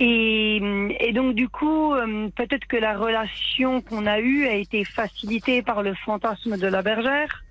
Et, 0.00 0.56
et 0.98 1.12
donc 1.12 1.34
du 1.36 1.48
coup, 1.48 1.94
euh, 1.94 2.28
peut-être 2.34 2.66
que 2.66 2.76
la 2.76 2.96
relation 2.98 3.80
qu'on 3.82 4.06
a 4.06 4.18
eue 4.18 4.46
a 4.48 4.54
été 4.54 4.84
facilitée 4.84 5.62
par 5.62 5.82
le 5.84 5.94
fantasme 5.94 6.56
de 6.58 6.66
la 6.66 6.82
bergère, 6.82 7.44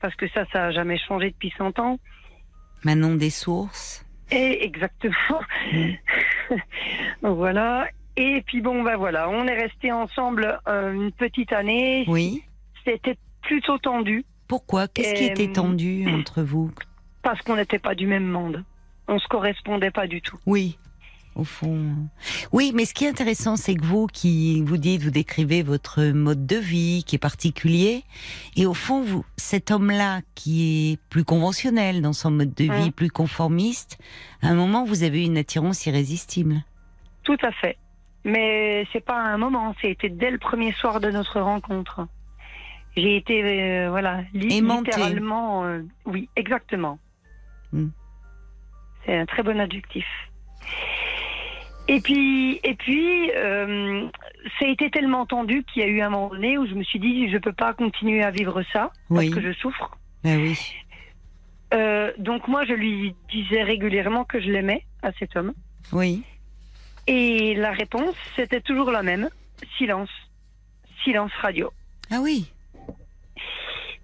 parce 0.00 0.16
que 0.16 0.26
ça, 0.30 0.44
ça 0.52 0.64
a 0.66 0.70
jamais 0.72 0.98
changé 0.98 1.30
depuis 1.30 1.52
100 1.56 1.78
ans. 1.78 1.98
Manon 2.84 3.14
des 3.14 3.30
sources. 3.30 4.04
Et 4.30 4.64
exactement. 4.64 5.40
voilà. 7.22 7.86
Et 8.16 8.42
puis 8.46 8.60
bon, 8.60 8.82
ben 8.82 8.96
voilà, 8.96 9.28
on 9.30 9.46
est 9.46 9.58
restés 9.58 9.92
ensemble 9.92 10.58
euh, 10.68 10.92
une 10.92 11.12
petite 11.12 11.52
année. 11.52 12.04
Oui. 12.08 12.42
C'était 12.84 13.16
plutôt 13.42 13.78
tendu 13.78 14.24
Pourquoi? 14.48 14.88
Qu'est-ce 14.88 15.14
qui 15.14 15.24
Euh, 15.28 15.30
était 15.32 15.52
tendu 15.52 16.06
entre 16.08 16.42
vous? 16.42 16.70
parce 17.22 17.40
qu'on 17.42 17.54
n'était 17.56 17.78
pas 17.78 17.94
du 17.94 18.06
même 18.08 18.26
monde. 18.26 18.64
On 19.06 19.18
se 19.18 19.28
correspondait 19.28 19.92
pas 19.92 20.06
du 20.08 20.20
tout. 20.20 20.36
Oui, 20.46 20.76
au 21.34 21.44
fond. 21.44 21.94
Oui, 22.52 22.72
mais 22.74 22.84
ce 22.84 22.94
qui 22.94 23.04
est 23.04 23.08
intéressant, 23.08 23.56
c'est 23.56 23.74
que 23.74 23.84
vous, 23.84 24.06
qui 24.06 24.62
vous 24.62 24.76
dites, 24.76 25.02
vous 25.02 25.10
décrivez 25.10 25.62
votre 25.62 26.02
mode 26.12 26.46
de 26.46 26.56
vie 26.56 27.04
qui 27.06 27.16
est 27.16 27.18
particulier, 27.18 28.04
et 28.56 28.66
au 28.66 28.74
fond, 28.74 29.02
vous, 29.02 29.24
cet 29.36 29.70
homme-là 29.70 30.20
qui 30.34 30.92
est 30.92 31.00
plus 31.08 31.24
conventionnel 31.24 32.02
dans 32.02 32.12
son 32.12 32.30
mode 32.30 32.54
de 32.54 32.64
vie, 32.64 32.88
Mm. 32.88 32.92
plus 32.92 33.10
conformiste, 33.10 33.98
à 34.42 34.48
un 34.48 34.54
moment, 34.54 34.84
vous 34.84 35.02
avez 35.02 35.24
une 35.24 35.38
attirance 35.38 35.86
irrésistible. 35.86 36.62
Tout 37.22 37.38
à 37.42 37.52
fait. 37.52 37.76
Mais 38.24 38.86
c'est 38.92 39.04
pas 39.04 39.18
un 39.18 39.36
moment, 39.38 39.74
c'était 39.80 40.08
dès 40.08 40.30
le 40.30 40.38
premier 40.38 40.72
soir 40.72 41.00
de 41.00 41.10
notre 41.10 41.40
rencontre. 41.40 42.06
J'ai 42.96 43.16
été, 43.16 43.42
euh, 43.42 43.88
voilà, 43.90 44.20
littéralement, 44.34 45.64
euh, 45.64 45.82
oui, 46.04 46.28
exactement. 46.36 46.98
Hmm. 47.72 47.88
C'est 49.04 49.16
un 49.16 49.26
très 49.26 49.42
bon 49.42 49.58
adjectif. 49.58 50.04
Et 51.88 52.00
puis, 52.00 52.60
et 52.62 52.74
puis, 52.74 53.30
euh, 53.32 54.08
ça 54.58 54.66
a 54.66 54.68
été 54.68 54.90
tellement 54.90 55.26
tendu 55.26 55.64
qu'il 55.64 55.82
y 55.82 55.84
a 55.84 55.88
eu 55.88 56.00
un 56.00 56.10
moment 56.10 56.28
donné 56.28 56.56
où 56.58 56.66
je 56.66 56.74
me 56.74 56.84
suis 56.84 56.98
dit, 56.98 57.28
je 57.30 57.38
peux 57.38 57.52
pas 57.52 57.72
continuer 57.74 58.22
à 58.22 58.30
vivre 58.30 58.62
ça 58.72 58.90
Oui. 59.10 59.30
parce 59.30 59.42
que 59.42 59.52
je 59.52 59.58
souffre. 59.58 59.96
Ben 60.24 60.40
oui. 60.40 60.58
Euh, 61.74 62.12
donc 62.18 62.46
moi, 62.48 62.64
je 62.64 62.72
lui 62.74 63.14
disais 63.30 63.62
régulièrement 63.62 64.24
que 64.24 64.40
je 64.40 64.50
l'aimais 64.50 64.84
à 65.02 65.10
cet 65.18 65.36
homme. 65.36 65.52
Oui. 65.92 66.22
Et 67.06 67.54
la 67.54 67.72
réponse, 67.72 68.14
c'était 68.36 68.60
toujours 68.60 68.90
la 68.90 69.02
même. 69.02 69.28
Silence. 69.76 70.10
Silence 71.02 71.32
radio. 71.40 71.70
Ah 72.10 72.18
oui. 72.22 72.50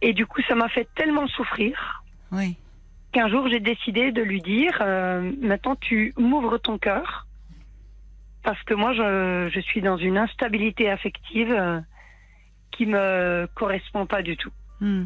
Et 0.03 0.13
du 0.13 0.27
coup, 0.27 0.41
ça 0.49 0.55
m'a 0.57 0.69
fait 0.69 0.89
tellement 0.97 1.27
souffrir 1.29 2.03
Oui. 2.33 2.57
qu'un 3.13 3.29
jour, 3.29 3.49
j'ai 3.49 3.61
décidé 3.61 4.11
de 4.13 4.23
lui 4.23 4.41
dire, 4.43 4.77
euh, 4.81 5.33
maintenant, 5.41 5.77
tu 5.77 6.13
m'ouvres 6.19 6.59
ton 6.59 6.79
cœur 6.79 7.27
parce 8.43 8.63
que 8.65 8.75
moi, 8.75 8.93
je, 8.93 9.51
je 9.53 9.61
suis 9.61 9.81
dans 9.81 9.97
une 9.97 10.17
instabilité 10.19 10.91
affective 10.91 11.53
euh, 11.53 11.81
qui 12.71 12.87
me 12.87 13.47
correspond 13.55 14.07
pas 14.07 14.23
du 14.23 14.37
tout. 14.37 14.53
Hmm. 14.81 15.05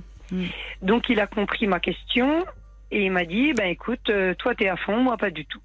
Donc, 0.80 1.08
il 1.08 1.20
a 1.20 1.26
compris 1.26 1.66
ma 1.66 1.80
question 1.80 2.44
et 2.90 3.04
il 3.06 3.12
m'a 3.12 3.24
dit, 3.24 3.52
ben 3.52 3.66
écoute, 3.66 4.08
euh, 4.10 4.34
toi, 4.34 4.54
t'es 4.54 4.68
à 4.68 4.76
fond, 4.76 5.02
moi, 5.02 5.16
pas 5.16 5.30
du 5.30 5.44
tout. 5.46 5.60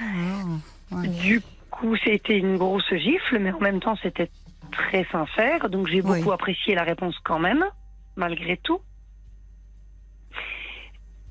Oh, 0.00 0.96
ouais. 0.96 1.08
Du 1.08 1.40
coup, 1.70 1.96
c'était 1.96 2.38
une 2.38 2.56
grosse 2.56 2.92
gifle, 2.94 3.38
mais 3.38 3.52
en 3.52 3.60
même 3.60 3.80
temps, 3.80 3.96
c'était 4.02 4.30
très 4.72 5.04
sincère. 5.10 5.68
Donc, 5.70 5.86
j'ai 5.88 6.00
Oui. 6.00 6.18
beaucoup 6.18 6.32
apprécié 6.32 6.74
la 6.74 6.82
réponse 6.84 7.16
quand 7.24 7.38
même, 7.38 7.64
malgré 8.16 8.56
tout. 8.58 8.80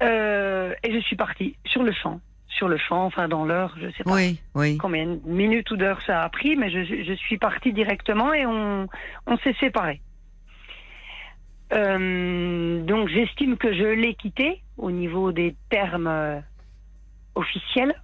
Euh, 0.02 0.74
et 0.84 0.94
je 0.94 1.00
suis 1.00 1.16
partie 1.16 1.56
sur 1.66 1.84
le 1.84 1.92
champ. 1.94 2.20
Sur 2.58 2.68
le 2.68 2.78
champ, 2.78 3.06
enfin, 3.06 3.28
dans 3.28 3.46
l'heure, 3.46 3.76
je 3.80 3.90
sais 3.92 4.04
pas 4.04 4.14
Oui, 4.14 4.40
oui. 4.54 4.78
combien 4.78 5.06
de 5.08 5.20
minutes 5.26 5.72
ou 5.72 5.76
d'heures 5.76 6.02
ça 6.06 6.22
a 6.22 6.30
pris, 6.30 6.56
mais 6.56 6.70
je, 6.70 7.04
je 7.04 7.14
suis 7.14 7.38
partie 7.38 7.74
directement 7.74 8.34
et 8.34 8.46
on, 8.46 8.88
on 9.26 9.38
s'est 9.38 9.56
séparés. 9.60 10.02
Euh, 11.74 12.82
donc, 12.84 13.10
j'estime 13.10 13.58
que 13.58 13.74
je 13.74 13.86
l'ai 13.86 14.14
quitté 14.14 14.62
au 14.78 14.92
niveau 14.92 15.32
des 15.32 15.56
termes 15.70 16.08
euh, 16.08 16.40
officiels. 17.36 17.96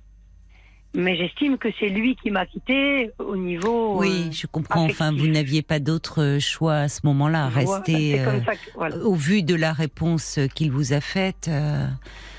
Mais 0.95 1.15
j'estime 1.15 1.57
que 1.59 1.67
c'est 1.79 1.89
lui 1.89 2.15
qui 2.15 2.31
m'a 2.31 2.45
quitté 2.47 3.11
au 3.19 3.35
niveau. 3.35 3.99
Oui, 3.99 4.25
euh, 4.27 4.31
je 4.31 4.47
comprends. 4.47 4.85
Enfin, 4.85 5.11
vous 5.11 5.27
n'aviez 5.27 5.61
pas 5.61 5.79
d'autre 5.79 6.37
choix 6.39 6.75
à 6.77 6.87
ce 6.89 7.01
moment-là. 7.05 7.49
voilà, 7.53 7.69
Rester. 7.77 8.17
c'est 8.17 8.23
comme 8.25 8.35
euh, 8.35 8.43
ça 8.43 8.55
que- 8.55 8.71
voilà, 8.75 8.95
Au 8.97 9.13
vu 9.13 9.43
de 9.43 9.53
la 9.53 9.71
réponse 9.71 10.39
qu'il 10.55 10.71
vous 10.71 10.93
a 10.93 10.99
faite, 11.01 11.47
euh, 11.47 11.85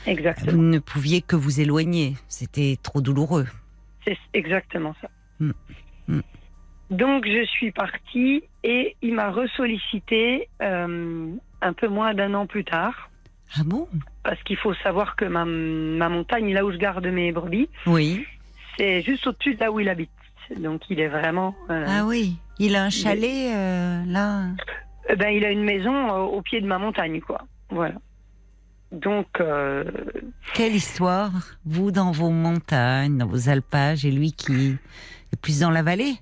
vous 0.05 0.11
exactement. 0.11 0.63
ne 0.63 0.79
pouviez 0.81 1.23
que 1.23 1.37
vous 1.37 1.61
éloigner. 1.61 2.15
C'était 2.27 2.77
trop 2.83 3.01
douloureux. 3.01 3.47
C'est 4.05 4.19
exactement 4.35 4.95
ça. 5.01 5.09
Mm. 5.39 5.53
Mm. 6.09 6.21
Donc 6.91 7.27
je 7.29 7.45
suis 7.47 7.71
partie 7.71 8.43
et 8.65 8.97
il 9.01 9.15
m'a 9.15 9.31
ressollicité 9.31 10.49
euh, 10.61 11.31
un 11.63 11.73
peu 11.73 11.87
moins 11.87 12.15
d'un 12.15 12.35
an 12.35 12.47
plus 12.47 12.65
tard. 12.65 13.11
Ah 13.57 13.63
bon? 13.65 13.87
Parce 14.25 14.43
qu'il 14.43 14.57
faut 14.57 14.75
savoir 14.75 15.15
que 15.15 15.25
ma, 15.25 15.45
ma 15.45 16.09
montagne, 16.09 16.53
là 16.53 16.65
où 16.65 16.73
je 16.73 16.77
garde 16.79 17.07
mes 17.07 17.31
brebis, 17.31 17.69
Oui. 17.87 18.25
C'est 18.81 19.03
juste 19.03 19.27
au-dessus 19.27 19.55
de 19.57 19.61
là 19.61 19.71
où 19.71 19.79
il 19.81 19.89
habite. 19.89 20.11
Donc 20.57 20.83
il 20.91 20.99
est 21.01 21.09
vraiment. 21.09 21.55
euh, 21.71 21.85
Ah 21.87 22.07
oui. 22.07 22.37
Il 22.59 22.75
a 22.77 22.83
un 22.85 22.91
chalet 22.91 23.55
euh, 23.55 24.03
là. 24.07 24.47
eh 25.09 25.17
ben, 25.17 25.29
il 25.29 25.45
a 25.45 25.51
une 25.51 25.63
maison 25.65 25.95
euh, 26.11 26.19
au 26.21 26.43
pied 26.43 26.61
de 26.61 26.67
ma 26.67 26.79
montagne, 26.79 27.21
quoi. 27.21 27.43
Voilà. 27.71 27.95
Donc, 28.93 29.29
euh, 29.41 29.85
Quelle 30.55 30.75
histoire 30.75 31.31
Vous 31.65 31.91
dans 31.93 32.11
vos 32.11 32.31
montagnes, 32.31 33.19
dans 33.19 33.27
vos 33.27 33.49
alpages, 33.49 34.05
et 34.05 34.11
lui 34.11 34.33
qui 34.33 34.77
est 35.33 35.41
plus 35.41 35.61
dans 35.61 35.71
la 35.71 35.83
vallée. 35.83 36.15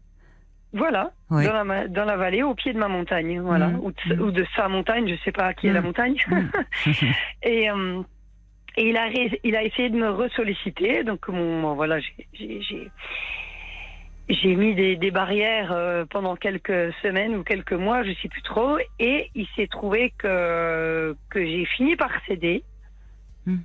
voilà, 0.74 1.12
dans, 1.30 1.38
la, 1.40 1.64
ma- 1.64 1.88
dans 1.88 2.04
la 2.04 2.16
vallée, 2.18 2.42
au 2.42 2.54
pied 2.54 2.72
de 2.74 2.78
ma 2.78 2.88
montagne, 2.88 3.40
voilà, 3.40 3.68
Mhm. 3.68 3.80
ou, 3.84 3.92
de, 4.08 4.22
ou 4.22 4.30
de 4.30 4.46
sa 4.54 4.68
montagne, 4.68 5.08
je 5.08 5.14
sais 5.24 5.32
pas 5.32 5.54
qui 5.54 5.66
est 5.68 5.72
la 5.72 5.80
Mhm. 5.80 5.86
montagne. 5.86 6.16
et, 7.42 7.70
euh, 7.70 8.02
et 8.78 8.88
il 8.90 8.96
a, 8.96 9.04
ré- 9.08 9.40
il 9.44 9.56
a 9.56 9.62
essayé 9.64 9.88
de 9.90 9.96
me 9.96 10.10
ressolliciter, 10.10 11.02
donc 11.04 11.26
mon, 11.28 11.60
bon, 11.62 11.74
voilà, 11.74 11.98
j'ai- 12.32 12.90
mis 14.56 14.74
des, 14.74 14.96
des 14.96 15.10
barrières 15.10 15.72
euh, 15.72 16.04
pendant 16.04 16.36
quelques 16.36 16.92
semaines 17.02 17.34
ou 17.36 17.42
quelques 17.42 17.72
mois, 17.72 18.02
je 18.04 18.12
sais 18.20 18.28
plus 18.28 18.42
trop, 18.42 18.78
et 18.98 19.30
il 19.34 19.46
s'est 19.56 19.66
trouvé 19.68 20.12
que 20.18 21.16
que 21.30 21.44
j'ai 21.44 21.64
fini 21.76 21.96
par 21.96 22.10
céder 22.26 22.62
Mhm. 23.46 23.62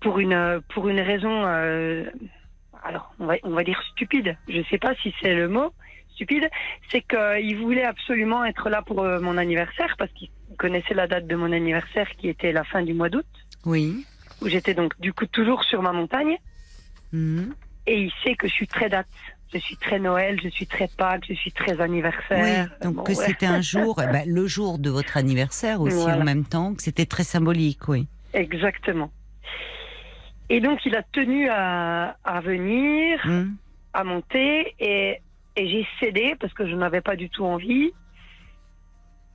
pour 0.00 0.18
une 0.20 0.60
pour 0.72 0.88
une 0.88 1.00
raison. 1.00 1.44
euh, 1.46 2.04
alors, 2.84 3.14
on 3.20 3.26
va, 3.26 3.34
on 3.44 3.50
va 3.50 3.62
dire 3.64 3.80
stupide. 3.92 4.36
Je 4.48 4.62
sais 4.70 4.78
pas 4.78 4.94
si 5.02 5.14
c'est 5.20 5.34
le 5.34 5.48
mot 5.48 5.72
stupide. 6.14 6.48
C'est 6.90 7.02
qu'il 7.02 7.56
voulait 7.58 7.84
absolument 7.84 8.44
être 8.44 8.68
là 8.70 8.82
pour 8.82 9.00
euh, 9.02 9.20
mon 9.20 9.36
anniversaire 9.38 9.94
parce 9.98 10.12
qu'il 10.12 10.28
connaissait 10.58 10.94
la 10.94 11.06
date 11.06 11.26
de 11.26 11.36
mon 11.36 11.50
anniversaire 11.52 12.08
qui 12.18 12.28
était 12.28 12.52
la 12.52 12.64
fin 12.64 12.82
du 12.82 12.92
mois 12.94 13.08
d'août, 13.08 13.26
Oui. 13.64 14.04
où 14.40 14.48
j'étais 14.48 14.74
donc 14.74 14.98
du 15.00 15.12
coup 15.12 15.26
toujours 15.26 15.62
sur 15.64 15.82
ma 15.82 15.92
montagne. 15.92 16.36
Mhm. 17.12 17.54
Et 17.86 18.00
il 18.02 18.12
sait 18.22 18.34
que 18.34 18.46
je 18.48 18.52
suis 18.52 18.66
très 18.66 18.88
date. 18.88 19.06
Je 19.52 19.58
suis 19.58 19.76
très 19.76 19.98
Noël, 19.98 20.40
je 20.42 20.48
suis 20.48 20.66
très 20.66 20.88
Pâques, 20.88 21.24
je 21.28 21.34
suis 21.34 21.52
très 21.52 21.78
anniversaire. 21.80 22.68
Oui, 22.70 22.84
donc 22.86 22.94
Bon, 22.96 23.02
que 23.02 23.10
ouais. 23.12 23.26
c'était 23.26 23.44
un 23.46 23.60
jour, 23.60 24.00
eh 24.02 24.10
ben, 24.10 24.24
le 24.26 24.46
jour 24.46 24.78
de 24.78 24.88
votre 24.88 25.16
anniversaire 25.18 25.80
aussi 25.82 25.94
Voilà. 25.96 26.18
en 26.22 26.24
même 26.24 26.44
temps, 26.46 26.74
que 26.74 26.82
c'était 26.82 27.04
très 27.04 27.22
symbolique, 27.24 27.86
oui. 27.88 28.06
Exactement. 28.32 29.10
Et 30.48 30.60
donc 30.60 30.84
il 30.86 30.96
a 30.96 31.02
tenu 31.02 31.48
à, 31.50 32.16
à 32.24 32.40
venir, 32.40 33.20
Hmm. 33.26 33.50
à 33.92 34.04
monter, 34.04 34.74
et, 34.80 35.18
et 35.56 35.68
j'ai 35.68 35.86
cédé 36.00 36.34
parce 36.40 36.52
que 36.54 36.66
je 36.66 36.74
n'avais 36.74 37.00
pas 37.02 37.16
du 37.16 37.28
tout 37.28 37.44
envie. 37.44 37.92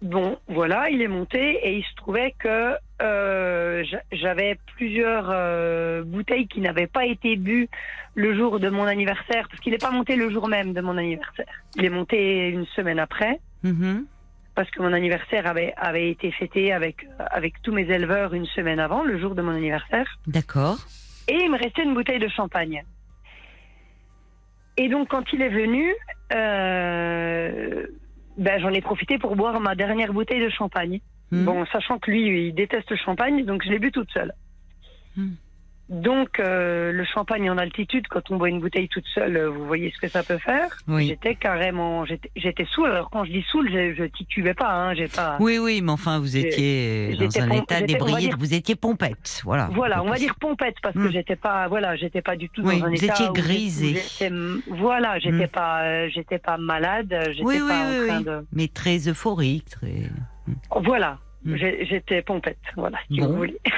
Bon, 0.01 0.37
voilà, 0.47 0.89
il 0.91 1.01
est 1.01 1.07
monté 1.07 1.39
et 1.67 1.77
il 1.77 1.83
se 1.83 1.95
trouvait 1.95 2.35
que 2.37 2.75
euh, 3.01 3.83
j'a- 3.83 4.03
j'avais 4.11 4.59
plusieurs 4.75 5.29
euh, 5.31 6.03
bouteilles 6.03 6.47
qui 6.47 6.61
n'avaient 6.61 6.85
pas 6.87 7.05
été 7.05 7.35
bues 7.35 7.67
le 8.13 8.35
jour 8.35 8.59
de 8.59 8.69
mon 8.69 8.83
anniversaire, 8.83 9.47
parce 9.49 9.59
qu'il 9.59 9.71
n'est 9.71 9.79
pas 9.79 9.89
monté 9.91 10.15
le 10.15 10.29
jour 10.29 10.47
même 10.49 10.73
de 10.73 10.81
mon 10.81 10.97
anniversaire. 10.97 11.47
Il 11.75 11.83
est 11.85 11.89
monté 11.89 12.49
une 12.49 12.65
semaine 12.67 12.99
après, 12.99 13.39
Mhm. 13.63 14.05
parce 14.53 14.69
que 14.69 14.81
mon 14.83 14.93
anniversaire 14.93 15.47
avait, 15.47 15.73
avait 15.77 16.09
été 16.11 16.31
fêté 16.31 16.71
avec, 16.73 17.07
avec 17.31 17.59
tous 17.63 17.71
mes 17.73 17.89
éleveurs 17.89 18.35
une 18.35 18.45
semaine 18.47 18.79
avant, 18.79 19.03
le 19.03 19.17
jour 19.19 19.33
de 19.33 19.41
mon 19.41 19.51
anniversaire. 19.51 20.07
D'accord. 20.27 20.77
Et 21.27 21.35
il 21.43 21.51
me 21.51 21.57
restait 21.57 21.83
une 21.83 21.95
bouteille 21.95 22.19
de 22.19 22.27
champagne. 22.29 22.83
Et 24.77 24.89
donc, 24.89 25.07
quand 25.09 25.23
il 25.33 25.41
est 25.41 25.49
venu, 25.49 25.91
euh, 26.33 27.85
ben, 28.37 28.59
j'en 28.61 28.69
ai 28.69 28.81
profité 28.81 29.17
pour 29.17 29.35
boire 29.35 29.59
ma 29.59 29.75
dernière 29.75 30.13
bouteille 30.13 30.41
de 30.41 30.49
champagne. 30.49 30.99
Hmm. 31.31 31.43
Bon, 31.43 31.65
sachant 31.67 31.99
que 31.99 32.11
lui, 32.11 32.47
il 32.47 32.53
déteste 32.53 32.89
le 32.91 32.97
champagne, 32.97 33.43
donc 33.45 33.63
je 33.63 33.69
l'ai 33.69 33.79
bu 33.79 33.91
toute 33.91 34.09
seule. 34.11 34.33
Hmm. 35.15 35.33
Donc, 35.89 36.39
euh, 36.41 36.91
le 36.91 37.05
champagne 37.05 37.49
en 37.49 37.57
altitude, 37.57 38.07
quand 38.09 38.29
on 38.29 38.35
boit 38.37 38.49
une 38.49 38.59
bouteille 38.59 38.89
toute 38.89 39.05
seule, 39.15 39.37
euh, 39.37 39.49
vous 39.49 39.65
voyez 39.65 39.89
ce 39.95 39.99
que 40.01 40.09
ça 40.09 40.21
peut 40.21 40.37
faire. 40.37 40.67
Oui. 40.87 41.07
J'étais 41.07 41.35
carrément, 41.35 42.03
j'étais 42.05 42.65
saoul. 42.75 42.91
Alors, 42.91 43.09
quand 43.09 43.23
je 43.23 43.31
dis 43.31 43.45
saoul, 43.51 43.69
je, 43.71 43.93
je 43.95 44.03
titubais 44.03 44.53
pas, 44.53 44.69
hein, 44.69 44.93
j'ai 44.95 45.07
pas. 45.07 45.37
Oui, 45.39 45.57
oui, 45.59 45.81
mais 45.81 45.91
enfin, 45.93 46.19
vous 46.19 46.35
étiez 46.35 47.13
dans 47.13 47.19
j'étais 47.21 47.39
un 47.41 47.51
état 47.51 47.81
dire- 47.81 48.35
vous 48.37 48.53
étiez 48.53 48.75
pompette, 48.75 49.41
voilà. 49.45 49.69
Voilà, 49.71 50.03
on 50.03 50.09
va 50.09 50.17
dire 50.17 50.35
pompette 50.35 50.75
parce 50.83 50.93
que 50.93 50.99
Hmm. 51.07 51.11
j'étais 51.11 51.35
pas, 51.37 51.67
voilà, 51.69 51.95
j'étais 51.95 52.21
pas 52.21 52.35
du 52.35 52.49
tout 52.49 52.61
Oui, 52.65 52.79
dans 52.81 52.87
un 52.87 52.89
vous 52.89 52.95
état 52.95 53.13
étiez 53.13 53.25
j'ai- 53.25 53.29
où 53.29 53.33
grisée. 53.33 53.95
voilà, 54.67 55.19
j'étais 55.19 55.45
Hmm. 55.45 55.49
pas, 55.49 55.83
euh, 55.83 56.09
j'étais 56.13 56.39
pas 56.39 56.57
malade, 56.57 57.15
j'étais 57.29 57.43
Oui, 57.43 57.59
pas 57.59 57.63
oui, 57.65 57.71
en 57.71 58.07
train 58.07 58.17
oui. 58.17 58.23
de, 58.25 58.45
Mais 58.51 58.67
très 58.67 59.07
euphorique, 59.07 59.69
très. 59.69 60.09
voilà, 60.81 61.19
Hmm. 61.45 61.55
j'ai- 61.55 61.85
j'étais 61.85 62.21
pompette, 62.21 62.57
voilà, 62.75 62.97
si 63.09 63.19
Bon. 63.21 63.27
vous 63.27 63.35
voulez. 63.37 63.57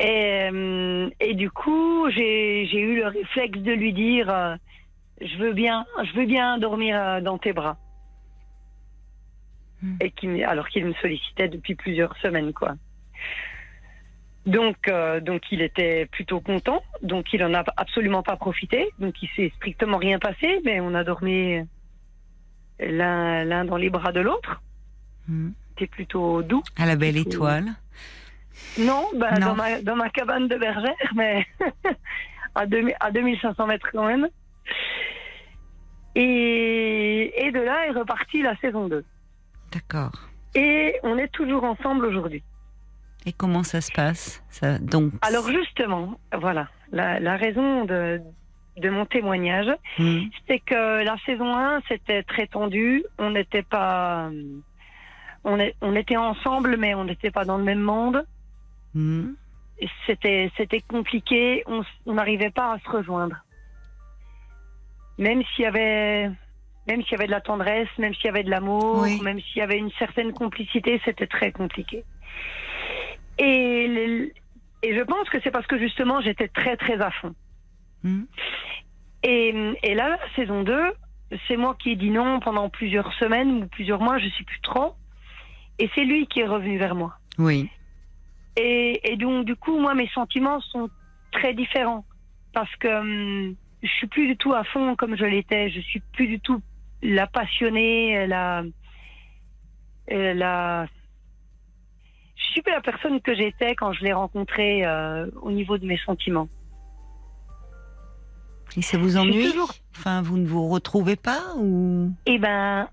Et, 0.00 0.48
euh, 0.52 1.10
et 1.20 1.34
du 1.34 1.50
coup, 1.50 2.08
j'ai 2.10 2.80
eu 2.80 2.96
le 2.96 3.08
réflexe 3.08 3.58
de 3.58 3.72
lui 3.72 3.92
dire, 3.92 4.30
euh, 4.30 4.54
je 5.20 5.36
veux 5.38 5.52
bien, 5.52 5.86
je 6.04 6.12
veux 6.12 6.26
bien 6.26 6.58
dormir 6.58 6.96
euh, 7.00 7.20
dans 7.20 7.38
tes 7.38 7.52
bras. 7.52 7.76
Hmm. 9.82 9.96
Et 10.00 10.10
qui, 10.10 10.42
alors 10.44 10.68
qu'il 10.68 10.84
me 10.86 10.92
sollicitait 10.94 11.48
depuis 11.48 11.74
plusieurs 11.74 12.16
semaines, 12.18 12.52
quoi. 12.52 12.74
Donc, 14.46 14.88
euh, 14.88 15.20
donc 15.20 15.42
il 15.50 15.60
était 15.62 16.06
plutôt 16.06 16.40
content. 16.40 16.82
Donc, 17.02 17.32
il 17.32 17.44
en 17.44 17.52
a 17.54 17.64
absolument 17.76 18.22
pas 18.22 18.36
profité. 18.36 18.90
Donc, 18.98 19.20
il 19.22 19.28
s'est 19.36 19.52
strictement 19.56 19.98
rien 19.98 20.18
passé, 20.18 20.60
mais 20.64 20.80
on 20.80 20.94
a 20.94 21.04
dormi 21.04 21.58
l'un 22.80 23.64
dans 23.64 23.76
les 23.76 23.90
bras 23.90 24.12
de 24.12 24.20
l'autre. 24.20 24.62
Hmm. 25.26 25.50
C'était 25.70 25.88
plutôt 25.88 26.42
doux. 26.42 26.62
À 26.76 26.86
la 26.86 26.96
belle 26.96 27.14
Plutôt- 27.14 27.30
étoile. 27.30 27.66
Non, 28.78 29.08
Non. 29.14 29.38
Dans, 29.40 29.54
ma, 29.54 29.80
dans 29.82 29.96
ma 29.96 30.08
cabane 30.10 30.48
de 30.48 30.56
bergère, 30.56 30.94
mais 31.14 31.46
à, 32.54 32.66
2000 32.66 32.94
à 33.00 33.10
2500 33.10 33.66
mètres 33.66 33.88
quand 33.92 34.06
même. 34.06 34.28
Et, 36.14 37.32
et 37.46 37.52
de 37.52 37.60
là 37.60 37.86
est 37.86 37.90
repartie 37.90 38.42
la 38.42 38.56
saison 38.56 38.88
2. 38.88 39.04
D'accord. 39.72 40.12
Et 40.54 40.96
on 41.02 41.18
est 41.18 41.28
toujours 41.28 41.64
ensemble 41.64 42.06
aujourd'hui. 42.06 42.42
Et 43.26 43.32
comment 43.32 43.62
ça 43.62 43.80
se 43.80 43.92
passe? 43.92 44.42
Ça, 44.48 44.78
Donc. 44.78 45.12
Alors 45.22 45.48
justement, 45.48 46.18
voilà, 46.36 46.68
la, 46.92 47.20
la 47.20 47.36
raison 47.36 47.84
de, 47.84 48.20
de 48.78 48.90
mon 48.90 49.06
témoignage, 49.06 49.70
Hmm. 49.98 50.20
c'est 50.46 50.60
que 50.60 51.04
la 51.04 51.16
saison 51.26 51.54
1, 51.54 51.80
c'était 51.88 52.22
très 52.22 52.46
tendu. 52.46 53.04
On 53.18 53.30
n'était 53.30 53.62
pas... 53.64 54.30
On, 55.44 55.58
est, 55.58 55.74
on 55.80 55.94
était 55.96 56.16
ensemble, 56.16 56.76
mais 56.78 56.94
on 56.94 57.04
n'était 57.04 57.30
pas 57.30 57.44
dans 57.44 57.58
le 57.58 57.64
même 57.64 57.80
monde. 57.80 58.24
Hmm. 58.94 59.34
c'était 60.06 60.50
c'était 60.56 60.80
compliqué, 60.80 61.62
on 61.66 62.12
n'arrivait 62.12 62.50
pas 62.50 62.72
à 62.74 62.78
se 62.78 62.88
rejoindre. 62.88 63.36
Même 65.18 65.42
s'il 65.54 65.64
y 65.64 65.66
avait 65.66 66.30
même 66.86 67.02
s'il 67.02 67.12
y 67.12 67.14
avait 67.16 67.26
de 67.26 67.30
la 67.32 67.40
tendresse, 67.42 67.88
même 67.98 68.14
s'il 68.14 68.26
y 68.26 68.28
avait 68.28 68.44
de 68.44 68.50
l'amour, 68.50 69.02
Oui. 69.02 69.20
même 69.20 69.40
s'il 69.40 69.58
y 69.58 69.62
avait 69.62 69.76
une 69.78 69.90
certaine 69.92 70.32
complicité, 70.32 71.00
c'était 71.04 71.26
très 71.26 71.52
compliqué. 71.52 72.02
Et 73.38 74.32
je 74.82 75.02
pense 75.02 75.28
que 75.28 75.38
c'est 75.42 75.50
parce 75.50 75.66
que 75.66 75.78
justement 75.78 76.20
j'étais 76.20 76.48
très 76.48 76.76
très 76.76 77.00
à 77.00 77.10
fond. 77.10 77.34
Hmm. 78.02 78.24
Et, 79.22 79.74
et 79.82 79.94
là, 79.94 80.08
la 80.10 80.18
saison 80.36 80.62
2, 80.62 80.92
c'est 81.46 81.56
moi 81.56 81.76
qui 81.78 81.90
ai 81.90 81.96
dit 81.96 82.10
non 82.10 82.40
pendant 82.40 82.68
plusieurs 82.70 83.12
semaines 83.14 83.64
ou 83.64 83.66
plusieurs 83.66 84.00
mois, 84.00 84.18
je 84.18 84.28
sais 84.28 84.44
plus 84.44 84.60
trop. 84.60 84.94
Et 85.78 85.90
c'est 85.94 86.04
lui 86.04 86.26
qui 86.26 86.40
est 86.40 86.46
revenu 86.46 86.78
vers 86.78 86.94
moi. 86.94 87.18
Oui. 87.38 87.68
Et, 88.56 89.12
et 89.12 89.16
donc, 89.16 89.44
du 89.44 89.54
coup, 89.56 89.78
moi, 89.78 89.94
mes 89.94 90.08
sentiments 90.08 90.60
sont 90.60 90.88
très 91.32 91.54
différents. 91.54 92.04
Parce 92.52 92.74
que 92.76 92.88
hum, 92.88 93.54
je 93.82 93.88
suis 93.88 94.06
plus 94.08 94.26
du 94.26 94.36
tout 94.36 94.52
à 94.54 94.64
fond 94.64 94.96
comme 94.96 95.16
je 95.16 95.24
l'étais. 95.24 95.70
Je 95.70 95.80
suis 95.80 96.00
plus 96.12 96.26
du 96.26 96.40
tout 96.40 96.60
la 97.02 97.26
passionnée, 97.26 98.26
la. 98.26 98.62
euh, 100.10 100.34
la 100.34 100.86
je 102.36 102.44
suis 102.52 102.62
plus 102.62 102.72
la 102.72 102.80
personne 102.80 103.20
que 103.20 103.34
j'étais 103.34 103.74
quand 103.74 103.92
je 103.92 104.02
l'ai 104.04 104.12
rencontré 104.12 104.84
euh, 104.86 105.26
au 105.42 105.50
niveau 105.50 105.76
de 105.76 105.84
mes 105.86 105.98
sentiments. 105.98 106.48
Et 108.76 108.82
ça 108.82 108.98
vous 108.98 109.16
ennuie 109.16 109.50
toujours- 109.50 109.72
Enfin, 109.96 110.22
vous 110.22 110.38
ne 110.38 110.46
vous 110.46 110.68
retrouvez 110.68 111.16
pas 111.16 111.54
ou? 111.56 112.12
Eh 112.26 112.38
ben, 112.38 112.88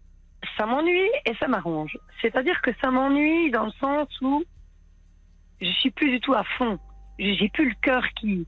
ça 0.57 0.65
m'ennuie 0.65 1.09
et 1.25 1.33
ça 1.39 1.47
m'arrange. 1.47 1.97
C'est-à-dire 2.21 2.59
que 2.61 2.71
ça 2.81 2.89
m'ennuie 2.91 3.51
dans 3.51 3.65
le 3.65 3.71
sens 3.79 4.07
où 4.21 4.43
je 5.61 5.69
suis 5.79 5.91
plus 5.91 6.09
du 6.11 6.19
tout 6.19 6.33
à 6.33 6.43
fond. 6.57 6.77
J'ai 7.19 7.49
plus 7.53 7.69
le 7.69 7.75
cœur 7.81 8.03
qui 8.19 8.45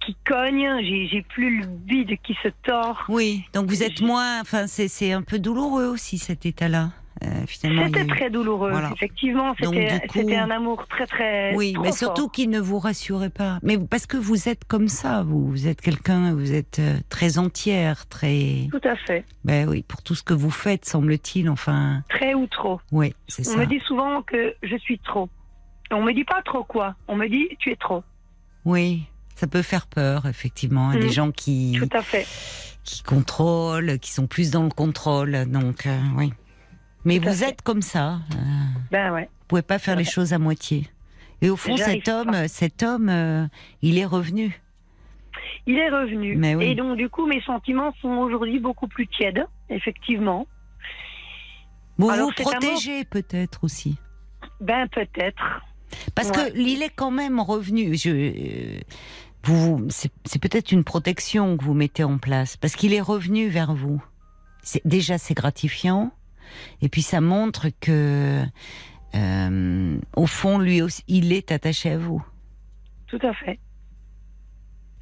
qui 0.00 0.16
cogne, 0.24 0.68
j'ai 0.82 1.22
plus 1.28 1.60
le 1.60 1.66
vide 1.86 2.16
qui 2.22 2.34
se 2.42 2.48
tord. 2.62 3.04
Oui. 3.08 3.44
Donc 3.52 3.66
vous 3.68 3.82
êtes 3.82 4.00
moins. 4.00 4.40
Enfin, 4.40 4.66
c'est 4.66 5.12
un 5.12 5.22
peu 5.22 5.38
douloureux 5.38 5.86
aussi 5.86 6.18
cet 6.18 6.46
état-là. 6.46 6.90
Euh, 7.24 7.26
C'était 7.48 7.68
eu- 7.74 8.06
très 8.06 8.30
douloureux. 8.30 8.70
Voilà. 8.70 8.92
Effectivement, 8.94 9.52
c'était 9.60 10.06
coup- 10.06 10.20
un 10.30 10.50
amour 10.52 10.86
très 10.86 11.04
très. 11.04 11.52
Oui, 11.56 11.72
trop 11.72 11.82
mais 11.82 11.90
surtout 11.90 12.28
qu'il 12.28 12.48
ne 12.48 12.60
vous 12.60 12.78
rassurait 12.78 13.28
pas. 13.28 13.58
Mais 13.64 13.76
parce 13.76 14.06
que 14.06 14.16
vous 14.16 14.48
êtes 14.48 14.64
comme 14.66 14.86
ça, 14.86 15.24
vous, 15.24 15.44
vous 15.48 15.66
êtes 15.66 15.80
quelqu'un, 15.80 16.32
vous 16.32 16.54
êtes 16.54 16.78
euh, 16.78 16.94
très 17.08 17.38
entière, 17.38 18.06
très. 18.06 18.68
Tout 18.70 18.80
à 18.88 18.94
fait. 18.94 19.24
Ben 19.44 19.68
oui, 19.68 19.82
pour 19.82 20.00
tout 20.04 20.14
ce 20.14 20.22
que 20.22 20.32
vous 20.32 20.52
faites, 20.52 20.84
semble-t-il. 20.84 21.50
Enfin, 21.50 22.02
Très 22.08 22.34
ou 22.34 22.46
trop. 22.46 22.80
oui, 22.92 23.12
c'est 23.26 23.46
On 23.48 23.52
ça. 23.52 23.56
me 23.58 23.66
dit 23.66 23.80
souvent 23.80 24.22
que 24.22 24.54
je 24.62 24.76
suis 24.76 25.00
trop. 25.00 25.28
On 25.90 26.02
me 26.02 26.12
dit 26.12 26.24
pas 26.24 26.42
trop 26.42 26.64
quoi. 26.64 26.94
On 27.08 27.16
me 27.16 27.28
dit 27.28 27.48
tu 27.58 27.70
es 27.70 27.76
trop. 27.76 28.02
Oui, 28.64 29.04
ça 29.36 29.46
peut 29.46 29.62
faire 29.62 29.86
peur, 29.86 30.26
effectivement. 30.26 30.90
A 30.90 30.96
Mm. 30.96 31.00
des 31.00 31.08
gens 31.10 31.30
qui 31.30 31.78
Tout 31.78 31.96
à 31.96 32.02
fait. 32.02 32.26
qui 32.84 33.02
contrôlent, 33.02 33.98
qui 33.98 34.12
sont 34.12 34.26
plus 34.26 34.50
dans 34.50 34.64
le 34.64 34.70
contrôle. 34.70 35.46
Donc, 35.46 35.86
euh, 35.86 35.98
oui. 36.16 36.32
Mais 37.04 37.18
Tout 37.18 37.28
vous 37.28 37.34
fait. 37.34 37.48
êtes 37.50 37.62
comme 37.62 37.80
ça. 37.82 38.14
euh, 38.34 38.38
Ben 38.90 39.12
ouais. 39.12 39.24
vous 39.40 39.46
pouvez 39.48 39.62
pas 39.62 39.78
faire 39.78 39.96
les 39.96 40.04
choses 40.04 40.32
à 40.32 40.38
moitié. 40.38 40.86
Et 41.40 41.48
au 41.50 41.56
fond, 41.56 41.76
cet 41.76 42.08
homme, 42.08 42.32
pas. 42.32 42.48
cet 42.48 42.82
homme, 42.82 43.08
euh, 43.08 43.46
il 43.80 43.96
est 43.98 44.04
revenu. 44.04 44.60
Il 45.66 45.78
est 45.78 45.88
revenu. 45.90 46.34
Mais 46.36 46.54
oui. 46.56 46.64
Et 46.66 46.74
donc, 46.74 46.96
du 46.96 47.08
coup, 47.08 47.26
mes 47.26 47.40
sentiments 47.42 47.94
sont 48.02 48.08
aujourd'hui 48.08 48.58
beaucoup 48.58 48.88
plus 48.88 49.06
tièdes, 49.06 49.46
effectivement. 49.70 50.46
Vous 51.96 52.10
Alors, 52.10 52.28
vous 52.36 52.42
protégez 52.42 53.04
peut-être 53.04 53.64
aussi. 53.64 53.96
Ben, 54.60 54.88
peut-être. 54.88 55.62
Parce 56.14 56.28
Ouais. 56.30 56.50
que 56.52 56.58
il 56.58 56.82
est 56.82 56.90
quand 56.94 57.10
même 57.10 57.40
revenu. 57.40 57.96
Je, 57.96 58.10
euh, 58.10 58.80
vous, 59.44 59.86
c'est 59.90 60.40
peut-être 60.40 60.72
une 60.72 60.84
protection 60.84 61.56
que 61.56 61.64
vous 61.64 61.74
mettez 61.74 62.04
en 62.04 62.18
place, 62.18 62.56
parce 62.56 62.76
qu'il 62.76 62.92
est 62.92 63.00
revenu 63.00 63.48
vers 63.48 63.74
vous. 63.74 64.02
Déjà 64.84 65.16
c'est 65.18 65.34
gratifiant, 65.34 66.12
et 66.82 66.88
puis 66.88 67.02
ça 67.02 67.20
montre 67.20 67.68
que, 67.80 68.42
euh, 69.14 69.98
au 70.16 70.26
fond, 70.26 70.58
lui 70.58 70.82
aussi, 70.82 71.02
il 71.08 71.32
est 71.32 71.52
attaché 71.52 71.92
à 71.92 71.98
vous. 71.98 72.22
Tout 73.06 73.20
à 73.22 73.32
fait. 73.32 73.58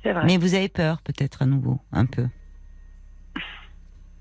C'est 0.03 0.13
vrai. 0.13 0.25
Mais 0.27 0.37
vous 0.37 0.55
avez 0.55 0.69
peur 0.69 1.03
peut-être 1.03 1.43
à 1.43 1.47
nouveau, 1.47 1.81
un 1.91 2.07
peu. 2.07 2.29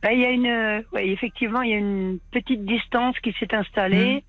Ben, 0.02 0.12
il 0.12 0.20
y 0.20 0.26
a 0.26 0.32
une, 0.32 0.46
euh, 0.48 0.82
ouais, 0.94 1.08
effectivement, 1.10 1.62
il 1.62 1.70
y 1.72 1.74
a 1.74 1.78
une 1.78 2.20
petite 2.32 2.66
distance 2.66 3.16
qui 3.20 3.34
s'est 3.40 3.54
installée. 3.54 4.24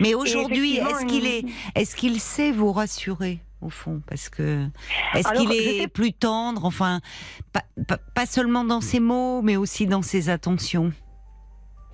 Mais 0.00 0.14
aujourd'hui, 0.14 0.76
est-ce 0.76 1.06
qu'il 1.06 1.26
est, 1.26 1.44
est-ce 1.74 1.96
qu'il 1.96 2.20
sait 2.20 2.52
vous 2.52 2.72
rassurer 2.72 3.38
au 3.60 3.70
fond? 3.70 4.00
Parce 4.06 4.28
que 4.28 4.66
est-ce 5.14 5.32
qu'il 5.34 5.52
est 5.52 5.88
plus 5.88 6.12
tendre 6.12 6.64
Enfin, 6.64 7.00
pas, 7.52 7.62
pas- 7.86 7.98
pas 8.14 8.26
seulement 8.26 8.64
dans 8.64 8.80
ses 8.80 9.00
mots, 9.00 9.42
mais 9.42 9.56
aussi 9.56 9.86
dans 9.86 10.02
ses 10.02 10.28
attentions? 10.28 10.92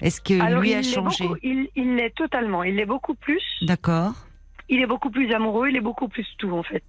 Est-ce 0.00 0.20
que 0.20 0.38
Alors, 0.40 0.60
lui 0.60 0.74
a 0.74 0.82
changé? 0.82 1.24
beaucoup- 1.26 1.38
il 1.42 1.68
il 1.76 1.96
l'est 1.96 2.14
totalement. 2.14 2.62
Il 2.64 2.74
l'est 2.76 2.84
beaucoup 2.86 3.14
plus. 3.14 3.42
D'accord. 3.62 4.12
Il 4.68 4.80
est 4.80 4.86
beaucoup 4.86 5.10
plus 5.10 5.32
amoureux. 5.32 5.68
Il 5.68 5.76
est 5.76 5.80
beaucoup 5.80 6.08
plus 6.08 6.26
tout, 6.38 6.50
en 6.52 6.62
fait. 6.62 6.82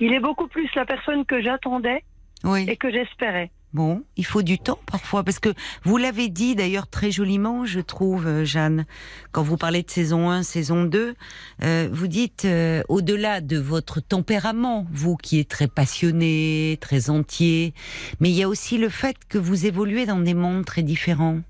Il 0.00 0.12
est 0.12 0.20
beaucoup 0.20 0.48
plus 0.48 0.68
la 0.74 0.84
personne 0.84 1.24
que 1.24 1.40
j'attendais 1.40 2.04
Oui. 2.44 2.66
et 2.68 2.76
que 2.76 2.90
j'espérais. 2.90 3.50
Bon, 3.72 4.04
il 4.16 4.26
faut 4.26 4.42
du 4.42 4.58
temps 4.58 4.78
parfois, 4.86 5.24
parce 5.24 5.38
que 5.38 5.48
vous 5.82 5.96
l'avez 5.96 6.28
dit 6.28 6.54
d'ailleurs 6.54 6.88
très 6.88 7.10
joliment, 7.10 7.64
je 7.64 7.80
trouve, 7.80 8.26
euh, 8.26 8.44
Jeanne, 8.44 8.84
quand 9.30 9.42
vous 9.42 9.56
parlez 9.56 9.82
de 9.82 9.90
saison 9.90 10.30
1, 10.30 10.42
saison 10.42 10.84
2, 10.84 11.14
euh, 11.62 11.88
vous 11.90 12.06
dites, 12.06 12.44
euh, 12.44 12.82
au-delà 12.90 13.40
de 13.40 13.56
votre 13.56 14.00
tempérament, 14.00 14.86
vous 14.92 15.16
qui 15.16 15.40
êtes 15.40 15.48
très 15.48 15.68
passionné, 15.68 16.76
très 16.82 17.08
entier, 17.08 17.72
mais 18.20 18.28
il 18.28 18.34
y 18.36 18.42
a 18.42 18.48
aussi 18.48 18.76
le 18.76 18.90
fait 18.90 19.16
que 19.26 19.38
vous 19.38 19.64
évoluez 19.64 20.04
dans 20.04 20.20
des 20.20 20.34
mondes 20.34 20.66
très 20.66 20.82
différents, 20.82 21.40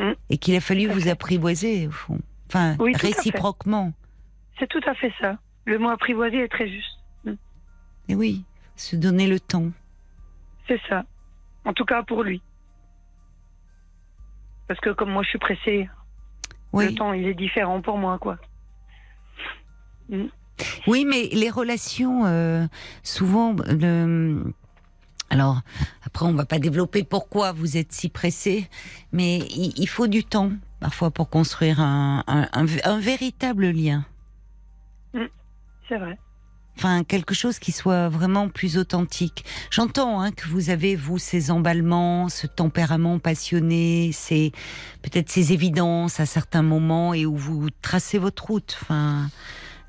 Mm. 0.00 0.12
et 0.30 0.38
qu'il 0.38 0.54
a 0.54 0.60
fallu 0.60 0.86
vous 0.86 1.08
apprivoiser, 1.08 1.88
au 1.88 1.90
fond. 1.90 2.20
Enfin, 2.48 2.76
Oui, 2.78 2.92
réciproquement. 2.94 3.92
C'est 4.58 4.68
tout 4.68 4.80
à 4.86 4.94
fait 4.94 5.12
ça. 5.20 5.38
Le 5.64 5.78
mot 5.78 5.88
apprivoiser 5.88 6.38
est 6.38 6.48
très 6.48 6.68
juste. 6.68 6.98
Et 8.08 8.14
oui, 8.14 8.44
se 8.76 8.96
donner 8.96 9.26
le 9.26 9.38
temps. 9.40 9.70
C'est 10.66 10.80
ça. 10.88 11.04
En 11.68 11.74
tout 11.74 11.84
cas 11.84 12.02
pour 12.02 12.22
lui. 12.22 12.40
Parce 14.66 14.80
que 14.80 14.88
comme 14.90 15.10
moi 15.10 15.22
je 15.22 15.28
suis 15.28 15.38
pressée, 15.38 15.88
Oui. 16.72 16.88
le 16.88 16.94
temps 16.94 17.12
il 17.12 17.26
est 17.26 17.34
différent 17.34 17.82
pour 17.82 17.98
moi 17.98 18.18
quoi. 18.18 18.38
Oui, 20.86 21.04
mais 21.04 21.28
les 21.32 21.50
relations, 21.50 22.24
euh, 22.24 22.66
souvent, 23.02 23.54
le... 23.68 24.42
alors 25.28 25.60
après, 26.06 26.24
on 26.24 26.32
va 26.32 26.46
pas 26.46 26.58
développer 26.58 27.04
pourquoi 27.04 27.52
vous 27.52 27.76
êtes 27.76 27.92
si 27.92 28.08
pressé, 28.08 28.68
mais 29.12 29.36
il, 29.50 29.74
il 29.76 29.86
faut 29.88 30.06
du 30.06 30.24
temps 30.24 30.50
parfois 30.80 31.10
pour 31.10 31.28
construire 31.28 31.80
un, 31.80 32.24
un, 32.26 32.48
un- 32.54 32.66
un 32.84 32.98
véritable 32.98 33.68
lien. 33.70 34.04
C'est 35.88 35.98
vrai. 35.98 36.18
Enfin, 36.78 37.02
quelque 37.02 37.34
chose 37.34 37.58
qui 37.58 37.72
soit 37.72 38.08
vraiment 38.08 38.48
plus 38.48 38.78
authentique. 38.78 39.44
J'entends 39.68 40.20
hein, 40.20 40.30
que 40.30 40.46
vous 40.46 40.70
avez, 40.70 40.94
vous, 40.94 41.18
ces 41.18 41.50
emballements, 41.50 42.28
ce 42.28 42.46
tempérament 42.46 43.18
passionné, 43.18 44.10
ces 44.12 44.52
peut-être 45.02 45.28
ces 45.28 45.52
évidences 45.52 46.20
à 46.20 46.26
certains 46.26 46.62
moments 46.62 47.14
et 47.14 47.26
où 47.26 47.34
vous 47.34 47.68
tracez 47.82 48.18
votre 48.18 48.44
route. 48.46 48.78
Enfin, 48.80 49.28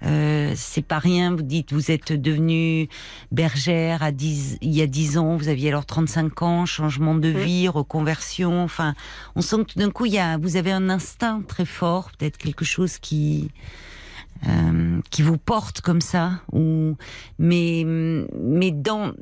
euh, 0.03 0.53
c'est 0.55 0.81
pas 0.81 0.97
rien. 0.97 1.35
Vous 1.35 1.43
dites, 1.43 1.73
vous 1.73 1.91
êtes 1.91 2.11
devenue 2.11 2.89
bergère 3.31 4.01
à 4.01 4.11
10, 4.11 4.57
il 4.61 4.71
y 4.71 4.81
a 4.81 4.87
10 4.87 5.19
ans, 5.19 5.35
vous 5.35 5.47
aviez 5.47 5.69
alors 5.69 5.85
35 5.85 6.41
ans, 6.41 6.65
changement 6.65 7.13
de 7.13 7.29
vie, 7.29 7.67
reconversion. 7.67 8.63
Enfin, 8.63 8.95
on 9.35 9.41
sent 9.41 9.57
que 9.57 9.73
tout 9.73 9.79
d'un 9.79 9.91
coup, 9.91 10.07
il 10.07 10.13
y 10.13 10.19
a, 10.19 10.39
vous 10.39 10.55
avez 10.55 10.71
un 10.71 10.89
instinct 10.89 11.43
très 11.47 11.65
fort, 11.65 12.09
peut-être 12.17 12.37
quelque 12.37 12.65
chose 12.65 12.97
qui 12.97 13.51
euh, 14.47 15.01
qui 15.09 15.21
vous 15.21 15.37
porte 15.37 15.81
comme 15.81 16.01
ça 16.01 16.41
ou 16.53 16.95
mais 17.37 17.83
mais 17.85 18.71
dans 18.71 19.13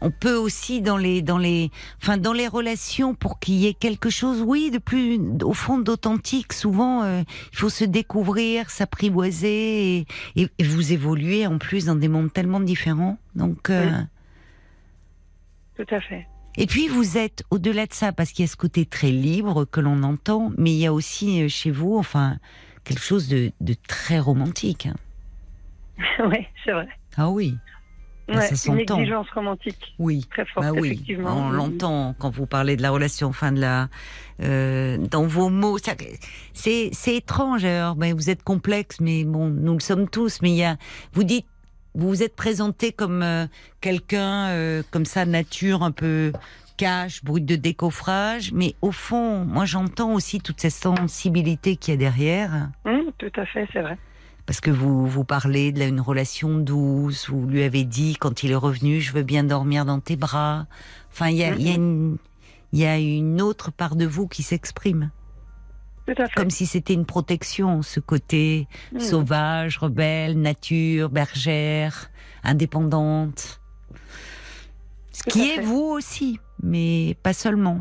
on 0.00 0.10
peut 0.10 0.36
aussi 0.36 0.80
dans 0.80 0.96
les 0.96 1.22
dans 1.22 1.38
les 1.38 1.70
enfin 2.00 2.18
dans 2.18 2.32
les 2.32 2.46
relations 2.46 3.14
pour 3.14 3.38
qu'il 3.40 3.54
y 3.56 3.66
ait 3.66 3.74
quelque 3.74 4.10
chose 4.10 4.42
oui 4.46 4.70
de 4.70 4.78
plus 4.78 5.18
au 5.42 5.52
fond 5.54 5.78
d'authentique 5.78 6.52
souvent 6.52 7.02
euh, 7.02 7.22
il 7.52 7.58
faut 7.58 7.68
se 7.68 7.84
découvrir 7.84 8.70
s'apprivoiser 8.70 9.96
et, 9.98 10.06
et, 10.36 10.48
et 10.58 10.64
vous 10.64 10.92
évoluer 10.92 11.46
en 11.46 11.58
plus 11.58 11.86
dans 11.86 11.96
des 11.96 12.08
mondes 12.08 12.32
tellement 12.32 12.60
différents 12.60 13.18
donc 13.34 13.70
euh, 13.70 13.90
Tout 15.76 15.86
à 15.94 16.00
fait. 16.00 16.26
et 16.56 16.66
puis 16.66 16.88
vous 16.88 17.18
êtes 17.18 17.42
au-delà 17.50 17.86
de 17.86 17.92
ça 17.92 18.12
parce 18.12 18.30
qu'il 18.30 18.44
y 18.44 18.48
a 18.48 18.50
ce 18.50 18.56
côté 18.56 18.86
très 18.86 19.10
libre 19.10 19.64
que 19.64 19.80
l'on 19.80 20.02
entend 20.04 20.52
mais 20.56 20.70
il 20.70 20.78
y 20.78 20.86
a 20.86 20.92
aussi 20.92 21.42
euh, 21.42 21.48
chez 21.48 21.70
vous 21.72 21.96
enfin 21.96 22.38
quelque 22.88 23.02
chose 23.04 23.28
de, 23.28 23.52
de 23.60 23.74
très 23.86 24.18
romantique 24.18 24.86
hein. 24.86 24.96
oui, 26.26 26.46
c'est 26.64 26.72
vrai. 26.72 26.88
ah 27.16 27.28
oui 27.30 27.56
Bah, 28.28 28.34
Ouais, 28.36 28.54
ça 28.54 28.72
une 28.72 28.80
exigence 28.80 29.28
romantique 29.30 29.94
oui 29.98 30.26
très 30.30 30.44
forte 30.46 30.66
Bah 30.66 30.72
oui, 30.72 30.88
effectivement. 30.92 31.34
on 31.36 31.50
l'entend 31.50 32.14
quand 32.18 32.30
vous 32.30 32.46
parlez 32.46 32.76
de 32.76 32.82
la 32.82 32.90
relation, 32.90 33.28
enfin 33.28 33.52
de 33.52 33.60
la, 33.60 33.88
euh, 34.42 34.96
dans 34.98 35.26
vos 35.26 35.48
mots. 35.48 35.78
ça- 35.78 35.94
C'est 36.52 36.90
c'est 36.92 37.16
étrange. 37.16 37.64
Alors, 37.64 37.96
ben, 37.96 38.14
vous 38.14 38.28
êtes 38.30 38.42
complexe, 38.42 39.00
mais 39.00 39.24
bon, 39.24 39.48
nous 39.48 39.72
le 39.74 39.80
sommes 39.80 40.08
tous. 40.08 40.40
Mais 40.42 40.50
il 40.50 40.56
y 40.56 40.64
a, 40.64 40.76
vous 41.14 41.24
dites, 41.24 41.46
vous 41.94 42.08
vous 42.08 42.22
êtes 42.22 42.36
présenté 42.36 42.92
comme 42.92 43.22
euh, 43.22 43.46
quelqu'un 43.80 44.48
euh, 44.48 44.82
comme 44.90 45.06
ça, 45.06 45.24
nature 45.24 45.82
un 45.82 45.90
peu 45.90 46.32
cash, 46.78 47.22
brut 47.22 47.44
de 47.44 47.56
décoffrage. 47.56 48.52
Mais 48.52 48.74
au 48.80 48.92
fond, 48.92 49.44
moi 49.44 49.66
j'entends 49.66 50.14
aussi 50.14 50.40
toute 50.40 50.60
cette 50.60 50.72
sensibilité 50.72 51.76
qu'il 51.76 51.92
y 51.92 51.96
a 51.96 51.98
derrière. 51.98 52.70
Hum, 52.86 53.10
tout 53.18 53.32
à 53.36 53.44
fait, 53.44 53.68
c'est 53.72 53.82
vrai. 53.82 53.98
Parce 54.46 54.60
que 54.62 54.70
vous 54.70 55.06
vous 55.06 55.24
parlez 55.24 55.72
d'une 55.72 56.00
relation 56.00 56.56
douce, 56.56 57.28
vous 57.28 57.46
lui 57.46 57.62
avez 57.64 57.84
dit 57.84 58.16
quand 58.18 58.42
il 58.42 58.52
est 58.52 58.54
revenu, 58.56 59.02
je 59.02 59.12
veux 59.12 59.22
bien 59.22 59.44
dormir 59.44 59.84
dans 59.84 60.00
tes 60.00 60.16
bras. 60.16 60.66
Enfin, 61.12 61.28
il 61.28 61.36
y 61.36 61.44
a, 61.44 61.54
il 61.54 61.68
y 61.68 61.70
a 61.70 61.74
une, 61.74 62.16
il 62.72 62.78
y 62.78 62.86
a 62.86 62.96
une 62.98 63.42
autre 63.42 63.70
part 63.70 63.94
de 63.94 64.06
vous 64.06 64.26
qui 64.26 64.42
s'exprime. 64.42 65.10
Tout 66.06 66.14
à 66.22 66.26
fait. 66.26 66.32
Comme 66.34 66.48
si 66.48 66.64
c'était 66.64 66.94
une 66.94 67.04
protection, 67.04 67.82
ce 67.82 68.00
côté 68.00 68.66
Mm. 68.92 69.00
sauvage, 69.00 69.76
rebelle, 69.76 70.40
nature, 70.40 71.10
bergère, 71.10 72.08
indépendante. 72.42 73.60
Ce 75.12 75.24
qui 75.24 75.42
est 75.50 75.56
fait. 75.56 75.60
vous 75.62 75.82
aussi, 75.82 76.38
mais 76.62 77.16
pas 77.22 77.32
seulement. 77.32 77.80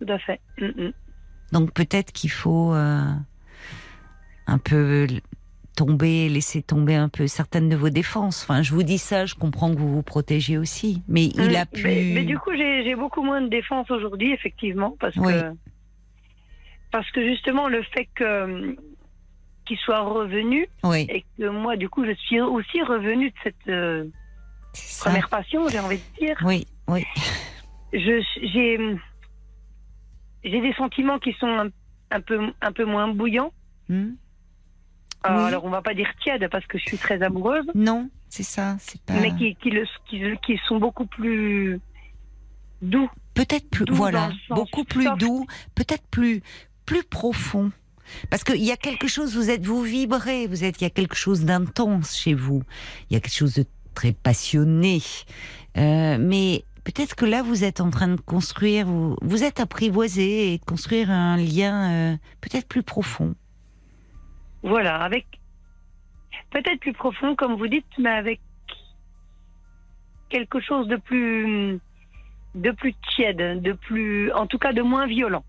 Tout 0.00 0.06
à 0.08 0.18
fait. 0.18 0.40
Mm, 0.58 0.66
mm. 0.66 0.92
Donc 1.52 1.72
peut-être 1.72 2.12
qu'il 2.12 2.30
faut 2.30 2.74
euh, 2.74 3.02
un 4.46 4.58
peu 4.58 5.06
tomber, 5.76 6.28
laisser 6.28 6.62
tomber 6.62 6.94
un 6.94 7.08
peu 7.08 7.26
certaines 7.26 7.68
de 7.68 7.76
vos 7.76 7.90
défenses. 7.90 8.42
Enfin, 8.42 8.62
je 8.62 8.72
vous 8.72 8.82
dis 8.82 8.98
ça, 8.98 9.26
je 9.26 9.34
comprends 9.34 9.70
que 9.72 9.78
vous 9.78 9.92
vous 9.92 10.02
protégez 10.02 10.58
aussi, 10.58 11.02
mais 11.08 11.26
il 11.26 11.56
a 11.56 11.66
pu. 11.66 11.84
Mais, 11.84 12.12
mais 12.14 12.24
du 12.24 12.38
coup, 12.38 12.50
j'ai 12.54 12.84
j'ai 12.84 12.94
beaucoup 12.94 13.22
moins 13.22 13.40
de 13.40 13.48
défense 13.48 13.90
aujourd'hui, 13.90 14.32
effectivement, 14.32 14.96
parce 15.00 15.16
Oui. 15.16 15.32
que 15.32 15.52
parce 16.90 17.10
que 17.10 17.24
justement 17.24 17.68
le 17.68 17.82
fait 17.82 18.08
que 18.14 18.76
qu'il 19.64 19.78
soit 19.78 20.00
revenu 20.00 20.68
Oui, 20.84 21.06
et 21.08 21.24
que 21.38 21.48
moi, 21.48 21.76
du 21.76 21.88
coup, 21.88 22.04
je 22.04 22.12
suis 22.12 22.40
aussi 22.40 22.82
revenue 22.82 23.30
de 23.30 23.36
cette 23.44 23.68
euh, 23.68 24.04
première 25.00 25.28
passion, 25.28 25.68
j'ai 25.68 25.78
envie 25.78 25.98
de 25.98 26.26
dire. 26.26 26.36
Oui, 26.44 26.66
oui. 26.92 27.04
J'ai 27.92 28.22
j'ai 30.44 30.60
des 30.60 30.72
sentiments 30.74 31.18
qui 31.18 31.32
sont 31.34 31.46
un, 31.46 31.68
un 32.10 32.20
peu 32.20 32.38
un 32.60 32.72
peu 32.72 32.84
moins 32.84 33.08
bouillants. 33.08 33.52
Hmm 33.88 34.12
Euh, 35.26 35.36
Oui. 35.36 35.44
Alors, 35.48 35.64
on 35.64 35.70
va 35.70 35.82
pas 35.82 35.94
dire 35.94 36.10
tiède 36.22 36.48
parce 36.50 36.66
que 36.66 36.78
je 36.78 36.84
suis 36.84 36.98
très 36.98 37.22
amoureuse, 37.22 37.64
Non, 37.76 38.10
c'est 38.28 38.42
ça, 38.42 38.76
c'est 38.80 39.00
pas. 39.02 39.14
mais 39.20 39.32
qui 39.36 39.54
qui, 39.56 39.70
le, 39.70 39.84
qui 40.08 40.20
qui 40.44 40.58
sont 40.66 40.78
beaucoup 40.78 41.06
plus 41.06 41.78
doux. 42.80 43.08
peut-être 43.34 43.68
plus 43.70 43.84
Doux 43.84 43.94
voilà 43.94 44.30
beaucoup 44.50 44.82
plus 44.84 45.04
soft. 45.04 45.20
doux 45.20 45.46
peut-être 45.76 46.04
plus 46.10 46.42
plus 46.84 47.04
profond 47.04 47.70
parce 48.30 48.42
qu'il 48.42 48.62
y 48.64 48.72
a 48.72 48.76
quelque 48.76 49.06
chose 49.06 49.36
vous 49.36 49.48
êtes 49.50 49.64
vous 49.64 49.82
vibrez 49.82 50.48
vous 50.48 50.64
êtes 50.64 50.80
il 50.80 50.84
y 50.84 50.86
a 50.88 50.90
quelque 50.90 51.14
chose 51.14 51.44
d'intense 51.44 52.16
chez 52.16 52.34
vous 52.34 52.62
il 53.08 53.14
y 53.14 53.16
a 53.16 53.20
quelque 53.20 53.32
chose 53.44 53.54
de 53.54 53.64
très 53.94 54.12
passionné 54.12 54.98
Euh, 55.78 56.18
mais 56.20 56.64
peut-être 56.84 57.14
que 57.14 57.24
là 57.24 57.42
vous 57.42 57.64
êtes 57.64 57.80
en 57.80 57.90
train 57.90 58.08
de 58.08 58.20
construire 58.20 58.86
vous, 58.86 59.16
vous 59.22 59.44
êtes 59.44 59.60
apprivoisé 59.60 60.52
et 60.54 60.58
de 60.58 60.64
construire 60.64 61.10
un 61.10 61.36
lien 61.36 61.90
euh, 62.12 62.16
peut-être 62.40 62.66
plus 62.68 62.82
profond 62.82 63.34
Voilà, 64.62 64.96
avec 64.96 65.26
peut-être 66.50 66.80
plus 66.80 66.92
profond, 66.92 67.34
comme 67.34 67.54
vous 67.56 67.68
dites, 67.68 67.86
mais 67.98 68.10
avec 68.10 68.40
quelque 70.28 70.60
chose 70.60 70.86
de 70.88 70.96
plus 70.96 71.78
de 72.54 72.70
plus 72.70 72.94
tiède, 73.14 73.62
de 73.62 73.72
plus, 73.72 74.30
en 74.32 74.46
tout 74.46 74.58
cas, 74.58 74.74
de 74.74 74.82
moins 74.82 75.06
violent. 75.06 75.42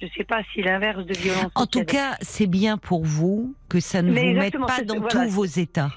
Je 0.00 0.06
sais 0.16 0.24
pas 0.24 0.42
si 0.52 0.62
l'inverse 0.62 1.04
de 1.06 1.14
violence. 1.14 1.50
en 1.54 1.66
tout 1.66 1.78
tiède. 1.84 1.86
cas 1.88 2.16
c'est 2.20 2.46
bien 2.46 2.76
pour 2.78 3.04
vous 3.04 3.54
que 3.68 3.78
ça 3.80 4.02
ne 4.02 4.12
Mais 4.12 4.32
vous 4.34 4.40
mette 4.40 4.58
pas 4.66 4.82
dans 4.82 4.98
voilà. 5.00 5.08
tous 5.26 5.28
vos 5.30 5.44
états 5.44 5.92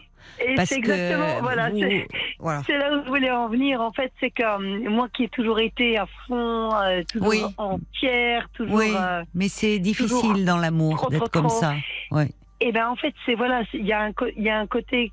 Et 0.45 0.55
c'est 0.65 0.75
exactement, 0.77 1.41
voilà, 1.41 1.69
vous- 1.69 1.79
c'est- 1.79 2.07
voilà 2.39 2.61
là 2.67 2.97
où 2.97 3.03
je 3.05 3.07
voulais 3.09 3.31
en 3.31 3.47
venir. 3.47 3.79
En 3.81 3.91
fait, 3.93 4.11
c'est 4.19 4.31
que 4.31 4.43
euh, 4.43 4.89
moi 4.89 5.07
qui 5.13 5.23
ai 5.23 5.29
toujours 5.29 5.59
été 5.59 5.97
à 5.97 6.05
fond, 6.27 6.75
euh, 6.75 7.03
toujours 7.09 7.27
Oui. 7.29 7.41
entière, 7.57 8.47
toujours. 8.53 8.75
oui 8.75 8.91
euh, 8.95 9.23
mais 9.33 9.47
c'est 9.47 9.79
difficile 9.79 10.43
dans 10.45 10.57
l'amour 10.57 11.09
d'être 11.09 11.31
comme 11.31 11.47
trop. 11.47 11.59
ça 11.59 11.75
ouais 12.11 12.29
Et 12.59 12.71
ben 12.73 12.89
en 12.89 12.95
fait, 12.97 13.13
c'est 13.25 13.35
voilà, 13.35 13.63
il 13.73 13.85
y 13.85 13.93
a 13.93 14.01
un 14.03 14.11
y 14.37 14.49
a 14.49 14.59
un 14.59 14.67
côté 14.67 15.11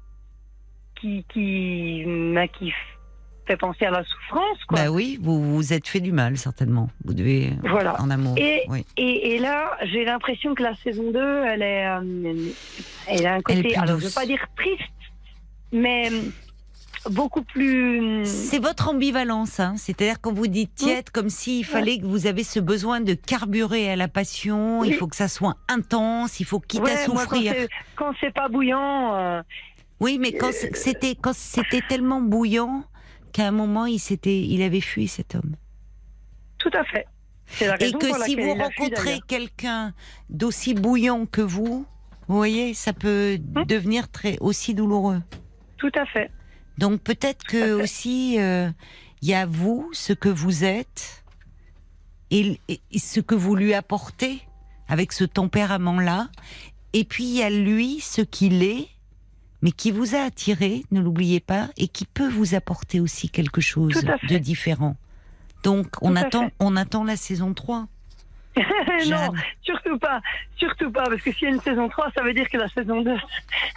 qui 1.01 1.25
qui 1.33 2.05
m'a 2.07 2.49
qui 2.49 2.73
fait 3.47 3.57
penser 3.57 3.85
à 3.87 3.91
la 3.91 4.05
souffrance 4.05 4.65
quoi. 4.69 4.79
Bah 4.85 4.91
oui, 4.91 5.19
vous 5.21 5.55
vous 5.57 5.73
êtes 5.73 5.89
fait 5.89 6.01
du 6.01 6.13
mal 6.13 6.37
certainement. 6.37 6.91
Vous 7.05 7.15
devez 7.15 7.51
Voilà. 7.65 8.01
en 8.01 8.09
amour. 8.11 8.35
Et, 8.39 8.63
oui. 8.69 8.85
et, 8.97 9.35
et 9.35 9.39
là, 9.39 9.77
j'ai 9.85 10.05
l'impression 10.05 10.55
que 10.55 10.63
la 10.63 10.75
saison 10.77 11.11
2, 11.11 11.45
elle 11.47 11.63
est, 11.63 11.87
euh, 11.87 12.51
elle 13.09 13.27
a 13.27 13.35
un 13.35 13.41
côté, 13.41 13.77
alors 13.77 13.99
je 13.99 14.07
veux 14.07 14.13
pas 14.15 14.27
dire 14.27 14.45
triste, 14.57 14.83
mais 15.73 16.11
euh, 16.13 16.21
beaucoup 17.11 17.43
plus. 17.43 18.23
C'est 18.25 18.59
votre 18.61 18.89
ambivalence, 18.89 19.59
hein. 19.61 19.75
c'est-à-dire 19.77 20.21
quand 20.21 20.33
vous 20.33 20.47
dites 20.47 20.75
tiède, 20.75 21.11
comme 21.11 21.29
s'il 21.31 21.65
fallait 21.65 21.99
que 21.99 22.07
vous 22.07 22.27
avez 22.27 22.45
ce 22.45 22.61
besoin 22.61 23.01
de 23.01 23.15
carburer 23.15 23.91
à 23.91 23.97
la 23.97 24.09
passion, 24.09 24.85
il 24.85 24.95
faut 24.95 25.07
que 25.09 25.17
ça 25.17 25.29
soit 25.29 25.57
intense, 25.69 26.39
il 26.41 26.45
faut 26.47 26.61
quitte 26.61 26.83
Ouais, 26.83 26.93
à 26.93 27.09
moi, 27.09 27.23
souffrir. 27.23 27.53
c'est- 27.53 27.69
quand 27.97 28.13
c'est 28.21 28.33
pas 28.33 28.49
bouillant, 28.49 29.15
euh, 29.17 29.43
Oui, 30.01 30.19
mais 30.21 30.33
quand 30.33 30.51
c'était 30.53 31.15
quand 31.15 31.35
c'était 31.35 31.83
tellement 31.89 32.21
bouillant 32.21 32.85
qu'à 33.33 33.47
un 33.49 33.53
moment 33.53 33.87
il 33.87 33.99
s'était, 33.99 34.41
il 34.41 34.63
avait 34.63 34.81
fui 34.81 35.09
cet 35.09 35.35
homme. 35.35 35.55
tout 36.59 36.71
à 36.75 36.85
fait. 36.85 37.07
La 37.61 37.75
Et 37.83 37.93
que 37.93 38.07
si 38.25 38.37
vous 38.37 38.55
rencontrez 38.55 39.19
quelqu'un 39.27 39.93
d'aussi 40.31 40.75
bouillant 40.75 41.27
que 41.27 41.41
vous, 41.43 41.85
vous 42.29 42.37
voyez, 42.37 42.73
ça 42.73 42.93
peut 42.93 43.37
Hum. 43.57 43.65
devenir 43.65 44.09
très 44.09 44.39
aussi 44.41 44.73
douloureux. 44.73 45.21
Tout 45.83 45.91
à 45.97 46.07
fait. 46.07 46.31
Donc 46.79 47.01
peut-être 47.01 47.43
que 47.43 47.73
aussi 47.73 48.37
euh, 48.39 48.71
il 49.21 49.29
y 49.29 49.35
a 49.35 49.47
vous, 49.47 49.91
ce 49.93 50.13
que 50.13 50.29
vous 50.29 50.63
êtes, 50.63 51.25
et, 52.31 52.61
ce 52.97 53.19
que 53.19 53.35
vous 53.35 53.57
lui 53.57 53.75
apportez 53.75 54.43
avec 54.87 55.13
ce 55.13 55.25
tempérament-là, 55.25 56.29
et 56.93 57.03
puis 57.03 57.25
il 57.25 57.37
y 57.39 57.43
a 57.43 57.51
lui, 57.51 57.99
ce 57.99 58.23
qu'il 58.23 58.63
est, 58.63 58.87
mais 59.61 59.73
qui 59.73 59.91
vous 59.91 60.15
a 60.15 60.21
attiré, 60.21 60.85
ne 60.93 61.01
l'oubliez 61.01 61.41
pas, 61.41 61.69
et 61.77 61.89
qui 61.89 62.07
peut 62.07 62.29
vous 62.29 62.55
apporter 62.55 63.01
aussi 63.01 63.29
quelque 63.29 63.61
chose 63.61 64.01
de 64.29 64.39
différent. 64.39 64.97
Donc 65.65 65.97
on 66.01 66.15
attend, 66.15 66.45
fait. 66.45 66.55
on 66.61 66.77
attend 66.77 67.03
la 67.03 67.17
saison 67.17 67.55
3. 67.55 67.89
non, 69.09 69.33
surtout 69.63 69.99
pas, 69.99 70.21
surtout 70.57 70.91
pas, 70.93 71.05
parce 71.05 71.23
que 71.23 71.33
s'il 71.33 71.49
y 71.49 71.51
a 71.51 71.55
une 71.55 71.61
saison 71.61 71.89
3, 71.89 72.11
ça 72.15 72.23
veut 72.23 72.35
dire 72.35 72.49
que 72.51 72.59
la 72.59 72.69
saison 72.69 73.01
2 73.03 73.11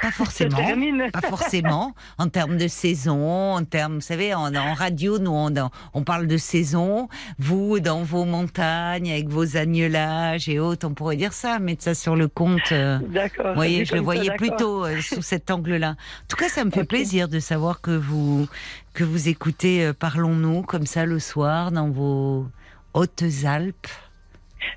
Pas 0.01 0.07
se 0.11 0.15
forcément. 0.15 0.57
termine. 0.57 1.09
Pas 1.11 1.21
forcément, 1.21 1.95
en 2.17 2.27
termes 2.27 2.57
de 2.57 2.67
saison, 2.67 3.53
en 3.53 3.63
termes, 3.63 3.95
vous 3.95 4.01
savez, 4.01 4.33
en, 4.33 4.53
en 4.53 4.73
radio, 4.73 5.17
nous, 5.19 5.31
on, 5.31 5.53
on 5.93 6.03
parle 6.03 6.27
de 6.27 6.37
saison. 6.37 7.07
Vous, 7.39 7.79
dans 7.79 8.03
vos 8.03 8.25
montagnes, 8.25 9.11
avec 9.11 9.29
vos 9.29 9.55
agnelages 9.57 10.49
et 10.49 10.59
autres, 10.59 10.87
on 10.87 10.93
pourrait 10.93 11.15
dire 11.15 11.33
ça, 11.33 11.59
mettre 11.59 11.83
ça 11.83 11.93
sur 11.95 12.15
le 12.15 12.27
compte. 12.27 12.71
euh, 12.71 12.99
D'accord. 13.09 13.47
vous 13.49 13.55
voyez, 13.55 13.85
je 13.85 13.93
le 13.93 13.99
ça, 13.99 14.03
voyais 14.03 14.31
plutôt 14.35 14.85
euh, 14.85 14.99
sous 15.01 15.21
cet 15.21 15.51
angle-là. 15.51 15.91
En 15.91 16.27
tout 16.27 16.35
cas, 16.37 16.49
ça 16.49 16.65
me 16.65 16.71
fait 16.71 16.83
plaisir 16.83 17.29
de 17.29 17.39
savoir 17.39 17.81
que 17.81 17.91
vous, 17.91 18.47
que 18.93 19.03
vous 19.03 19.29
écoutez 19.29 19.85
euh, 19.85 19.93
Parlons-nous 19.93 20.63
comme 20.63 20.85
ça 20.85 21.05
le 21.05 21.19
soir 21.19 21.71
dans 21.71 21.89
vos 21.89 22.45
Hautes-Alpes 22.93 23.87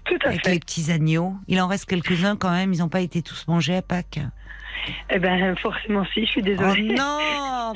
Tout 0.05 0.19
à 0.25 0.29
avec 0.29 0.45
fait. 0.45 0.53
les 0.53 0.61
petits 0.61 0.91
agneaux. 0.91 1.35
Il 1.49 1.61
en 1.61 1.67
reste 1.67 1.87
quelques-uns 1.87 2.37
quand 2.37 2.51
même, 2.51 2.73
ils 2.73 2.79
n'ont 2.79 2.89
pas 2.89 3.01
été 3.01 3.23
tous 3.23 3.47
mangés 3.49 3.77
à 3.77 3.83
Pâques. 3.83 4.21
Eh 5.11 5.19
ben, 5.19 5.55
forcément, 5.57 6.05
si, 6.15 6.25
je 6.25 6.31
suis 6.31 6.41
Oh 6.41 6.45
désolée. 6.45 6.95
non 6.95 7.19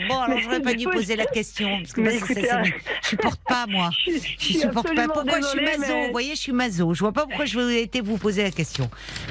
Bon, 0.08 0.20
alors 0.20 0.28
Mais 0.36 0.40
j'aurais 0.42 0.60
pas 0.62 0.72
dû 0.74 0.86
poser 0.86 1.16
la 1.16 1.26
question. 1.26 1.78
Parce 1.78 1.92
que 1.92 2.00
moi, 2.00 2.10
ça, 2.12 2.16
écoutez, 2.16 2.46
ça 2.46 2.62
je 2.62 2.72
supporte 3.08 3.40
pas, 3.46 3.66
moi. 3.68 3.90
Je, 4.06 4.12
je 4.12 4.18
Je 4.54 4.58
supporte 4.60 4.94
pas. 4.94 5.06
Pourquoi 5.08 5.40
je 5.40 5.46
suis 5.46 5.60
maso? 5.64 5.80
mais- 5.92 6.06
Vous 6.06 6.12
voyez, 6.12 6.34
je 6.34 6.40
suis 6.40 6.52
maso. 6.52 6.94
Je 6.94 7.00
vois 7.00 7.12
pas 7.12 7.26
pourquoi 7.26 7.44
je 7.44 7.58
vais 7.58 7.82
été 7.82 8.00
vous 8.00 8.16
poser 8.16 8.42
la 8.42 8.50
question. 8.50 8.88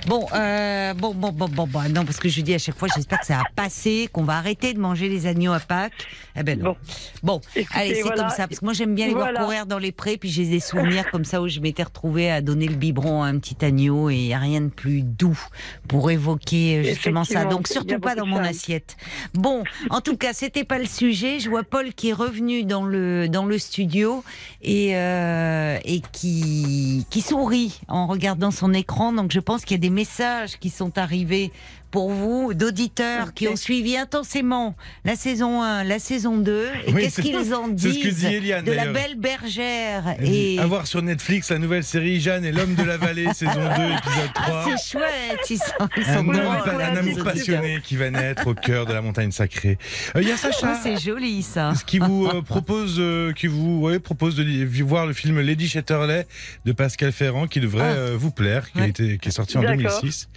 Bon, 0.07 0.27
euh, 0.33 0.93
bon, 0.93 1.13
bon, 1.13 1.31
bon, 1.31 1.47
bon, 1.49 1.65
bon, 1.67 1.81
non, 1.93 2.05
parce 2.05 2.19
que 2.19 2.29
je 2.29 2.41
dis 2.41 2.53
à 2.53 2.59
chaque 2.59 2.77
fois, 2.77 2.87
j'espère 2.95 3.19
que 3.19 3.25
ça 3.25 3.37
va 3.37 3.43
passer, 3.55 4.07
qu'on 4.11 4.23
va 4.23 4.37
arrêter 4.37 4.73
de 4.73 4.79
manger 4.79 5.09
les 5.09 5.25
agneaux 5.25 5.53
à 5.53 5.59
Pâques. 5.59 6.07
Eh 6.35 6.43
ben 6.43 6.59
non. 6.59 6.75
Bon. 7.23 7.31
Bon, 7.31 7.41
Écoutez, 7.55 7.79
allez, 7.79 7.95
c'est 7.95 8.01
voilà. 8.01 8.17
comme 8.23 8.29
ça, 8.29 8.47
parce 8.47 8.59
que 8.59 8.65
moi 8.65 8.73
j'aime 8.73 8.93
bien 8.95 9.07
les 9.07 9.13
Voilà. 9.13 9.31
voir 9.31 9.45
courir 9.45 9.65
dans 9.65 9.79
les 9.79 9.91
prés, 9.91 10.17
puis 10.17 10.29
j'ai 10.29 10.45
des 10.45 10.59
souvenirs 10.59 11.09
comme 11.11 11.25
ça 11.25 11.41
où 11.41 11.47
je 11.47 11.59
m'étais 11.59 11.83
retrouvée 11.83 12.29
à 12.31 12.41
donner 12.41 12.67
le 12.67 12.75
biberon 12.75 13.23
à 13.23 13.27
un 13.27 13.37
petit 13.39 13.63
agneau 13.65 14.09
et 14.09 14.15
il 14.15 14.27
n'y 14.27 14.33
a 14.33 14.39
rien 14.39 14.61
de 14.61 14.69
plus 14.69 15.01
doux 15.01 15.39
pour 15.87 16.09
évoquer 16.11 16.83
justement 16.83 17.23
ça. 17.23 17.31
Effectivement, 17.41 17.49
Donc 17.61 17.67
surtout 17.67 17.99
pas 17.99 18.15
dans 18.15 18.25
mon 18.25 18.37
ça. 18.37 18.49
assiette. 18.49 18.97
Bon, 19.35 19.63
en 19.91 20.01
tout 20.01 20.17
cas, 20.17 20.33
c'était 20.33 20.63
pas 20.63 20.79
le 20.79 20.85
sujet. 20.85 21.39
Je 21.39 21.47
vois 21.47 21.63
Paul 21.63 21.93
qui 21.93 22.09
est 22.09 22.13
revenu 22.13 22.63
dans 22.63 22.83
le 22.83 23.29
dans 23.29 23.45
le 23.45 23.59
studio 23.59 24.23
et 24.63 24.95
euh, 24.95 25.77
et 25.85 26.01
qui 26.11 27.05
qui 27.11 27.21
sourit 27.21 27.79
en 27.87 28.07
regardant 28.07 28.49
son 28.49 28.73
écran. 28.73 29.13
Donc 29.13 29.31
je 29.31 29.39
pense 29.39 29.63
qu'il 29.63 29.75
y 29.75 29.79
a 29.79 29.81
des 29.81 29.91
messages 29.91 30.57
qui 30.57 30.71
sont 30.71 30.97
arrivés 30.97 31.51
pour 31.91 32.09
vous 32.11 32.53
d'auditeurs 32.53 33.33
qui 33.33 33.47
ont 33.47 33.55
suivi 33.55 33.97
intensément 33.97 34.75
la 35.05 35.15
saison 35.15 35.61
1, 35.61 35.83
la 35.83 35.99
saison 35.99 36.37
2 36.37 36.65
et 36.87 36.93
Oui, 36.93 37.01
qu'est-ce 37.03 37.21
qu'ils 37.21 37.53
en 37.53 37.67
disent 37.67 38.15
dit 38.15 38.25
Eliane, 38.25 38.63
de 38.65 38.71
la 38.71 38.87
belle 38.87 39.15
bergère 39.15 40.15
et 40.21 40.57
À 40.59 40.65
voir 40.67 40.87
sur 40.87 41.01
Netflix 41.01 41.51
la 41.51 41.57
nouvelle 41.59 41.83
série 41.83 42.19
Jeanne 42.21 42.45
et 42.45 42.51
l'homme 42.51 42.75
de 42.75 42.83
la 42.83 42.97
vallée, 42.97 43.27
saison 43.33 43.51
2, 43.53 43.59
épisode 43.59 44.33
3. 44.33 44.45
Ah, 44.47 44.65
c'est 44.77 44.91
chouette, 44.97 45.49
ils 45.49 45.57
sont, 45.57 45.89
ils 45.97 46.03
un, 46.03 46.17
sont 46.17 46.29
un 46.31 46.95
amour 46.95 47.23
passionné 47.23 47.79
qui 47.83 47.95
va 47.97 48.09
naître 48.09 48.47
au 48.47 48.53
cœur 48.53 48.85
de 48.85 48.93
la 48.93 49.01
montagne 49.01 49.31
sacrée. 49.31 49.77
Euh, 50.15 50.21
Il 50.21 50.27
y 50.27 50.31
a 50.31 50.37
Sacha 50.37 50.73
Ah, 50.75 50.79
c'est 50.81 50.97
joli 50.97 51.43
ça. 51.43 51.73
qui 51.85 51.99
vous 51.99 52.27
euh, 52.27 52.41
propose, 52.41 52.95
euh, 52.99 53.33
qui 53.33 53.47
vous 53.47 53.79
ouais, 53.81 53.99
propose 53.99 54.35
de 54.35 54.81
voir 54.83 55.05
le 55.05 55.13
film 55.13 55.39
Lady 55.41 55.67
Chatterley 55.67 56.25
de 56.65 56.71
Pascal 56.71 57.11
Ferrand, 57.11 57.47
qui 57.47 57.59
devrait 57.59 57.81
Ah. 57.83 57.91
euh, 57.95 58.15
vous 58.17 58.31
plaire, 58.31 58.71
qui, 58.71 58.79
a 58.79 58.83
Ouais. 58.83 58.89
été, 58.89 59.17
qui 59.17 59.29
est 59.29 59.31
sorti 59.31 59.57
en 59.57 59.61
D'accord. 59.61 59.77
2006. 59.77 60.29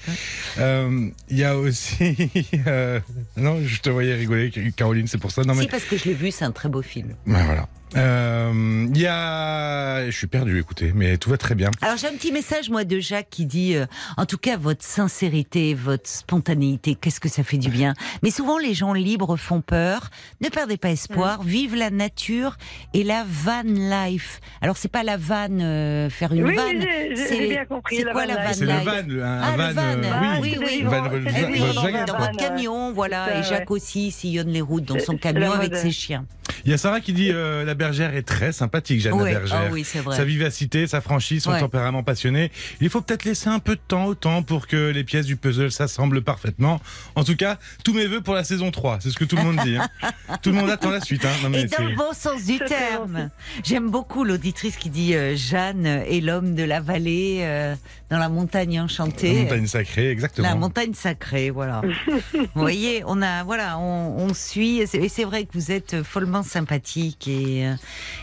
Euh, 0.58 1.08
Il 1.30 1.38
y 1.38 1.43
a 1.43 1.43
aussi, 1.52 2.30
euh, 2.66 3.00
non, 3.36 3.60
je 3.64 3.80
te 3.80 3.90
voyais 3.90 4.14
rigoler, 4.14 4.50
Caroline, 4.76 5.06
c'est 5.06 5.18
pour 5.18 5.30
ça. 5.30 5.42
Non 5.42 5.54
mais, 5.54 5.62
Si, 5.62 5.68
parce 5.68 5.84
que 5.84 5.96
je 5.96 6.04
l'ai 6.04 6.14
vu, 6.14 6.30
c'est 6.30 6.44
un 6.44 6.52
très 6.52 6.68
beau 6.68 6.82
film. 6.82 7.14
ben 7.26 7.44
voilà. 7.44 7.68
Euh, 7.96 8.86
Il 8.92 9.00
y 9.00 9.06
a, 9.06 10.04
je 10.06 10.10
suis 10.16 10.26
perdu, 10.26 10.58
écoutez, 10.58 10.90
mais 10.94 11.16
tout 11.16 11.30
va 11.30 11.36
très 11.36 11.54
bien. 11.54 11.70
Alors 11.80 11.96
j'ai 11.96 12.08
un 12.08 12.12
petit 12.14 12.32
message 12.32 12.68
moi 12.68 12.82
de 12.84 12.98
Jacques 12.98 13.28
qui 13.30 13.46
dit 13.46 13.76
euh, 13.76 13.86
en 14.16 14.26
tout 14.26 14.36
cas 14.38 14.56
votre 14.56 14.82
sincérité, 14.84 15.74
votre 15.74 16.08
spontanéité, 16.08 16.96
qu'est-ce 16.96 17.20
que 17.20 17.28
ça 17.28 17.44
fait 17.44 17.56
du 17.58 17.68
bien. 17.68 17.94
Mais 18.24 18.30
souvent 18.32 18.58
les 18.58 18.74
gens 18.74 18.94
libres 18.94 19.36
font 19.36 19.60
peur. 19.60 20.10
Ne 20.40 20.48
perdez 20.48 20.76
pas 20.76 20.90
espoir, 20.90 21.44
vive 21.44 21.76
la 21.76 21.90
nature 21.90 22.56
et 22.94 23.04
la 23.04 23.24
van 23.28 23.62
life. 23.64 24.40
Alors 24.60 24.76
c'est 24.76 24.90
pas 24.90 25.04
la 25.04 25.16
vanne 25.16 25.60
euh, 25.62 26.10
faire 26.10 26.32
une 26.32 26.46
Oui, 26.46 26.56
vanne. 26.56 26.84
c'est- 27.14 27.46
bien 27.48 27.64
compris, 27.64 27.98
C'est 27.98 28.04
la 28.04 28.12
quoi 28.12 28.22
van 28.26 28.34
la 28.34 28.34
van 28.42 28.48
life. 28.48 28.56
C'est 28.58 28.64
le 28.64 29.20
van, 29.20 29.24
un, 29.24 29.40
Ah, 29.40 29.56
van, 29.56 29.72
van. 29.72 29.82
euh, 29.82 30.10
Ah, 30.12 30.38
oui. 30.42 30.56
oui, 30.58 30.66
oui. 30.66 30.82
Van- 30.82 31.02
Van- 31.02 31.10
oui, 31.50 31.58
Van- 31.74 32.04
dans 32.06 32.18
votre 32.18 32.36
camion, 32.36 32.92
voilà. 32.92 33.26
Ça, 33.26 33.38
et 33.38 33.42
Jacques 33.42 33.70
ouais. 33.70 33.76
aussi 33.76 34.10
sillonne 34.10 34.48
les 34.48 34.60
routes 34.60 34.84
dans 34.84 34.98
son 34.98 35.16
camion 35.16 35.52
avec 35.52 35.74
ses 35.76 35.90
chiens. 35.90 36.24
Il 36.64 36.70
y 36.70 36.74
a 36.74 36.78
Sarah 36.78 37.00
qui 37.00 37.12
dit 37.12 37.30
euh, 37.30 37.64
la 37.64 37.74
bergère 37.74 38.14
est 38.14 38.22
très 38.22 38.52
sympathique, 38.52 39.00
Jeanne 39.00 39.14
Ouais. 39.14 39.32
la 39.34 39.38
bergère. 39.40 39.60
Ah 39.66 39.72
oui, 39.72 39.84
c'est 39.84 39.98
vrai. 40.00 40.16
Sa 40.16 40.24
vivacité, 40.24 40.86
sa 40.86 41.00
franchise, 41.00 41.42
son 41.42 41.52
Ouais. 41.52 41.60
tempérament 41.60 42.02
passionné. 42.02 42.50
Il 42.80 42.88
faut 42.90 43.00
peut-être 43.00 43.24
laisser 43.24 43.48
un 43.48 43.58
peu 43.58 43.74
de 43.76 43.80
temps 43.86 44.06
au 44.06 44.14
temps 44.14 44.42
pour 44.42 44.66
que 44.66 44.90
les 44.90 45.04
pièces 45.04 45.26
du 45.26 45.36
puzzle 45.36 45.70
s'assemblent 45.70 46.22
parfaitement. 46.22 46.80
En 47.16 47.24
tout 47.24 47.36
cas, 47.36 47.58
tous 47.84 47.92
mes 47.92 48.06
vœux 48.06 48.20
pour 48.22 48.34
la 48.34 48.44
saison 48.44 48.70
3. 48.70 48.98
C'est 49.00 49.10
ce 49.10 49.16
que 49.18 49.24
tout 49.24 49.36
le 49.36 49.42
monde 49.42 49.58
dit. 49.64 49.76
hein. 49.76 49.88
tout 50.42 50.50
le 50.50 50.56
monde 50.56 50.70
attend 50.70 50.90
la 50.90 51.00
suite. 51.00 51.24
Hein. 51.24 51.32
Non, 51.42 51.50
mais 51.50 51.62
Et 51.62 51.66
dans 51.66 51.84
le 51.84 51.94
bon 51.96 52.12
sens 52.14 52.44
du 52.44 52.58
terme. 52.58 53.30
J'aime 53.62 53.90
beaucoup 53.90 54.24
l'auditrice 54.24 54.76
qui 54.76 54.88
dit 54.90 55.14
euh, 55.14 55.36
Jeanne 55.36 55.84
est 55.86 56.20
l'homme 56.20 56.54
de 56.54 56.62
la 56.64 56.80
vallée 56.80 57.40
euh, 57.42 57.74
dans 58.10 58.18
la 58.18 58.28
montagne 58.28 58.80
enchantée. 58.80 59.34
la 59.34 59.42
montagne 59.42 59.66
sacrée, 59.66 60.10
exactement. 60.10 60.48
La 60.48 60.54
montagne 60.54 60.94
sacrée, 60.94 61.50
voilà. 61.50 61.82
vous 62.34 62.46
voyez, 62.54 63.02
on 63.06 63.20
a, 63.22 63.44
voilà, 63.44 63.78
on, 63.78 64.16
on 64.18 64.32
suit, 64.34 64.78
et 64.80 64.86
c'est- 64.86 64.98
et 64.98 65.08
c'est 65.08 65.24
vrai 65.24 65.44
que 65.44 65.50
vous 65.54 65.70
êtes 65.70 66.02
follement 66.02 66.42
sympathique 66.54 67.26
et, 67.26 67.66
euh, 67.66 67.74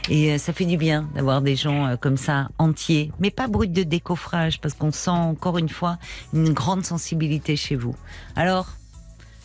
et 0.10 0.32
euh, 0.34 0.38
ça 0.38 0.54
fait 0.54 0.66
du 0.66 0.78
bien 0.78 1.10
d'avoir 1.16 1.42
des 1.42 1.56
gens 1.56 1.86
euh, 1.88 1.96
comme 1.98 2.18
ça 2.18 2.48
entiers, 2.58 3.12
mais 3.20 3.30
pas 3.30 3.48
brut 3.48 3.72
de 3.74 3.84
décoffrage, 3.84 4.62
parce 4.62 4.74
qu'on 4.74 4.92
sent 4.92 5.10
encore 5.10 5.58
une 5.58 5.70
fois 5.70 5.98
une 6.34 6.54
grande 6.54 6.86
sensibilité 6.86 7.56
chez 7.56 7.76
vous. 7.76 7.96
Alors, 8.36 8.68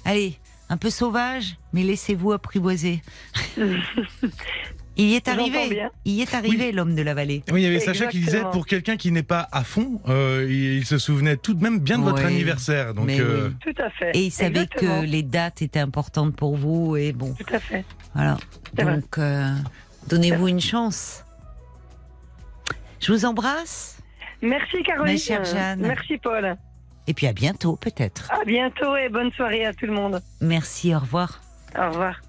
allez, 0.05 0.39
un 0.69 0.77
peu 0.77 0.91
sauvage, 0.91 1.57
mais 1.73 1.83
laissez-vous 1.83 2.33
apprivoiser. 2.33 3.03
Il 4.99 5.09
y 5.09 5.15
est 5.15 5.29
arrivé, 5.29 5.83
il 6.07 6.15
y 6.15 6.23
est 6.23 6.35
arrivé 6.35 6.73
l'homme 6.73 6.95
de 6.95 7.03
la 7.03 7.13
vallée. 7.13 7.43
Oui, 7.53 7.61
il 7.61 7.65
y 7.65 7.67
avait 7.67 7.81
Sacha 7.81 8.07
qui 8.07 8.19
disait 8.19 8.43
pour 8.51 8.67
quelqu'un 8.67 8.97
qui 8.97 9.13
n'est 9.13 9.23
pas 9.23 9.47
à 9.53 9.63
fond, 9.63 10.01
euh, 10.09 10.47
il, 10.49 10.79
il 10.79 10.87
se 10.87 10.97
souvenait 10.97 11.37
tout 11.37 11.53
de 11.53 11.63
même 11.63 11.81
bien 11.81 11.99
de 11.99 12.05
votre 12.05 12.25
anniversaire. 12.25 12.95
Donc, 12.95 13.07
Mais 13.07 13.21
euh, 13.21 13.51
oui. 13.51 13.73
Tout 13.73 13.83
à 13.83 13.91
fait. 13.91 14.13
Et 14.17 14.25
il 14.25 14.31
savait 14.31 14.63
Exactement. 14.63 15.03
que 15.03 15.07
les 15.07 15.23
dates 15.23 15.61
étaient 15.61 15.81
importantes 15.81 16.35
pour 16.35 16.57
vous 16.57 16.97
et 16.97 17.13
bon, 17.13 17.35
Tout 17.35 17.55
à 17.55 17.59
fait. 17.59 17.85
Voilà. 18.17 18.37
Donc, 18.75 19.19
euh, 19.19 19.53
donnez-vous 20.09 20.49
une 20.49 20.61
chance. 20.61 21.25
Je 23.01 23.13
vous 23.13 23.25
embrasse 23.25 23.99
Merci 24.43 24.83
Caroline. 24.83 25.15
Ma 25.15 25.19
chère 25.21 25.45
Jeanne. 25.45 25.81
Merci 25.81 26.19
Paul. 26.19 26.57
et 27.07 27.15
puis 27.15 27.27
à 27.27 27.33
bientôt 27.33 27.77
peut-être. 27.77 28.31
À 28.33 28.45
bientôt 28.45 28.97
et 28.97 29.09
bonne 29.09 29.31
soirée 29.33 29.65
à 29.67 29.73
tout 29.73 29.87
le 29.87 29.93
monde. 29.93 30.21
Merci, 30.41 30.95
au 30.95 30.99
revoir. 30.99 31.41
Au 31.79 31.89
revoir. 31.91 32.21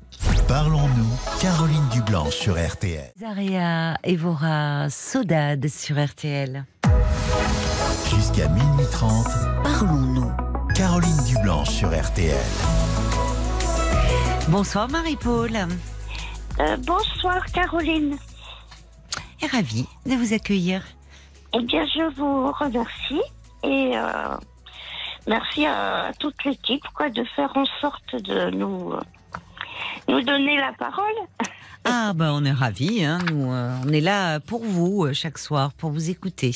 Parlons-nous, 0.47 1.39
Caroline 1.41 1.87
Dublanche 1.91 2.35
sur 2.35 2.53
RTL. 2.55 3.11
Zaria 3.19 3.97
Evora 4.03 4.89
Sodade 4.89 5.67
sur 5.67 6.03
RTL. 6.03 6.65
Jusqu'à 8.15 8.47
minuit 8.47 8.85
30, 8.91 9.27
Parlons-nous. 9.63 10.31
Caroline 10.73 11.23
Dublanche 11.27 11.69
sur 11.69 11.89
RTL. 11.89 12.35
Bonsoir 14.49 14.89
Marie-Paul. 14.89 15.51
Euh, 16.59 16.77
bonsoir 16.77 17.45
Caroline. 17.47 18.17
Et 19.41 19.47
ravie 19.47 19.85
de 20.05 20.15
vous 20.15 20.33
accueillir. 20.33 20.83
Eh 21.53 21.61
bien, 21.61 21.85
je 21.85 22.15
vous 22.15 22.51
remercie 22.53 23.21
et 23.63 23.91
euh, 23.97 24.37
merci 25.27 25.65
à 25.65 26.11
toute 26.19 26.45
l'équipe 26.45 26.83
quoi 26.93 27.09
de 27.09 27.25
faire 27.35 27.51
en 27.57 27.65
sorte 27.81 28.15
de 28.15 28.49
nous 28.51 28.93
euh, 28.93 29.01
nous 30.07 30.21
donner 30.21 30.55
la 30.55 30.71
parole. 30.71 31.03
Ah 31.89 32.11
ben 32.13 32.31
on 32.33 32.43
est 32.43 32.51
ravis, 32.51 33.05
hein, 33.05 33.19
nous 33.31 33.51
euh, 33.51 33.71
on 33.85 33.89
est 33.93 34.01
là 34.01 34.39
pour 34.41 34.63
vous 34.63 35.05
euh, 35.05 35.13
chaque 35.13 35.37
soir, 35.37 35.71
pour 35.73 35.91
vous 35.91 36.09
écouter. 36.09 36.51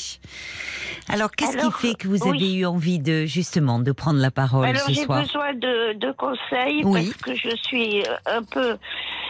Alors 1.08 1.30
qu'est-ce 1.30 1.52
qui 1.52 1.58
Alors, 1.60 1.74
fait 1.76 1.94
que 1.94 2.06
vous 2.06 2.18
oui. 2.28 2.36
avez 2.36 2.54
eu 2.54 2.66
envie 2.66 2.98
de 2.98 3.24
justement 3.24 3.78
de 3.78 3.92
prendre 3.92 4.18
la 4.20 4.30
parole 4.30 4.66
Alors 4.66 4.82
ce 4.82 4.92
j'ai 4.92 5.04
soir? 5.04 5.22
besoin 5.22 5.54
de, 5.54 5.94
de 5.98 6.12
conseils 6.12 6.82
Oui. 6.84 7.12
parce 7.12 7.22
que 7.22 7.34
je 7.50 7.56
suis 7.64 8.02
euh, 8.02 8.14
un 8.26 8.42
peu 8.42 8.76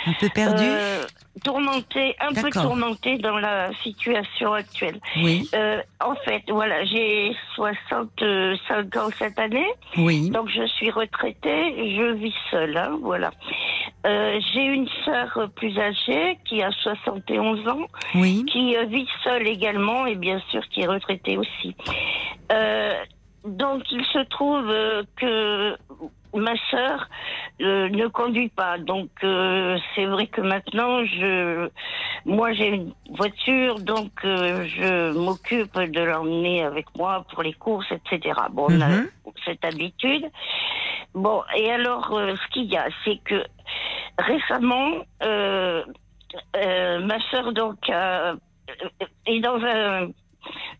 Un 0.06 0.12
peu 0.18 0.28
perdu 0.34 0.64
euh, 0.64 1.04
tourmentée, 1.44 2.14
un 2.20 2.32
peu 2.32 2.50
tourmentée 2.50 3.18
dans 3.18 3.38
la 3.38 3.72
situation 3.82 4.52
actuelle. 4.52 4.98
Oui, 5.16 5.48
Euh, 5.54 5.80
en 6.00 6.14
fait, 6.16 6.42
voilà, 6.48 6.84
j'ai 6.84 7.36
65 7.54 8.96
ans 8.96 9.08
cette 9.18 9.38
année. 9.38 9.66
oui. 9.96 10.30
Donc 10.30 10.48
je 10.48 10.66
suis 10.66 10.90
retraitée, 10.90 11.96
je 11.96 12.12
vis 12.14 12.34
seule, 12.50 12.76
hein, 12.76 12.98
voilà. 13.02 13.30
Euh, 14.06 14.40
j'ai 14.52 14.64
une 14.64 14.88
sœur 15.04 15.48
plus 15.54 15.78
âgée 15.78 16.38
qui 16.44 16.62
a 16.62 16.70
71 16.72 17.68
ans, 17.68 17.86
Oui, 18.16 18.44
qui 18.46 18.76
euh, 18.76 18.84
vit 18.86 19.06
seule 19.22 19.46
également 19.46 20.06
et 20.06 20.16
bien 20.16 20.40
sûr 20.50 20.62
qui 20.68 20.80
est 20.82 20.86
retraitée 20.86 21.36
aussi. 21.36 21.76
Euh, 22.50 22.94
donc 23.44 23.82
il 23.92 24.04
se 24.06 24.18
trouve 24.28 24.68
euh, 24.68 25.02
que 25.16 25.76
ma 26.34 26.54
sœur 26.70 27.08
euh, 27.60 27.88
ne 27.90 28.06
conduit 28.08 28.48
pas, 28.48 28.78
donc 28.78 29.10
euh, 29.22 29.78
c'est 29.94 30.06
vrai 30.06 30.26
que 30.26 30.40
maintenant 30.40 31.04
je, 31.04 31.68
moi 32.24 32.52
j'ai 32.52 32.68
une 32.68 32.94
voiture, 33.10 33.78
donc 33.80 34.10
euh, 34.24 34.64
je 34.66 35.12
m'occupe 35.12 35.78
de 35.78 36.00
l'emmener 36.02 36.64
avec 36.64 36.86
moi 36.96 37.24
pour 37.32 37.42
les 37.42 37.52
courses, 37.52 37.90
etc. 37.92 38.32
Bon, 38.50 38.66
on 38.70 38.80
a 38.80 38.88
Mhm. 38.88 39.08
cette 39.44 39.64
habitude. 39.64 40.26
Bon, 41.14 41.42
et 41.54 41.70
alors 41.70 42.12
euh, 42.16 42.34
ce 42.36 42.48
qu'il 42.52 42.64
y 42.64 42.76
a, 42.76 42.86
c'est 43.04 43.18
que 43.24 43.44
récemment, 44.18 44.92
euh, 45.22 45.84
euh, 46.56 47.00
ma 47.00 47.20
sœur 47.30 47.52
donc 47.52 47.76
est 49.26 49.40
dans 49.40 49.60
un 49.62 50.08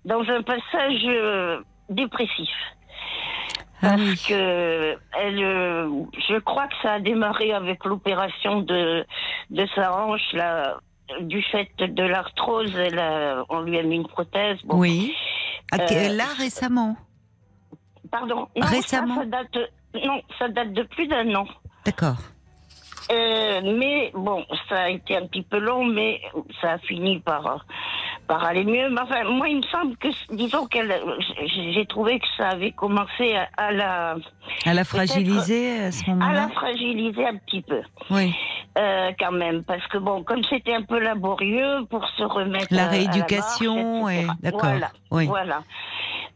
dans 0.05 0.23
un 0.29 0.43
passage 0.43 1.03
euh, 1.07 1.61
Ah 3.85 3.89
Parce 3.97 4.01
oui. 4.01 4.25
que 4.29 4.97
elle, 5.21 5.43
euh, 5.43 5.89
je 6.29 6.39
crois 6.39 6.69
que 6.69 6.75
ça 6.83 6.93
a 6.95 7.01
démarré 7.01 7.53
avec 7.53 7.85
l'opération 7.85 8.61
de 8.61 9.05
de 9.51 9.67
sa 9.75 9.93
hanche 9.95 10.33
là, 10.35 10.79
du 11.21 11.43
fait 11.43 11.69
de 11.79 12.03
l'arthrose. 12.05 12.75
Elle 12.77 12.99
a- 12.99 13.45
on 13.49 13.61
lui 13.63 13.79
a 13.79 13.83
mis 13.83 13.97
une 13.97 14.07
prothèse. 14.07 14.59
Bon, 14.65 14.79
Oui. 14.79 15.13
Ah, 15.73 15.79
Euh, 15.81 16.09
là 16.11 16.27
récemment. 16.39 16.97
Pardon? 18.11 18.47
Non, 18.57 18.67
Récemment 18.67 19.15
ça, 19.17 19.21
ça 19.23 19.27
date. 19.27 19.59
Non, 20.05 20.23
ça 20.39 20.49
date 20.49 20.73
de 20.73 20.83
plus 20.85 21.07
d'un 21.09 21.35
an. 21.35 21.47
D'accord. 21.85 22.17
Euh, 23.11 23.61
mais 23.79 24.11
bon, 24.15 24.45
ça 24.69 24.83
a 24.83 24.89
été 24.91 25.17
un 25.17 25.27
petit 25.27 25.43
peu 25.43 25.59
long, 25.59 25.85
mais 25.85 26.21
ça 26.61 26.73
a 26.75 26.79
fini 26.79 27.19
par, 27.21 27.67
par 28.27 28.45
aller 28.45 28.65
mieux. 28.65 28.89
Mais 28.91 29.01
enfin, 29.01 29.25
moi, 29.25 29.49
il 29.49 29.59
me 29.59 29.63
semble 29.63 29.97
que, 29.97 30.09
disons 30.35 30.67
qu'elle, 30.67 30.95
j'ai 31.75 31.87
trouvé 31.87 32.19
que 32.19 32.27
ça 32.37 32.49
avait 32.51 32.71
commencé 32.73 33.35
à, 33.35 33.49
à 33.57 33.73
la, 33.73 34.17
À 34.67 34.75
la 34.75 34.85
fragiliser 34.85 35.81
à 35.85 35.93
ce 35.93 36.03
à 36.05 36.07
la 36.09 36.15
moment-là. 36.17 36.49
fragiliser 36.55 37.27
un 37.27 37.37
petit 37.37 37.63
peu, 37.63 37.83
Oui. 38.11 38.35
euh, 38.79 39.11
quand 39.19 39.33
même, 39.33 39.65
parce 39.65 39.87
que 39.89 39.99
bon, 39.99 40.23
comme 40.23 40.43
c'était 40.45 40.75
un 40.75 40.83
peu 40.83 40.99
laborieux 40.99 41.85
pour 41.91 42.07
se 42.11 42.23
remettre 42.23 42.69
La 42.71 42.85
à 42.85 42.89
rééducation 42.89 44.05
marche, 44.05 44.15
et 44.15 44.27
d'accord. 44.43 44.61
Voilà. 44.71 44.89
Oui. 45.11 45.27
Voilà. 45.27 45.63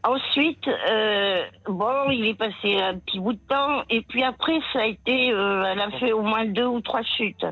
Ensuite, 0.03 0.67
euh, 0.67 1.43
bon, 1.67 2.09
il 2.11 2.27
est 2.27 2.35
passé 2.37 2.79
un 2.79 2.97
petit 2.99 3.19
bout 3.19 3.33
de 3.33 3.39
temps, 3.49 3.81
et 3.89 4.01
puis 4.03 4.23
après, 4.23 4.59
ça 4.71 4.81
a 4.81 4.85
été, 4.85 5.31
euh, 5.31 5.65
elle 5.71 5.81
a 5.81 5.89
fait 5.99 6.11
au 6.13 6.21
moins 6.21 6.45
deux 6.45 6.65
ou 6.67 6.79
trois 6.81 7.01
chutes. 7.03 7.45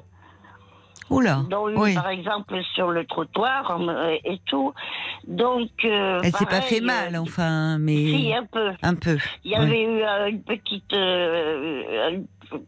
Oula. 1.09 1.43
Oui. 1.75 1.93
par 1.93 2.09
exemple 2.09 2.59
sur 2.73 2.89
le 2.89 3.05
trottoir 3.05 3.79
euh, 3.79 4.15
et 4.23 4.39
tout. 4.47 4.73
Donc, 5.27 5.69
euh, 5.83 6.19
Elle 6.23 6.31
s'est 6.33 6.45
pas 6.45 6.61
fait 6.61 6.81
mal, 6.81 7.15
euh, 7.15 7.19
enfin, 7.19 7.77
mais 7.77 7.95
Si, 7.95 8.33
un 8.33 8.45
peu. 8.45 8.71
un 8.81 8.95
peu. 8.95 9.17
Il 9.43 9.51
y 9.51 9.55
avait 9.55 9.83
eu 9.83 10.01
euh, 10.03 10.29
une 10.29 10.41
petite 10.43 10.93
euh, 10.93 12.11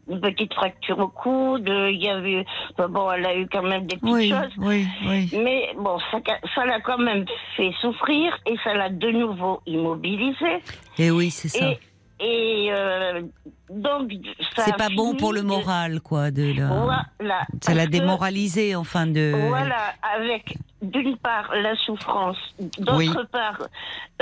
une 0.08 0.20
petite 0.20 0.54
fracture 0.54 0.98
au 0.98 1.08
coude. 1.08 1.68
Il 1.68 2.02
y 2.02 2.08
avait 2.08 2.44
enfin, 2.72 2.88
bon, 2.88 3.10
elle 3.10 3.26
a 3.26 3.36
eu 3.36 3.48
quand 3.50 3.62
même 3.62 3.86
des 3.86 3.96
petites 3.96 4.14
Oui, 4.14 4.28
choses. 4.30 4.52
oui, 4.58 4.86
oui. 5.06 5.30
Mais 5.42 5.70
bon, 5.76 5.98
ça 6.10 6.18
ça 6.54 6.64
l'a 6.64 6.80
quand 6.80 6.98
même 6.98 7.24
fait 7.56 7.72
souffrir 7.80 8.36
et 8.46 8.56
ça 8.64 8.74
l'a 8.74 8.88
de 8.88 9.10
nouveau 9.10 9.60
immobilisée. 9.66 10.62
Et 10.98 11.10
oui, 11.10 11.30
c'est 11.30 11.48
ça. 11.48 11.70
Et, 11.70 11.78
et 12.20 12.68
euh, 12.72 13.22
donc, 13.70 14.12
ça 14.56 14.62
C'est 14.64 14.76
pas 14.76 14.88
bon 14.88 15.14
pour 15.14 15.32
le 15.32 15.42
moral, 15.42 16.00
quoi, 16.00 16.30
de 16.30 16.52
la. 16.58 16.66
Voilà. 16.68 17.42
Ça 17.60 17.74
l'a 17.74 17.86
démoralisé, 17.86 18.74
enfin, 18.74 19.06
de. 19.06 19.32
Voilà, 19.48 19.94
avec 20.16 20.56
d'une 20.80 21.16
part 21.16 21.50
la 21.54 21.74
souffrance, 21.76 22.36
d'autre 22.78 22.96
Oui. 22.96 23.10
part 23.30 23.58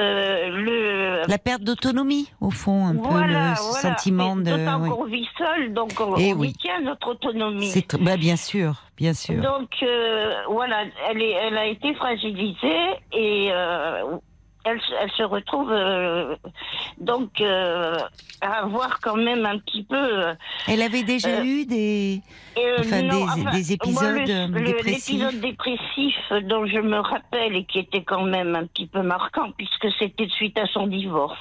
euh, 0.00 0.48
le. 0.48 1.22
La 1.28 1.38
perte 1.38 1.62
d'autonomie, 1.62 2.28
au 2.40 2.50
fond, 2.50 2.86
un 2.86 2.96
peu 2.96 3.08
voilà, 3.08 3.26
le 3.26 3.32
voilà. 3.32 3.54
sentiment 3.56 4.36
de. 4.36 4.42
D'autant 4.44 4.80
oui. 4.82 4.90
qu'on 4.90 5.04
vit 5.04 5.28
seul, 5.38 5.72
donc 5.72 5.92
on, 6.00 6.16
Eh 6.16 6.34
on 6.34 6.38
oui. 6.38 6.52
tient 6.54 6.80
notre 6.80 7.08
autonomie. 7.08 7.68
C'est 7.68 7.94
bah, 8.02 8.16
bien 8.16 8.36
sûr, 8.36 8.82
bien 8.96 9.14
sûr. 9.14 9.40
Donc 9.42 9.70
euh, 9.82 10.34
voilà, 10.50 10.84
elle, 11.08 11.22
est, 11.22 11.30
elle 11.32 11.56
a 11.56 11.66
été 11.66 11.94
fragilisée 11.94 12.90
et 13.12 13.48
euh, 13.52 14.16
elle, 14.66 14.80
se- 14.80 14.92
elle 15.00 15.10
se 15.12 15.22
retrouve 15.22 15.70
euh, 15.72 16.34
donc 16.98 17.40
euh, 17.40 17.96
à 18.40 18.62
avoir 18.64 19.00
quand 19.00 19.16
même 19.16 19.46
un 19.46 19.58
petit 19.58 19.84
peu. 19.84 19.96
euh, 19.96 20.34
Elle 20.68 20.82
avait 20.82 21.02
déjà 21.02 21.44
eu 21.44 21.64
des. 21.64 22.20
Enfin, 22.80 23.02
non, 23.02 23.24
des- 23.26 23.30
enfin, 23.42 23.50
des 23.52 23.72
épisodes, 23.72 24.02
moi, 24.02 24.12
le- 24.12 24.46
le- 24.60 24.66
dépressifs. 24.66 25.08
L'épisode 25.22 25.40
dépressif 25.40 26.16
dont 26.44 26.66
je 26.66 26.78
me 26.80 26.98
rappelle 26.98 27.54
et 27.56 27.64
qui 27.64 27.78
était 27.78 28.02
quand 28.02 28.22
même 28.24 28.54
un 28.56 28.66
petit 28.66 28.86
peu 28.86 29.02
marquant 29.02 29.50
puisque 29.56 29.88
c'était 29.98 30.28
suite 30.28 30.58
à 30.58 30.66
son 30.66 30.86
divorce. 30.86 31.38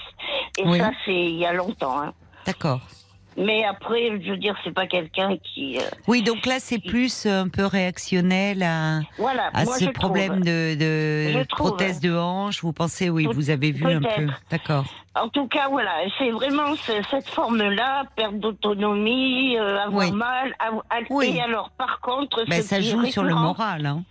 Et 0.58 0.64
Oui. 0.66 0.80
ça, 0.80 0.92
c'est 1.06 1.14
il 1.14 1.36
y 1.36 1.46
a 1.46 1.54
longtemps. 1.54 2.02
hein. 2.02 2.14
D'accord. 2.46 2.82
Mais 3.38 3.66
après, 3.66 4.22
je 4.22 4.32
veux 4.32 4.38
dire, 4.38 4.56
c'est 4.64 4.74
pas 4.74 4.88
quelqu'un 4.88 5.36
qui. 5.38 5.78
euh, 5.78 5.82
Oui, 6.08 6.22
donc 6.24 6.46
là, 6.46 6.56
c'est 6.60 6.80
plus 6.80 7.26
un 7.26 7.50
peu 7.50 7.66
réactionnel 7.66 8.64
à, 8.64 9.02
Voilà. 9.18 9.50
à 9.54 9.66
moi, 9.66 9.78
ce 9.78 9.86
problème 9.90 10.32
trouve. 10.42 10.46
de, 10.46 11.40
de 11.40 11.44
trouve. 11.44 11.68
prothèse 11.72 12.00
de 12.00 12.16
hanche. 12.16 12.62
Vous 12.62 12.72
pensez, 12.72 13.10
oui, 13.10 13.28
vous 13.30 13.50
avez 13.50 13.72
vu 13.74 13.86
un 13.86 14.00
peu. 14.02 14.28
D'accord. 14.50 14.86
En 15.16 15.28
tout 15.30 15.48
cas, 15.48 15.68
voilà, 15.70 15.92
c'est 16.18 16.32
vraiment 16.32 16.76
ce- 16.76 17.02
cette 17.12 17.28
forme-là, 17.28 18.04
perte 18.16 18.36
d'autonomie, 18.40 19.58
euh, 19.58 19.80
avoir 19.84 20.06
Oui. 20.06 20.12
mal. 20.12 20.54
Oui. 21.10 21.34
Et 21.36 21.42
alors, 21.42 21.72
par 21.72 22.00
contre, 22.02 22.46
Ben, 22.48 22.62
ce 22.62 22.68
ça 22.70 22.82
joue 22.82 23.06
sur 23.06 23.24
le 23.24 23.34
moral. 23.36 23.86
Hein. 23.86 24.04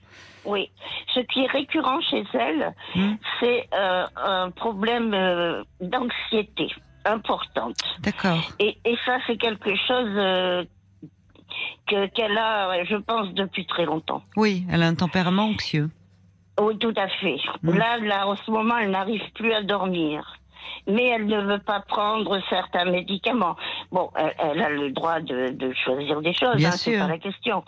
Oui, 0.47 0.69
ce 1.15 1.21
qui 1.21 1.41
est 1.45 1.51
récurrent 1.51 2.01
chez 2.03 2.25
elle, 2.35 2.75
Hmm. 2.95 3.15
c'est 3.41 3.67
euh, 3.73 4.05
un 4.23 4.51
problème 4.51 5.15
euh, 5.15 5.63
d'anxiété 5.81 6.69
importante. 7.05 7.77
D'accord. 8.01 8.41
Et, 8.59 8.79
et 8.85 8.97
ça, 9.05 9.19
c'est 9.27 9.37
quelque 9.37 9.75
chose 9.87 10.09
euh, 10.17 10.65
que- 11.87 12.07
qu'elle 12.09 12.37
a, 12.39 12.83
je 12.85 12.97
pense, 12.97 13.33
depuis 13.35 13.67
très 13.67 13.85
longtemps. 13.85 14.23
Oui, 14.37 14.65
elle 14.71 14.83
a 14.83 14.87
un 14.87 14.95
tempérament 14.95 15.45
anxieux. 15.47 15.91
Oui, 16.61 16.79
tout 16.79 16.95
à 16.97 17.09
fait. 17.09 17.37
Mm. 17.63 17.77
Là, 17.77 17.99
là, 17.99 18.29
en 18.29 18.37
ce 18.37 18.51
moment, 18.51 18.77
elle 18.79 18.91
n'arrive 18.91 19.23
plus 19.35 19.53
à 19.53 19.63
dormir. 19.63 20.37
Mais 20.87 21.07
elle 21.09 21.27
ne 21.27 21.41
veut 21.43 21.59
pas 21.59 21.81
prendre 21.81 22.39
certains 22.51 22.85
médicaments. 22.85 23.57
Bon, 23.93 24.11
elle, 24.17 24.35
elle 24.39 24.61
a 24.63 24.69
le 24.69 24.91
droit 24.91 25.21
de, 25.21 25.49
de 25.51 25.73
choisir 25.85 26.21
des 26.21 26.33
choses, 26.35 26.65
hein, 26.65 26.71
c'est 26.73 26.99
pas 26.99 27.07
la 27.09 27.19
question. 27.19 27.65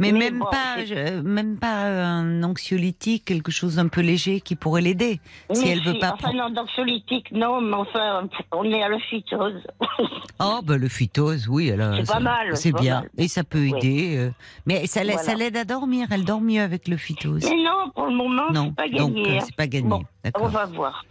Mais, 0.00 0.12
Mais 0.12 0.18
même 0.30 0.38
bon, 0.40 0.46
pas, 0.46 0.76
c'est- 0.76 0.86
je- 0.86 1.20
même 1.22 1.58
pas 1.58 1.84
un 1.84 2.42
anxiolytique, 2.42 3.24
quelque 3.24 3.50
chose 3.50 3.76
d'un 3.76 3.88
peu 3.88 4.00
léger 4.00 4.40
qui 4.40 4.54
pourrait 4.56 4.82
l'aider. 4.82 5.20
Si 5.52 5.68
elle 5.68 5.82
veut 5.82 5.98
pas 5.98 6.14
Enfin, 6.14 6.32
non, 6.32 6.50
d'anxiolytique, 6.50 7.30
non, 7.32 7.60
mais 7.60 7.74
enfin, 7.76 8.28
on 8.52 8.64
est 8.64 8.82
à 8.82 8.88
la 8.88 8.98
phytose. 8.98 9.62
Oh, 10.40 10.60
ben 10.62 10.76
le 10.76 10.86
phytose, 10.88 11.48
oui, 11.48 11.66
elle 11.68 11.80
a- 11.80 11.96
C'est 11.96 12.12
pas 12.12 12.20
mal, 12.20 12.56
C'est 12.56 12.70
bien. 12.72 13.00
mal. 13.00 13.10
Et 13.18 13.26
ça 13.26 13.42
peut 13.42 13.66
aider. 13.66 14.14
euh, 14.16 14.30
Mais 14.66 14.86
ça, 14.86 15.00
Voilà. 15.02 15.34
l'aide 15.34 15.56
à 15.56 15.64
dormir. 15.64 16.06
Elle 16.12 16.24
dort 16.24 16.40
mieux 16.40 16.62
avec 16.62 16.86
le 16.86 16.96
phytose. 16.96 17.44
Mais 17.44 17.56
non, 17.60 17.90
pour 17.92 18.06
le 18.06 18.14
moment, 18.14 18.44
Non, 18.52 18.66
c'est 18.78 18.88
pas 18.90 18.96
donc 18.96 19.14
gagné. 19.14 19.30
euh, 19.30 19.36
hein. 19.38 19.42
c'est 19.44 19.56
pas 19.56 19.66
gagné. 19.66 19.88
Bon, 19.88 20.04
on 20.38 20.46
va 20.46 20.66
voir. 20.66 21.04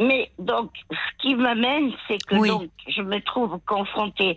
Mais 0.00 0.30
donc, 0.38 0.70
ce 0.90 1.18
qui 1.22 1.34
m'amène, 1.34 1.92
c'est 2.06 2.18
que 2.26 2.34
Oui. 2.36 2.48
donc, 2.48 2.70
je 2.88 3.02
me 3.02 3.18
trouve 3.20 3.58
confrontée 3.66 4.36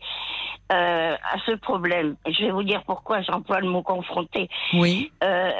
euh, 0.72 1.15
à 1.15 1.40
ce 1.45 1.52
problème. 1.53 2.15
Je 2.27 2.45
vais 2.45 2.52
vous 2.52 2.64
dire 2.64 2.84
pourquoi 2.84 3.22
j'emploie 3.22 3.60
le 3.60 3.69
mot 3.69 3.81
confrontée. 3.81 4.49
Oui, 4.73 5.11
Euh, 5.23 5.52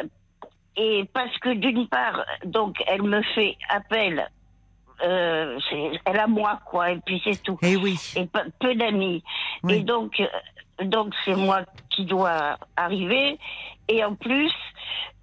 et 0.78 1.04
parce 1.14 1.38
que 1.40 1.50
d'une 1.50 1.88
part, 1.88 2.24
donc, 2.46 2.82
elle 2.88 3.04
me 3.04 3.22
fait 3.36 3.58
appel. 3.70 4.30
Euh, 5.04 5.60
elle 6.06 6.20
a 6.20 6.28
moi, 6.28 6.60
quoi, 6.66 6.92
et 6.92 7.00
puis 7.06 7.22
c'est 7.24 7.42
tout. 7.44 7.58
et 7.62 7.76
oui. 7.76 7.98
Et 8.16 8.28
peu, 8.60 8.76
d'amis. 8.76 9.24
Oui. 9.64 9.74
Et 9.76 9.80
donc, 9.82 10.20
euh, 10.20 10.84
donc 10.86 11.14
c'est 11.26 11.36
moi 11.36 11.62
qui 11.90 12.06
dois 12.06 12.58
arriver. 12.78 13.38
Et 13.90 14.04
en 14.04 14.16
plus, 14.16 14.54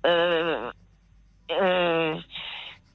euh, 0.06 0.70
euh, 1.52 2.16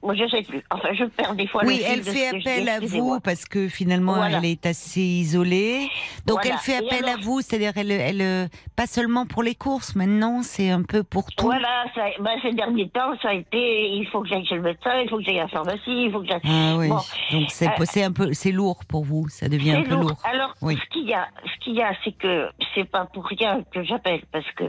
moi, 0.02 0.14
je 0.14 0.28
sais 0.28 0.42
plus. 0.42 0.62
Enfin, 0.70 0.88
je 0.94 1.04
perds 1.04 1.34
des 1.34 1.46
fois 1.46 1.62
Oui, 1.64 1.78
le 1.78 1.84
elle 1.84 2.02
fait 2.02 2.28
appel 2.28 2.68
à 2.68 2.80
vous 2.80 3.20
parce 3.20 3.44
que 3.44 3.68
finalement 3.68 4.14
Voilà. 4.14 4.38
elle 4.38 4.44
est 4.46 4.66
assez 4.66 5.00
isolée. 5.00 5.88
Donc 6.26 6.40
Voilà. 6.42 6.50
elle 6.54 6.58
fait 6.58 6.76
appel 6.76 7.04
alors 7.04 7.18
à 7.20 7.22
vous, 7.22 7.40
c'est-à-dire 7.40 7.72
elle, 7.76 7.90
elle, 7.92 8.20
euh, 8.22 8.46
pas 8.76 8.86
seulement 8.86 9.26
pour 9.26 9.42
les 9.42 9.54
courses. 9.54 9.94
Maintenant, 9.94 10.42
c'est 10.42 10.70
un 10.70 10.82
peu 10.82 11.02
pour 11.04 11.26
tout. 11.32 11.44
Voilà, 11.46 11.84
ça, 11.94 12.06
bah, 12.20 12.30
ces 12.42 12.52
derniers 12.52 12.88
temps, 12.88 13.16
ça 13.22 13.28
a 13.30 13.34
été, 13.34 13.90
il 13.92 14.06
faut 14.08 14.22
que 14.22 14.28
j'aille 14.28 14.44
chez 14.46 14.56
le 14.56 14.62
médecin, 14.62 15.00
il 15.00 15.08
faut 15.08 15.18
que 15.18 15.24
j'aille 15.24 15.38
à 15.38 15.42
la 15.44 15.48
pharmacie, 15.48 15.80
il 15.86 16.10
faut 16.12 16.20
que 16.20 16.26
j'aille... 16.26 16.40
Ah 16.44 16.76
oui. 16.78 16.88
Bon, 16.88 16.96
Donc 17.32 17.50
c'est 17.50 17.68
euh, 17.68 17.84
c'est 17.84 18.02
un 18.02 18.12
peu, 18.12 18.32
c'est 18.32 18.52
lourd 18.52 18.84
pour 18.86 19.04
vous. 19.04 19.28
Ça 19.28 19.48
devient 19.48 19.72
un 19.76 19.82
peu 19.82 19.90
lourd. 19.90 20.02
lourd. 20.02 20.18
Alors, 20.24 20.54
Oui. 20.62 20.76
ce 20.82 20.88
qu'il 20.90 21.08
y 21.08 21.14
a, 21.14 21.28
ce 21.44 21.64
qu'il 21.64 21.74
y 21.74 21.82
a, 21.82 21.92
c'est 22.04 22.12
que 22.12 22.48
c'est 22.74 22.84
pas 22.90 23.06
pour 23.06 23.24
rien 23.26 23.62
que 23.72 23.82
j'appelle, 23.84 24.22
parce 24.32 24.50
que 24.56 24.64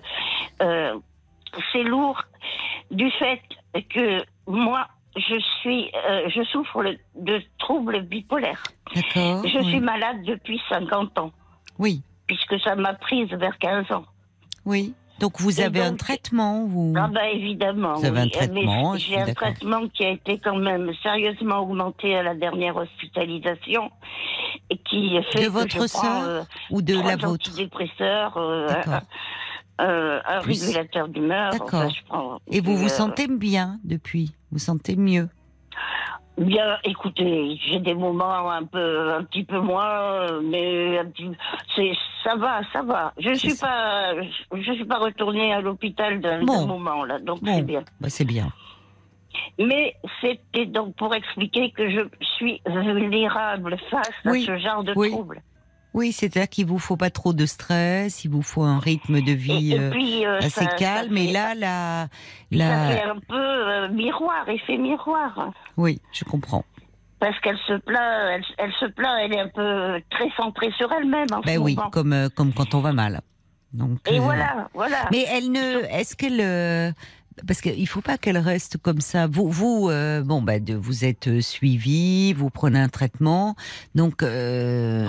euh, 0.62 0.94
c'est 1.72 1.84
lourd 1.84 2.22
du 2.92 3.10
fait 3.12 3.40
que 3.90 4.22
moi, 4.48 4.88
je 5.16 5.40
suis, 5.62 5.92
euh, 6.10 6.30
je 6.30 6.44
souffre 6.44 6.84
de 7.16 7.42
troubles 7.60 8.02
bipolaires. 8.04 8.64
D'accord. 8.96 9.46
Je 9.48 9.58
oui. 9.60 9.66
suis 9.66 9.80
malade 9.80 10.24
depuis 10.26 10.62
50 10.70 11.18
ans, 11.20 11.32
Oui, 11.80 12.02
puisque 12.28 12.60
ça 12.60 12.76
m'a 12.76 12.94
prise 12.94 13.30
vers 13.30 13.58
15 13.60 13.92
ans. 13.92 14.06
oui. 14.66 14.94
Donc 15.20 15.40
vous 15.40 15.62
avez 15.62 15.80
un 15.80 15.96
traitement 15.96 16.64
ou? 16.64 16.94
Ah 16.98 17.08
bah 17.08 17.30
évidemment. 17.30 17.94
Vous 17.94 18.06
avez 18.06 18.22
un 18.22 18.24
oui. 18.24 18.32
traitement, 18.32 18.98
J'ai 18.98 19.22
un 19.22 19.32
traitement 19.34 19.88
qui 19.88 20.04
a 20.04 20.10
été 20.10 20.40
quand 20.40 20.58
même 20.58 20.92
sérieusement 21.04 21.60
augmenté 21.60 22.16
à 22.18 22.24
la 22.24 22.34
dernière 22.34 22.76
hospitalisation 22.76 23.92
et 24.72 24.78
qui 24.80 25.16
fait 25.32 25.40
De 25.42 25.46
que 25.46 25.52
votre 25.52 25.70
je 25.88 25.88
prends, 25.94 26.24
euh, 26.24 26.42
ou 26.72 26.82
de 26.82 26.96
la 26.96 27.16
vôtre? 27.16 27.52
antidépresseurs, 27.52 28.36
euh, 28.38 28.82
un, 28.88 29.86
un- 29.86 30.22
un 30.26 30.40
régulateur 30.42 31.08
d'humeur. 31.08 31.52
D'accord. 31.52 31.92
enfin, 32.10 32.40
Et 32.52 32.60
vous 32.60 32.76
vous 32.76 32.86
euh, 32.86 32.90
sentez 32.90 33.28
bien 33.28 33.80
depuis? 33.84 34.34
Vous 34.54 34.60
sentez 34.60 34.96
mieux 34.96 35.28
Bien, 36.38 36.78
écoutez, 36.84 37.60
j'ai 37.68 37.80
des 37.80 37.94
moments 37.96 38.50
un 38.52 38.64
peu, 38.66 39.12
un 39.14 39.24
petit 39.24 39.44
peu 39.44 39.60
moins, 39.60 40.42
mais 40.42 41.00
un 41.00 41.06
petit, 41.06 41.30
c'est, 41.76 41.92
ça 42.24 42.36
va, 42.36 42.62
ça 42.72 42.82
va. 42.84 43.14
Je 43.20 43.34
suis 43.34 43.52
ça. 43.52 43.68
pas, 43.68 44.14
je, 44.56 44.74
suis 44.74 44.86
pas 44.86 44.98
retournée 44.98 45.54
à 45.54 45.62
l'hôpital 45.62 46.20
d'un 46.22 46.44
Bon. 46.44 46.66
moment 46.68 47.04
là, 47.04 47.20
donc 47.20 47.42
Bon. 47.44 47.56
c'est 47.56 47.62
bien. 47.64 47.84
Bah, 48.00 48.10
C'est 48.10 48.26
bien. 48.26 48.48
Mais 49.60 49.96
c'était 50.22 50.66
donc 50.68 50.96
pour 50.96 51.14
expliquer 51.16 51.72
que 51.72 51.90
je 51.90 52.02
suis 52.38 52.62
vulnérable 52.68 53.78
face 53.92 54.12
Oui, 54.26 54.44
à 54.44 54.46
ce 54.46 54.58
genre 54.60 54.84
de 54.84 54.94
oui. 54.96 55.10
troubles. 55.12 55.42
Oui, 55.94 56.12
c'est-à-dire 56.12 56.50
qu'il 56.50 56.66
vous 56.66 56.80
faut 56.80 56.98
pas 56.98 57.10
trop 57.12 57.34
de 57.34 57.46
stress, 57.46 58.26
il 58.26 58.32
vous 58.32 58.42
faut 58.42 58.64
un 58.64 58.80
rythme 58.80 59.22
de 59.22 59.32
vie 59.32 59.74
et 59.74 59.80
euh, 59.80 59.90
puis 59.92 60.26
euh, 60.26 60.38
assez 60.40 60.50
ça- 60.50 60.62
ça 60.70 60.76
calme. 60.76 61.16
Et 61.18 61.32
là, 61.32 61.54
la, 61.54 62.08
ça 62.08 62.08
fait 62.50 62.58
la, 63.06 63.12
un 63.12 63.20
peu 63.28 63.36
euh, 63.36 63.90
miroir, 63.90 64.48
effet 64.50 64.78
miroir. 64.78 65.52
oui, 65.78 66.02
je 66.12 66.24
comprends. 66.26 66.66
Parce 67.20 67.40
qu'elle 67.42 67.58
se 67.68 67.74
plaint, 67.80 68.32
elle, 68.34 68.44
elle 68.58 68.74
se 68.80 68.86
plaint, 68.86 69.18
elle 69.24 69.34
est 69.34 69.40
un 69.40 69.48
peu 69.48 70.02
très 70.10 70.30
centrée 70.36 70.72
sur 70.78 70.92
elle-même 70.92 71.28
en 71.32 71.40
Ben 71.42 71.54
ce 71.56 71.60
oui, 71.60 71.76
moment. 71.76 71.90
comme 71.90 72.30
comme 72.36 72.54
quand 72.54 72.74
on 72.74 72.80
va 72.82 72.92
mal. 72.92 73.22
Donc. 73.72 74.00
Et 74.10 74.18
euh, 74.18 74.22
voilà, 74.22 74.70
voilà. 74.74 74.98
Mais 75.12 75.26
elle 75.32 75.52
ne, 75.52 75.84
est-ce 75.92 76.16
qu'elle, 76.16 76.94
parce 77.48 77.62
qu'il 77.62 77.88
faut 77.88 78.02
pas 78.02 78.18
qu'elle 78.18 78.38
reste 78.38 78.78
comme 78.78 79.00
ça. 79.00 79.28
Vous, 79.28 79.50
vous, 79.50 79.90
euh, 79.90 80.22
bon, 80.22 80.42
bah, 80.42 80.60
de, 80.60 80.74
vous 80.76 81.06
êtes 81.06 81.40
suivi, 81.40 82.34
vous 82.34 82.50
prenez 82.50 82.80
un 82.80 82.90
traitement, 82.90 83.56
donc 83.96 84.22
euh, 84.22 85.08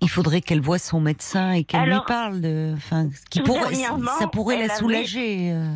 il 0.00 0.08
faudrait 0.10 0.40
qu'elle 0.40 0.60
voie 0.60 0.78
son 0.78 1.00
médecin 1.00 1.52
et 1.52 1.64
qu'elle 1.64 1.88
lui 1.88 1.98
parle 2.06 2.40
de, 2.40 2.72
enfin, 2.76 3.08
qui 3.30 3.40
pourrait, 3.40 3.74
ça 3.74 4.26
pourrait 4.30 4.66
la 4.66 4.74
soulager. 4.74 5.52
euh. 5.52 5.70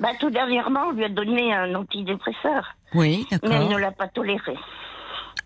Bah, 0.00 0.08
tout 0.18 0.30
dernièrement, 0.30 0.88
on 0.88 0.92
lui 0.92 1.04
a 1.04 1.08
donné 1.08 1.52
un 1.54 1.74
antidépresseur, 1.74 2.74
Oui, 2.94 3.26
mais 3.30 3.38
elle 3.42 3.50
d'accord. 3.50 3.70
ne 3.70 3.76
l'a 3.78 3.90
pas 3.92 4.08
toléré. 4.08 4.54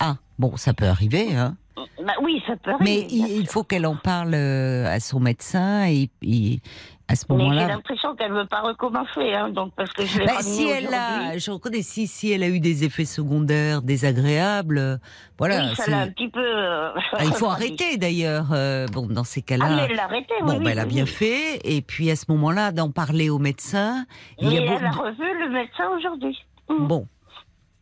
Ah, 0.01 0.17
bon, 0.39 0.57
ça 0.57 0.73
peut 0.75 0.87
arriver, 0.87 1.37
hein. 1.37 1.57
Bah 2.05 2.13
oui, 2.23 2.41
ça 2.47 2.55
peut 2.57 2.71
Mais 2.81 2.99
arriver. 3.03 3.07
il, 3.11 3.41
il 3.41 3.47
faut 3.49 3.65
qu'elle 3.65 3.87
en 3.87 3.97
parle 3.97 4.35
euh, 4.35 4.87
à 4.87 5.01
son 5.01 5.19
médecin 5.21 5.87
et, 5.87 6.09
et 6.23 6.61
à 7.07 7.17
ce 7.17 7.25
Mais 7.29 7.37
j'ai 7.37 7.43
moment-là. 7.45 7.69
l'impression 7.69 8.17
qu'elle 8.17 8.33
veut 8.33 8.47
pas 8.47 8.61
recommencer, 8.63 9.33
hein, 9.35 9.51
donc 9.51 9.73
parce 9.77 9.93
que 9.93 10.07
je 10.07 10.21
l'ai 10.21 10.25
Bah, 10.27 10.41
si 10.41 10.67
elle 10.69 10.93
a, 10.95 11.37
je 11.37 11.51
reconnais, 11.51 11.83
si, 11.83 12.07
si 12.07 12.33
elle 12.33 12.43
a 12.43 12.49
eu 12.49 12.61
des 12.61 12.85
effets 12.85 13.05
secondaires 13.05 13.83
désagréables, 13.83 14.79
euh, 14.79 14.97
voilà. 15.39 15.67
oui, 15.69 15.77
ça 15.77 15.91
l'a 15.91 15.99
un 16.01 16.09
petit 16.09 16.29
peu. 16.31 16.41
euh, 16.41 16.91
Ah, 17.13 17.25
il 17.25 17.33
faut 17.35 17.47
arrêter 17.51 17.99
d'ailleurs. 17.99 18.47
euh, 18.53 18.87
bon, 18.87 19.07
dans 19.07 19.25
ces 19.25 19.43
cas-là. 19.43 19.67
Ah, 19.69 19.77
mais 19.77 19.87
elle 19.91 19.97
l'a 19.97 20.05
arrêté, 20.05 20.33
oui. 20.41 20.47
Bon, 20.47 20.59
oui, 20.59 20.65
ben, 20.65 20.71
elle 20.71 20.79
a 20.79 20.87
bien 20.87 21.05
fait. 21.07 21.61
Et 21.65 21.83
puis 21.83 22.11
à 22.11 22.17
ce 22.17 22.25
moment-là, 22.29 22.73
d'en 22.73 22.91
parler 22.91 23.29
au 23.29 23.39
médecin. 23.39 24.07
Il 24.39 24.49
Mais 24.49 24.55
y 24.55 24.59
a 24.69 24.77
elle 24.77 24.87
a 24.87 24.91
revu 24.91 25.39
le 25.41 25.51
médecin 25.51 25.89
aujourd'hui. 25.99 26.39
Mm. 26.71 26.87
Bon. 26.87 27.07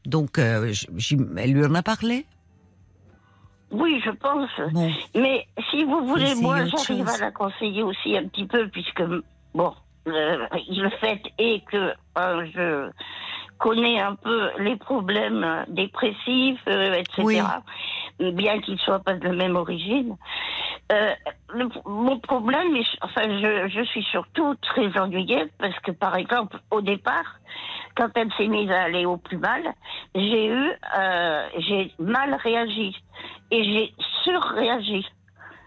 Donc, 0.05 0.39
euh, 0.39 0.73
j- 0.73 1.17
elle 1.37 1.53
lui 1.53 1.65
en 1.65 1.75
a 1.77 1.83
parlé? 1.85 2.27
Oui, 3.73 4.01
je 4.05 4.11
pense. 4.11 4.51
Bon. 4.73 4.91
Mais 5.15 5.47
si 5.71 5.85
vous 5.85 6.07
voulez, 6.07 6.25
Essayez 6.33 6.43
moi, 6.43 6.65
j'arrive 6.67 7.09
à 7.09 7.19
la 7.19 7.31
conseiller 7.31 7.83
aussi 7.83 8.17
un 8.17 8.29
petit 8.29 8.47
peu, 8.47 8.69
puisque, 8.69 9.03
bon, 9.55 9.75
le, 10.07 10.47
le 10.83 10.91
fait 11.01 11.23
est 11.39 11.65
que 11.67 11.93
euh, 12.19 12.47
je 12.55 12.91
connais 13.59 14.01
un 14.01 14.15
peu 14.15 14.51
les 14.59 14.77
problèmes 14.77 15.65
dépressifs, 15.69 16.61
euh, 16.69 16.95
etc., 16.95 17.43
Oui. 18.21 18.33
bien 18.33 18.61
qu'ils 18.61 18.75
ne 18.75 18.79
soient 18.81 19.01
pas 19.01 19.15
de 19.15 19.25
la 19.25 19.33
même 19.35 19.57
origine. 19.57 20.17
Euh, 20.91 21.13
le- 21.55 21.69
mon 21.87 22.19
problème, 22.19 22.77
est, 22.77 22.87
enfin, 23.01 23.23
je, 23.23 23.69
je 23.69 23.85
suis 23.85 24.03
surtout 24.03 24.55
très 24.61 24.99
ennuyée 24.99 25.45
parce 25.59 25.79
que, 25.81 25.93
par 25.93 26.17
exemple, 26.17 26.59
au 26.71 26.81
départ, 26.83 27.37
quand 27.97 28.09
elle 28.15 28.33
s'est 28.35 28.49
mise 28.49 28.71
à 28.71 28.83
aller 28.85 29.05
au 29.07 29.17
plus 29.17 29.39
mal, 29.39 29.63
j'ai 30.15 30.47
eu, 30.47 30.71
euh, 30.99 31.49
j'ai 31.59 31.93
mal 31.99 32.35
réagi 32.43 32.97
et 33.51 33.65
j'ai 33.65 33.95
surréagi. 34.25 35.07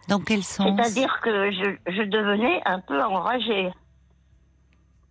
Dans 0.08 0.20
quel 0.20 0.44
sens? 0.44 0.68
C'est-à-dire 0.78 1.20
que 1.22 1.52
je, 1.52 1.92
je 1.92 2.02
devenais 2.04 2.62
un 2.66 2.80
peu 2.80 3.02
enragée. 3.04 3.72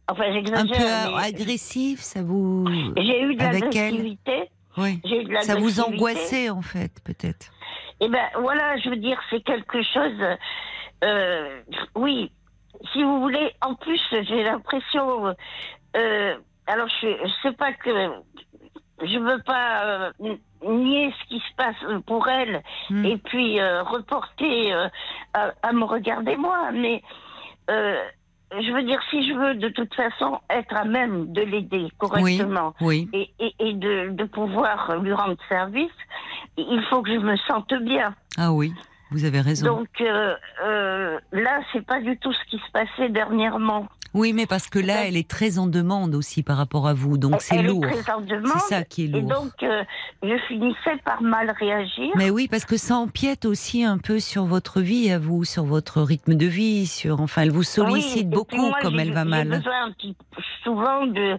Enfin, 0.09 0.25
Un 0.25 0.33
j'exagère. 0.35 0.67
peu 0.77 0.83
euh, 1.13 1.17
mais 1.17 1.25
agressif, 1.29 2.01
ça 2.01 2.23
vous. 2.23 2.67
J'ai 2.97 3.23
eu 3.23 3.35
de 3.35 3.43
l'agressivité. 3.43 4.51
Oui. 4.77 5.01
J'ai 5.05 5.23
eu 5.23 5.25
de 5.25 5.37
Ça 5.41 5.57
vous 5.57 5.81
angoissait 5.81 6.51
en 6.51 6.63
fait, 6.63 6.93
peut-être? 7.05 7.51
Eh 8.01 8.09
ben 8.09 8.25
voilà, 8.41 8.77
je 8.79 8.91
veux 8.91 8.97
dire, 8.97 9.19
c'est 9.31 9.41
quelque 9.43 9.83
chose. 9.83 10.37
euh, 11.05 11.61
oui, 11.95 12.31
si 12.93 13.03
vous 13.03 13.21
voulez. 13.21 13.53
En 13.63 13.75
plus, 13.75 14.01
j'ai 14.11 14.43
l'impression. 14.43 15.35
euh, 15.97 16.37
alors, 16.67 16.89
je, 17.01 17.09
je 17.09 17.33
sais 17.43 17.53
pas 17.53 17.73
que. 17.73 17.91
Je 19.03 19.19
veux 19.19 19.43
pas 19.43 19.85
euh, 19.85 20.13
nier 20.65 21.13
ce 21.21 21.29
qui 21.29 21.41
se 21.41 21.55
passe 21.57 21.77
pour 22.07 22.29
elle 22.29 22.63
Hmm. 22.91 23.05
et 23.05 23.17
puis 23.19 23.59
euh, 23.61 23.83
reporter 23.83 24.73
euh, 24.73 24.89
à, 25.35 25.53
à 25.63 25.73
me 25.73 25.85
regarder 25.85 26.37
moi, 26.37 26.71
mais. 26.73 27.03
euh, 27.71 28.03
je 28.57 28.71
veux 28.73 28.85
dire, 28.85 29.01
si 29.11 29.27
je 29.29 29.35
veux 29.35 29.55
de 29.57 29.69
toute 29.71 29.93
façon 29.95 30.39
être 30.49 30.77
à 30.77 30.85
même 30.85 31.33
de 31.33 31.43
l'aider 31.43 31.89
correctement, 31.99 32.73
Oui. 32.81 33.09
et, 33.13 33.29
et, 33.41 33.53
et 33.59 33.73
de, 33.73 34.11
de 34.11 34.25
pouvoir 34.25 34.97
lui 35.01 35.13
rendre 35.13 35.35
service, 35.49 35.91
il 36.57 36.81
faut 36.89 37.03
que 37.03 37.13
je 37.13 37.19
me 37.19 37.37
sente 37.49 37.75
bien. 37.83 38.15
Ah 38.39 38.53
oui, 38.53 38.73
vous 39.11 39.25
avez 39.25 39.41
raison. 39.41 39.67
Donc 39.67 39.89
euh, 40.01 40.37
euh, 40.63 41.19
là, 41.33 41.61
c'est 41.73 41.85
pas 41.85 42.01
du 42.01 42.17
tout 42.19 42.33
ce 42.33 42.45
qui 42.49 42.59
se 42.65 42.71
passait 42.71 43.09
dernièrement. 43.09 43.89
Oui, 44.15 44.33
mais 44.33 44.47
parce 44.47 44.69
que 44.69 44.79
là, 44.79 45.07
elle 45.07 45.17
est 45.17 45.29
très 45.29 45.59
en 45.59 45.67
demande 45.67 46.15
aussi 46.15 46.43
par 46.43 46.57
rapport 46.57 46.87
à 46.89 46.95
vous, 46.95 47.19
donc 47.19 47.37
c'est 47.41 47.57
Elle 47.57 47.67
lourd. 47.67 47.85
est 47.87 47.91
très 48.03 48.13
en 48.13 48.21
demande. 48.21 48.53
C'est 48.59 48.75
ça 48.77 48.83
qui 48.85 49.03
est 49.03 49.09
Et 49.09 49.21
lourd. 49.21 49.29
donc, 49.29 49.53
euh, 49.63 49.83
je 50.23 50.37
finissais 50.49 50.97
par 51.05 51.21
mal 51.23 51.55
réagir. 51.59 52.11
Mais 52.17 52.31
oui, 52.31 52.49
parce 52.49 52.65
que 52.65 52.77
ça 52.77 52.97
empiète 52.97 53.45
aussi 53.45 53.85
un 53.85 53.99
peu 53.99 54.21
sur 54.21 54.45
votre 54.45 54.81
vie 54.81 55.11
à 55.11 55.19
vous, 55.19 55.45
sur 55.45 55.65
votre 55.65 56.01
rythme 56.03 56.35
de 56.35 56.47
vie, 56.47 56.87
sur 56.87 57.21
enfin, 57.21 57.43
elle 57.43 57.51
vous 57.53 57.63
sollicite 57.63 58.23
et 58.23 58.25
beaucoup 58.25 58.57
moi, 58.57 58.79
comme 58.81 58.95
j'ai- 58.95 59.03
elle 59.03 59.13
va 59.13 59.25
J'ai 59.25 59.29
mal. 59.31 59.49
besoin 59.49 59.85
un 59.87 59.93
petit, 59.93 60.17
souvent 60.63 61.07
de, 61.07 61.39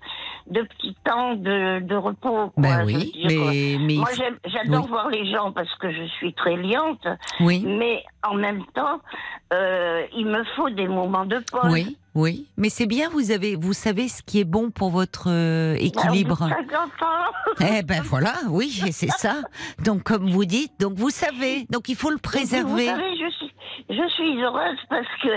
de 0.51 0.61
petits 0.61 0.95
temps 1.03 1.35
de, 1.35 1.79
de 1.79 1.95
repos. 1.95 2.49
quoi, 2.49 2.51
Ben 2.57 2.85
oui, 2.85 3.11
dire, 3.13 3.41
mais 3.51 3.77
mais 3.79 3.95
Moi, 3.95 4.09
j'adore 4.45 4.83
oui. 4.83 4.89
voir 4.89 5.09
les 5.09 5.31
gens 5.31 5.51
parce 5.51 5.73
que 5.75 5.91
je 5.91 6.03
suis 6.17 6.33
très 6.33 6.55
liante, 6.57 7.07
oui, 7.39 7.63
mais 7.65 8.03
en 8.27 8.35
même 8.35 8.63
temps, 8.73 8.99
euh, 9.53 10.03
il 10.15 10.25
me 10.25 10.43
faut 10.55 10.69
des 10.69 10.87
moments 10.87 11.25
de 11.25 11.37
pause. 11.51 11.71
oui, 11.71 11.97
oui. 12.15 12.47
Mais 12.57 12.69
c'est 12.69 12.85
bien, 12.87 13.09
vous 13.09 13.31
avez, 13.31 13.55
vous 13.55 13.73
savez 13.73 14.07
ce 14.07 14.23
qui 14.23 14.39
est 14.39 14.43
bon 14.45 14.71
pour 14.71 14.89
votre 14.89 15.29
euh, 15.29 15.73
de 15.75 15.79
équilibre. 15.83 16.37
50 16.37 16.49
ans. 17.03 17.31
Eh 17.61 17.83
ben 17.83 18.01
voilà, 18.03 18.33
oui, 18.49 18.69
c'est 18.91 19.11
ça. 19.11 19.35
Donc 19.83 20.03
comme 20.03 20.29
vous 20.29 20.45
dites, 20.45 20.71
donc 20.79 20.93
vous 20.93 21.09
savez, 21.11 21.65
donc 21.69 21.89
il 21.89 21.95
faut 21.95 22.09
le 22.09 22.15
Vous 22.15 22.21
préserver. 22.21 22.85
savez, 22.87 23.15
je 23.17 23.29
suis, 23.35 23.51
je 23.89 24.07
suis 24.09 24.41
heureuse 24.41 24.77
parce 24.89 25.07
que 25.21 25.29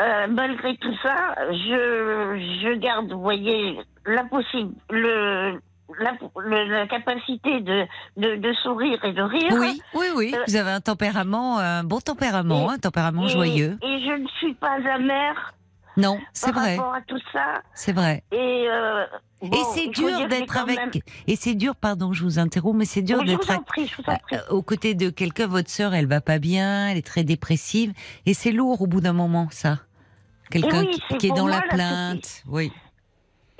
euh, 0.00 0.26
malgré 0.28 0.76
tout 0.78 0.94
ça, 1.02 1.34
je, 1.50 2.38
je 2.62 2.74
garde, 2.78 3.12
vous 3.12 3.20
voyez, 3.20 3.78
la 4.06 4.24
possible, 4.24 4.74
le, 4.90 5.60
la, 6.00 6.12
le- 6.36 6.64
la 6.70 6.86
capacité 6.86 7.60
de, 7.60 7.84
de, 8.16 8.36
de 8.36 8.52
sourire 8.62 9.04
et 9.04 9.12
de 9.12 9.22
rire. 9.22 9.52
Oui, 9.52 9.80
oui, 9.94 10.06
oui. 10.16 10.32
Euh, 10.34 10.42
Vous 10.46 10.56
avez 10.56 10.70
un 10.70 10.80
tempérament, 10.80 11.58
un 11.58 11.84
bon 11.84 12.00
tempérament, 12.00 12.70
et- 12.70 12.74
un 12.74 12.78
tempérament 12.78 13.26
Et- 13.26 13.30
joyeux. 13.30 13.78
Et 13.82 14.00
je 14.06 14.20
ne 14.22 14.26
suis 14.38 14.54
pas 14.54 14.78
amère 14.94 15.54
Non, 15.98 16.18
c'est 16.32 16.52
par 16.52 16.62
vrai, 16.62 16.76
rapport 16.76 16.94
à 16.94 17.00
tout 17.02 17.18
ça. 17.32 17.60
c'est 17.74 17.92
vrai. 17.92 18.22
Et, 18.32 18.66
euh, 18.68 19.04
bon, 19.42 19.50
et 19.50 19.60
c'est 19.74 19.88
dur 19.88 20.28
d'être 20.28 20.56
avec. 20.56 20.78
même- 20.78 20.90
Et 21.26 21.34
c'est 21.36 21.54
dur, 21.54 21.74
pardon, 21.74 22.12
je 22.12 22.22
vous 22.22 22.38
interromps, 22.38 22.78
mais 22.78 22.84
c'est 22.84 23.02
dur 23.02 23.22
d'être 23.24 23.64
prie. 23.64 23.90
euh, 24.32 24.38
aux 24.50 24.62
côtés 24.62 24.94
de 24.94 25.10
quelqu'un. 25.10 25.46
Votre 25.48 25.70
sœur, 25.70 25.94
elle 25.94 26.06
va 26.06 26.20
pas 26.20 26.38
bien, 26.38 26.88
elle 26.88 26.96
est 26.96 27.06
très 27.06 27.24
dépressive, 27.24 27.92
et 28.26 28.32
c'est 28.32 28.52
lourd 28.52 28.80
au 28.80 28.86
bout 28.86 29.00
d'un 29.00 29.12
moment, 29.12 29.48
ça. 29.50 29.80
Quelqu'un 30.50 30.80
oui, 30.82 30.98
qui, 31.18 31.26
est 31.26 31.30
dans 31.30 31.46
moi 31.46 31.50
la 31.56 31.62
plainte, 31.62 32.42
oui. 32.46 32.72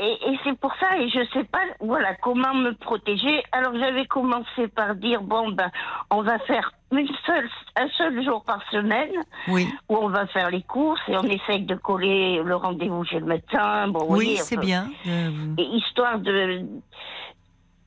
Et, 0.00 0.12
et 0.12 0.38
c'est 0.44 0.56
pour 0.60 0.72
ça, 0.76 0.96
et 0.98 1.08
je 1.08 1.24
sais 1.32 1.44
pas, 1.44 1.58
voilà, 1.80 2.14
comment 2.22 2.54
me 2.54 2.72
protéger. 2.72 3.42
Alors 3.52 3.72
j'avais 3.78 4.06
commencé 4.06 4.68
par 4.68 4.94
dire 4.94 5.22
bon 5.22 5.50
ben, 5.50 5.70
on 6.10 6.22
va 6.22 6.38
faire 6.40 6.70
une 6.92 7.08
seule, 7.26 7.48
un 7.76 7.88
seul 7.98 8.24
jour 8.24 8.42
par 8.44 8.62
semaine 8.70 9.10
Oui, 9.48 9.68
où 9.88 9.96
on 9.96 10.08
va 10.08 10.26
faire 10.28 10.50
les 10.50 10.62
courses 10.62 11.00
et 11.08 11.16
on 11.16 11.24
essaye 11.24 11.64
de 11.64 11.74
coller 11.74 12.40
le 12.42 12.54
rendez-vous 12.56 13.04
chez 13.04 13.18
le 13.20 13.26
médecin. 13.26 13.88
Bon, 13.88 14.06
oui, 14.08 14.36
c'est 14.38 14.56
enfin, 14.56 14.64
bien. 14.66 14.90
euh, 15.06 15.30
Et 15.58 15.64
histoire 15.64 16.18
de, 16.20 16.62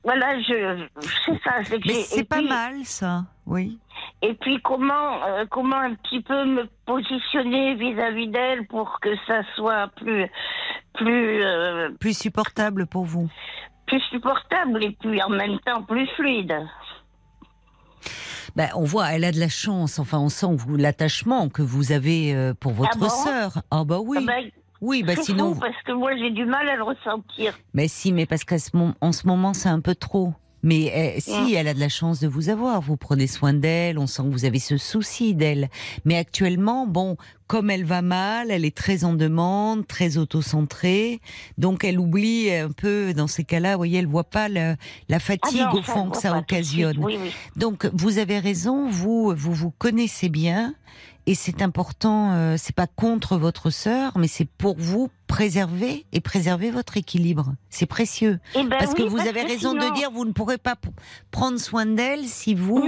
voilà, 0.04 0.40
je, 0.40 0.86
c'est 1.26 1.40
ça. 1.42 1.62
que 1.62 1.76
Mais 1.86 1.94
c'est 2.02 2.20
et 2.20 2.24
pas 2.24 2.36
puis- 2.38 2.48
mal, 2.48 2.84
ça. 2.84 3.24
Oui. 3.46 3.78
Et 4.22 4.34
puis 4.34 4.60
comment, 4.62 5.22
euh, 5.24 5.44
comment 5.50 5.76
un 5.80 5.94
petit 5.94 6.20
peu 6.22 6.44
me 6.44 6.66
positionner 6.86 7.74
vis-à-vis 7.74 8.28
d'elle 8.28 8.66
pour 8.68 8.98
que 9.00 9.14
ça 9.26 9.42
soit 9.56 9.88
plus, 9.96 10.26
plus, 10.94 11.42
euh, 11.44 11.90
Plus 12.00 12.16
supportable 12.16 12.86
pour 12.86 13.04
vous. 13.04 13.28
plus 13.86 14.00
supportable 14.10 14.82
et 14.84 14.96
puis 15.00 15.20
en 15.22 15.28
même 15.28 15.58
temps 15.60 15.82
plus 15.82 16.06
fluide. 16.16 16.56
Ben, 18.54 18.68
on 18.74 18.84
voit, 18.84 19.12
elle 19.12 19.24
a 19.24 19.32
de 19.32 19.40
la 19.40 19.48
chance. 19.48 19.98
Enfin, 19.98 20.18
on 20.18 20.28
sent 20.28 20.54
vous 20.56 20.76
l'attachement 20.76 21.48
que 21.48 21.62
vous 21.62 21.90
avez 21.92 22.34
euh, 22.34 22.52
pour 22.54 22.72
votre 22.72 22.98
bon? 22.98 23.08
sœur. 23.08 23.62
Ah 23.70 23.84
bah 23.84 23.98
oui, 24.00 24.18
Ah 24.20 24.24
ben, 24.26 24.50
oui. 24.82 25.02
Bah 25.02 25.14
c'est 25.16 25.22
sinon, 25.32 25.54
fou 25.54 25.60
parce 25.60 25.82
que 25.86 25.92
moi 25.92 26.14
j'ai 26.18 26.30
du 26.30 26.44
mal 26.44 26.68
à 26.68 26.76
le 26.76 26.82
ressentir. 26.82 27.58
mais 27.72 27.88
si, 27.88 28.12
mais 28.12 28.26
parce 28.26 28.44
qu'en 28.44 28.58
ce, 28.58 28.76
mom- 28.76 28.94
en 29.00 29.12
ce 29.12 29.26
moment, 29.26 29.54
c'est 29.54 29.70
un 29.70 29.80
peu 29.80 29.94
trop. 29.94 30.34
Mais 30.64 30.92
eh, 31.16 31.20
si, 31.20 31.32
Mm. 31.32 31.54
elle 31.56 31.66
a 31.66 31.74
de 31.74 31.80
la 31.80 31.88
chance 31.88 32.20
de 32.20 32.28
vous 32.28 32.48
avoir. 32.48 32.80
Vous 32.80 32.96
prenez 32.96 33.26
soin 33.26 33.52
d'elle. 33.52 33.98
On 33.98 34.06
sent 34.06 34.22
que 34.22 34.28
vous 34.28 34.44
avez 34.44 34.60
ce 34.60 34.76
souci 34.76 35.34
d'elle. 35.34 35.68
Mais 36.04 36.16
actuellement, 36.16 36.86
bon, 36.86 37.16
comme 37.48 37.68
elle 37.68 37.84
va 37.84 38.00
mal, 38.00 38.52
elle 38.52 38.64
est 38.64 38.76
très 38.76 39.02
en 39.02 39.14
demande, 39.14 39.88
très 39.88 40.18
auto-centrée. 40.18 41.20
Donc, 41.58 41.82
elle 41.82 41.98
oublie 41.98 42.52
un 42.52 42.70
peu, 42.70 43.12
dans 43.12 43.26
ces 43.26 43.42
cas-là, 43.42 43.72
vous 43.72 43.78
voyez, 43.78 43.98
elle 43.98 44.06
voit 44.06 44.22
pas 44.22 44.48
le- 44.48 44.76
la 45.08 45.16
Ah 45.16 45.18
fatigue 45.18 45.60
non, 45.62 45.80
au 45.80 45.82
fond 45.82 46.10
que 46.10 46.18
ça 46.18 46.38
occasionne. 46.38 46.98
Oui, 47.00 47.18
oui. 47.20 47.32
Donc 47.56 47.90
vous 47.92 48.18
avez 48.18 48.38
raison, 48.38 48.88
vous 48.88 49.34
vous 49.36 49.52
vous 49.54 49.72
connaissez 49.72 50.28
bien 50.28 50.76
et 51.26 51.34
c'est 51.34 51.62
important. 51.62 52.32
euh, 52.32 52.56
c'est 52.58 52.74
pas 52.74 52.86
contre 52.86 53.36
votre 53.36 53.70
sœur, 53.70 54.16
mais 54.16 54.28
c'est 54.28 54.44
pour 54.44 54.76
vous 54.78 55.10
préserver 55.32 56.04
et 56.12 56.20
préserver 56.20 56.70
votre 56.70 56.98
équilibre. 56.98 57.54
C'est 57.70 57.86
précieux 57.86 58.38
Eh 58.54 58.64
ben 58.64 58.76
parce 58.78 58.92
que 58.92 59.02
vous 59.02 59.16
parce 59.16 59.28
avez 59.30 59.40
que 59.44 59.48
raison 59.48 59.70
sinon- 59.70 59.88
de 59.88 59.94
dire 59.94 60.10
vous 60.10 60.26
ne 60.26 60.32
pourrez 60.32 60.58
pas 60.58 60.74
prendre 61.30 61.58
soin 61.58 61.86
d'elle 61.86 62.24
si 62.26 62.54
vous 62.54 62.82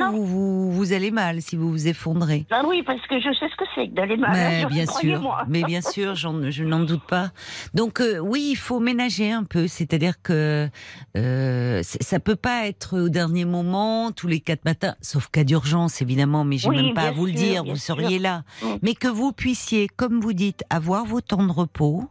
vous, 0.70 0.92
allez 0.92 1.10
mal, 1.10 1.40
si 1.40 1.56
vous 1.56 1.70
vous 1.70 1.88
effondrez. 1.88 2.44
Ah 2.50 2.62
oui, 2.68 2.82
parce 2.82 3.00
que 3.06 3.18
je 3.18 3.32
sais 3.38 3.46
ce 3.50 3.56
que 3.56 3.64
c'est 3.74 3.88
que 3.88 3.94
d'aller 3.94 4.18
mal. 4.18 4.32
Mais 4.32 4.62
hein, 4.62 4.68
bien 4.70 4.84
sûr, 4.86 5.36
mais 5.48 5.62
bien 5.62 5.80
sûr, 5.80 6.14
je 6.16 6.62
n'en 6.64 6.80
doute 6.80 7.06
pas. 7.08 7.30
Donc 7.72 8.00
euh, 8.02 8.18
oui, 8.18 8.48
il 8.50 8.56
faut 8.56 8.78
ménager 8.78 9.32
un 9.32 9.44
peu, 9.44 9.66
c'est-à-dire 9.66 10.20
que 10.22 10.68
euh, 11.16 11.82
ça 11.82 12.20
peut 12.20 12.36
pas 12.36 12.66
être 12.66 12.98
au 13.00 13.08
dernier 13.08 13.46
moment, 13.46 14.12
tous 14.12 14.26
les 14.26 14.40
quatre 14.40 14.66
matins, 14.66 14.96
sauf 15.00 15.28
cas 15.28 15.44
d'urgence 15.44 16.02
évidemment, 16.02 16.44
mais 16.44 16.58
j'ai 16.58 16.68
Oui, 16.68 16.76
même 16.76 16.94
pas 16.94 17.04
à 17.08 17.10
vous 17.10 17.24
le 17.24 17.32
dire, 17.32 17.64
vous 17.64 17.76
sûr. 17.76 17.96
seriez 17.96 18.18
là, 18.18 18.42
Mm. 18.62 18.66
mais 18.82 18.94
que 18.94 19.08
vous 19.08 19.32
puissiez, 19.32 19.88
comme 19.96 20.20
vous 20.20 20.34
dites, 20.34 20.62
avoir 20.68 21.06
vos 21.06 21.22
temps 21.22 21.46
de 21.46 21.50
repos 21.52 22.04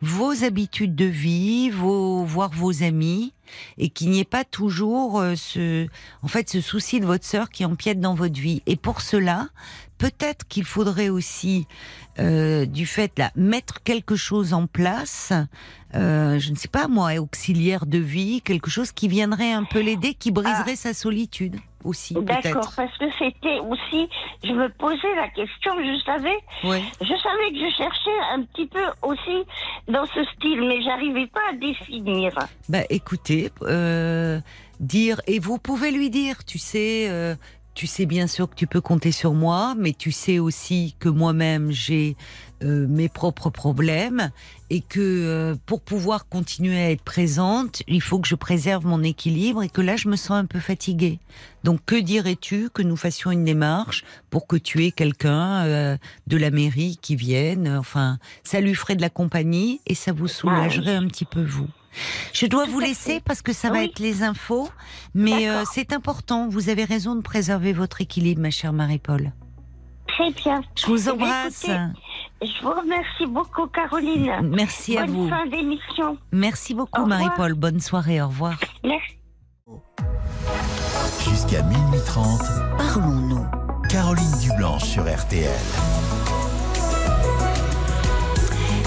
vos 0.00 0.44
habitudes 0.44 0.94
de 0.94 1.04
vie, 1.04 1.70
vos, 1.70 2.24
voir 2.24 2.50
vos 2.50 2.82
amis, 2.82 3.32
et 3.78 3.90
qu'il 3.90 4.10
n'y 4.10 4.20
ait 4.20 4.24
pas 4.24 4.44
toujours 4.44 5.20
euh, 5.20 5.34
ce, 5.36 5.86
en 6.22 6.28
fait, 6.28 6.48
ce 6.50 6.60
souci 6.60 7.00
de 7.00 7.06
votre 7.06 7.24
sœur 7.24 7.50
qui 7.50 7.64
empiète 7.64 8.00
dans 8.00 8.14
votre 8.14 8.38
vie. 8.38 8.62
Et 8.66 8.76
pour 8.76 9.00
cela, 9.00 9.48
peut-être 9.98 10.46
qu'il 10.48 10.64
faudrait 10.64 11.08
aussi, 11.08 11.66
euh, 12.18 12.66
du 12.66 12.86
fait 12.86 13.18
là, 13.18 13.30
mettre 13.36 13.82
quelque 13.82 14.16
chose 14.16 14.52
en 14.52 14.66
place, 14.66 15.32
euh, 15.94 16.38
je 16.38 16.50
ne 16.50 16.56
sais 16.56 16.68
pas 16.68 16.88
moi, 16.88 17.14
auxiliaire 17.16 17.86
de 17.86 17.98
vie, 17.98 18.42
quelque 18.42 18.70
chose 18.70 18.92
qui 18.92 19.08
viendrait 19.08 19.52
un 19.52 19.64
peu 19.64 19.80
l'aider, 19.80 20.14
qui 20.14 20.30
briserait 20.30 20.76
sa 20.76 20.94
solitude 20.94 21.56
aussi, 21.86 22.14
D'accord, 22.14 22.72
parce 22.76 22.96
que 22.98 23.04
c'était 23.18 23.58
aussi, 23.60 24.08
je 24.44 24.52
me 24.52 24.68
posais 24.70 25.14
la 25.14 25.28
question, 25.28 25.72
je 25.78 26.02
savais, 26.04 26.36
Ouais. 26.64 26.82
je 27.00 27.06
savais 27.06 27.50
que 27.52 27.58
je 27.70 27.74
cherchais 27.76 28.18
un 28.32 28.42
petit 28.42 28.66
peu 28.66 28.84
aussi 29.02 29.44
dans 29.88 30.04
ce 30.06 30.24
style, 30.36 30.60
mais 30.66 30.82
j'arrivais 30.82 31.26
pas 31.28 31.40
à 31.50 31.52
définir. 31.54 32.32
Bah 32.68 32.82
écoutez, 32.90 33.50
euh, 33.62 34.40
dire 34.80 35.20
et 35.26 35.38
vous 35.38 35.58
pouvez 35.58 35.90
lui 35.90 36.10
dire, 36.10 36.44
tu 36.44 36.58
sais, 36.58 37.06
euh, 37.08 37.34
tu 37.74 37.86
sais 37.86 38.06
bien 38.06 38.26
sûr 38.26 38.48
que 38.48 38.54
tu 38.54 38.66
peux 38.66 38.80
compter 38.80 39.12
sur 39.12 39.32
moi, 39.34 39.74
mais 39.76 39.92
tu 39.92 40.10
sais 40.10 40.38
aussi 40.38 40.96
que 40.98 41.08
moi-même 41.08 41.70
j'ai 41.70 42.16
euh, 42.62 42.86
mes 42.88 43.08
propres 43.08 43.50
problèmes 43.50 44.30
et 44.70 44.80
que 44.80 45.00
euh, 45.00 45.54
pour 45.66 45.80
pouvoir 45.80 46.28
continuer 46.28 46.78
à 46.78 46.90
être 46.90 47.02
présente, 47.02 47.82
il 47.86 48.00
faut 48.02 48.18
que 48.18 48.26
je 48.28 48.34
préserve 48.34 48.86
mon 48.86 49.02
équilibre 49.02 49.62
et 49.62 49.68
que 49.68 49.80
là 49.80 49.96
je 49.96 50.08
me 50.08 50.16
sens 50.16 50.32
un 50.32 50.46
peu 50.46 50.60
fatiguée. 50.60 51.18
Donc 51.64 51.80
que 51.86 51.96
dirais-tu 51.96 52.70
que 52.70 52.82
nous 52.82 52.96
fassions 52.96 53.30
une 53.30 53.44
démarche 53.44 54.04
pour 54.30 54.46
que 54.46 54.56
tu 54.56 54.84
aies 54.84 54.92
quelqu'un 54.92 55.64
euh, 55.64 55.96
de 56.26 56.36
la 56.36 56.50
mairie 56.50 56.98
qui 57.00 57.16
vienne, 57.16 57.68
enfin 57.78 58.18
ça 58.44 58.60
lui 58.60 58.74
ferait 58.74 58.96
de 58.96 59.02
la 59.02 59.10
compagnie 59.10 59.80
et 59.86 59.94
ça 59.94 60.12
vous 60.12 60.28
soulagerait 60.28 60.96
un 60.96 61.06
petit 61.06 61.24
peu 61.24 61.44
vous. 61.44 61.68
Je 62.34 62.44
dois 62.46 62.66
vous 62.66 62.80
laisser 62.80 63.20
parce 63.24 63.40
que 63.40 63.54
ça 63.54 63.70
va 63.70 63.78
Oui. 63.78 63.84
être 63.86 64.00
les 64.00 64.22
infos, 64.22 64.68
mais 65.14 65.48
euh, 65.48 65.64
c'est 65.72 65.94
important. 65.94 66.46
Vous 66.48 66.68
avez 66.68 66.84
raison 66.84 67.14
de 67.14 67.22
préserver 67.22 67.72
votre 67.72 68.02
équilibre, 68.02 68.42
ma 68.42 68.50
chère 68.50 68.74
Marie-Paul. 68.74 69.32
Très 70.16 70.30
bien. 70.32 70.62
Je 70.76 70.86
vous 70.86 71.08
Eh 71.08 71.12
embrasse. 71.12 71.64
écoutez, 71.64 71.78
Je 72.42 72.62
vous 72.62 72.70
remercie 72.72 73.26
beaucoup, 73.26 73.66
Caroline. 73.66 74.32
Merci 74.42 74.96
à 74.98 75.04
Bonne 75.06 75.14
vous. 75.14 75.28
fin 75.28 75.46
d'émission. 75.46 76.16
Merci 76.32 76.74
beaucoup. 76.74 77.04
Marie-Paul. 77.06 77.54
Bonne 77.54 77.80
soirée. 77.80 78.20
Au 78.22 78.28
revoir. 78.28 78.58
Merci. 78.84 79.16
Jusqu'à 81.28 81.62
minuit 81.62 82.00
30, 82.06 82.40
Parlons-nous. 82.78 83.46
Caroline 83.90 84.38
Dublanche 84.42 84.84
sur 84.84 85.02
RTL. 85.04 85.50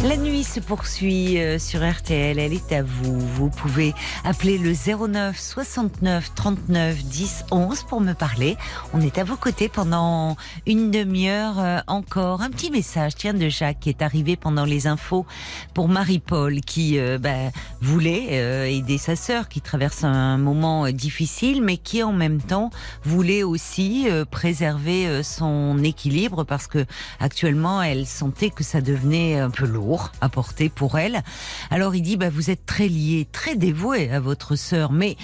La 0.05 0.15
nuit 0.15 0.45
se 0.45 0.61
poursuit 0.61 1.41
euh, 1.41 1.59
sur 1.59 1.81
RTL, 1.87 2.39
elle 2.39 2.53
est 2.53 2.71
à 2.71 2.83
vous. 2.83 3.19
Vous 3.19 3.49
pouvez 3.49 3.93
appeler 4.23 4.57
le 4.57 4.71
09 4.71 5.37
69 5.37 6.33
39 6.35 7.03
10 7.03 7.43
11 7.51 7.83
pour 7.83 7.99
me 7.99 8.13
parler. 8.13 8.55
On 8.93 9.01
est 9.01 9.17
à 9.17 9.25
vos 9.25 9.35
côtés 9.35 9.67
pendant 9.67 10.37
une 10.65 10.89
demi-heure 10.89 11.59
euh, 11.59 11.79
encore. 11.87 12.41
Un 12.41 12.49
petit 12.49 12.71
message, 12.71 13.15
tiens, 13.15 13.33
de 13.33 13.49
Jacques 13.49 13.81
qui 13.81 13.89
est 13.89 14.01
arrivé 14.01 14.37
pendant 14.37 14.63
les 14.63 14.87
infos 14.87 15.25
pour 15.73 15.89
Marie-Paul 15.89 16.61
qui 16.61 16.97
euh, 16.97 17.17
bah, 17.17 17.51
voulait 17.81 18.73
aider 18.73 18.97
sa 18.97 19.17
sœur 19.17 19.49
qui 19.49 19.59
traverse 19.59 20.05
un 20.05 20.37
moment 20.37 20.89
difficile, 20.91 21.61
mais 21.61 21.75
qui 21.75 22.03
en 22.03 22.13
même 22.13 22.41
temps 22.41 22.69
voulait 23.03 23.43
aussi 23.43 24.07
préserver 24.31 25.23
son 25.23 25.77
équilibre 25.83 26.45
parce 26.45 26.67
que 26.67 26.85
actuellement 27.19 27.81
elle 27.81 28.05
sentait 28.05 28.49
que 28.49 28.63
ça 28.63 28.79
devenait 28.79 29.37
un 29.37 29.49
peu 29.49 29.65
lourd 29.65 29.88
porter 30.31 30.69
pour 30.69 30.99
elle. 30.99 31.23
Alors 31.69 31.95
il 31.95 32.01
dit 32.01 32.17
bah 32.17 32.29
vous 32.29 32.49
êtes 32.49 32.65
très 32.65 32.87
lié, 32.87 33.27
très 33.31 33.55
dévoué 33.55 34.11
à 34.11 34.19
votre 34.19 34.55
sœur, 34.55 34.91
mais 34.91 35.17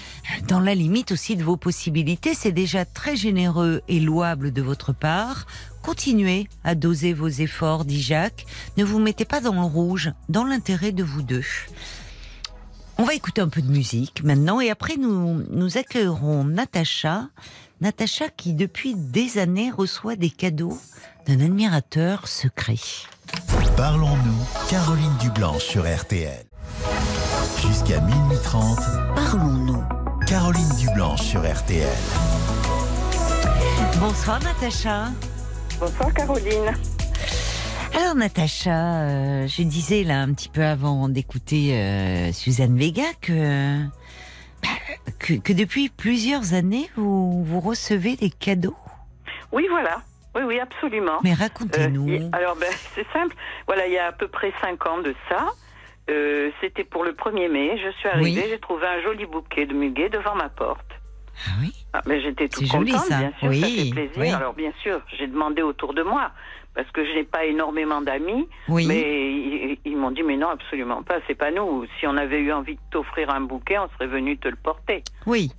dans 0.48 0.60
la 0.60 0.76
limite 0.76 1.12
aussi 1.12 1.36
de 1.36 1.44
vos 1.44 1.58
possibilités, 1.58 2.34
c'est 2.34 2.52
déjà 2.52 2.86
très 2.86 3.16
généreux 3.16 3.82
et 3.88 4.00
louable 4.00 4.52
de 4.52 4.62
votre 4.62 4.94
part. 4.94 5.46
Continuez 5.82 6.48
à 6.64 6.74
doser 6.74 7.14
vos 7.14 7.28
efforts, 7.28 7.86
dit 7.86 8.02
Jacques. 8.02 8.48
Ne 8.78 8.84
vous 8.84 9.00
mettez 9.00 9.26
pas 9.26 9.40
dans 9.40 9.54
le 9.54 9.62
rouge, 9.62 10.12
dans 10.30 10.44
l'intérêt 10.44 10.92
de 10.92 11.04
vous 11.04 11.22
deux. 11.22 11.44
On 12.98 13.04
va 13.04 13.14
écouter 13.14 13.42
un 13.42 13.50
peu 13.50 13.62
de 13.62 13.70
musique 13.70 14.24
maintenant 14.24 14.62
et 14.62 14.70
après 14.70 14.96
nous, 14.96 15.44
nous 15.50 15.78
accueillerons 15.78 16.46
Natacha. 16.46 17.28
Natacha 17.82 18.30
qui 18.30 18.54
depuis 18.54 18.96
des 18.96 19.38
années 19.38 19.70
reçoit 19.70 20.16
des 20.16 20.30
cadeaux 20.30 20.78
d'un 21.28 21.42
admirateur 21.42 22.30
secret. 22.30 22.78
Parlons-nous, 23.76 24.70
Caroline 24.70 25.14
Dublanche 25.20 25.64
sur 25.64 25.84
RTL. 25.84 26.46
Jusqu'à 27.62 28.00
minuit 28.00 28.38
30, 28.44 28.80
Parlons-nous. 29.14 29.84
Caroline 30.26 30.70
Dublanche 30.80 31.22
sur 31.22 31.42
RTL. 31.42 31.88
Bonsoir 34.00 34.40
Natacha. 34.42 35.10
Bonsoir 35.82 36.14
Caroline. 36.14 36.74
Alors 37.98 38.16
Natacha, 38.16 39.02
euh, 39.02 39.48
je 39.48 39.64
disais 39.64 40.04
là 40.04 40.20
un 40.22 40.34
petit 40.34 40.50
peu 40.50 40.64
avant 40.64 41.08
d'écouter 41.10 41.76
euh, 41.78 42.32
Suzanne 42.34 42.78
Vega 42.78 43.04
que, 43.22 43.78
bah, 44.62 44.70
que 45.20 45.34
que 45.36 45.54
depuis 45.54 45.90
plusieurs 45.90 46.54
années 46.54 46.90
vous 46.96 47.44
vous 47.44 47.60
recevez 47.60 48.16
des 48.16 48.30
cadeaux. 48.30 48.76
Oui, 49.52 49.66
voilà. 49.70 50.02
Oui, 50.36 50.42
oui, 50.46 50.60
absolument. 50.60 51.20
Mais 51.24 51.32
Euh, 51.32 51.36
racontez-nous. 51.40 52.10
y- 52.10 52.30
alors, 52.34 52.58
ben, 52.58 52.70
c'est 52.94 53.08
simple. 53.14 53.34
Voilà, 53.68 53.88
il 53.88 53.94
y 53.94 53.98
a 53.98 54.08
à 54.08 54.12
peu 54.12 54.28
près 54.28 54.52
cinq 54.62 54.86
ans 54.86 55.00
de 55.02 55.16
ça. 55.30 55.48
euh, 56.10 56.52
C'était 56.60 56.84
pour 56.84 57.06
le 57.06 57.14
1er 57.14 57.48
mai. 57.50 57.78
Je 57.78 57.90
suis 57.98 58.10
arrivée, 58.10 58.42
Oui. 58.42 58.48
j'ai 58.50 58.60
trouvé 58.60 58.86
un 58.86 59.02
joli 59.02 59.26
bouquet 59.26 59.66
de 59.66 59.74
muguet 59.74 60.10
devant 60.10 60.36
ma 60.36 60.50
porte. 60.50 60.86
Ah 61.48 61.52
oui. 61.62 61.74
Ah, 61.94 62.02
mais 62.06 62.20
j'étais 62.22 62.50
toute 62.50 62.66
C'est 62.68 62.72
joli, 62.78 62.92
contente, 62.92 63.08
ça. 63.08 63.18
bien 63.20 63.30
sûr, 63.40 63.42
ça 63.42 63.48
Oui, 63.48 63.62
fait 63.86 63.90
plaisir. 63.92 64.14
oui. 64.18 64.30
Alors, 64.32 64.54
bien 64.54 64.72
sûr, 64.84 65.00
j'ai 65.18 65.28
demandé 65.28 65.62
autour 65.62 65.94
de 65.94 66.04
moi, 66.04 66.32
parce 66.76 66.90
que 66.92 67.06
je 67.06 67.12
n'ai 67.14 67.24
pas 67.24 67.46
énormément 67.46 68.02
d'amis, 68.02 68.48
Oui. 68.68 68.86
mais 68.88 69.32
ils, 69.32 69.78
ils 69.86 69.98
m'ont 69.98 70.12
dit, 70.12 70.24
mais 70.24 70.38
non, 70.38 70.50
absolument 70.50 71.02
pas, 71.04 71.20
c'est 71.28 71.36
pas 71.36 71.52
nous. 71.52 71.86
Si 72.00 72.06
on 72.08 72.18
avait 72.18 72.40
eu 72.40 72.52
envie 72.52 72.76
de 72.76 72.82
t'offrir 72.92 73.30
un 73.30 73.42
bouquet, 73.42 73.78
on 73.80 73.88
serait 73.94 74.08
venu 74.08 74.38
te 74.38 74.48
le 74.50 74.58
porter. 74.58 75.04
Oui. 75.26 75.52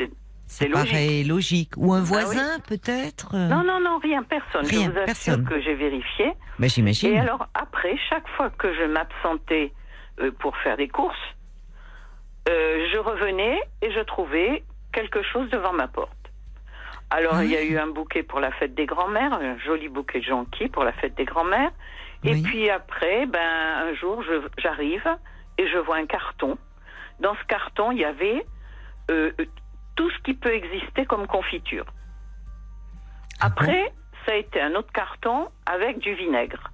C'est- 0.48 0.68
paraît 0.68 1.24
logique. 1.24 1.72
Ou 1.76 1.92
un 1.92 2.02
Ah 2.02 2.04
voisin 2.04 2.60
peut-être. 2.68 3.34
euh, 3.34 3.48
Non, 3.48 3.64
non, 3.64 3.80
non, 3.80 3.98
rien, 3.98 4.22
personne. 4.22 4.64
Rien, 4.64 4.84
je 4.86 4.90
vous 4.92 4.98
assure 4.98 5.04
personne. 5.06 5.44
que 5.44 5.60
j'ai 5.60 5.74
vérifié. 5.74 6.32
bah, 6.60 6.68
j'imagine. 6.68 7.14
Et 7.14 7.18
alors 7.18 7.48
après, 7.54 7.96
chaque 8.08 8.28
fois 8.36 8.50
que 8.50 8.72
je 8.72 8.84
m'absentais 8.84 9.72
euh, 10.20 10.30
pour 10.38 10.56
faire 10.58 10.76
des 10.76 10.86
courses, 10.86 11.16
euh, 12.48 12.86
je 12.92 12.98
revenais 12.98 13.58
et 13.82 13.90
je 13.90 14.00
trouvais 14.00 14.62
quelque 14.92 15.20
chose 15.24 15.50
devant 15.50 15.72
ma 15.72 15.88
porte. 15.88 16.15
Alors 17.10 17.42
il 17.42 17.50
y 17.50 17.56
a 17.56 17.60
Ah. 17.60 17.64
eu 17.64 17.78
un 17.78 17.86
bouquet 17.86 18.22
pour 18.22 18.40
la 18.40 18.50
fête 18.52 18.74
des 18.74 18.86
grands-mères, 18.86 19.32
un 19.34 19.58
joli 19.58 19.88
bouquet 19.88 20.20
de 20.20 20.24
jonquilles 20.24 20.68
pour 20.68 20.84
la 20.84 20.92
fête 20.92 21.14
des 21.14 21.24
grands-mères. 21.24 21.70
Et 22.24 22.42
puis 22.42 22.68
après, 22.70 23.26
ben 23.26 23.40
un 23.88 23.94
jour, 23.94 24.22
j'arrive 24.58 25.06
et 25.58 25.68
je 25.68 25.78
vois 25.78 25.96
un 25.96 26.06
carton. 26.06 26.58
Dans 27.20 27.34
ce 27.36 27.44
carton, 27.44 27.92
il 27.92 27.98
y 27.98 28.04
avait 28.04 28.44
euh, 29.10 29.30
euh, 29.40 29.44
tout 29.94 30.10
ce 30.10 30.18
qui 30.24 30.34
peut 30.34 30.52
exister 30.52 31.06
comme 31.06 31.26
confiture. 31.28 31.86
Ah 33.40 33.46
Après, 33.46 33.92
ça 34.24 34.32
a 34.32 34.36
été 34.36 34.60
un 34.60 34.74
autre 34.74 34.90
carton 34.92 35.48
avec 35.66 35.98
du 36.00 36.14
vinaigre. 36.14 36.70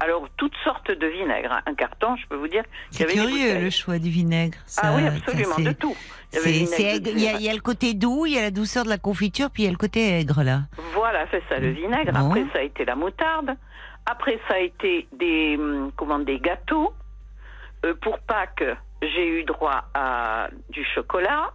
Alors, 0.00 0.28
toutes 0.36 0.54
sortes 0.64 0.90
de 0.90 1.06
vinaigre. 1.06 1.52
hein. 1.52 1.62
Un 1.66 1.74
carton, 1.74 2.16
je 2.16 2.26
peux 2.26 2.36
vous 2.36 2.48
dire 2.48 2.64
C'est 2.90 3.06
curieux 3.06 3.60
le 3.60 3.70
choix 3.70 3.98
du 3.98 4.10
vinaigre. 4.10 4.58
Ah 4.62 4.68
Ça- 4.82 4.94
oui, 4.96 5.02
ça, 5.02 5.12
absolument, 5.14 5.58
de 5.70 5.72
tout. 5.72 5.96
Il 6.32 6.38
y 6.50 6.52
vinaigre 6.66 7.36
a, 7.36 7.40
y 7.40 7.54
le 7.54 7.60
côté 7.60 7.94
doux, 7.94 8.26
il 8.26 8.32
y 8.34 8.38
a 8.38 8.42
la 8.42 8.50
douceur 8.50 8.84
de 8.84 8.88
la 8.88 8.98
confiture, 8.98 9.50
puis 9.50 9.62
il 9.62 9.66
y 9.66 9.68
a 9.68 9.72
le 9.72 9.76
côté 9.78 10.18
aigre 10.18 10.42
là. 10.42 10.62
Voilà, 10.94 11.26
c'est 11.30 11.42
ça, 11.48 11.58
le 11.58 11.70
vinaigre. 11.70 12.12
Bon. 12.12 12.26
Après, 12.28 12.44
ça 12.52 12.58
a 12.58 12.62
été 12.62 12.84
la 12.84 12.96
moutarde. 12.96 13.56
Après, 14.06 14.38
ça 14.48 14.54
a 14.54 14.58
été 14.58 15.06
des, 15.12 15.56
hum, 15.58 15.90
comment, 15.96 16.18
des 16.18 16.38
gâteaux. 16.40 16.92
Euh, 17.86 17.94
pour 18.02 18.18
Pâques, 18.18 18.64
j'ai 19.00 19.26
eu 19.40 19.44
droit 19.44 19.84
à 19.94 20.48
du 20.70 20.84
chocolat. 20.94 21.52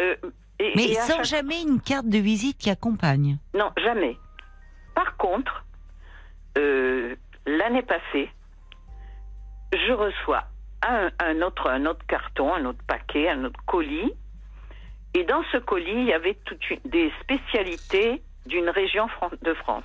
Euh, 0.00 0.16
et, 0.58 0.72
Mais 0.76 0.84
et 0.90 0.94
sans 0.94 1.16
chaque- 1.18 1.24
jamais 1.26 1.60
une 1.62 1.80
carte 1.80 2.08
de 2.08 2.18
visite 2.18 2.56
qui 2.58 2.70
accompagne. 2.70 3.36
Non, 3.54 3.70
jamais. 3.82 4.16
Par 4.94 5.16
contre, 5.16 5.64
euh, 6.58 7.14
l'année 7.58 7.82
passée, 7.82 8.30
je 9.72 9.92
reçois 9.92 10.44
un, 10.82 11.10
un 11.18 11.42
autre, 11.42 11.68
un 11.68 11.86
autre 11.86 12.04
carton, 12.06 12.54
un 12.54 12.64
autre 12.64 12.82
paquet, 12.86 13.28
un 13.28 13.44
autre 13.44 13.60
colis. 13.66 14.12
Et 15.14 15.24
dans 15.24 15.42
ce 15.52 15.58
colis, 15.58 15.90
il 15.92 16.06
y 16.06 16.12
avait 16.12 16.38
toutes 16.44 16.70
une- 16.70 16.80
des 16.84 17.12
spécialités 17.22 18.22
d'une 18.46 18.68
région 18.70 19.06
de 19.42 19.54
France. 19.54 19.84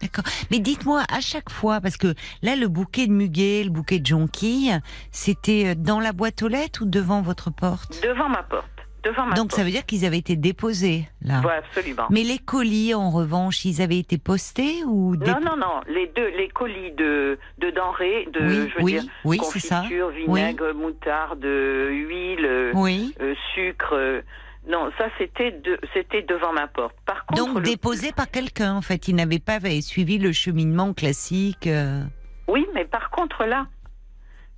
D'accord. 0.00 0.24
Mais 0.50 0.58
dites-moi 0.60 1.02
à 1.12 1.20
chaque 1.20 1.50
fois, 1.50 1.80
parce 1.80 1.98
que 1.98 2.14
là, 2.42 2.56
le 2.56 2.68
bouquet 2.68 3.06
de 3.06 3.12
muguet, 3.12 3.62
le 3.64 3.70
bouquet 3.70 3.98
de 3.98 4.06
jonquilles, 4.06 4.78
c'était 5.10 5.68
euh, 5.68 5.74
dans 5.76 6.00
la 6.00 6.12
boîte 6.12 6.42
aux 6.42 6.48
lettres 6.48 6.82
ou 6.82 6.86
devant 6.86 7.20
votre 7.20 7.50
porte? 7.50 8.02
Devant 8.02 8.30
ma 8.30 8.42
porte. 8.42 8.66
Devant 9.02 9.26
ma 9.26 9.34
Donc 9.34 9.48
porte. 9.50 9.54
ça 9.58 9.64
veut 9.64 9.70
dire 9.70 9.84
qu'ils 9.86 10.04
avaient 10.04 10.18
été 10.18 10.36
déposés 10.36 11.08
là. 11.22 11.40
Voilà, 11.42 11.58
absolument. 11.58 12.06
Mais 12.10 12.22
les 12.22 12.38
colis, 12.38 12.94
en 12.94 13.10
revanche, 13.10 13.64
ils 13.64 13.80
avaient 13.82 13.98
été 13.98 14.18
postés 14.18 14.82
ou 14.86 15.16
Non, 15.16 15.40
non, 15.44 15.56
non. 15.56 15.80
Les 15.88 16.06
deux, 16.14 16.28
les 16.36 16.48
colis 16.48 16.92
de, 16.92 17.38
de 17.58 17.70
denrées, 17.70 18.28
de, 18.32 18.40
Oui, 18.40 18.70
je 18.70 18.76
veux 18.78 18.82
oui, 18.84 18.92
dire, 18.92 19.04
oui, 19.24 19.36
confiture, 19.38 20.08
vinaigre, 20.10 20.72
moutarde, 20.74 21.44
huile, 21.44 22.44
euh, 22.46 22.72
Oui. 22.74 23.14
euh, 23.20 23.34
sucre. 23.54 23.94
euh, 23.94 24.20
non, 24.68 24.90
ça 24.98 25.06
c'était 25.18 25.52
de, 25.52 25.78
c'était 25.94 26.22
devant 26.22 26.52
ma 26.52 26.66
porte. 26.68 26.94
Par 27.06 27.24
contre, 27.26 27.42
Donc 27.44 27.54
le- 27.56 27.62
déposés 27.62 28.12
par 28.12 28.30
quelqu'un 28.30 28.74
en 28.74 28.82
fait. 28.82 29.08
Ils 29.08 29.14
n'avaient 29.16 29.38
pas 29.38 29.58
suivi 29.80 30.18
le 30.18 30.32
cheminement 30.32 30.92
classique. 30.92 31.66
euh, 31.66 32.02
oui, 32.46 32.66
mais 32.74 32.84
par 32.84 33.08
contre 33.10 33.44
là, 33.46 33.66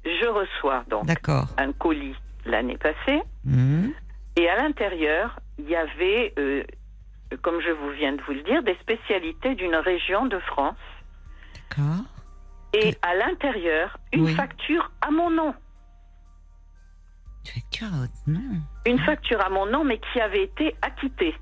je 0.04 0.26
reçois 0.26 0.82
donc 0.90 1.06
D'accord. 1.06 1.46
un 1.56 1.72
colis 1.72 2.16
l'année 2.44 2.76
passée 2.78 3.20
Mhm. 3.44 3.92
Et 4.36 4.48
à 4.48 4.56
l'intérieur 4.56 5.38
il 5.58 5.68
y 5.68 5.76
avait, 5.76 6.32
euh, 6.38 6.64
comme 7.42 7.60
je 7.60 7.70
vous 7.70 7.90
viens 7.90 8.12
de 8.12 8.22
vous 8.22 8.32
le 8.32 8.42
dire, 8.42 8.62
des 8.62 8.74
spécialités 8.76 9.54
d'une 9.54 9.76
région 9.76 10.26
de 10.26 10.38
France 10.40 10.76
D'accord. 11.54 12.04
et 12.74 12.96
à 13.02 13.14
l'intérieur 13.14 13.98
une 14.12 14.24
Oui. 14.24 14.34
facture 14.34 14.90
à 15.02 15.10
mon 15.10 15.30
nom. 15.30 15.54
Facture 17.44 17.88
à 17.88 17.98
votre 17.98 18.12
nom. 18.26 18.60
une 18.86 18.98
facture 19.00 19.40
à 19.44 19.50
mon 19.50 19.66
nom, 19.66 19.84
mais 19.84 19.98
qui 20.12 20.20
avait 20.20 20.44
été 20.44 20.74
acquittée. 20.80 21.34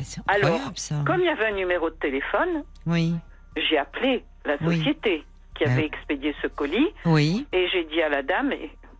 Ah, 0.00 0.02
Alors, 0.28 0.60
ça. 0.74 0.96
Comme 1.06 1.20
il 1.20 1.26
y 1.26 1.28
avait 1.28 1.46
un 1.46 1.52
numéro 1.54 1.90
de 1.90 1.94
téléphone, 1.96 2.64
Oui. 2.86 3.14
j'ai 3.56 3.78
appelé 3.78 4.24
la 4.44 4.56
Oui. 4.62 4.78
société 4.78 5.24
qui 5.54 5.64
avait 5.64 5.82
Ah. 5.82 5.96
expédié 5.96 6.34
ce 6.42 6.46
colis 6.48 6.88
Oui. 7.04 7.46
et 7.52 7.68
j'ai 7.68 7.84
dit 7.84 8.00
à 8.02 8.08
la 8.08 8.22
dame, 8.22 8.52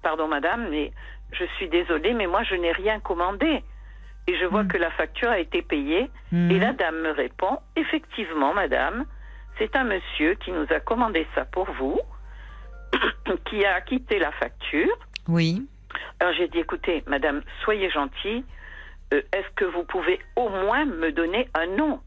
pardon 0.02 0.28
madame, 0.28 0.68
mais 0.70 0.92
je 1.32 1.44
suis 1.56 1.68
désolée, 1.68 2.14
mais 2.14 2.26
moi 2.26 2.42
je 2.42 2.54
n'ai 2.54 2.72
rien 2.72 3.00
commandé. 3.00 3.62
Et 4.26 4.36
je 4.38 4.44
vois 4.44 4.64
Mm. 4.64 4.68
que 4.68 4.76
la 4.78 4.90
facture 4.90 5.30
a 5.30 5.38
été 5.38 5.62
payée. 5.62 6.10
Et 6.32 6.58
la 6.58 6.72
dame 6.74 7.00
me 7.00 7.10
répond, 7.10 7.58
effectivement 7.76 8.52
madame, 8.52 9.06
c'est 9.58 9.74
un 9.74 9.84
monsieur 9.84 10.34
qui 10.34 10.52
nous 10.52 10.66
a 10.70 10.80
commandé 10.80 11.26
ça 11.34 11.44
pour 11.46 11.64
vous, 11.72 11.98
qui 13.46 13.64
a 13.64 13.74
acquitté 13.74 14.18
la 14.18 14.32
facture. 14.32 14.96
Oui. 15.28 15.66
Alors 16.20 16.34
j'ai 16.34 16.48
dit, 16.48 16.58
écoutez, 16.58 17.02
madame, 17.06 17.42
soyez 17.64 17.90
gentille, 17.90 18.44
euh, 19.14 19.22
est-ce 19.32 19.48
que 19.56 19.64
vous 19.64 19.84
pouvez 19.84 20.20
au 20.36 20.48
moins 20.48 20.84
me 20.84 21.10
donner 21.12 21.48
un 21.54 21.66
nom? 21.66 22.00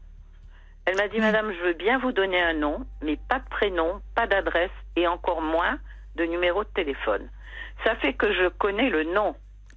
Elle 0.84 0.96
m'a 0.96 1.08
dit, 1.08 1.16
Oui. 1.16 1.20
madame, 1.22 1.52
je 1.52 1.64
veux 1.66 1.72
bien 1.74 1.98
vous 1.98 2.12
donner 2.12 2.40
un 2.40 2.54
nom, 2.54 2.84
mais 3.02 3.16
pas 3.28 3.38
de 3.40 3.48
prénom, 3.48 4.00
pas 4.14 4.26
d'adresse 4.26 4.70
et 4.96 5.06
encore 5.06 5.40
moins 5.42 5.78
de 6.16 6.24
numéro 6.24 6.62
de 6.64 6.68
téléphone. 6.70 7.28
Ça 7.84 7.94
fait 7.96 8.12
que 8.14 8.32
je 8.32 8.48
connais 8.48 8.90
le 8.90 9.04
nom 9.12 9.34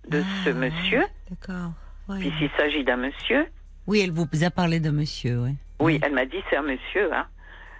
de 0.09 0.21
Ah, 0.21 0.43
ce 0.43 0.49
ouais. 0.49 0.69
monsieur, 0.69 1.03
D'accord. 1.29 1.71
Oui. 2.07 2.19
puisqu'il 2.19 2.49
s'agit 2.57 2.83
d'un 2.83 2.97
monsieur. 2.97 3.47
Oui, 3.87 4.01
elle 4.03 4.11
vous 4.11 4.27
a 4.43 4.49
parlé 4.51 4.79
de 4.79 4.89
monsieur, 4.91 5.39
oui. 5.41 5.51
Oui, 5.79 5.99
elle 6.03 6.13
m'a 6.13 6.25
dit, 6.25 6.37
c'est 6.49 6.57
un 6.57 6.61
monsieur. 6.63 7.13
Hein. 7.13 7.25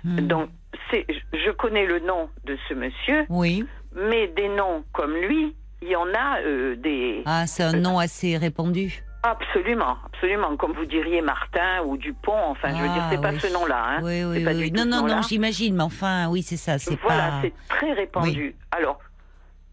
Mhm. 0.03 0.27
Donc, 0.27 0.49
c'est, 0.91 1.05
je 1.33 1.51
connais 1.51 1.85
le 1.85 1.99
nom 1.99 2.29
de 2.45 2.57
ce 2.67 2.73
monsieur, 2.73 3.25
Oui. 3.29 3.65
mais 3.95 4.27
des 4.29 4.49
noms 4.49 4.83
comme 4.93 5.13
lui, 5.15 5.55
il 5.81 5.89
y 5.89 5.95
en 5.95 6.07
a 6.13 6.39
euh, 6.41 6.75
des... 6.75 7.21
Ah, 7.25 7.45
c'est 7.47 7.63
un 7.63 7.73
nom 7.73 7.99
assez 7.99 8.37
répandu. 8.37 9.03
Absolument, 9.23 9.97
absolument. 10.05 10.55
Comme 10.57 10.73
vous 10.73 10.85
diriez 10.85 11.21
Martin 11.21 11.81
ou 11.85 11.97
Dupont, 11.97 12.37
enfin, 12.49 12.69
je 12.75 12.81
veux 12.81 12.89
dire, 12.89 13.03
Ah, 13.05 13.09
c'est 13.11 13.21
pas 13.21 13.31
oui. 13.31 13.39
ce 13.39 13.51
nom-là. 13.53 13.83
Hein. 13.97 13.99
Oui, 14.03 14.23
oui, 14.23 14.43
pas 14.43 14.51
oui. 14.51 14.69
du 14.69 14.71
tout 14.71 14.77
Non, 14.77 14.85
non, 15.01 15.07
non, 15.07 15.21
j'imagine, 15.23 15.75
mais 15.75 15.83
enfin, 15.83 16.27
oui, 16.29 16.43
c'est 16.43 16.57
ça. 16.57 16.77
C'est 16.77 16.99
Voilà, 17.01 17.29
pas. 17.29 17.39
c'est 17.41 17.53
très 17.69 17.93
répandu. 17.93 18.55
Alors, 18.71 18.99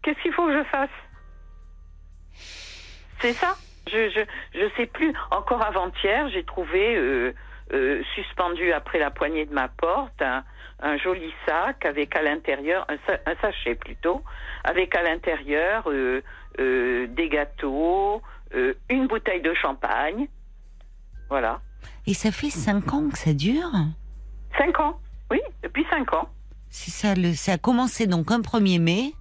qu'est-ce 0.03 0.21
qu'il 0.21 0.33
faut 0.33 0.45
que 0.47 0.57
je 0.57 0.63
fasse 0.65 0.89
C'est 3.19 3.33
ça 3.33 3.55
je, 3.87 4.09
je, 4.09 4.59
je 4.59 4.69
sais 4.77 4.85
plus. 4.85 5.13
Encore 5.31 5.61
avant-hier, 5.61 6.29
j'ai 6.29 6.45
trouvé 6.45 6.95
euh, 6.95 7.33
euh, 7.73 8.01
suspendu 8.15 8.71
après 8.71 8.97
la 8.97 9.11
poignée 9.11 9.45
de 9.45 9.53
ma 9.53 9.67
porte 9.67 10.21
un, 10.21 10.43
un 10.79 10.97
joli 10.97 11.33
sac 11.45 11.85
avec 11.85 12.15
à 12.15 12.21
l'intérieur, 12.21 12.85
un, 12.89 12.95
sa- 13.05 13.19
un 13.29 13.35
sachet 13.41 13.75
plutôt, 13.75 14.23
avec 14.63 14.95
à 14.95 15.03
l'intérieur 15.03 15.83
euh, 15.89 16.21
des 16.57 17.29
gâteaux, 17.29 18.21
une 18.89 19.07
bouteille 19.07 19.41
de 19.41 19.53
champagne. 19.53 20.27
Voilà. 21.29 21.59
Et 22.07 22.13
ça 22.13 22.31
fait 22.31 22.49
cinq 22.51 22.93
ans 22.93 23.09
que 23.11 23.17
ça 23.17 23.33
dure? 23.33 23.69
Cinq 24.57 24.79
ans, 24.79 24.97
oui, 25.29 25.41
depuis 25.61 25.85
cinq 25.89 26.13
ans. 26.13 26.29
C'est 26.69 26.91
ça, 26.91 27.15
le... 27.15 27.33
ça 27.33 27.53
a 27.53 27.57
commencé 27.57 28.07
donc 28.07 28.31
un 28.31 28.39
1er 28.39 28.79
mai. 28.79 29.13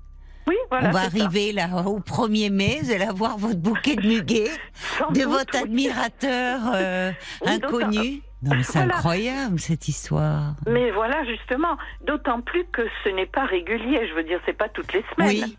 Oui, 0.46 0.56
voilà. 0.70 0.88
On 0.88 0.92
va 0.92 1.00
ça. 1.00 1.06
arriver 1.06 1.52
là 1.52 1.68
au 1.86 2.00
1er 2.00 2.50
mai, 2.50 2.80
vous 2.82 2.90
allez 2.90 3.04
avoir 3.04 3.38
votre 3.38 3.58
bouquet 3.58 3.96
de 3.96 4.06
muguet 4.06 4.50
de 5.10 5.20
doute, 5.20 5.24
votre 5.30 5.56
admirateur 5.56 6.60
euh, 6.74 7.12
Oui, 7.46 7.52
inconnu. 7.52 8.22
Non, 8.42 8.56
mais 8.56 8.62
c'est 8.64 8.78
Voilà. 8.80 8.96
incroyable 8.96 9.60
cette 9.60 9.86
histoire. 9.86 10.54
Mais 10.66 10.90
voilà, 10.90 11.24
justement, 11.24 11.76
d'autant 12.04 12.40
plus 12.40 12.64
que 12.72 12.82
ce 13.04 13.10
n'est 13.10 13.26
pas 13.26 13.44
régulier. 13.44 14.08
Je 14.08 14.14
veux 14.14 14.24
dire, 14.24 14.40
c'est 14.44 14.52
pas 14.56 14.68
toutes 14.68 14.92
les 14.92 15.04
semaines. 15.14 15.44
Oui. 15.44 15.58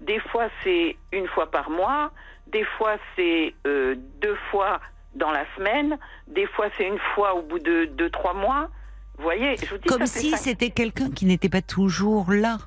Des 0.00 0.18
fois, 0.18 0.48
c'est 0.64 0.96
une 1.12 1.28
fois 1.28 1.50
par 1.50 1.70
mois. 1.70 2.10
Des 2.48 2.64
fois, 2.76 2.96
c'est 3.14 3.54
euh, 3.66 3.94
deux 4.20 4.36
fois 4.50 4.80
dans 5.14 5.30
la 5.30 5.44
semaine. 5.56 5.96
Des 6.26 6.46
fois, 6.48 6.66
c'est 6.76 6.88
une 6.88 6.98
fois 7.14 7.34
au 7.34 7.42
bout 7.42 7.60
de 7.60 7.84
deux, 7.96 8.10
trois 8.10 8.34
mois. 8.34 8.68
Vous 9.16 9.22
voyez, 9.22 9.56
je 9.56 9.66
vous 9.70 9.78
dis 9.78 9.86
Comme 9.86 10.06
ça 10.06 10.18
si 10.18 10.32
c'était 10.32 10.70
quelqu'un 10.70 11.10
qui 11.12 11.26
n'était 11.26 11.48
pas 11.48 11.62
toujours 11.62 12.32
là. 12.32 12.58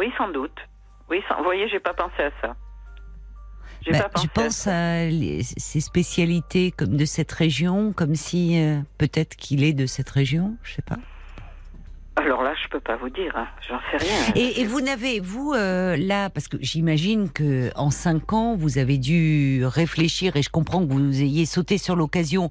Oui, 0.00 0.06
sans 0.18 0.30
doute. 0.32 0.56
Oui, 1.10 1.18
sans... 1.28 1.36
vous 1.36 1.44
voyez, 1.44 1.68
j'ai 1.68 1.78
pas 1.78 1.92
pensé 1.94 2.22
à 2.22 2.30
ça. 2.40 2.56
Bah, 3.92 3.98
pas 3.98 4.08
pensé 4.08 4.26
je 4.26 4.32
pense 4.32 4.66
à 4.66 4.92
à 4.92 5.04
les- 5.06 5.42
ces 5.42 5.80
spécialités 5.80 6.70
comme 6.70 6.96
de 6.96 7.04
cette 7.04 7.32
région, 7.32 7.92
comme 7.92 8.14
si 8.14 8.58
euh, 8.60 8.80
peut-être 8.98 9.36
qu'il 9.36 9.62
est 9.62 9.74
de 9.74 9.84
cette 9.86 10.08
région, 10.10 10.56
je 10.62 10.74
sais 10.74 10.82
pas. 10.82 10.96
Alors 12.16 12.42
là, 12.42 12.54
je 12.62 12.68
peux 12.68 12.80
pas 12.80 12.96
vous 12.96 13.08
dire. 13.10 13.32
hein. 13.36 13.46
J'en 13.68 13.78
sais 13.90 13.96
rien. 14.04 14.34
Et, 14.36 14.60
et 14.60 14.64
vous 14.66 14.80
n'avez, 14.80 15.20
vous, 15.20 15.52
euh, 15.54 15.96
là, 15.96 16.28
parce 16.30 16.48
que 16.48 16.56
j'imagine 16.60 17.30
que 17.30 17.70
en 17.76 17.90
cinq 17.90 18.32
ans, 18.32 18.56
vous 18.56 18.78
avez 18.78 18.98
dû 18.98 19.62
réfléchir, 19.64 20.36
et 20.36 20.42
je 20.42 20.50
comprends 20.50 20.86
que 20.86 20.92
vous 20.92 21.20
ayez 21.22 21.44
sauté 21.46 21.78
sur 21.78 21.96
l'occasion, 21.96 22.50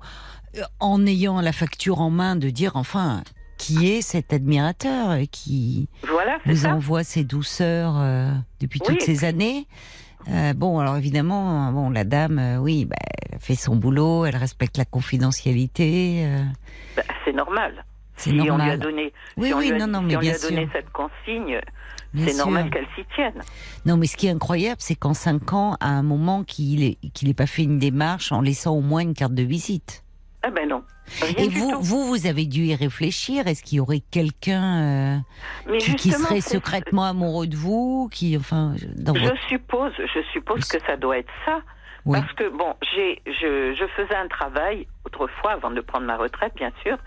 euh, 0.57 0.61
en 0.79 1.05
ayant 1.05 1.41
la 1.41 1.51
facture 1.51 2.01
en 2.01 2.09
main, 2.09 2.35
de 2.35 2.49
dire, 2.49 2.75
enfin, 2.75 3.23
qui 3.59 3.91
est 3.91 4.01
cet 4.01 4.33
admirateur 4.33 5.11
euh, 5.11 5.25
qui 5.31 5.87
Voilà, 6.07 6.39
vous 6.45 6.55
ça. 6.55 6.73
envoie 6.73 7.03
ces 7.03 7.23
douceurs 7.23 7.93
euh, 7.99 8.31
depuis 8.59 8.79
Oui, 8.81 8.87
toutes 8.95 9.01
ces 9.03 9.25
années 9.25 9.67
Euh, 10.29 10.53
bon, 10.53 10.79
alors 10.79 10.97
évidemment, 10.97 11.71
bon, 11.71 11.89
la 11.91 12.03
dame, 12.03 12.39
euh, 12.39 12.57
oui, 12.57 12.85
bah, 12.85 12.95
elle 13.31 13.39
fait 13.39 13.55
son 13.55 13.75
boulot, 13.75 14.25
elle 14.25 14.35
respecte 14.35 14.77
la 14.77 14.85
confidentialité. 14.85 16.27
Bah, 16.95 17.03
c'est 17.25 17.31
normal. 17.33 17.85
c'est 18.15 18.29
Si 18.31 18.35
on 18.35 18.41
lui 18.43 18.49
a 18.49 18.51
normal. 18.57 18.79
donné, 18.79 19.13
Oui, 19.37 19.47
si 19.47 19.53
on 19.53 19.59
lui 19.59 19.71
a, 19.71 19.77
non, 19.77 19.87
non, 19.87 19.99
si 19.99 20.05
mais 20.05 20.15
on 20.17 20.19
lui 20.19 20.27
bien 20.27 20.35
a 20.35 20.39
donné 20.39 20.61
sûr. 20.63 20.69
cette 20.73 20.89
consigne, 20.91 21.59
c'est 22.17 22.37
normal 22.37 22.69
qu'elle 22.69 22.87
s'y 22.95 23.05
tienne. 23.15 23.41
Non, 23.85 23.95
mais 23.97 24.07
ce 24.07 24.17
qui 24.17 24.27
est 24.27 24.31
incroyable, 24.31 24.77
c'est 24.79 24.95
qu'en 24.95 25.13
cinq 25.13 25.53
ans, 25.53 25.77
à 25.79 25.89
un 25.89 26.03
moment, 26.03 26.43
qu'il 26.43 26.95
n'ait 27.23 27.33
pas 27.33 27.45
fait 27.47 27.63
une 27.63 27.79
démarche 27.79 28.31
en 28.31 28.41
laissant 28.41 28.73
au 28.75 28.81
moins 28.81 29.01
une 29.01 29.13
carte 29.13 29.33
de 29.33 29.43
visite. 29.43 30.03
Ah 30.41 30.49
ben 30.51 30.69
non. 30.69 30.83
Rien 31.21 31.33
Et 31.37 31.47
du 31.49 31.59
vous, 31.59 31.71
tout. 31.71 31.81
vous, 31.81 32.05
vous 32.07 32.27
avez 32.27 32.45
dû 32.45 32.61
y 32.65 32.75
réfléchir. 32.75 33.47
Est-ce 33.47 33.61
qu'il 33.63 33.77
y 33.77 33.81
aurait 33.81 33.99
quelqu'un 34.11 35.21
euh, 35.67 35.77
qui, 35.97 36.11
serait 36.11 36.39
secrètement 36.41 37.03
amoureux 37.05 37.47
de 37.47 37.57
vous, 37.57 38.09
qui, 38.11 38.37
enfin, 38.37 38.75
dans 38.95 39.13
Je 39.15 39.23
votre... 39.23 39.47
suppose, 39.49 39.91
je 39.97 40.21
suppose 40.31 40.65
que 40.65 40.79
ça 40.85 40.95
doit 40.95 41.17
être 41.17 41.31
ça. 41.45 41.59
Oui. 42.05 42.19
Parce 42.21 42.31
que 42.33 42.49
bon, 42.49 42.73
j'ai, 42.95 43.21
je, 43.25 43.75
je 43.77 43.85
faisais 43.97 44.15
un 44.15 44.29
travail 44.29 44.87
autrefois, 45.05 45.51
avant 45.51 45.71
de 45.71 45.81
prendre 45.81 46.05
ma 46.05 46.15
retraite, 46.15 46.53
bien 46.55 46.71
sûr. 46.83 46.97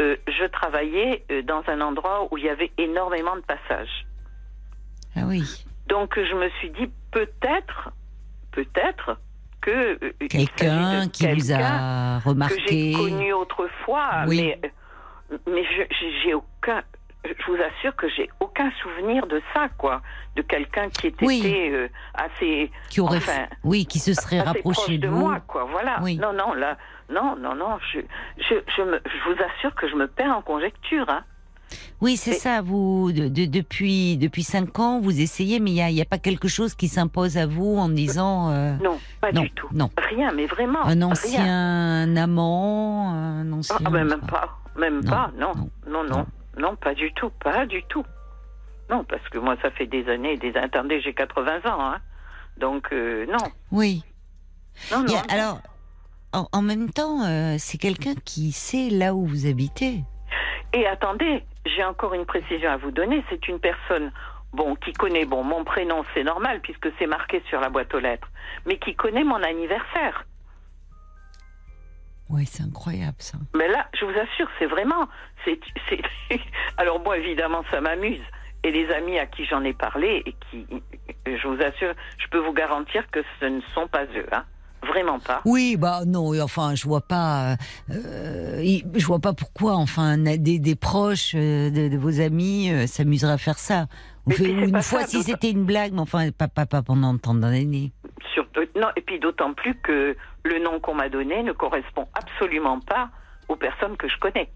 euh, 0.00 0.16
je 0.26 0.46
travaillais 0.46 1.24
euh, 1.30 1.42
dans 1.42 1.62
un 1.66 1.82
endroit 1.82 2.28
où 2.32 2.38
il 2.38 2.44
y 2.44 2.48
avait 2.48 2.72
énormément 2.78 3.36
de 3.36 3.42
passages. 3.42 4.06
Ah 5.14 5.24
oui. 5.26 5.42
Donc 5.88 6.14
je 6.16 6.34
me 6.34 6.48
suis 6.58 6.70
dit 6.70 6.90
peut-être, 7.10 7.90
peut-être 8.52 9.18
que 9.62 9.98
euh, 10.04 10.12
Quelqu'un 10.28 11.08
qui 11.08 11.26
vous 11.26 11.34
quelqu'un 11.36 11.64
a 11.64 12.20
que 12.22 12.28
remarqué. 12.28 12.62
j'ai 12.68 12.92
connu 12.92 13.32
autrefois, 13.32 14.24
Oui. 14.26 14.54
mais 14.60 14.70
mais 15.48 15.64
je 15.64 15.82
j'ai- 16.22 16.34
aucun. 16.34 16.82
Je 17.24 17.46
vous 17.46 17.54
assure 17.56 17.94
que 17.94 18.08
j'ai 18.16 18.28
aucun 18.40 18.70
souvenir 18.82 19.26
de 19.28 19.40
ça, 19.54 19.68
quoi, 19.78 20.02
de 20.34 20.42
quelqu'un 20.42 20.88
qui 20.90 21.06
était 21.06 21.24
Oui. 21.24 21.70
euh, 21.72 21.86
assez, 22.14 22.70
qui 22.90 23.00
aurait, 23.00 23.18
enfin, 23.18 23.46
oui, 23.62 23.86
qui 23.86 24.00
se 24.00 24.12
serait 24.12 24.40
rapproché 24.40 24.98
de 24.98 25.06
de 25.06 25.08
vous. 25.08 25.20
moi, 25.20 25.38
quoi. 25.46 25.64
Voilà. 25.70 26.00
Oui. 26.02 26.16
Non, 26.16 26.32
non, 26.32 26.52
là, 26.52 26.76
non, 27.10 27.36
non, 27.36 27.54
non. 27.54 27.78
Je, 27.92 28.00
je, 28.38 28.54
je, 28.76 28.82
me, 28.82 29.00
je 29.06 29.30
vous 29.30 29.36
assure 29.40 29.72
que 29.76 29.88
je 29.88 29.94
me 29.94 30.08
perds 30.08 30.36
en 30.36 30.42
conjecture. 30.42 31.08
Hein. 31.08 31.22
Oui, 32.00 32.16
c'est 32.16 32.32
ça. 32.32 32.62
Vous, 32.62 33.12
de- 33.12 33.28
de- 33.28 33.46
depuis 33.46 34.16
depuis 34.16 34.42
cinq 34.42 34.78
ans, 34.78 35.00
vous 35.00 35.20
essayez, 35.20 35.60
mais 35.60 35.70
il 35.70 35.94
n'y 35.94 36.00
a, 36.00 36.04
pas 36.04 36.18
quelque 36.18 36.48
chose 36.48 36.74
qui 36.74 36.88
s'impose 36.88 37.36
à 37.36 37.46
vous 37.46 37.76
en 37.76 37.88
disant 37.88 38.50
euh, 38.50 38.76
Non, 38.82 38.98
pas 39.20 39.32
non, 39.32 39.42
du 39.42 39.50
tout. 39.52 39.68
non. 39.72 39.90
Rien, 40.10 40.32
mais 40.32 40.46
vraiment. 40.46 40.80
un 40.84 40.88
rien. 40.88 41.02
ancien 41.10 42.16
amant, 42.16 43.10
un 43.10 43.52
ancien. 43.52 43.76
Ah, 43.84 43.90
ben, 43.90 44.04
même 44.04 44.20
pas, 44.20 44.58
même 44.76 45.00
Non, 45.04 45.10
pas, 45.10 45.30
non, 45.38 45.52
non, 45.86 46.04
non, 46.04 46.26
non, 46.58 46.76
pas 46.76 46.94
du 46.94 47.12
tout, 47.14 47.30
pas 47.42 47.66
du 47.66 47.82
tout. 47.88 48.04
Non, 48.90 49.04
parce 49.08 49.26
que 49.30 49.38
moi, 49.38 49.56
ça 49.62 49.70
fait 49.70 49.86
des 49.86 50.06
années, 50.08 50.36
des 50.36 50.54
attendez, 50.56 51.00
j'ai 51.00 51.14
80 51.14 51.58
ans, 51.64 51.80
hein. 51.80 51.98
Donc, 52.58 52.88
euh, 52.92 53.24
non. 53.26 53.38
Oui. 53.70 54.02
Non, 54.90 55.02
non. 55.04 55.14
a- 55.14 55.32
alors, 55.32 55.60
en, 56.34 56.48
en 56.52 56.62
même 56.62 56.90
temps, 56.90 57.22
euh, 57.24 57.56
c'est 57.58 57.78
quelqu'un 57.78 58.14
qui 58.24 58.52
sait 58.52 58.90
là 58.90 59.14
où 59.14 59.24
vous 59.26 59.46
habitez. 59.46 60.02
Et 60.72 60.86
attendez, 60.86 61.44
j'ai 61.66 61.84
encore 61.84 62.14
une 62.14 62.26
précision 62.26 62.70
à 62.70 62.76
vous 62.76 62.90
donner. 62.90 63.22
C'est 63.28 63.46
une 63.48 63.60
personne, 63.60 64.10
bon, 64.52 64.74
qui 64.76 64.92
connaît, 64.92 65.24
bon, 65.24 65.44
mon 65.44 65.64
prénom, 65.64 66.04
c'est 66.14 66.24
normal 66.24 66.60
puisque 66.60 66.88
c'est 66.98 67.06
marqué 67.06 67.42
sur 67.48 67.60
la 67.60 67.68
boîte 67.68 67.94
aux 67.94 68.00
lettres, 68.00 68.28
mais 68.66 68.78
qui 68.78 68.94
connaît 68.94 69.24
mon 69.24 69.42
anniversaire. 69.42 70.24
Oui, 72.30 72.46
c'est 72.46 72.62
incroyable 72.62 73.16
ça. 73.18 73.36
Mais 73.54 73.68
là, 73.68 73.86
je 73.98 74.06
vous 74.06 74.18
assure, 74.18 74.48
c'est 74.58 74.66
vraiment, 74.66 75.08
c'est, 75.44 75.60
c'est. 75.88 76.00
Alors 76.78 77.00
moi, 77.00 77.18
évidemment, 77.18 77.62
ça 77.70 77.80
m'amuse. 77.80 78.22
Et 78.64 78.70
les 78.70 78.90
amis 78.92 79.18
à 79.18 79.26
qui 79.26 79.44
j'en 79.44 79.64
ai 79.64 79.74
parlé 79.74 80.22
et 80.24 80.34
qui, 80.48 80.66
je 81.26 81.48
vous 81.48 81.60
assure, 81.60 81.94
je 82.16 82.28
peux 82.28 82.38
vous 82.38 82.52
garantir 82.52 83.10
que 83.10 83.20
ce 83.40 83.46
ne 83.46 83.60
sont 83.74 83.88
pas 83.88 84.04
eux, 84.04 84.26
hein. 84.32 84.44
Vraiment 84.86 85.18
pas. 85.20 85.40
Oui, 85.44 85.76
bah 85.78 86.00
non, 86.06 86.32
enfin, 86.42 86.74
je 86.74 86.84
vois 86.86 87.00
pas, 87.02 87.56
euh, 87.90 88.60
il- 88.62 88.84
je 88.94 89.06
vois 89.06 89.20
pas 89.20 89.32
pourquoi, 89.32 89.74
enfin, 89.76 90.18
des, 90.18 90.58
des 90.58 90.74
proches 90.74 91.32
euh, 91.36 91.70
de, 91.70 91.88
de 91.88 91.96
vos 91.96 92.20
amis 92.20 92.70
euh, 92.70 92.86
s'amuseraient 92.86 93.32
à 93.34 93.38
faire 93.38 93.58
ça. 93.58 93.86
Mais 94.26 94.34
fait- 94.34 94.50
une 94.50 94.82
fois 94.82 95.02
ça, 95.02 95.06
si 95.06 95.22
c'était 95.22 95.50
une 95.50 95.64
blague, 95.64 95.92
mais 95.92 96.00
enfin, 96.00 96.30
pas, 96.30 96.48
pas, 96.48 96.66
pas 96.66 96.82
pendant 96.82 97.16
tant 97.18 97.34
d'années. 97.34 97.92
Non, 98.74 98.88
et 98.96 99.00
puis 99.02 99.18
d'autant 99.20 99.52
plus 99.52 99.74
que 99.82 100.16
le 100.44 100.58
nom 100.58 100.80
qu'on 100.80 100.94
m'a 100.94 101.08
donné 101.08 101.42
ne 101.42 101.52
correspond 101.52 102.06
absolument 102.14 102.80
pas 102.80 103.10
aux 103.48 103.56
personnes 103.56 103.96
que 103.96 104.08
je 104.08 104.16
connais. 104.18 104.50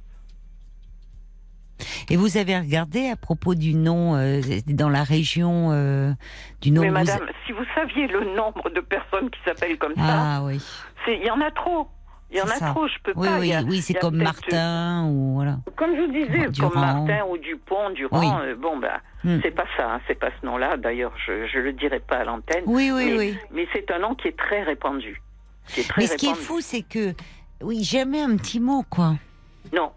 Et 2.10 2.16
vous 2.16 2.36
avez 2.36 2.56
regardé 2.58 3.08
à 3.08 3.16
propos 3.16 3.54
du 3.54 3.74
nom 3.74 4.14
euh, 4.16 4.40
dans 4.68 4.88
la 4.88 5.02
région 5.04 5.70
euh, 5.72 6.12
du 6.60 6.70
nom 6.70 6.82
Mais 6.82 6.88
vous- 6.88 6.94
madame, 6.94 7.26
si 7.46 7.52
vous 7.52 7.64
saviez 7.74 8.06
le 8.06 8.34
nombre 8.34 8.70
de 8.70 8.80
personnes 8.80 9.30
qui 9.30 9.38
s'appellent 9.44 9.78
comme 9.78 9.94
ça, 9.94 10.02
Ah 10.38 10.42
oui. 10.44 10.60
c'est- 11.04 11.16
il 11.18 11.24
y 11.26 11.30
en 11.30 11.40
a 11.40 11.50
trop. 11.50 11.88
Il 12.30 12.38
y 12.38 12.40
en 12.40 12.46
a 12.46 12.56
ça. 12.56 12.70
trop, 12.70 12.88
je 12.88 12.94
peux 13.04 13.12
Oui, 13.14 13.28
pas. 13.28 13.38
Oui, 13.38 13.52
a- 13.54 13.62
oui, 13.62 13.80
c'est 13.80 13.94
comme 13.94 14.16
Martin 14.16 15.04
ou 15.06 15.34
voilà. 15.34 15.58
Comme 15.76 15.94
je 15.94 16.00
vous 16.02 16.12
disais, 16.12 16.48
Durand. 16.50 16.70
comme 16.70 16.80
Martin 16.80 17.24
ou 17.30 17.38
Dupont, 17.38 17.90
Durand, 17.90 18.18
Oui. 18.40 18.48
euh, 18.48 18.56
bon, 18.56 18.78
ben, 18.78 18.98
Hmm. 19.22 19.38
c'est 19.42 19.52
pas 19.52 19.66
ça, 19.76 19.92
hein, 19.94 20.00
c'est 20.08 20.18
pas 20.18 20.30
ce 20.40 20.44
nom-là. 20.46 20.76
D'ailleurs, 20.76 21.12
je, 21.24 21.46
je 21.46 21.58
le 21.60 21.72
dirai 21.72 22.00
pas 22.00 22.16
à 22.16 22.24
l'antenne. 22.24 22.64
Oui, 22.66 22.90
oui, 22.92 23.10
mais, 23.12 23.16
oui. 23.18 23.38
Mais 23.52 23.68
c'est 23.72 23.90
un 23.92 24.00
nom 24.00 24.16
qui 24.16 24.26
est 24.28 24.36
très 24.36 24.64
répandu. 24.64 25.22
Qui 25.68 25.80
est 25.80 25.88
très 25.88 26.02
Mais 26.02 26.06
ce 26.08 26.16
qui 26.16 26.26
est 26.26 26.34
fou, 26.34 26.60
c'est 26.60 26.82
que 26.82 27.14
oui, 27.60 27.84
jamais 27.84 28.20
un 28.22 28.36
petit 28.36 28.58
mot 28.58 28.84
quoi. 28.90 29.14
Non. 29.72 29.92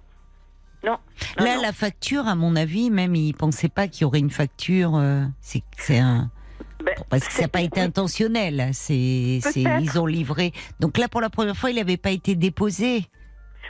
Non. 0.84 0.98
non, 1.40 1.46
Là, 1.46 1.56
non. 1.58 1.62
la 1.62 1.74
facture, 1.74 2.28
à 2.28 2.36
mon 2.36 2.56
avis, 2.56 2.90
même 2.90 3.16
ils 3.16 3.34
pensaient 3.34 3.70
pas 3.70 3.88
qu'il 3.88 4.04
y 4.04 4.06
aurait 4.06 4.20
une 4.20 4.30
facture. 4.30 4.96
euh, 4.96 5.24
c'est 5.42 5.98
un 6.00 6.30
Ben, 6.86 6.96
parce 7.10 7.28
que 7.28 7.34
ça 7.34 7.42
n'a 7.44 7.48
pas 7.50 7.62
été 7.62 7.82
intentionnel. 7.82 8.60
hein, 8.62 8.70
C'est 8.72 8.96
ils 8.96 10.00
ont 10.00 10.06
livré. 10.06 10.54
Donc 10.80 10.98
là, 10.98 11.10
pour 11.10 11.20
la 11.22 11.30
première 11.30 11.56
fois, 11.58 11.70
il 11.72 11.76
n'avait 11.76 11.98
pas 11.98 12.12
été 12.12 12.36
déposé. 12.36 13.04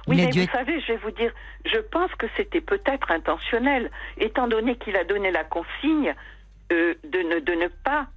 Oui, 0.07 0.17
mais 0.17 0.29
vous 0.31 0.39
être- 0.39 0.51
savez, 0.51 0.79
je 0.81 0.93
vais 0.93 0.97
vous 0.99 1.11
dire, 1.11 1.31
je 1.65 1.79
pense 1.91 2.11
que 2.17 2.25
c'était 2.37 2.61
peut-être 2.61 3.11
intentionnel, 3.11 3.91
étant 4.17 4.47
donné 4.47 4.77
qu'il 4.77 4.95
a 4.95 5.03
donné 5.03 5.29
la 5.31 5.43
consigne 5.43 6.15
euh, 6.71 6.93
de, 7.03 7.19
ne, 7.19 7.39
de 7.39 7.53
ne 7.53 7.67
pas, 7.67 8.07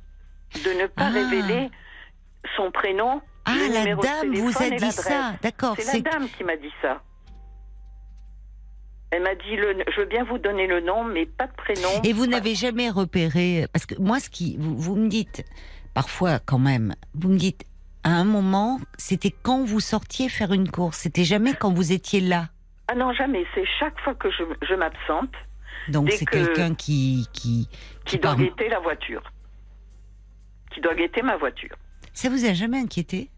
de 0.65 0.81
ne 0.83 0.87
pas 0.87 1.07
Ah. 1.07 1.11
révéler 1.11 1.71
son 2.57 2.71
prénom. 2.71 3.21
Ah, 3.47 3.53
la 3.73 3.95
dame 3.97 4.35
vous 4.35 4.53
a 4.63 4.71
dit 4.71 4.93
ça. 4.93 5.33
D'accord. 5.43 5.75
C'est 5.79 6.03
la 6.05 6.11
dame 6.13 6.29
qui 6.37 6.45
m'a 6.45 6.57
dit 6.57 6.73
ça. 6.83 7.03
Elle 9.15 9.23
m'a 9.25 9.35
dit, 9.35 9.57
le, 9.57 9.77
je 9.95 10.01
veux 10.01 10.07
bien 10.07 10.25
vous 10.25 10.39
donner 10.39 10.67
le 10.67 10.81
nom, 10.81 11.05
mais 11.05 11.27
pas 11.27 11.47
de 11.47 11.53
prénom. 11.53 11.89
Et 12.03 12.15
vous 12.15 12.27
n'avez 12.27 12.55
jamais 12.55 12.89
repéré, 12.89 13.67
parce 13.73 13.85
que 13.85 13.95
moi, 14.01 14.19
ce 14.21 14.31
qui, 14.31 14.57
vous, 14.59 14.75
vous 14.77 14.97
me 14.97 15.09
dites, 15.09 15.45
parfois 15.93 16.39
quand 16.39 16.59
même, 16.59 16.95
vous 17.13 17.29
me 17.29 17.37
dites, 17.37 17.65
à 18.05 18.11
un 18.13 18.25
moment, 18.25 18.81
c'était 18.97 19.31
quand 19.43 19.65
vous 19.65 19.81
sortiez 19.81 20.31
faire 20.31 20.53
une 20.55 20.71
course, 20.71 20.97
c'était 20.99 21.25
jamais 21.25 21.53
quand 21.53 21.73
vous 21.75 21.93
étiez 21.93 22.21
là. 22.21 22.49
Ah 22.89 22.95
non, 22.95 23.13
jamais. 23.13 23.45
C'est 23.55 23.67
chaque 23.79 24.01
fois 24.01 24.15
que 24.15 24.31
je, 24.31 24.43
je 24.67 24.75
m'absente, 24.75 25.31
Donc 25.89 26.11
c'est 26.11 26.25
que- 26.25 26.31
quelqu'un 26.33 26.75
qui, 26.75 27.29
qui, 27.35 27.69
qui 28.07 28.17
doit 28.19 28.35
guetter 28.35 28.71
la 28.71 28.81
voiture. 28.81 29.23
Qui 30.75 30.81
doit 30.81 30.95
guetter 30.95 31.21
ma 31.21 31.37
voiture. 31.37 31.77
Ça 32.15 32.31
vous 32.31 32.47
a 32.47 32.55
jamais 32.55 32.79
inquiété? 32.79 33.31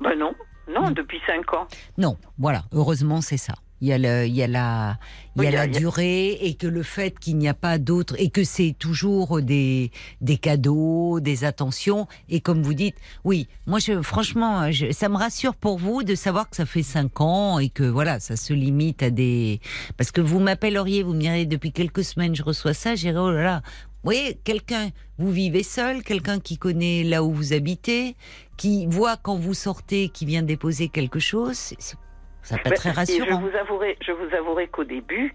Ben 0.00 0.18
non, 0.18 0.34
non, 0.68 0.88
Mm. 0.90 0.94
depuis 0.94 1.20
cinq 1.26 1.52
ans. 1.52 1.66
Non, 1.98 2.16
voilà, 2.38 2.62
heureusement 2.72 3.20
c'est 3.20 3.36
ça. 3.36 3.52
Il 3.82 3.88
y 3.88 3.92
a, 3.92 3.98
le, 3.98 4.26
il 4.28 4.34
y 4.36 4.44
a 4.44 4.46
la, 4.46 4.96
il 5.34 5.42
y 5.42 5.46
a 5.46 5.50
Oui, 5.50 5.54
la 5.56 5.66
il 5.66 5.72
y 5.72 5.76
a- 5.76 5.78
durée 5.80 6.30
et 6.40 6.54
que 6.54 6.68
le 6.68 6.84
fait 6.84 7.18
qu'il 7.18 7.36
n'y 7.36 7.48
a 7.48 7.54
pas 7.54 7.78
d'autres 7.78 8.14
et 8.16 8.30
que 8.30 8.44
c'est 8.44 8.76
toujours 8.78 9.42
des, 9.42 9.90
des 10.20 10.36
cadeaux, 10.38 11.18
des 11.18 11.42
attentions 11.42 12.06
et 12.28 12.40
comme 12.40 12.62
vous 12.62 12.74
dites, 12.74 12.94
oui, 13.24 13.48
moi 13.66 13.80
je, 13.80 14.00
franchement, 14.00 14.70
je, 14.70 14.92
ça 14.92 15.08
me 15.08 15.16
rassure 15.16 15.56
pour 15.56 15.78
vous 15.78 16.04
de 16.04 16.14
savoir 16.14 16.48
que 16.48 16.54
ça 16.54 16.64
fait 16.64 16.84
cinq 16.84 17.20
ans 17.20 17.58
et 17.58 17.70
que 17.70 17.82
voilà, 17.82 18.20
ça 18.20 18.36
se 18.36 18.52
limite 18.52 19.02
à 19.02 19.10
des, 19.10 19.60
parce 19.96 20.12
que 20.12 20.20
vous 20.20 20.38
m'appelleriez, 20.38 21.02
vous 21.02 21.14
me 21.14 21.20
direz 21.20 21.44
depuis 21.44 21.72
quelques 21.72 22.04
semaines 22.04 22.36
je 22.36 22.44
reçois 22.44 22.74
ça, 22.74 22.94
j'irai 22.94 23.18
oh 23.18 23.32
là 23.32 23.42
là. 23.42 23.62
Vous 24.04 24.10
voyez, 24.10 24.36
quelqu'un, 24.44 24.90
vous 25.18 25.30
vivez 25.30 25.62
seul, 25.64 26.02
quelqu'un 26.04 26.38
qui 26.40 26.56
connaît 26.58 27.04
là 27.04 27.22
où 27.24 27.32
vous 27.32 27.52
habitez, 27.52 28.16
qui 28.56 28.86
voit 28.86 29.16
quand 29.16 29.36
vous 29.36 29.54
sortez, 29.54 30.08
qui 30.08 30.24
vient 30.26 30.42
déposer 30.42 30.88
quelque 30.88 31.18
chose, 31.20 31.56
c'est- 31.56 31.96
ça 32.42 32.58
peut 32.58 32.70
être 32.70 32.76
très 32.76 32.90
rassurant. 32.90 33.26
Je 33.28 33.34
vous 33.50 33.56
avouerai, 33.56 33.96
je 34.04 34.12
vous 34.12 34.34
avouerai 34.36 34.68
qu'au 34.68 34.84
début, 34.84 35.34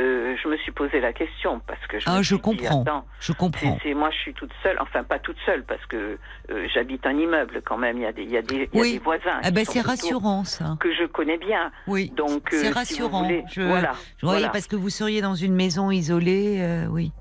euh, 0.00 0.34
je 0.42 0.48
me 0.48 0.56
suis 0.56 0.72
posé 0.72 0.98
la 1.00 1.12
question 1.12 1.60
parce 1.68 1.84
que 1.86 2.00
je 2.00 2.04
Ah, 2.08 2.18
me 2.18 2.22
je 2.22 2.34
dit, 2.34 2.40
comprends. 2.40 2.82
attends, 2.82 3.06
Je 3.20 3.32
comprends. 3.32 3.78
c'est- 3.82 3.94
moi, 3.94 4.10
je 4.10 4.16
suis 4.18 4.34
toute 4.34 4.50
seule. 4.62 4.76
Enfin, 4.80 5.04
pas 5.04 5.20
toute 5.20 5.36
seule 5.46 5.62
parce 5.64 5.84
que 5.86 6.18
euh, 6.50 6.66
j'habite 6.74 7.06
un 7.06 7.16
immeuble 7.16 7.62
quand 7.64 7.76
même. 7.78 7.98
Il 7.98 8.02
y 8.02 8.06
a 8.06 8.12
des, 8.12 8.22
il 8.24 8.30
y 8.30 8.36
a 8.36 8.42
des, 8.42 8.68
il 8.72 8.76
y 8.76 8.80
a 8.80 8.82
Oui. 8.82 8.92
des 8.94 8.98
voisins. 8.98 9.38
Ah 9.42 9.50
ben 9.52 9.64
c'est 9.64 9.80
rassurant 9.82 10.42
ça. 10.44 10.76
Que 10.80 10.92
je 10.92 11.04
connais 11.04 11.38
bien. 11.38 11.70
Oui. 11.86 12.10
Donc, 12.16 12.52
euh, 12.52 12.56
C'est 12.56 12.64
si 12.64 12.68
vous 12.68 12.74
rassurant. 12.74 13.22
voulez, 13.22 13.44
Je- 13.52 13.60
voilà. 13.62 13.92
Je 14.18 14.26
voilà. 14.26 14.48
parce 14.48 14.66
que 14.66 14.74
vous 14.74 14.90
seriez 14.90 15.20
dans 15.20 15.36
une 15.36 15.54
maison 15.54 15.90
isolée, 15.92 16.58
euh, 16.60 16.86
oui. 16.86 17.12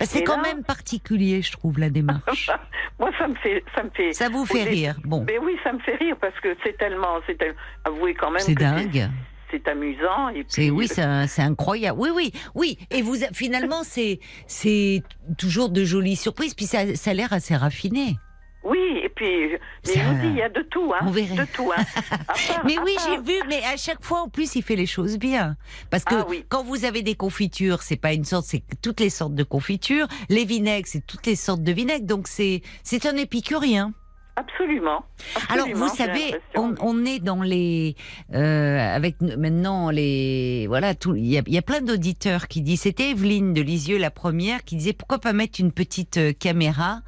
Bah, 0.00 0.06
c'est 0.08 0.24
quand 0.24 0.36
là- 0.36 0.42
même 0.54 0.64
particulier, 0.64 1.42
je 1.42 1.52
trouve, 1.52 1.78
la 1.78 1.90
démarche. 1.90 2.50
Moi, 2.98 3.10
ça 3.18 3.28
me 3.28 3.34
fait, 3.36 3.62
ça 3.74 3.82
me 3.82 3.90
fait. 3.90 4.12
Ça 4.12 4.28
vous 4.28 4.44
fait 4.46 4.64
rire, 4.64 4.96
bon. 5.04 5.24
Mais 5.26 5.38
oui, 5.38 5.56
ça 5.62 5.72
me 5.72 5.78
fait 5.78 5.96
rire 5.96 6.16
parce 6.20 6.38
que 6.40 6.56
c'est 6.64 6.76
tellement, 6.76 7.18
c'est 7.26 7.38
avouez 7.84 8.14
quand 8.14 8.30
même 8.30 8.40
C'est 8.40 8.54
dingue. 8.54 9.08
C'est 9.50 9.66
amusant 9.66 10.28
et 10.28 10.44
puis, 10.44 10.70
oui, 10.70 10.86
c'est 10.88 11.42
incroyable. 11.42 11.98
Oui, 12.00 12.10
oui, 12.14 12.32
oui. 12.54 12.78
Et 12.90 13.02
vous, 13.02 13.16
finalement, 13.32 13.82
c'est 13.82 14.20
c'est 14.46 15.02
toujours 15.38 15.70
de 15.70 15.84
jolies 15.84 16.16
surprises. 16.16 16.54
Puis 16.54 16.66
ça, 16.66 16.94
ça 16.94 17.10
a 17.10 17.14
l'air 17.14 17.32
assez 17.32 17.56
raffiné. 17.56 18.16
Oui, 18.62 19.00
et 19.02 19.08
puis, 19.08 19.48
mais 19.86 19.92
Ça- 19.94 20.00
je 20.00 20.04
vous 20.06 20.20
dis, 20.20 20.26
il 20.28 20.36
y 20.36 20.42
a 20.42 20.48
de 20.50 20.60
tout, 20.62 20.92
hein. 20.94 20.98
On 21.06 21.10
verrait. 21.10 21.34
De 21.34 21.44
tout, 21.46 21.72
hein. 21.74 21.82
Part- 22.26 22.62
Mais 22.66 22.78
oui, 22.78 22.94
part- 22.96 23.06
j'ai 23.08 23.32
vu. 23.32 23.40
Mais 23.48 23.62
à 23.64 23.76
chaque 23.78 24.02
fois, 24.02 24.20
en 24.20 24.28
plus, 24.28 24.54
il 24.54 24.62
fait 24.62 24.76
les 24.76 24.86
choses 24.86 25.18
bien. 25.18 25.56
Parce 25.90 26.04
que 26.04 26.14
Ah 26.16 26.26
oui. 26.28 26.44
quand 26.48 26.62
vous 26.62 26.84
avez 26.84 27.02
des 27.02 27.14
confitures, 27.14 27.82
c'est 27.82 27.96
pas 27.96 28.12
une 28.12 28.24
sorte, 28.24 28.44
c'est 28.46 28.62
toutes 28.82 29.00
les 29.00 29.08
sortes 29.10 29.34
de 29.34 29.44
confitures. 29.44 30.06
Les 30.28 30.44
vinaigres, 30.44 30.86
c'est 30.88 31.06
toutes 31.06 31.26
les 31.26 31.36
sortes 31.36 31.62
de 31.62 31.72
vinaigres. 31.72 32.06
Donc 32.06 32.28
c'est 32.28 32.60
c'est 32.82 33.06
un 33.06 33.16
épicurien. 33.16 33.94
Absolument. 34.36 35.04
Alors 35.50 35.68
vous 35.74 35.88
savez, 35.88 36.34
on, 36.54 36.74
on 36.80 37.04
est 37.04 37.18
dans 37.18 37.42
les 37.42 37.94
euh, 38.32 38.96
avec 38.96 39.20
maintenant 39.20 39.90
les 39.90 40.66
voilà 40.66 40.94
tout. 40.94 41.14
Il 41.14 41.26
y 41.26 41.36
a, 41.36 41.42
il 41.46 41.52
y 41.52 41.58
a 41.58 41.62
plein 41.62 41.80
d'auditeurs 41.80 42.48
qui 42.48 42.62
disent. 42.62 42.82
C'était 42.82 43.10
Evelyne 43.10 43.52
de 43.52 43.60
Lisieux 43.60 43.98
la 43.98 44.10
première 44.10 44.64
qui 44.64 44.76
disait 44.76 44.92
pourquoi 44.92 45.18
pas 45.18 45.32
mettre 45.32 45.60
une 45.60 45.72
petite 45.72 46.16
euh, 46.16 46.32
caméra? 46.32 47.00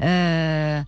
Euh, 0.00 0.80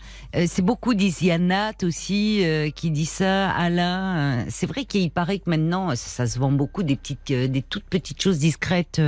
c'est 0.47 0.63
beaucoup 0.63 0.95
d'Isianat 0.95 1.75
aussi 1.83 2.45
qui 2.75 2.91
dit 2.91 3.07
ça. 3.07 3.51
Alain, 3.51 4.45
c'est 4.49 4.67
vrai 4.67 4.85
qu'il 4.85 5.11
paraît 5.11 5.39
que 5.39 5.51
maintenant 5.51 5.91
ça, 5.91 5.97
ça 5.97 6.27
se 6.27 6.39
vend 6.39 6.51
beaucoup 6.51 6.83
des 6.83 6.97
petites 6.97 7.33
des 7.33 7.63
toutes 7.63 7.85
petites 7.85 8.21
choses 8.21 8.39
discrètes 8.39 9.01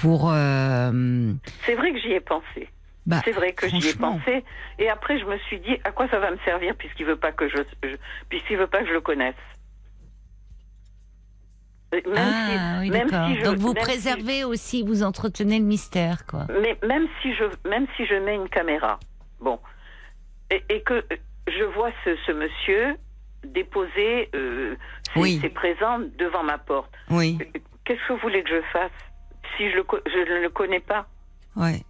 pour. 0.00 0.30
C'est 0.30 1.74
vrai 1.74 1.92
que 1.92 1.98
j'y 1.98 2.12
ai 2.12 2.20
pensé. 2.20 2.68
Bah, 3.06 3.20
C'est 3.24 3.32
vrai 3.32 3.52
que 3.52 3.68
j'y 3.68 3.88
ai 3.88 3.94
pensé. 3.94 4.44
Et 4.78 4.88
après, 4.88 5.18
je 5.18 5.24
me 5.24 5.36
suis 5.38 5.60
dit, 5.60 5.76
à 5.84 5.90
quoi 5.92 6.08
ça 6.08 6.18
va 6.18 6.30
me 6.30 6.38
servir 6.44 6.74
puisqu'il 6.76 7.06
veut 7.06 7.16
pas 7.16 7.32
que 7.32 7.48
je, 7.48 7.58
je- 7.82 7.96
puisqu'il 8.28 8.56
veut 8.56 8.66
pas 8.66 8.80
que 8.80 8.86
je 8.88 8.92
le 8.92 9.00
connaisse? 9.00 9.34
Euh, 11.94 12.00
Même 12.06 12.16
ah 12.16 12.74
si, 12.74 12.80
oui 12.80 12.90
même 12.90 13.08
d'accord. 13.10 13.28
si 13.28 13.38
je- 13.38 13.44
Donc 13.44 13.56
vous 13.58 13.72
même 13.72 13.84
si- 13.84 13.90
préservez 13.90 14.44
aussi, 14.44 14.82
vous 14.82 15.02
entretenez 15.04 15.58
le 15.60 15.64
mystère 15.64 16.26
quoi. 16.26 16.46
mais 16.60 16.76
même 16.86 17.06
si 17.22 17.32
je, 17.34 17.44
même 17.68 17.86
si 17.96 18.04
je 18.06 18.14
mets 18.16 18.34
une 18.34 18.48
caméra, 18.48 18.98
bon, 19.40 19.60
et, 20.50 20.62
et 20.70 20.82
que 20.82 20.94
euh, 20.94 21.16
je 21.46 21.62
vois 21.64 21.90
ce, 22.04 22.16
ce 22.26 22.32
monsieur 22.32 22.96
déposer 23.44 24.28
euh, 24.34 24.74
ses, 25.12 25.20
Oui. 25.20 25.38
ses 25.40 25.50
présents 25.50 26.00
devant 26.18 26.42
ma 26.42 26.58
porte, 26.58 26.90
Oui. 27.10 27.38
qu'est-ce 27.84 28.00
que 28.08 28.12
vous 28.14 28.18
voulez 28.20 28.42
que 28.42 28.50
je 28.50 28.62
fasse 28.72 28.90
si 29.56 29.70
je 29.70 29.76
le, 29.76 29.84
je 30.06 30.32
ne 30.32 30.40
le 30.42 30.48
connais 30.50 30.80
pas? 30.80 31.06
Ouais. 31.54 31.82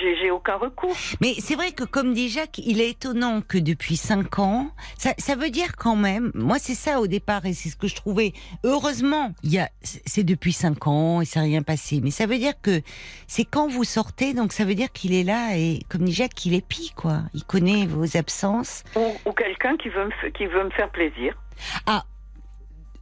J'ai 0.00 0.30
aucun 0.30 0.56
recours. 0.56 0.94
Mais 1.20 1.34
c'est 1.38 1.54
vrai 1.54 1.72
que, 1.72 1.84
comme 1.84 2.14
dit 2.14 2.28
Jacques, 2.28 2.58
il 2.58 2.80
est 2.80 2.90
étonnant 2.90 3.40
que 3.40 3.58
depuis 3.58 3.96
cinq 3.96 4.38
ans, 4.38 4.70
ça, 4.96 5.12
ça 5.18 5.34
veut 5.34 5.50
dire 5.50 5.76
quand 5.76 5.96
même, 5.96 6.30
moi 6.34 6.58
c'est 6.58 6.74
ça 6.74 7.00
au 7.00 7.06
départ 7.06 7.44
et 7.46 7.52
c'est 7.52 7.68
ce 7.68 7.76
que 7.76 7.88
je 7.88 7.94
trouvais. 7.96 8.32
Heureusement, 8.64 9.32
il 9.42 9.52
y 9.52 9.58
a, 9.58 9.70
c'est 9.82 10.24
depuis 10.24 10.52
cinq 10.52 10.86
ans 10.86 11.20
et 11.20 11.24
ça 11.24 11.40
n'a 11.40 11.46
rien 11.46 11.62
passé. 11.62 12.00
Mais 12.02 12.10
ça 12.10 12.26
veut 12.26 12.38
dire 12.38 12.54
que 12.60 12.80
c'est 13.26 13.44
quand 13.44 13.68
vous 13.68 13.84
sortez, 13.84 14.34
donc 14.34 14.52
ça 14.52 14.64
veut 14.64 14.74
dire 14.74 14.92
qu'il 14.92 15.12
est 15.14 15.24
là 15.24 15.56
et, 15.56 15.80
comme 15.88 16.04
dit 16.04 16.12
Jacques, 16.12 16.44
il 16.46 16.54
épie 16.54 16.92
quoi. 16.96 17.22
Il 17.34 17.44
connaît 17.44 17.86
vos 17.86 18.16
absences. 18.16 18.84
Ou, 18.96 19.00
ou 19.26 19.32
quelqu'un 19.32 19.76
qui 19.76 19.88
veut 19.88 20.04
me 20.06 20.30
qui 20.30 20.46
veut 20.46 20.64
me 20.64 20.70
faire 20.70 20.90
plaisir. 20.90 21.34
Ah, 21.86 22.04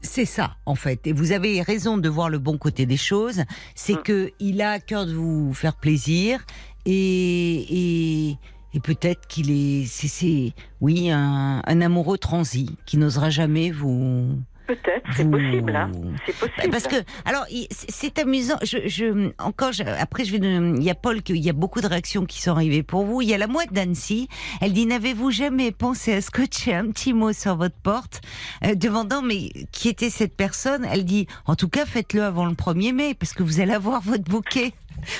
c'est 0.00 0.24
ça 0.24 0.56
en 0.66 0.74
fait. 0.74 1.06
Et 1.06 1.12
vous 1.12 1.32
avez 1.32 1.62
raison 1.62 1.96
de 1.98 2.08
voir 2.08 2.28
le 2.30 2.38
bon 2.38 2.58
côté 2.58 2.86
des 2.86 2.96
choses. 2.96 3.42
C'est 3.74 3.94
Mm. 3.94 4.02
que 4.02 4.32
il 4.38 4.62
a 4.62 4.72
à 4.72 4.78
cœur 4.80 5.06
de 5.06 5.14
vous 5.14 5.52
faire 5.54 5.74
plaisir 5.76 6.44
et 6.86 8.30
et, 8.30 8.36
et 8.74 8.80
peut-être 8.80 9.26
qu'il 9.26 9.50
est 9.50 9.86
c'est 9.86 10.08
c'est 10.08 10.52
oui 10.80 11.10
un, 11.10 11.62
un 11.66 11.80
amoureux 11.80 12.18
transi 12.18 12.76
qui 12.86 12.96
n'osera 12.96 13.30
jamais 13.30 13.70
vous. 13.70 14.38
Peut-être, 14.66 15.06
c'est 15.16 15.30
possible. 15.30 15.76
Hein. 15.76 15.92
C'est 16.26 16.32
Bah, 16.32 16.48
possible. 16.48 16.70
Parce 16.72 16.88
que, 16.88 16.96
alors, 17.24 17.46
c'est 17.70 18.18
amusant. 18.18 18.56
Je, 18.64 18.78
je, 18.88 19.30
encore, 19.38 19.70
je- 19.70 19.84
après, 19.84 20.24
je 20.24 20.32
vais. 20.32 20.40
de- 20.40 20.74
Il 20.76 20.82
y 20.82 20.90
a 20.90 20.96
Paul, 20.96 21.22
qui- 21.22 21.34
il 21.34 21.44
y 21.44 21.48
a 21.48 21.52
beaucoup 21.52 21.80
de 21.80 21.86
réactions 21.86 22.26
qui 22.26 22.42
sont 22.42 22.50
arrivées 22.50 22.82
pour 22.82 23.04
vous. 23.04 23.22
Il 23.22 23.28
y 23.28 23.32
a 23.34 23.38
la 23.38 23.46
mouette 23.46 23.72
d'Annecy. 23.72 24.26
Elle 24.60 24.72
dit 24.72 24.84
n'avez-vous 24.86 25.30
jamais 25.30 25.70
pensé 25.70 26.14
à 26.14 26.20
scotcher 26.20 26.74
un 26.74 26.90
petit 26.90 27.12
mot 27.12 27.32
sur 27.32 27.54
votre 27.54 27.76
porte, 27.76 28.20
euh, 28.64 28.74
demandant 28.74 29.22
mais 29.22 29.50
qui 29.70 29.88
était 29.88 30.10
cette 30.10 30.34
personne? 30.36 30.84
Elle 30.90 31.04
dit 31.04 31.28
en 31.44 31.54
tout 31.54 31.68
cas 31.68 31.86
faites-le 31.86 32.24
avant 32.24 32.46
le 32.46 32.54
1er 32.56 32.90
mai 32.92 33.14
parce 33.14 33.34
que 33.34 33.44
vous 33.44 33.60
allez 33.60 33.72
avoir 33.72 34.00
votre 34.02 34.24
bouquet. 34.24 34.72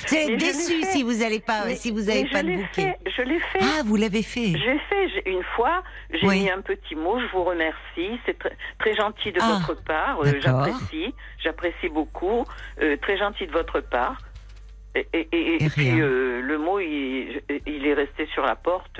Vous 0.09 0.15
l'ai 0.15 0.37
déçu 0.37 0.81
si 0.83 1.03
vous 1.03 1.13
n'allez 1.13 1.39
pas, 1.39 1.65
Mais- 1.65 1.75
si 1.75 1.91
vous 1.91 2.01
n'avez 2.03 2.25
je 2.27 2.31
pas 2.31 2.43
de 2.43 2.47
l'ai 2.47 2.57
bouquet. 2.57 2.97
fait, 3.03 3.11
Je 3.15 3.21
l'ai 3.21 3.39
fait. 3.39 3.59
Ah, 3.61 3.81
vous 3.85 3.95
l'avez 3.95 4.23
fait. 4.23 4.53
J'ai 4.57 4.79
fait 4.89 5.29
une 5.29 5.43
fois, 5.55 5.83
j'ai 6.11 6.25
Oui. 6.27 6.41
mis 6.41 6.49
un 6.49 6.61
petit 6.61 6.95
mot, 6.95 7.19
je 7.19 7.25
vous 7.31 7.43
remercie, 7.43 8.19
c'est 8.25 8.37
très, 8.39 8.55
très 8.79 8.95
gentil 8.95 9.31
de 9.31 9.39
Ah, 9.41 9.59
votre 9.67 9.81
part, 9.83 10.19
euh, 10.21 10.33
j'apprécie, 10.41 11.13
j'apprécie 11.43 11.89
beaucoup, 11.89 12.43
euh, 12.81 12.97
très 12.97 13.17
gentil 13.17 13.45
de 13.47 13.51
votre 13.51 13.79
part. 13.81 14.17
Et, 14.95 15.07
et- 15.13 15.27
et- 15.31 15.55
et 15.55 15.63
Et 15.65 15.69
puis 15.69 16.01
euh, 16.01 16.41
le 16.41 16.57
mot, 16.57 16.79
il, 16.79 17.41
il 17.67 17.85
est 17.85 17.93
resté 17.93 18.25
sur 18.33 18.43
la 18.43 18.55
porte 18.55 18.99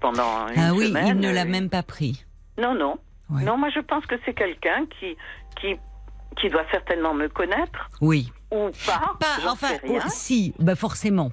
pendant 0.00 0.48
une 0.48 0.58
Ah 0.58 0.74
oui, 0.74 0.88
semaine. 0.88 1.06
il 1.08 1.16
ne 1.20 1.30
l'a 1.32 1.44
même 1.44 1.70
pas 1.70 1.82
pris. 1.82 2.24
Non, 2.58 2.74
non. 2.74 2.98
Ouais. 3.30 3.42
Non, 3.44 3.56
moi 3.56 3.70
je 3.74 3.80
pense 3.80 4.04
que 4.06 4.14
c'est 4.24 4.34
quelqu'un 4.34 4.84
qui, 4.98 5.16
qui, 5.60 5.76
qui 6.40 6.48
doit 6.50 6.64
certainement 6.70 7.14
me 7.14 7.28
connaître, 7.28 7.90
Oui. 8.00 8.32
ou 8.50 8.70
pas, 8.86 9.00
enfin, 9.50 9.68
sais 9.68 9.80
rien. 9.86 10.00
oh, 10.04 10.08
si, 10.10 10.54
bah 10.58 10.74
forcément. 10.76 11.32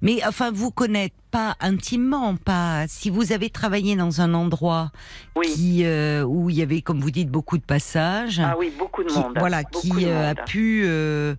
Mais 0.00 0.20
enfin, 0.26 0.50
vous 0.52 0.70
connaître 0.70 1.14
pas 1.30 1.56
intimement, 1.60 2.36
pas. 2.36 2.84
Si 2.88 3.10
vous 3.10 3.32
avez 3.32 3.50
travaillé 3.50 3.94
dans 3.96 4.20
un 4.20 4.32
endroit 4.32 4.90
Oui. 5.34 5.52
qui 5.54 5.84
euh, 5.84 6.22
où 6.22 6.48
il 6.48 6.56
y 6.56 6.62
avait, 6.62 6.80
comme 6.80 7.00
vous 7.00 7.10
dites, 7.10 7.28
beaucoup 7.30 7.58
de 7.58 7.62
passages, 7.64 8.40
Ah 8.40 8.54
oui, 8.58 8.72
beaucoup 8.78 9.02
de 9.02 9.08
qui, 9.08 9.18
monde. 9.18 9.34
voilà, 9.38 9.62
beaucoup 9.64 9.80
qui 9.98 10.06
euh, 10.06 10.30
a 10.30 10.34
pu 10.34 10.82
euh, 10.86 11.34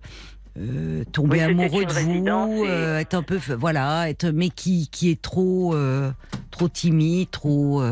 tomber 1.12 1.38
Oui, 1.38 1.40
amoureux 1.40 1.84
de 1.84 1.92
vous, 1.92 2.64
et- 2.64 2.68
être 3.00 3.14
un 3.14 3.22
peu, 3.22 3.38
voilà, 3.56 4.08
être, 4.10 4.26
mais 4.28 4.50
qui 4.50 4.88
qui 4.90 5.10
est 5.10 5.20
trop 5.22 5.74
trop 6.50 6.68
timide, 6.68 7.30
trop. 7.30 7.82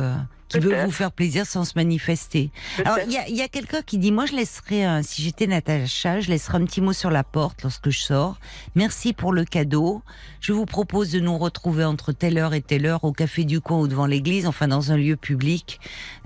Euh, 0.54 0.58
qui 0.58 0.64
veut 0.64 0.84
vous 0.84 0.90
faire 0.90 1.10
plaisir 1.12 1.44
sans 1.46 1.64
se 1.64 1.72
manifester. 1.76 2.50
Alors, 2.84 2.98
il 3.06 3.12
y 3.12 3.16
a, 3.18 3.26
il 3.28 3.36
y 3.36 3.42
a 3.42 3.48
quelqu'un 3.48 3.82
qui 3.82 3.98
dit, 3.98 4.12
moi, 4.12 4.26
je 4.26 4.34
laisserai, 4.34 4.84
un- 4.84 5.02
si 5.02 5.22
j'étais 5.22 5.46
Natacha, 5.46 6.20
je 6.20 6.28
laisserai 6.28 6.58
un 6.58 6.64
petit 6.64 6.80
mot 6.80 6.92
sur 6.92 7.10
la 7.10 7.24
porte 7.24 7.62
lorsque 7.62 7.90
je 7.90 7.98
sors. 8.00 8.38
Merci 8.74 9.12
pour 9.12 9.32
le 9.32 9.44
cadeau. 9.44 10.02
Je 10.40 10.52
vous 10.52 10.66
propose 10.66 11.10
de 11.10 11.20
nous 11.20 11.36
retrouver 11.38 11.84
entre 11.84 12.12
telle 12.12 12.38
heure 12.38 12.54
et 12.54 12.62
telle 12.62 12.86
heure 12.86 13.04
au 13.04 13.12
café 13.12 13.44
du 13.44 13.60
coin 13.60 13.78
ou 13.80 13.88
devant 13.88 14.06
l'église, 14.06 14.46
enfin 14.46 14.68
dans 14.68 14.92
un 14.92 14.96
lieu 14.96 15.16
public. 15.16 15.80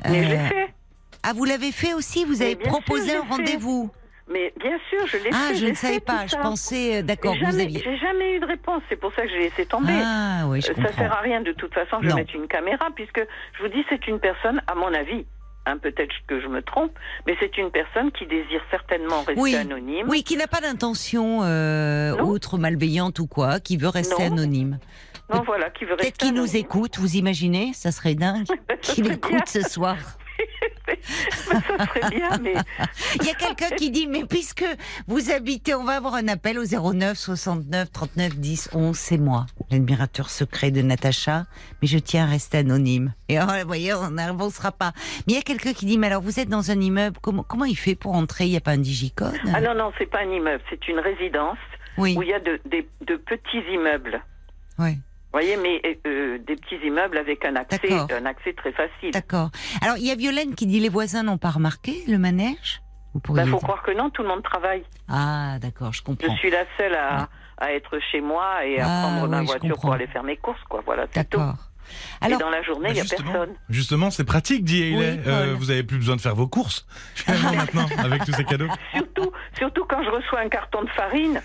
Mais 0.09 0.25
je 0.25 0.29
l'ai 0.29 0.37
Euh. 0.37 0.67
Ah, 1.23 1.35
vous 1.35 1.45
l'avez 1.45 1.71
fait 1.71 1.93
aussi? 1.93 2.25
Vous 2.25 2.41
avez 2.41 2.57
proposé 2.57 3.11
sûr, 3.11 3.25
un 3.25 3.29
rendez-vous 3.37 3.91
Mais 4.33 4.53
bien 4.61 4.79
sûr, 4.89 5.07
je 5.07 5.17
l'ai 5.17 5.31
Ah, 5.33 5.49
fait. 5.49 5.55
je 5.57 5.61
j'ai 5.61 5.71
ne 5.71 5.75
savais 5.77 6.01
pas. 6.01 6.27
Je 6.27 6.37
pensais, 6.37 6.99
euh, 6.99 7.03
d'accord, 7.03 7.35
vous 7.35 7.41
jamais- 7.41 7.65
aviez. 7.65 7.81
J'ai 7.85 7.97
jamais 7.99 8.37
eu 8.37 8.41
de 8.41 8.47
réponse. 8.47 8.83
C'est 8.89 8.97
pour 8.97 9.13
ça 9.15 9.23
que 9.23 9.29
j'ai 9.29 9.39
laissé 9.41 9.67
tomber. 9.67 9.93
Ah, 10.05 10.45
oui, 10.47 10.61
je 10.61 10.71
Euh, 10.71 10.75
ça 10.87 10.93
sert 10.93 11.13
à 11.13 11.21
rien 11.21 11.41
de 11.41 11.53
toute 11.53 11.75
façon 11.75 11.97
je 12.03 12.11
mette 12.15 12.33
une 12.33 12.47
caméra, 12.47 12.89
puisque 12.95 13.21
je 13.59 13.63
vous 13.63 13.69
dis, 13.69 13.85
c'est 13.89 14.07
une 14.07 14.21
personne, 14.21 14.63
à 14.69 14.75
mon 14.77 14.93
avis, 14.95 15.27
hein, 15.67 15.79
peut-être 15.79 16.15
que 16.29 16.41
je 16.41 16.47
me 16.47 16.63
trompe, 16.63 16.93
mais 17.27 17.35
c'est 17.41 17.59
une 17.59 17.71
personne 17.73 18.13
qui 18.13 18.27
désire 18.27 18.63
certainement 18.71 19.19
rester 19.23 19.41
Oui. 19.41 19.57
anonyme. 19.57 20.07
Oui, 20.09 20.23
qui 20.23 20.37
n'a 20.37 20.47
pas 20.47 20.61
d'intention 20.61 21.41
euh, 21.43 22.17
autre 22.19 22.57
malveillante 22.57 23.19
ou 23.19 23.27
quoi, 23.27 23.59
qui 23.59 23.77
veut 23.77 23.89
rester 23.89 24.29
Non. 24.29 24.33
anonyme. 24.37 24.79
Non, 25.33 25.43
voilà, 25.45 25.71
qui 25.71 25.85
veut 25.85 25.91
Peut-être 25.97 26.03
rester 26.21 26.27
qu'il 26.27 26.35
nous 26.35 26.57
écoute, 26.57 26.99
vous 26.99 27.15
imaginez 27.17 27.73
Ça 27.73 27.93
serait 27.93 28.15
dingue 28.17 28.47
qu'il 28.83 29.11
écoute 29.13 29.47
ce 29.49 29.63
soir. 29.63 29.97
Ça 31.03 31.61
serait 31.61 32.11
bien, 32.11 32.31
mais 32.43 32.55
Il 33.21 33.27
y 33.27 33.31
a 33.31 33.35
quelqu'un 33.35 33.71
qui 33.77 33.91
dit, 33.91 34.07
mais 34.07 34.25
puisque 34.25 34.65
vous 35.07 35.31
habitez, 35.31 35.75
on 35.75 35.85
va 35.85 35.97
avoir 35.97 36.15
un 36.15 36.29
appel 36.29 36.59
au 36.59 36.65
09 36.65 37.17
69 37.17 37.91
39 37.93 38.37
10 38.37 38.71
11, 38.73 38.97
c'est 38.97 39.19
moi, 39.19 39.47
l'admirateur 39.71 40.31
secret 40.31 40.71
de 40.71 40.83
Natacha, 40.83 41.47
mais 41.83 41.89
je 41.89 41.99
tiens 41.99 42.25
à 42.25 42.27
rester 42.27 42.59
anonyme. 42.59 43.13
Et 43.29 43.39
oh, 43.41 43.45
vous 43.45 43.67
voyez, 43.67 43.95
on 43.95 44.11
n'avancera 44.11 44.73
pas. 44.73 44.93
Mais 45.27 45.33
il 45.33 45.37
y 45.37 45.39
a 45.39 45.43
quelqu'un 45.43 45.73
qui 45.73 45.87
dit, 45.87 45.99
mais 45.99 46.07
alors 46.09 46.23
vous 46.23 46.39
êtes 46.41 46.49
dans 46.49 46.71
un 46.71 46.81
immeuble, 46.81 47.19
comment, 47.23 47.43
comment 47.43 47.65
il 47.65 47.77
fait 47.77 47.95
pour 47.95 48.15
entrer? 48.15 48.45
Il 48.47 48.51
n'y 48.51 48.57
a 48.57 48.61
pas 48.61 48.73
un 48.73 48.79
digicode? 48.79 49.35
Ah 49.55 49.61
non, 49.61 49.75
non, 49.75 49.93
c'est 49.99 50.07
pas 50.11 50.21
un 50.21 50.31
immeuble, 50.31 50.63
c'est 50.71 50.89
une 50.89 50.99
résidence 50.99 51.59
Oui, 51.99 52.15
où 52.17 52.23
il 52.23 52.29
y 52.29 52.35
a 52.35 52.41
de, 52.41 52.61
des- 52.67 52.89
de 53.07 53.17
petits 53.17 53.63
immeubles. 53.73 54.23
oui, 54.79 54.99
Vous 55.33 55.39
voyez, 55.39 55.57
mais 55.57 55.81
euh, 56.07 56.39
des 56.39 56.57
petits 56.57 56.85
immeubles 56.85 57.17
avec 57.17 57.45
un 57.45 57.55
accès, 57.57 57.79
D'accord. 57.89 58.09
un 58.21 58.27
accès 58.27 58.53
très 58.53 58.73
facile. 58.73 59.13
d'accord. 59.13 59.51
Alors 59.81 59.97
il 59.97 60.05
y 60.07 60.11
a 60.11 60.17
Violaine 60.17 60.55
qui 60.57 60.67
dit, 60.67 60.81
les 60.81 60.89
voisins 60.89 61.23
n'ont 61.23 61.39
pas 61.39 61.51
remarqué 61.51 62.03
le 62.09 62.19
manège? 62.19 62.83
Il 63.15 63.21
pourriez 63.21 63.45
faut 63.45 63.59
dire. 63.59 63.59
croire 63.69 63.83
que 63.83 63.93
non, 63.97 64.11
tout 64.11 64.23
le 64.23 64.29
monde 64.29 64.43
travaille. 64.43 64.83
Ah, 65.09 65.59
d'accord, 65.61 65.93
je 65.93 65.99
Je 65.99 66.03
comprends. 66.05 66.37
suis 66.37 66.51
la 66.51 66.65
seule 66.79 66.95
à, 66.95 67.29
à 67.59 67.73
être 67.73 67.99
chez 68.13 68.21
moi 68.21 68.65
et 68.65 68.81
à 68.81 68.87
Ah, 68.87 69.03
prendre 69.03 69.29
ma 69.29 69.41
je 69.43 69.47
voiture 69.47 69.79
pour 69.81 69.93
aller 69.93 70.07
faire 70.09 70.23
mes 70.25 70.37
courses, 70.37 70.63
quoi. 70.69 70.83
Voilà, 70.85 71.07
c'est 71.13 71.29
tout. 71.29 71.39
D'accord. 71.39 71.57
Et 72.23 72.27
Alors, 72.27 72.39
dans 72.39 72.51
la 72.51 72.63
journée, 72.63 72.91
il 72.91 72.93
Bah, 72.93 72.93
n'y 72.95 73.01
a 73.01 73.03
justement, 73.03 73.33
personne. 73.33 73.55
justement, 73.69 74.11
c'est 74.13 74.25
pratique, 74.25 74.63
dit 74.65 74.81
Hayley. 74.83 75.13
Oui. 75.17 75.23
Euh, 75.27 75.55
vous 75.59 75.73
avez 75.73 75.83
plus 75.83 75.97
besoin 75.97 76.15
de 76.15 76.21
faire 76.21 76.37
vos 76.37 76.47
courses, 76.47 76.87
finalement, 77.17 77.53
maintenant, 77.57 77.87
avec 77.99 78.25
tous 78.25 78.33
ces 78.33 78.45
cadeaux. 78.45 78.69
Surtout, 78.95 79.33
surtout 79.59 79.85
quand 79.89 80.05
je 80.05 80.11
reçois 80.11 80.39
un 80.41 80.49
carton 80.49 80.83
de 80.85 80.89
farine. 80.91 81.41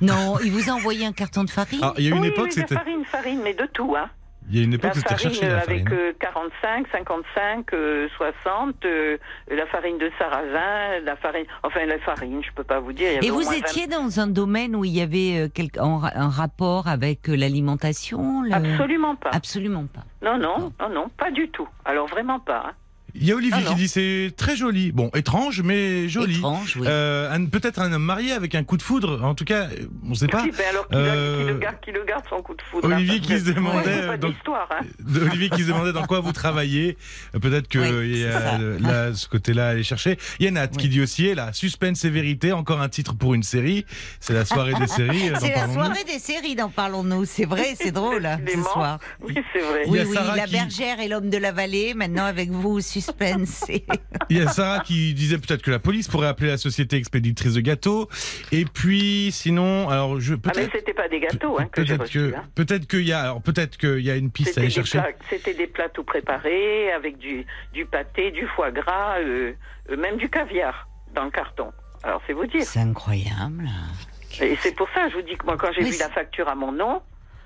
Non, 0.00 0.38
il 0.44 0.52
vous 0.52 0.68
a 0.70 0.72
envoyé 0.72 1.04
un 1.06 1.12
carton 1.12 1.44
de 1.44 1.50
farine 1.50 1.82
Alors, 1.82 1.94
il 1.98 2.04
y 2.08 2.12
a 2.12 2.14
une 2.16 2.22
oui, 2.22 2.28
époque, 2.28 2.44
oui, 2.44 2.48
de 2.50 2.54
c'était, 2.54 2.74
farine, 2.74 3.04
farine, 3.04 3.40
mais 3.42 3.54
de 3.54 3.66
tout, 3.66 3.94
hein. 3.96 4.08
il 4.50 4.56
y 4.56 4.60
a 4.60 4.64
une 4.64 4.72
époque, 4.74 4.92
c'était 4.94 5.44
euh, 5.44 5.48
la 5.48 5.58
avec 5.60 5.88
farine. 5.88 5.98
euh, 6.00 6.12
45, 6.20 6.86
55, 6.92 7.72
euh, 7.74 8.08
60, 8.16 8.84
euh, 8.84 9.16
la 9.50 9.66
farine 9.66 9.98
de 9.98 10.10
sarrasin, 10.18 11.00
la 11.04 11.16
farine, 11.16 11.44
enfin 11.62 11.84
la 11.86 11.98
farine, 11.98 12.40
je 12.42 12.50
peux 12.54 12.64
pas 12.64 12.80
vous 12.80 12.92
dire. 12.92 13.08
il 13.10 13.14
y 13.14 13.16
avait 13.18 13.26
Et 13.26 13.30
vous 13.30 13.52
étiez 13.52 13.86
dans 13.86 14.20
un 14.20 14.26
domaine 14.26 14.74
où 14.76 14.84
il 14.84 14.92
y 14.96 15.00
avait 15.02 15.38
euh, 15.44 15.48
quelque- 15.48 15.78
un 15.80 16.28
rapport 16.28 16.86
avec 16.88 17.28
euh, 17.28 17.36
l'alimentation 17.36 18.42
le- 18.42 18.50
20 18.50 18.56
Absolument 18.56 19.16
pas. 19.16 19.30
Absolument 19.32 19.86
pas. 19.86 20.04
Non, 20.22 20.38
non, 20.38 20.72
non, 20.80 20.88
non, 20.88 21.08
pas 21.16 21.30
du 21.30 21.48
tout. 21.50 21.68
Alors 21.84 22.06
vraiment 22.06 22.40
pas. 22.40 22.64
hein. 22.68 22.72
Il 23.20 23.26
y 23.26 23.32
a 23.32 23.36
Olivier 23.36 23.62
Ah, 23.66 23.68
qui 23.70 23.74
dit 23.74 23.88
c'est 23.88 24.32
très 24.36 24.56
joli. 24.56 24.92
Bon, 24.92 25.10
étrange, 25.14 25.62
mais 25.62 26.08
joli. 26.08 26.36
Étrange, 26.38 26.76
oui. 26.80 26.86
Euh, 26.88 27.36
Peut-être 27.50 27.80
un 27.80 27.92
homme 27.92 28.02
marié 28.02 28.32
avec 28.32 28.54
un 28.54 28.64
coup 28.64 28.76
de 28.76 28.82
foudre. 28.82 29.24
En 29.24 29.34
tout 29.34 29.44
cas, 29.44 29.68
on 30.04 30.10
ne 30.10 30.14
sait 30.14 30.26
pas. 30.28 30.42
Oui, 30.42 30.50
alors 30.70 30.86
qu'il 30.88 30.98
Euh, 30.98 31.38
qui 31.40 31.46
le 31.52 31.58
garde, 31.58 31.76
qui 31.80 31.92
le 31.92 32.04
garde 32.04 32.24
son 32.28 32.42
coup 32.42 32.54
de 32.54 32.62
foudre. 32.62 32.88
Olivier 32.88 33.16
hein, 33.16 33.22
qui 33.22 33.38
se 33.38 33.44
demandait, 33.50 33.78
Ouais, 34.08 34.18
euh, 34.22 34.30
hein. 34.70 34.80
Olivier 35.30 35.50
qui 35.50 35.62
se 35.62 35.68
demandait 35.68 35.92
dans 35.92 36.06
quoi 36.06 36.20
vous 36.20 36.32
travaillez. 36.32 36.96
Peut-être 37.40 37.68
que 37.68 37.78
Oui, 37.78 38.10
il 38.10 38.18
y 38.18 38.24
a 38.26 38.58
là, 38.58 39.14
ce 39.14 39.26
côté-là 39.28 39.68
à 39.68 39.70
aller 39.70 39.82
chercher. 39.82 40.18
Il 40.38 40.44
y 40.44 40.48
a 40.48 40.50
Nat 40.50 40.68
Oui. 40.72 40.76
qui 40.78 40.88
dit 40.88 41.00
aussi, 41.00 41.26
et 41.26 41.34
là, 41.34 41.52
suspense 41.52 42.04
et 42.04 42.10
vérité, 42.10 42.52
encore 42.52 42.80
un 42.80 42.88
titre 42.88 43.14
pour 43.14 43.34
une 43.34 43.42
série. 43.42 43.86
C'est 44.20 44.34
la 44.34 44.44
soirée 44.44 44.74
des 44.74 44.86
séries. 44.86 45.30
C'est 45.40 45.54
la 45.54 45.68
soirée 45.72 46.04
des 46.04 46.18
séries, 46.18 46.54
d'en 46.54 46.68
parlons-nous. 46.68 47.24
C'est 47.24 47.44
vrai, 47.46 47.74
c'est 47.80 47.92
drôle 47.92 48.26
hein, 48.26 48.38
ce 48.46 48.62
soir. 48.62 48.98
Oui, 49.22 49.34
c'est 49.52 49.60
vrai. 49.60 49.82
Oui, 49.88 49.98
la 50.36 50.44
qui- 50.46 50.52
bergère 50.52 51.00
et 51.00 51.08
l'homme 51.08 51.30
de 51.30 51.38
la 51.38 51.52
vallée. 51.52 51.94
Maintenant 51.94 52.24
avec 52.24 52.50
vous, 52.50 52.80
suspense. 52.80 53.07
Il 54.30 54.36
y 54.38 54.40
a 54.40 54.48
Sarah 54.48 54.80
qui 54.80 55.14
disait 55.14 55.38
peut-être 55.38 55.62
que 55.62 55.70
la 55.70 55.78
police 55.78 56.08
pourrait 56.08 56.28
appeler 56.28 56.48
la 56.48 56.56
société 56.58 56.96
expéditrice 56.96 57.54
de 57.54 57.60
gâteaux. 57.60 58.08
Et 58.52 58.64
puis, 58.64 59.30
sinon, 59.32 59.88
alors 59.88 60.20
je 60.20 60.34
Ah, 60.34 60.36
mais 60.44 60.52
peut-être. 60.52 60.72
c'était 60.72 60.94
pas 60.94 61.08
des 61.08 61.20
gâteaux 61.20 61.58
hein, 61.58 61.66
que 61.70 61.84
j'ai 61.84 61.96
Peut-être 61.96 62.10
que 62.12 62.34
hein. 62.34 62.44
peut-être 62.54 62.86
qu'il 62.86 63.06
y 63.06 63.12
a 63.12 63.20
alors 63.20 63.42
peut-être 63.42 63.76
qu'il 63.76 64.00
y 64.00 64.10
a 64.10 64.16
une 64.16 64.30
piste 64.30 64.56
à 64.58 64.60
aller 64.60 64.70
chercher. 64.70 64.98
plats, 64.98 65.10
c'était 65.30 65.54
des 65.54 65.66
plats 65.66 65.88
tout 65.88 66.04
préparés 66.04 66.92
avec 66.92 67.18
du, 67.18 67.44
du 67.72 67.84
pâté, 67.86 68.30
du 68.30 68.46
foie 68.48 68.70
gras, 68.70 69.18
euh, 69.20 69.52
euh, 69.90 69.96
même 69.96 70.16
du 70.16 70.28
caviar 70.28 70.88
dans 71.14 71.24
le 71.24 71.30
carton. 71.30 71.72
Alors 72.02 72.20
c'est 72.26 72.32
vous 72.32 72.46
dire. 72.46 72.62
C'est 72.64 72.80
incroyable. 72.80 73.68
Et 74.40 74.56
c'est 74.62 74.74
pour 74.76 74.88
ça, 74.94 75.08
je 75.08 75.14
vous 75.16 75.22
dis 75.22 75.36
que 75.36 75.44
moi 75.46 75.56
quand 75.58 75.72
j'ai 75.72 75.82
Mais 75.82 75.88
vu 75.90 75.94
c'est- 75.94 76.04
la 76.04 76.10
facture 76.10 76.48
à 76.48 76.54
mon 76.54 76.70
nom, 76.72 77.02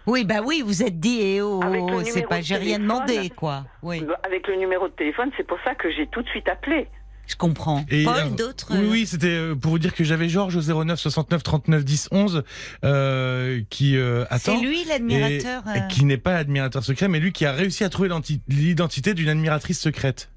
Oui, 0.07 0.25
bah 0.25 0.41
oui, 0.45 0.63
vous 0.65 0.83
êtes 0.83 0.99
dit, 0.99 1.19
eh 1.21 1.43
oh, 1.43 1.61
le 1.63 2.05
c'est 2.05 2.23
pas, 2.27 2.41
j'ai 2.41 2.57
rien 2.57 2.79
demandé, 2.79 3.31
quoi. 3.31 3.65
Oui, 3.83 4.05
avec 4.25 4.47
le 4.49 4.57
numéro 4.57 4.89
de 4.89 4.93
téléphone, 4.95 5.31
c'est 5.37 5.47
pour 5.47 5.59
ça 5.65 5.75
que 5.75 5.91
j'ai 5.93 6.07
tout 6.09 6.23
de 6.23 6.29
suite 6.29 6.49
appelé. 6.49 6.89
Je 7.29 7.37
comprends. 7.37 7.85
Et, 7.89 8.03
Paul, 8.05 8.15
euh, 8.19 8.29
d'autres 8.31 8.67
Oui, 8.73 8.89
oui, 8.91 9.07
c'était 9.07 9.29
euh, 9.29 9.55
pour 9.55 9.71
vous 9.71 9.79
dire 9.79 9.95
que 9.95 10.03
j'avais 10.03 10.29
Georges 10.29 10.57
au 10.57 10.85
09 10.85 10.99
69 10.99 11.43
39 11.45 11.85
10 11.85 12.09
11 12.11 12.43
euh, 12.85 13.61
qui 13.71 13.97
euh, 13.97 14.25
C'est 14.39 14.51
attend. 14.51 14.61
lui 14.61 14.85
l'admirateur. 14.85 15.63
euh, 15.69 15.79
qui 15.89 16.05
n'est 16.05 16.17
pas 16.19 16.35
admirateur 16.37 16.83
secret, 16.83 17.07
mais 17.07 17.21
lui 17.21 17.33
qui 17.33 17.47
a 17.47 17.53
réussi 17.53 17.85
à 17.85 17.89
trouver 17.89 18.11
l'identité 18.49 19.15
d'une 19.15 19.29
admiratrice 19.29 19.81
secrète. 19.81 20.31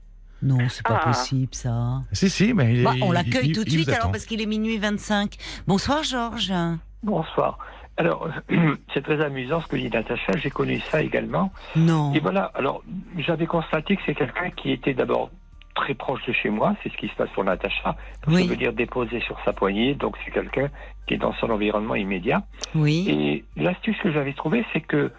Non, 0.43 0.59
c'est 0.69 0.85
pas 0.85 1.01
Ah. 1.03 1.07
possible 1.07 1.55
ça. 1.55 2.03
Si, 2.11 2.29
si, 2.29 2.53
mais 2.53 2.73
il 2.75 2.79
est- 2.81 2.83
Bah, 2.83 2.93
on 3.01 3.07
il- 3.11 3.13
l'accueille 3.13 3.47
il- 3.49 3.55
tout 3.55 3.63
de 3.63 3.69
suite 3.69 3.89
alors 3.89 4.11
parce 4.11 4.25
qu'il 4.25 4.39
est 4.41 4.45
minuit 4.45 4.77
25. 4.77 5.37
Bonsoir 5.65 6.03
Georges. 6.03 6.53
Bonsoir. 7.01 7.57
Alors, 7.97 8.29
c'est 8.93 9.03
très 9.03 9.21
amusant 9.21 9.61
ce 9.61 9.67
que 9.67 9.75
dit 9.75 9.89
Natacha, 9.89 10.33
j'ai 10.37 10.49
connu 10.49 10.79
ça 10.79 11.01
également. 11.01 11.51
Non. 11.75 12.13
Et 12.13 12.19
voilà, 12.19 12.51
alors, 12.55 12.83
j'avais 13.17 13.45
constaté 13.45 13.95
que 13.95 14.01
c'est 14.05 14.15
quelqu'un 14.15 14.49
qui 14.51 14.71
était 14.71 14.93
d'abord 14.93 15.29
très 15.75 15.93
proche 15.93 16.25
de 16.25 16.33
chez 16.33 16.49
moi, 16.49 16.75
c'est 16.81 16.91
ce 16.91 16.97
qui 16.97 17.07
se 17.07 17.15
passe 17.15 17.29
pour 17.31 17.43
Natacha. 17.43 17.95
Oui. 18.27 18.43
Ça 18.43 18.49
veut 18.49 18.55
dire 18.55 18.73
déposer 18.73 19.19
sur 19.21 19.37
sa 19.43 19.53
poignée, 19.53 19.93
donc 19.93 20.15
c'est 20.23 20.31
quelqu'un 20.31 20.69
qui 21.05 21.13
est 21.13 21.17
dans 21.17 21.33
son 21.33 21.49
environnement 21.49 21.95
immédiat. 21.95 22.43
Oui. 22.73 23.05
Et 23.09 23.61
l'astuce 23.61 23.97
que 24.01 24.11
j'avais 24.11 24.33
trouvée, 24.33 24.65
c'est 24.73 24.81
que 24.81 25.11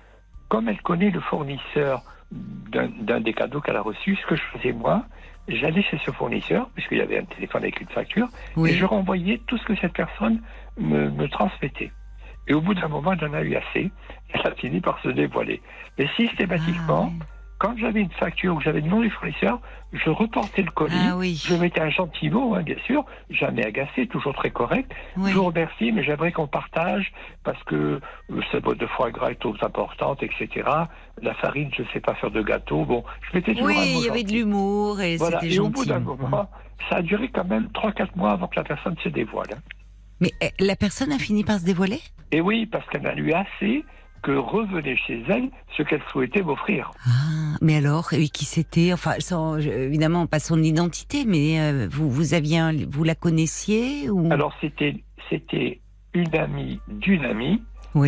comme 0.48 0.68
elle 0.68 0.80
connaît 0.80 1.10
le 1.10 1.20
fournisseur 1.20 2.02
d'un 2.30 3.20
des 3.20 3.32
cadeaux 3.32 3.60
qu'elle 3.60 3.76
a 3.76 3.82
reçus, 3.82 4.16
ce 4.16 4.26
que 4.26 4.36
je 4.36 4.42
faisais 4.54 4.72
moi, 4.72 5.04
j'allais 5.48 5.82
chez 5.82 5.98
ce 6.04 6.10
fournisseur, 6.10 6.68
puisqu'il 6.74 6.98
y 6.98 7.02
avait 7.02 7.18
un 7.18 7.24
téléphone 7.24 7.62
avec 7.62 7.80
une 7.80 7.88
facture, 7.88 8.28
et 8.64 8.72
je 8.72 8.84
renvoyais 8.84 9.40
tout 9.46 9.58
ce 9.58 9.64
que 9.64 9.76
cette 9.76 9.92
personne 9.92 10.42
me, 10.76 11.10
me 11.10 11.28
transmettait. 11.28 11.92
Et 12.48 12.54
au 12.54 12.60
bout 12.60 12.74
d'un 12.74 12.88
moment, 12.88 13.12
elle 13.12 13.28
en 13.28 13.34
a 13.34 13.42
eu 13.42 13.56
assez. 13.56 13.90
Elle 14.32 14.46
a 14.46 14.54
fini 14.54 14.80
par 14.80 14.98
se 15.02 15.08
dévoiler. 15.08 15.60
Mais 15.98 16.08
systématiquement, 16.16 17.12
Ah, 17.20 17.24
quand 17.58 17.74
j'avais 17.78 18.00
une 18.02 18.10
facture 18.10 18.54
ou 18.54 18.60
j'avais 18.60 18.82
le 18.82 18.88
nom 18.88 19.00
du 19.00 19.08
fournisseur, 19.10 19.58
je 19.92 20.10
reportais 20.10 20.60
le 20.62 20.70
colis. 20.70 20.94
Ah 21.10 21.16
oui. 21.16 21.42
Je 21.42 21.54
mettais 21.54 21.80
un 21.80 21.88
gentil 21.90 22.28
mot, 22.28 22.54
hein, 22.54 22.62
bien 22.62 22.76
sûr, 22.84 23.04
jamais 23.30 23.64
agacé, 23.64 24.06
toujours 24.06 24.34
très 24.34 24.50
correct. 24.50 24.92
Oui. 25.16 25.30
Je 25.30 25.36
vous 25.36 25.44
remercie, 25.46 25.90
mais 25.90 26.04
j'aimerais 26.04 26.32
qu'on 26.32 26.46
partage 26.46 27.12
parce 27.44 27.62
que 27.64 27.74
euh, 28.30 28.40
cette 28.52 28.62
boîte 28.62 28.78
de 28.78 28.86
foie 28.86 29.10
gras 29.10 29.30
est 29.30 29.40
trop 29.40 29.54
importante, 29.62 30.22
etc. 30.22 30.68
La 31.22 31.34
farine, 31.34 31.70
je 31.74 31.82
ne 31.82 31.88
sais 31.94 32.00
pas 32.00 32.14
faire 32.14 32.30
de 32.30 32.42
gâteau. 32.42 32.84
Bon, 32.84 33.02
je 33.30 33.36
mettais 33.38 33.52
toujours 33.54 33.66
Oui, 33.68 33.74
un 33.74 33.94
mot 33.94 34.00
il 34.00 34.04
y 34.06 34.10
avait 34.10 34.22
de 34.22 34.28
gentil. 34.28 34.38
l'humour 34.38 35.00
et 35.00 35.16
Voilà. 35.16 35.40
c'était 35.40 35.54
Et 35.54 35.58
au 35.58 35.68
bout 35.70 35.78
gentil. 35.84 35.88
d'un 35.88 36.00
moment, 36.00 36.50
ça 36.90 36.96
a 36.96 37.02
duré 37.02 37.28
quand 37.28 37.44
même 37.46 37.68
3-4 37.72 38.08
mois 38.16 38.32
avant 38.32 38.48
que 38.48 38.56
la 38.56 38.64
personne 38.64 38.96
se 39.02 39.08
dévoile. 39.08 39.48
hein. 39.54 39.58
Mais 40.20 40.30
euh, 40.42 40.48
la 40.60 40.76
personne 40.76 41.12
a 41.12 41.18
fini 41.18 41.44
par 41.44 41.58
se 41.58 41.64
dévoiler? 41.64 42.00
Et 42.32 42.40
oui, 42.40 42.66
parce 42.66 42.86
qu'elle 42.88 43.06
a 43.06 43.14
eu 43.16 43.32
assez 43.32 43.84
que 44.22 44.32
revenait 44.32 44.96
chez 44.96 45.22
elle 45.28 45.50
ce 45.76 45.82
qu'elle 45.82 46.02
souhaitait 46.10 46.42
m'offrir. 46.42 46.90
Ah, 47.06 47.56
mais 47.60 47.76
alors, 47.76 48.12
et 48.12 48.28
qui 48.28 48.44
c'était? 48.44 48.92
Enfin, 48.92 49.12
sans, 49.20 49.56
évidemment, 49.58 50.26
pas 50.26 50.40
son 50.40 50.60
identité, 50.62 51.24
mais 51.26 51.60
euh, 51.60 51.86
vous, 51.90 52.10
vous 52.10 52.34
aviez, 52.34 52.58
un- 52.58 52.86
vous 52.88 53.04
la 53.04 53.14
connaissiez 53.14 54.10
ou? 54.10 54.32
Alors 54.32 54.52
c'était 54.60 54.96
c'était 55.30 55.80
une 56.14 56.34
amie 56.36 56.80
d'une 56.88 57.24
amie 57.24 57.62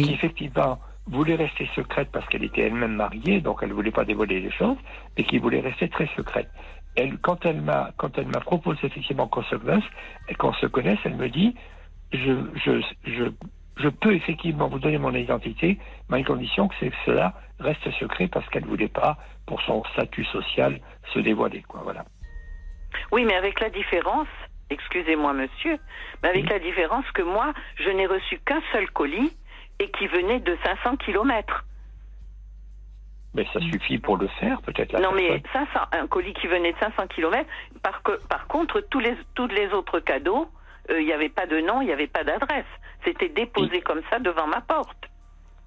qui 0.05 0.12
effectivement 0.14 0.78
voulait 1.06 1.36
rester 1.36 1.68
secrète 1.74 2.09
parce 2.12 2.26
qu'elle 2.28 2.44
était 2.44 2.62
elle-même 2.62 2.94
mariée, 2.97 3.40
donc 3.40 3.59
elle 3.62 3.68
ne 3.68 3.74
voulait 3.74 3.90
pas 3.90 4.05
dévoiler 4.05 4.40
les 4.40 4.51
choses, 4.51 4.76
et 5.16 5.24
qui 5.24 5.39
voulait 5.39 5.60
rester 5.60 5.89
très 5.89 6.09
secrète. 6.16 6.51
Elle, 6.97 7.18
quand 7.18 7.44
elle 7.47 7.60
m'a 7.60 7.93
quand 7.97 8.18
elle 8.18 8.26
m'a 8.26 8.40
proposé 8.40 8.78
effectivement 8.85 9.28
qu'on 9.28 9.43
se 9.44 9.55
connaisse, 9.56 9.85
qu'on 10.39 10.52
se 10.55 10.66
connaisse, 10.66 10.98
elle 11.05 11.16
me 11.16 11.28
dit 11.28 11.55
je, 12.12 12.32
je, 12.64 12.82
je, 13.05 13.24
je 13.76 13.89
peux 13.89 14.14
effectivement 14.14 14.68
vous 14.68 14.78
donner 14.78 14.98
mon 14.98 15.14
identité, 15.14 15.78
mais 16.09 16.16
à 16.16 16.18
une 16.20 16.26
condition 16.26 16.68
que 16.68 16.74
c'est 16.80 16.90
que 16.90 16.97
cela 17.06 17.35
reste 17.60 17.90
secret 17.98 18.28
parce 18.28 18.48
qu'elle 18.51 18.64
ne 18.64 18.68
voulait 18.68 18.89
pas, 18.89 19.18
pour 19.47 19.60
son 19.62 19.82
statut 19.93 20.24
social, 20.26 20.80
se 21.12 21.18
dévoiler. 21.18 21.62
Quoi, 21.62 21.80
voilà. 21.82 22.05
Oui, 23.12 23.24
mais 23.24 23.35
avec 23.35 23.60
la 23.60 23.70
différence, 23.70 24.28
excusez-moi 24.70 25.32
monsieur, 25.32 25.78
mais 26.22 26.28
avec 26.28 26.48
la 26.48 26.59
différence 26.59 27.09
que 27.12 27.22
moi, 27.22 27.52
je 27.76 27.90
n'ai 27.90 28.06
reçu 28.06 28.39
qu'un 28.44 28.62
seul 28.72 28.90
colis 28.90 29.36
et 29.78 29.90
qui 29.90 30.06
venait 30.06 30.40
de 30.40 30.56
500 30.64 30.97
kilomètres. 30.97 31.64
Mais 33.35 33.47
ça 33.52 33.60
suffit 33.60 33.98
pour 33.98 34.16
le 34.16 34.26
faire, 34.40 34.60
peut-être 34.62 34.98
Non, 34.98 35.12
mais 35.12 35.40
personne. 35.40 35.66
500, 35.72 35.80
un 35.93 36.06
colis 36.06 36.35
qui 36.35 36.47
venait 36.47 36.72
de 36.72 36.78
500 36.78 37.06
kilomètres. 37.09 37.48
Par, 37.82 38.02
par 38.28 38.47
contre, 38.48 38.80
tous 38.80 39.01
les, 39.01 39.14
tous 39.35 39.47
les 39.48 39.68
autres 39.72 40.01
cadeaux, 40.01 40.48
euh, 40.90 41.01
il 41.01 41.06
n'y 41.06 41.12
avait 41.12 41.28
pas 41.28 41.47
de 41.47 41.60
nom, 41.60 41.81
il 41.82 41.86
n'y 41.86 41.93
avait 41.93 42.06
pas 42.06 42.24
d'adresse. 42.24 42.66
C'était 43.05 43.28
déposé 43.28 43.81
comme 43.81 44.01
ça 44.10 44.19
devant 44.19 44.47
ma 44.47 44.60
porte. 44.60 44.97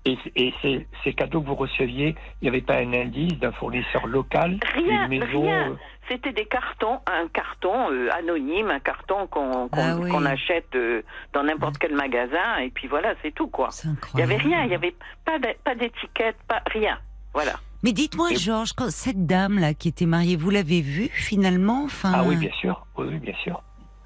Et, 0.03 0.17
et 0.35 0.51
ces, 0.63 0.87
ces 1.03 1.13
cadeaux 1.13 1.41
que 1.41 1.47
vous 1.47 1.55
receviez, 1.55 2.15
il 2.41 2.45
n'y 2.45 2.47
avait 2.49 2.61
pas 2.61 2.77
un 2.77 2.91
indice 2.91 3.37
d'un 3.39 3.51
fournisseur 3.51 4.07
local, 4.07 4.57
Rien, 4.73 5.07
d'une 5.07 5.19
maison 5.19 5.41
rien. 5.43 5.69
euh, 5.69 5.75
C'était 6.09 6.31
des 6.33 6.45
cartons, 6.45 6.99
un 7.05 7.27
carton 7.27 7.91
euh, 7.91 8.09
anonyme, 8.17 8.71
un 8.71 8.79
carton 8.79 9.27
qu'on 9.27 9.67
qu'on 9.69 9.79
Ah 9.79 9.95
oui. 9.99 10.09
achète 10.25 10.73
euh, 10.75 11.03
dans 11.33 11.43
n'importe 11.43 11.77
quel 11.77 11.93
magasin, 11.93 12.57
et 12.63 12.71
puis 12.71 12.87
voilà, 12.87 13.13
c'est 13.21 13.31
tout 13.31 13.47
quoi. 13.47 13.69
Il 13.85 14.17
n'y 14.17 14.23
avait 14.23 14.37
rien, 14.37 14.63
il 14.63 14.69
n'y 14.69 14.75
avait 14.75 14.95
pas 15.23 15.37
d'é- 15.37 15.57
pas 15.63 15.75
d'étiquette, 15.75 16.37
pas 16.47 16.63
rien. 16.71 16.97
Voilà. 17.35 17.53
Mais 17.83 17.91
dites-moi, 17.93 18.29
Georges, 18.33 18.71
cette 18.89 19.27
dame 19.27 19.59
là 19.59 19.75
qui 19.75 19.87
était 19.87 20.07
mariée, 20.07 20.35
vous 20.35 20.49
l'avez 20.49 20.81
vue 20.81 21.09
finalement 21.11 21.83
Enfin, 21.85 22.11
Ah 22.15 22.23
oui, 22.25 22.37
bien 22.37 22.51
sûr. 22.59 22.87
Oui, 22.97 23.05
oui, 23.07 23.19
bien 23.19 23.35
sûr. 23.43 23.61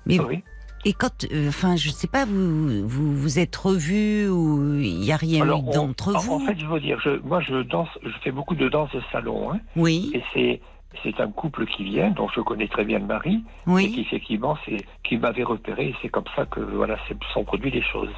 Mais 0.05 0.19
Oui. 0.19 0.43
Et 0.85 0.93
quand, 0.93 1.25
euh, 1.31 1.49
enfin, 1.49 1.75
je 1.75 1.89
sais 1.89 2.07
pas, 2.07 2.25
vous 2.25 2.87
vous 2.87 3.15
vous 3.15 3.39
êtes 3.39 3.55
revus 3.55 4.29
ou 4.29 4.75
il 4.79 5.03
y 5.03 5.11
a 5.11 5.17
rien 5.17 5.43
eu 5.45 5.61
d'entre 5.73 6.15
en, 6.15 6.19
vous 6.19 6.33
en 6.35 6.39
fait, 6.39 6.57
je 6.59 6.65
veux 6.65 6.79
dire, 6.79 6.99
je, 7.03 7.19
moi, 7.23 7.41
je 7.41 7.63
danse, 7.63 7.89
je 8.03 8.11
fais 8.23 8.31
beaucoup 8.31 8.55
de 8.55 8.69
danse 8.69 8.91
de 8.93 9.01
salon, 9.11 9.51
hein, 9.51 9.59
Oui, 9.75 10.11
et 10.13 10.21
c'est 10.33 10.61
c'est 11.03 11.19
un 11.19 11.29
couple 11.29 11.65
qui 11.65 11.83
vient, 11.83 12.09
dont 12.11 12.29
je 12.33 12.39
connais 12.39 12.69
très 12.69 12.85
bien 12.85 12.99
le 12.99 13.05
mari, 13.05 13.33
et 13.35 13.63
qui 13.65 13.71
oui. 13.71 14.05
effectivement, 14.07 14.57
c'est 14.65 14.77
qui 15.03 15.17
m'avait 15.17 15.43
repéré, 15.43 15.87
et 15.89 15.95
c'est 16.01 16.07
comme 16.07 16.23
ça 16.37 16.45
que 16.45 16.61
voilà, 16.61 16.97
sont 17.33 17.43
produits 17.43 17.69
les 17.71 17.81
choses. 17.83 18.13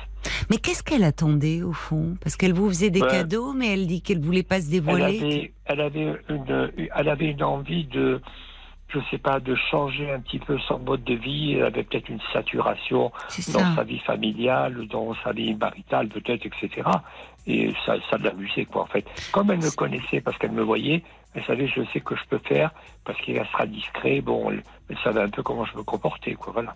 Mais 0.51 0.57
qu'est-ce 0.57 0.83
qu'elle 0.83 1.03
attendait 1.03 1.63
au 1.63 1.73
fond? 1.73 2.17
Parce 2.21 2.35
qu'elle 2.35 2.53
vous 2.53 2.69
faisait 2.69 2.91
des 2.91 3.01
Ouais. 3.01 3.07
cadeaux, 3.07 3.53
mais 3.53 3.73
elle 3.73 3.87
dit 3.87 4.01
qu'elle 4.03 4.19
voulait 4.19 4.43
pas 4.43 4.61
se 4.61 4.65
Elle 4.67 4.71
dévoiler. 4.73 5.17
avait, 5.19 5.51
elle 5.65 5.81
avait 5.81 6.13
une, 6.29 6.71
elle 6.95 7.09
avait 7.09 7.31
une 7.31 7.41
envie 7.43 7.85
de, 7.85 8.21
je 8.89 8.99
sais 9.11 9.17
pas, 9.17 9.39
de 9.39 9.53
changer 9.69 10.09
un 10.11 10.19
petit 10.21 10.39
peu 10.39 10.57
son 10.59 10.79
mode 10.79 11.03
de 11.03 11.13
vie. 11.15 11.53
Elle 11.53 11.65
avait 11.65 11.83
peut-être 11.83 12.07
une 12.09 12.21
saturation 12.33 13.11
dans 13.53 13.75
sa 13.75 13.83
vie 13.83 13.99
familiale, 13.99 14.87
dans 14.87 15.13
sa 15.23 15.31
vie 15.33 15.53
maritale 15.55 16.07
peut-être, 16.07 16.45
etc. 16.45 16.87
Et 17.47 17.73
ça, 17.85 17.95
ça 18.09 18.17
l'amusait 18.17 18.65
quoi 18.65 18.83
en 18.83 18.87
fait. 18.87 19.05
Comme 19.31 19.51
elle 19.51 19.57
me 19.59 19.75
connaissait 19.75 20.21
parce 20.21 20.37
qu'elle 20.37 20.51
me 20.51 20.63
voyait, 20.63 21.03
elle 21.33 21.43
savait 21.45 21.67
je 21.67 21.81
sais 21.93 21.99
que 22.01 22.15
je 22.15 22.23
peux 22.29 22.39
faire 22.39 22.71
parce 23.03 23.19
qu'elle 23.21 23.45
sera 23.47 23.65
discret. 23.65 24.21
Bon, 24.21 24.51
elle, 24.51 24.63
elle 24.89 24.97
savait 24.99 25.21
un 25.21 25.29
peu 25.29 25.43
comment 25.43 25.65
je 25.65 25.75
me 25.77 25.83
comportais 25.83 26.33
quoi. 26.35 26.53
Voilà. 26.53 26.75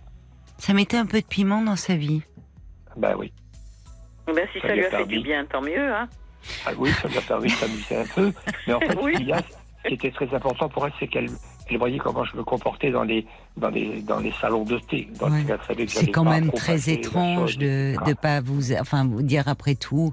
Ça 0.58 0.74
mettait 0.74 0.98
un 0.98 1.06
peu 1.06 1.20
de 1.20 1.26
piment 1.26 1.62
dans 1.62 1.76
sa 1.76 1.96
vie. 1.96 2.22
Ben 2.96 3.14
oui. 3.18 3.32
Eh 4.28 4.32
Ben, 4.32 4.46
si 4.52 4.60
Ça 4.60 4.68
ça, 4.68 4.74
lui 4.74 4.84
a 4.84 4.86
a 4.86 4.90
fait 4.90 4.96
permis. 4.98 5.16
du 5.16 5.20
bien, 5.22 5.44
tant 5.46 5.62
mieux. 5.62 5.92
Hein. 5.94 6.08
Ah 6.66 6.70
oui, 6.76 6.90
ça 6.90 7.08
lui 7.08 7.18
a 7.18 7.22
permis 7.22 7.48
de 7.48 7.52
s'amuser 7.52 7.96
un 7.96 8.04
peu. 8.14 8.32
Mais 8.66 8.74
en 8.74 8.80
fait, 8.86 8.98
Oui. 9.00 9.12
ce 9.14 9.18
qu'il 9.18 9.28
y 9.28 9.32
a, 9.32 9.38
ce 9.82 9.88
qui 9.88 9.94
était 9.94 10.10
très 10.10 10.32
important 10.34 10.68
pour 10.68 10.86
elle, 10.86 10.92
c'est 11.00 11.08
qu'elle 11.08 11.28
elle 11.68 11.78
voyait 11.78 11.98
comment 11.98 12.24
je 12.24 12.36
me 12.36 12.42
comportais 12.44 12.90
dans 12.90 13.02
les, 13.04 13.26
dans 13.56 13.70
les, 13.70 14.00
dans 14.02 14.18
les 14.20 14.32
salons 14.40 14.64
de 14.64 14.78
thé. 14.78 15.08
Ouais. 15.20 15.86
C'est 15.88 16.10
quand 16.10 16.24
même 16.24 16.50
très 16.52 16.90
étrange 16.90 17.58
de 17.58 17.92
etc. 17.94 18.04
de 18.06 18.14
pas 18.14 18.40
vous, 18.40 18.72
enfin, 18.74 19.06
vous 19.06 19.22
dire 19.22 19.48
après 19.48 19.74
tout. 19.74 20.12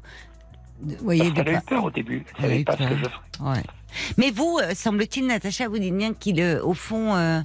de- 0.82 0.96
Vous 0.96 1.04
voyez, 1.04 1.24
Parce 1.32 1.34
de 1.36 1.44
pas. 1.44 1.52
eu 1.52 1.62
peur 1.62 1.84
au 1.86 1.92
début. 1.92 2.24
Elle 2.40 2.46
Elle 2.46 2.46
a 2.46 2.48
savait 2.50 2.62
eu 2.62 2.66
pas 2.66 2.74
ce 2.74 2.78
que 2.78 2.84
peur. 2.84 2.98
je 2.98 3.04
ferais. 3.44 3.50
Ouais. 3.52 3.64
Mais 4.18 4.32
vous, 4.32 4.60
euh, 4.62 4.74
semble-t-il, 4.74 5.26
Natacha, 5.28 5.68
vous 5.68 5.80
dites 5.80 5.96
bien 5.98 6.14
qu'il, 6.14 6.40
euh, 6.40 6.64
au 6.64 6.74
fond, 6.74 7.16
euh, 7.16 7.42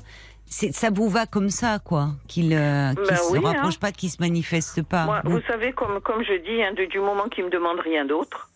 ça 0.47 0.91
vous 0.91 1.09
va 1.09 1.27
comme 1.27 1.49
ça, 1.51 1.79
quoi. 1.79 2.11
Qu'il 2.29 2.53
euh, 2.53 2.93
qu'il 2.95 3.05
Ben 3.09 3.17
se 3.17 3.33
oui, 3.33 3.39
rapproche 3.45 3.75
hein. 3.75 3.79
pas, 3.81 3.93
qu'il 3.93 4.11
se 4.11 4.19
manifeste 4.21 4.83
pas. 4.83 5.05
Moi, 5.07 5.21
Vous- 5.25 5.41
savez, 5.49 5.73
comme, 5.73 6.01
comme 6.01 6.23
je 6.23 6.35
dis, 6.45 6.63
hein, 6.63 6.73
de- 6.77 6.85
du 6.85 6.99
moment 7.01 7.29
qu'il 7.29 7.45
me 7.45 7.51
demande 7.51 7.81
rien 7.81 8.05
d'autre, 8.05 8.51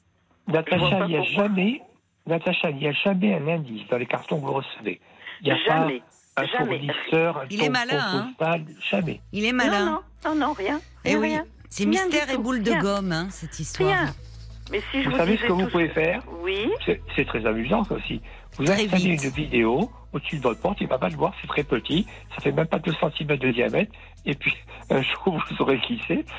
Natacha, 0.47 0.77
il 1.01 1.07
n'y 1.09 1.17
a 1.17 1.19
pourquoi. 1.21 1.43
jamais, 1.49 1.81
Natacha, 2.27 2.71
il 2.71 2.77
n'y 2.77 2.89
a 2.89 2.93
jamais 2.93 3.35
un 3.35 3.49
indice 3.49 3.87
dans 3.91 3.97
les 3.99 4.07
cartons 4.07 4.39
que 4.41 4.47
vous 4.47 4.53
recevez. 4.53 5.01
Il 5.43 5.45
n'y 5.45 5.53
a 5.53 5.57
jamais. 5.65 6.03
pas 6.35 6.43
un 6.43 6.47
jamais. 6.47 6.81
Il 7.51 7.63
est 7.63 7.69
malin, 7.69 7.99
hein. 7.99 8.35
postal, 8.37 8.65
jamais. 8.91 9.21
Il 9.33 9.45
est 9.45 9.53
malin. 9.53 9.85
non, 9.87 10.01
non, 10.25 10.47
non, 10.47 10.53
rien. 10.53 10.81
Eh 11.05 11.11
rien, 11.11 11.19
oui. 11.21 11.29
rien. 11.29 11.45
C'est 11.69 11.87
mystère 11.87 12.31
et 12.31 12.39
boule 12.39 12.63
de 12.63 12.71
rien. 12.71 12.81
gomme, 12.81 13.13
hein, 13.13 13.29
cette 13.31 13.59
histoire. 13.59 13.89
Rien. 13.89 14.15
Mais 14.71 14.81
si 14.91 15.03
je 15.03 15.07
Vous 15.07 15.13
vous, 15.13 15.17
savez 15.17 15.37
ce 15.37 15.47
que 15.47 15.53
vous 15.53 15.67
pouvez 15.69 15.89
faire 15.89 16.23
Oui. 16.43 16.71
C'est 16.87 17.25
très 17.25 17.47
amusant 17.47 17.85
ça 17.85 17.95
aussi. 17.95 18.21
Vous 18.57 18.65
Très 18.65 18.85
installez 18.85 19.17
vite. 19.17 19.25
une 19.25 19.31
vidéo 19.31 19.91
au-dessus 20.13 20.39
de 20.39 20.43
votre 20.43 20.61
porte, 20.61 20.79
il 20.81 20.89
va 20.89 20.99
pas 20.99 21.09
le 21.09 21.17
voir, 21.17 21.33
c'est 21.41 21.47
très 21.47 21.65
petit, 21.65 22.07
ça 22.35 22.43
fait 22.43 22.53
même 22.53 22.67
pas 22.67 22.79
2 22.79 22.93
cm 22.93 23.37
de 23.37 23.51
diamètre, 23.51 23.93
et 24.25 24.35
puis 24.35 24.55
un 24.91 25.03
jour 25.03 25.39
vous 25.39 25.67
c'est. 26.07 26.25
Ça 26.27 26.35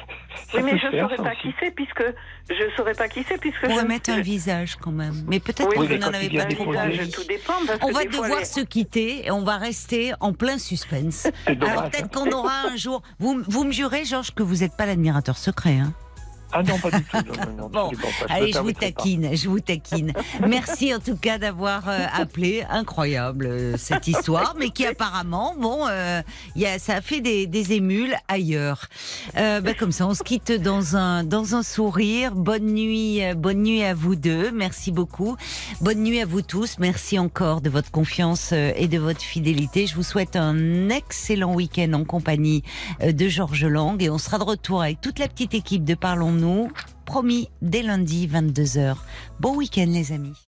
Oui, 0.54 0.62
mais 0.64 0.78
je 0.78 0.88
ne 0.96 1.02
saurais 1.02 1.18
pas 1.18 1.36
qui 1.36 1.54
c'est, 1.60 1.72
puisque 1.72 2.04
je 2.50 2.76
saurais 2.76 2.94
pas 2.94 3.08
qui 3.08 3.24
c'est, 3.28 3.40
puisque 3.40 3.62
Pour 3.62 3.74
je 3.76 3.80
remettre 3.80 4.10
un 4.12 4.22
visage 4.22 4.76
quand 4.76 4.92
même. 4.92 5.24
Mais 5.28 5.40
peut-être 5.40 5.68
Oui, 5.78 5.88
que 5.88 5.94
vous 5.94 6.00
n'en 6.00 6.08
avez 6.08 6.30
pas 6.30 6.46
tout 6.46 7.24
dépend. 7.28 7.54
Parce 7.68 7.80
On 7.84 7.88
que 7.90 7.94
va 7.94 8.04
devoir 8.06 8.40
les- 8.40 8.46
se 8.46 8.62
quitter 8.62 9.26
et 9.26 9.32
on 9.32 9.44
va 9.44 9.58
rester 9.58 10.14
en 10.20 10.34
plein 10.34 10.58
suspense. 10.58 11.28
Alors 11.48 11.90
peut-être 11.90 12.12
qu'on 12.12 12.30
aura 12.32 12.68
un 12.72 12.76
jour. 12.76 13.02
Vous, 13.20 13.42
vous 13.48 13.64
me 13.64 13.72
jurez, 13.72 14.06
Georges, 14.06 14.34
que 14.34 14.44
vous 14.44 14.58
n'êtes 14.58 14.76
pas 14.78 14.86
l'admirateur 14.86 15.38
secret. 15.38 15.78
Hein 15.78 15.94
Ah 16.52 16.64
non, 16.64 16.78
pas 16.80 16.92
du 16.92 17.04
tout. 17.04 17.18
Non, 17.18 17.24
non, 17.24 17.62
non, 17.64 17.70
Bon, 17.70 17.80
absolument 17.90 18.08
pas. 18.28 18.34
Allez, 18.34 18.52
je 18.52 18.60
vous 18.60 18.74
pas. 18.74 18.80
taquine, 18.80 19.30
je 19.36 19.50
vous 19.50 19.60
taquine. 19.60 20.14
Merci 20.48 20.94
en 20.96 21.00
tout 21.00 21.16
cas 21.16 21.38
d'avoir 21.38 21.88
euh, 21.88 22.06
appelé. 22.14 22.64
Incroyable 22.70 23.46
euh, 23.46 23.78
cette 23.78 24.08
histoire, 24.08 24.56
mais 24.58 24.70
qui 24.70 24.86
apparemment, 24.86 25.56
bon, 25.60 25.86
euh, 25.88 26.22
il 26.56 26.62
y 26.62 26.66
a, 26.66 26.80
ça 26.80 26.96
a 26.96 27.02
fait 27.02 27.22
des, 27.22 27.46
des 27.48 27.74
émules 27.74 28.16
ailleurs. 28.28 28.88
Euh, 29.38 29.62
bah, 29.62 29.74
comme 29.74 29.92
ça, 29.92 30.08
on 30.08 30.14
se 30.14 30.24
quitte 30.24 30.52
dans 30.52 30.96
un 30.96 31.24
dans 31.24 31.56
un 31.56 31.64
sourire. 31.64 32.34
Bonne 32.36 32.66
nuit, 32.74 33.24
euh, 33.24 33.36
bonne 33.36 33.62
nuit 33.64 33.84
à 33.84 33.94
vous 33.94 34.16
deux. 34.16 34.52
Merci 34.52 34.92
beaucoup. 34.92 35.38
Bonne 35.82 36.00
nuit 36.04 36.22
à 36.22 36.26
vous 36.26 36.42
tous. 36.42 36.78
Merci 36.80 37.20
encore 37.20 37.62
de 37.62 37.70
votre 37.70 37.92
confiance 37.92 38.52
et 38.52 38.88
de 38.88 38.98
votre 38.98 39.22
fidélité. 39.22 39.86
Je 39.88 39.96
vous 39.96 40.04
souhaite 40.04 40.36
un 40.36 40.90
excellent 40.90 41.54
week-end 41.54 41.94
en 41.94 42.04
compagnie 42.06 42.64
de 43.02 43.28
Georges 43.28 43.66
Lang 43.66 44.02
et 44.02 44.10
on 44.10 44.18
sera 44.18 44.38
de 44.40 44.44
retour 44.44 44.82
avec 44.82 45.02
toute 45.02 45.20
la 45.20 45.28
petite 45.28 45.54
équipe 45.54 45.84
de 45.84 45.94
Promis, 47.06 47.50
dès 47.62 47.82
lundi, 47.82 48.28
22h. 48.28 48.96
Bon 49.40 49.56
week-end, 49.56 49.88
les 49.88 50.12
amis. 50.12 50.49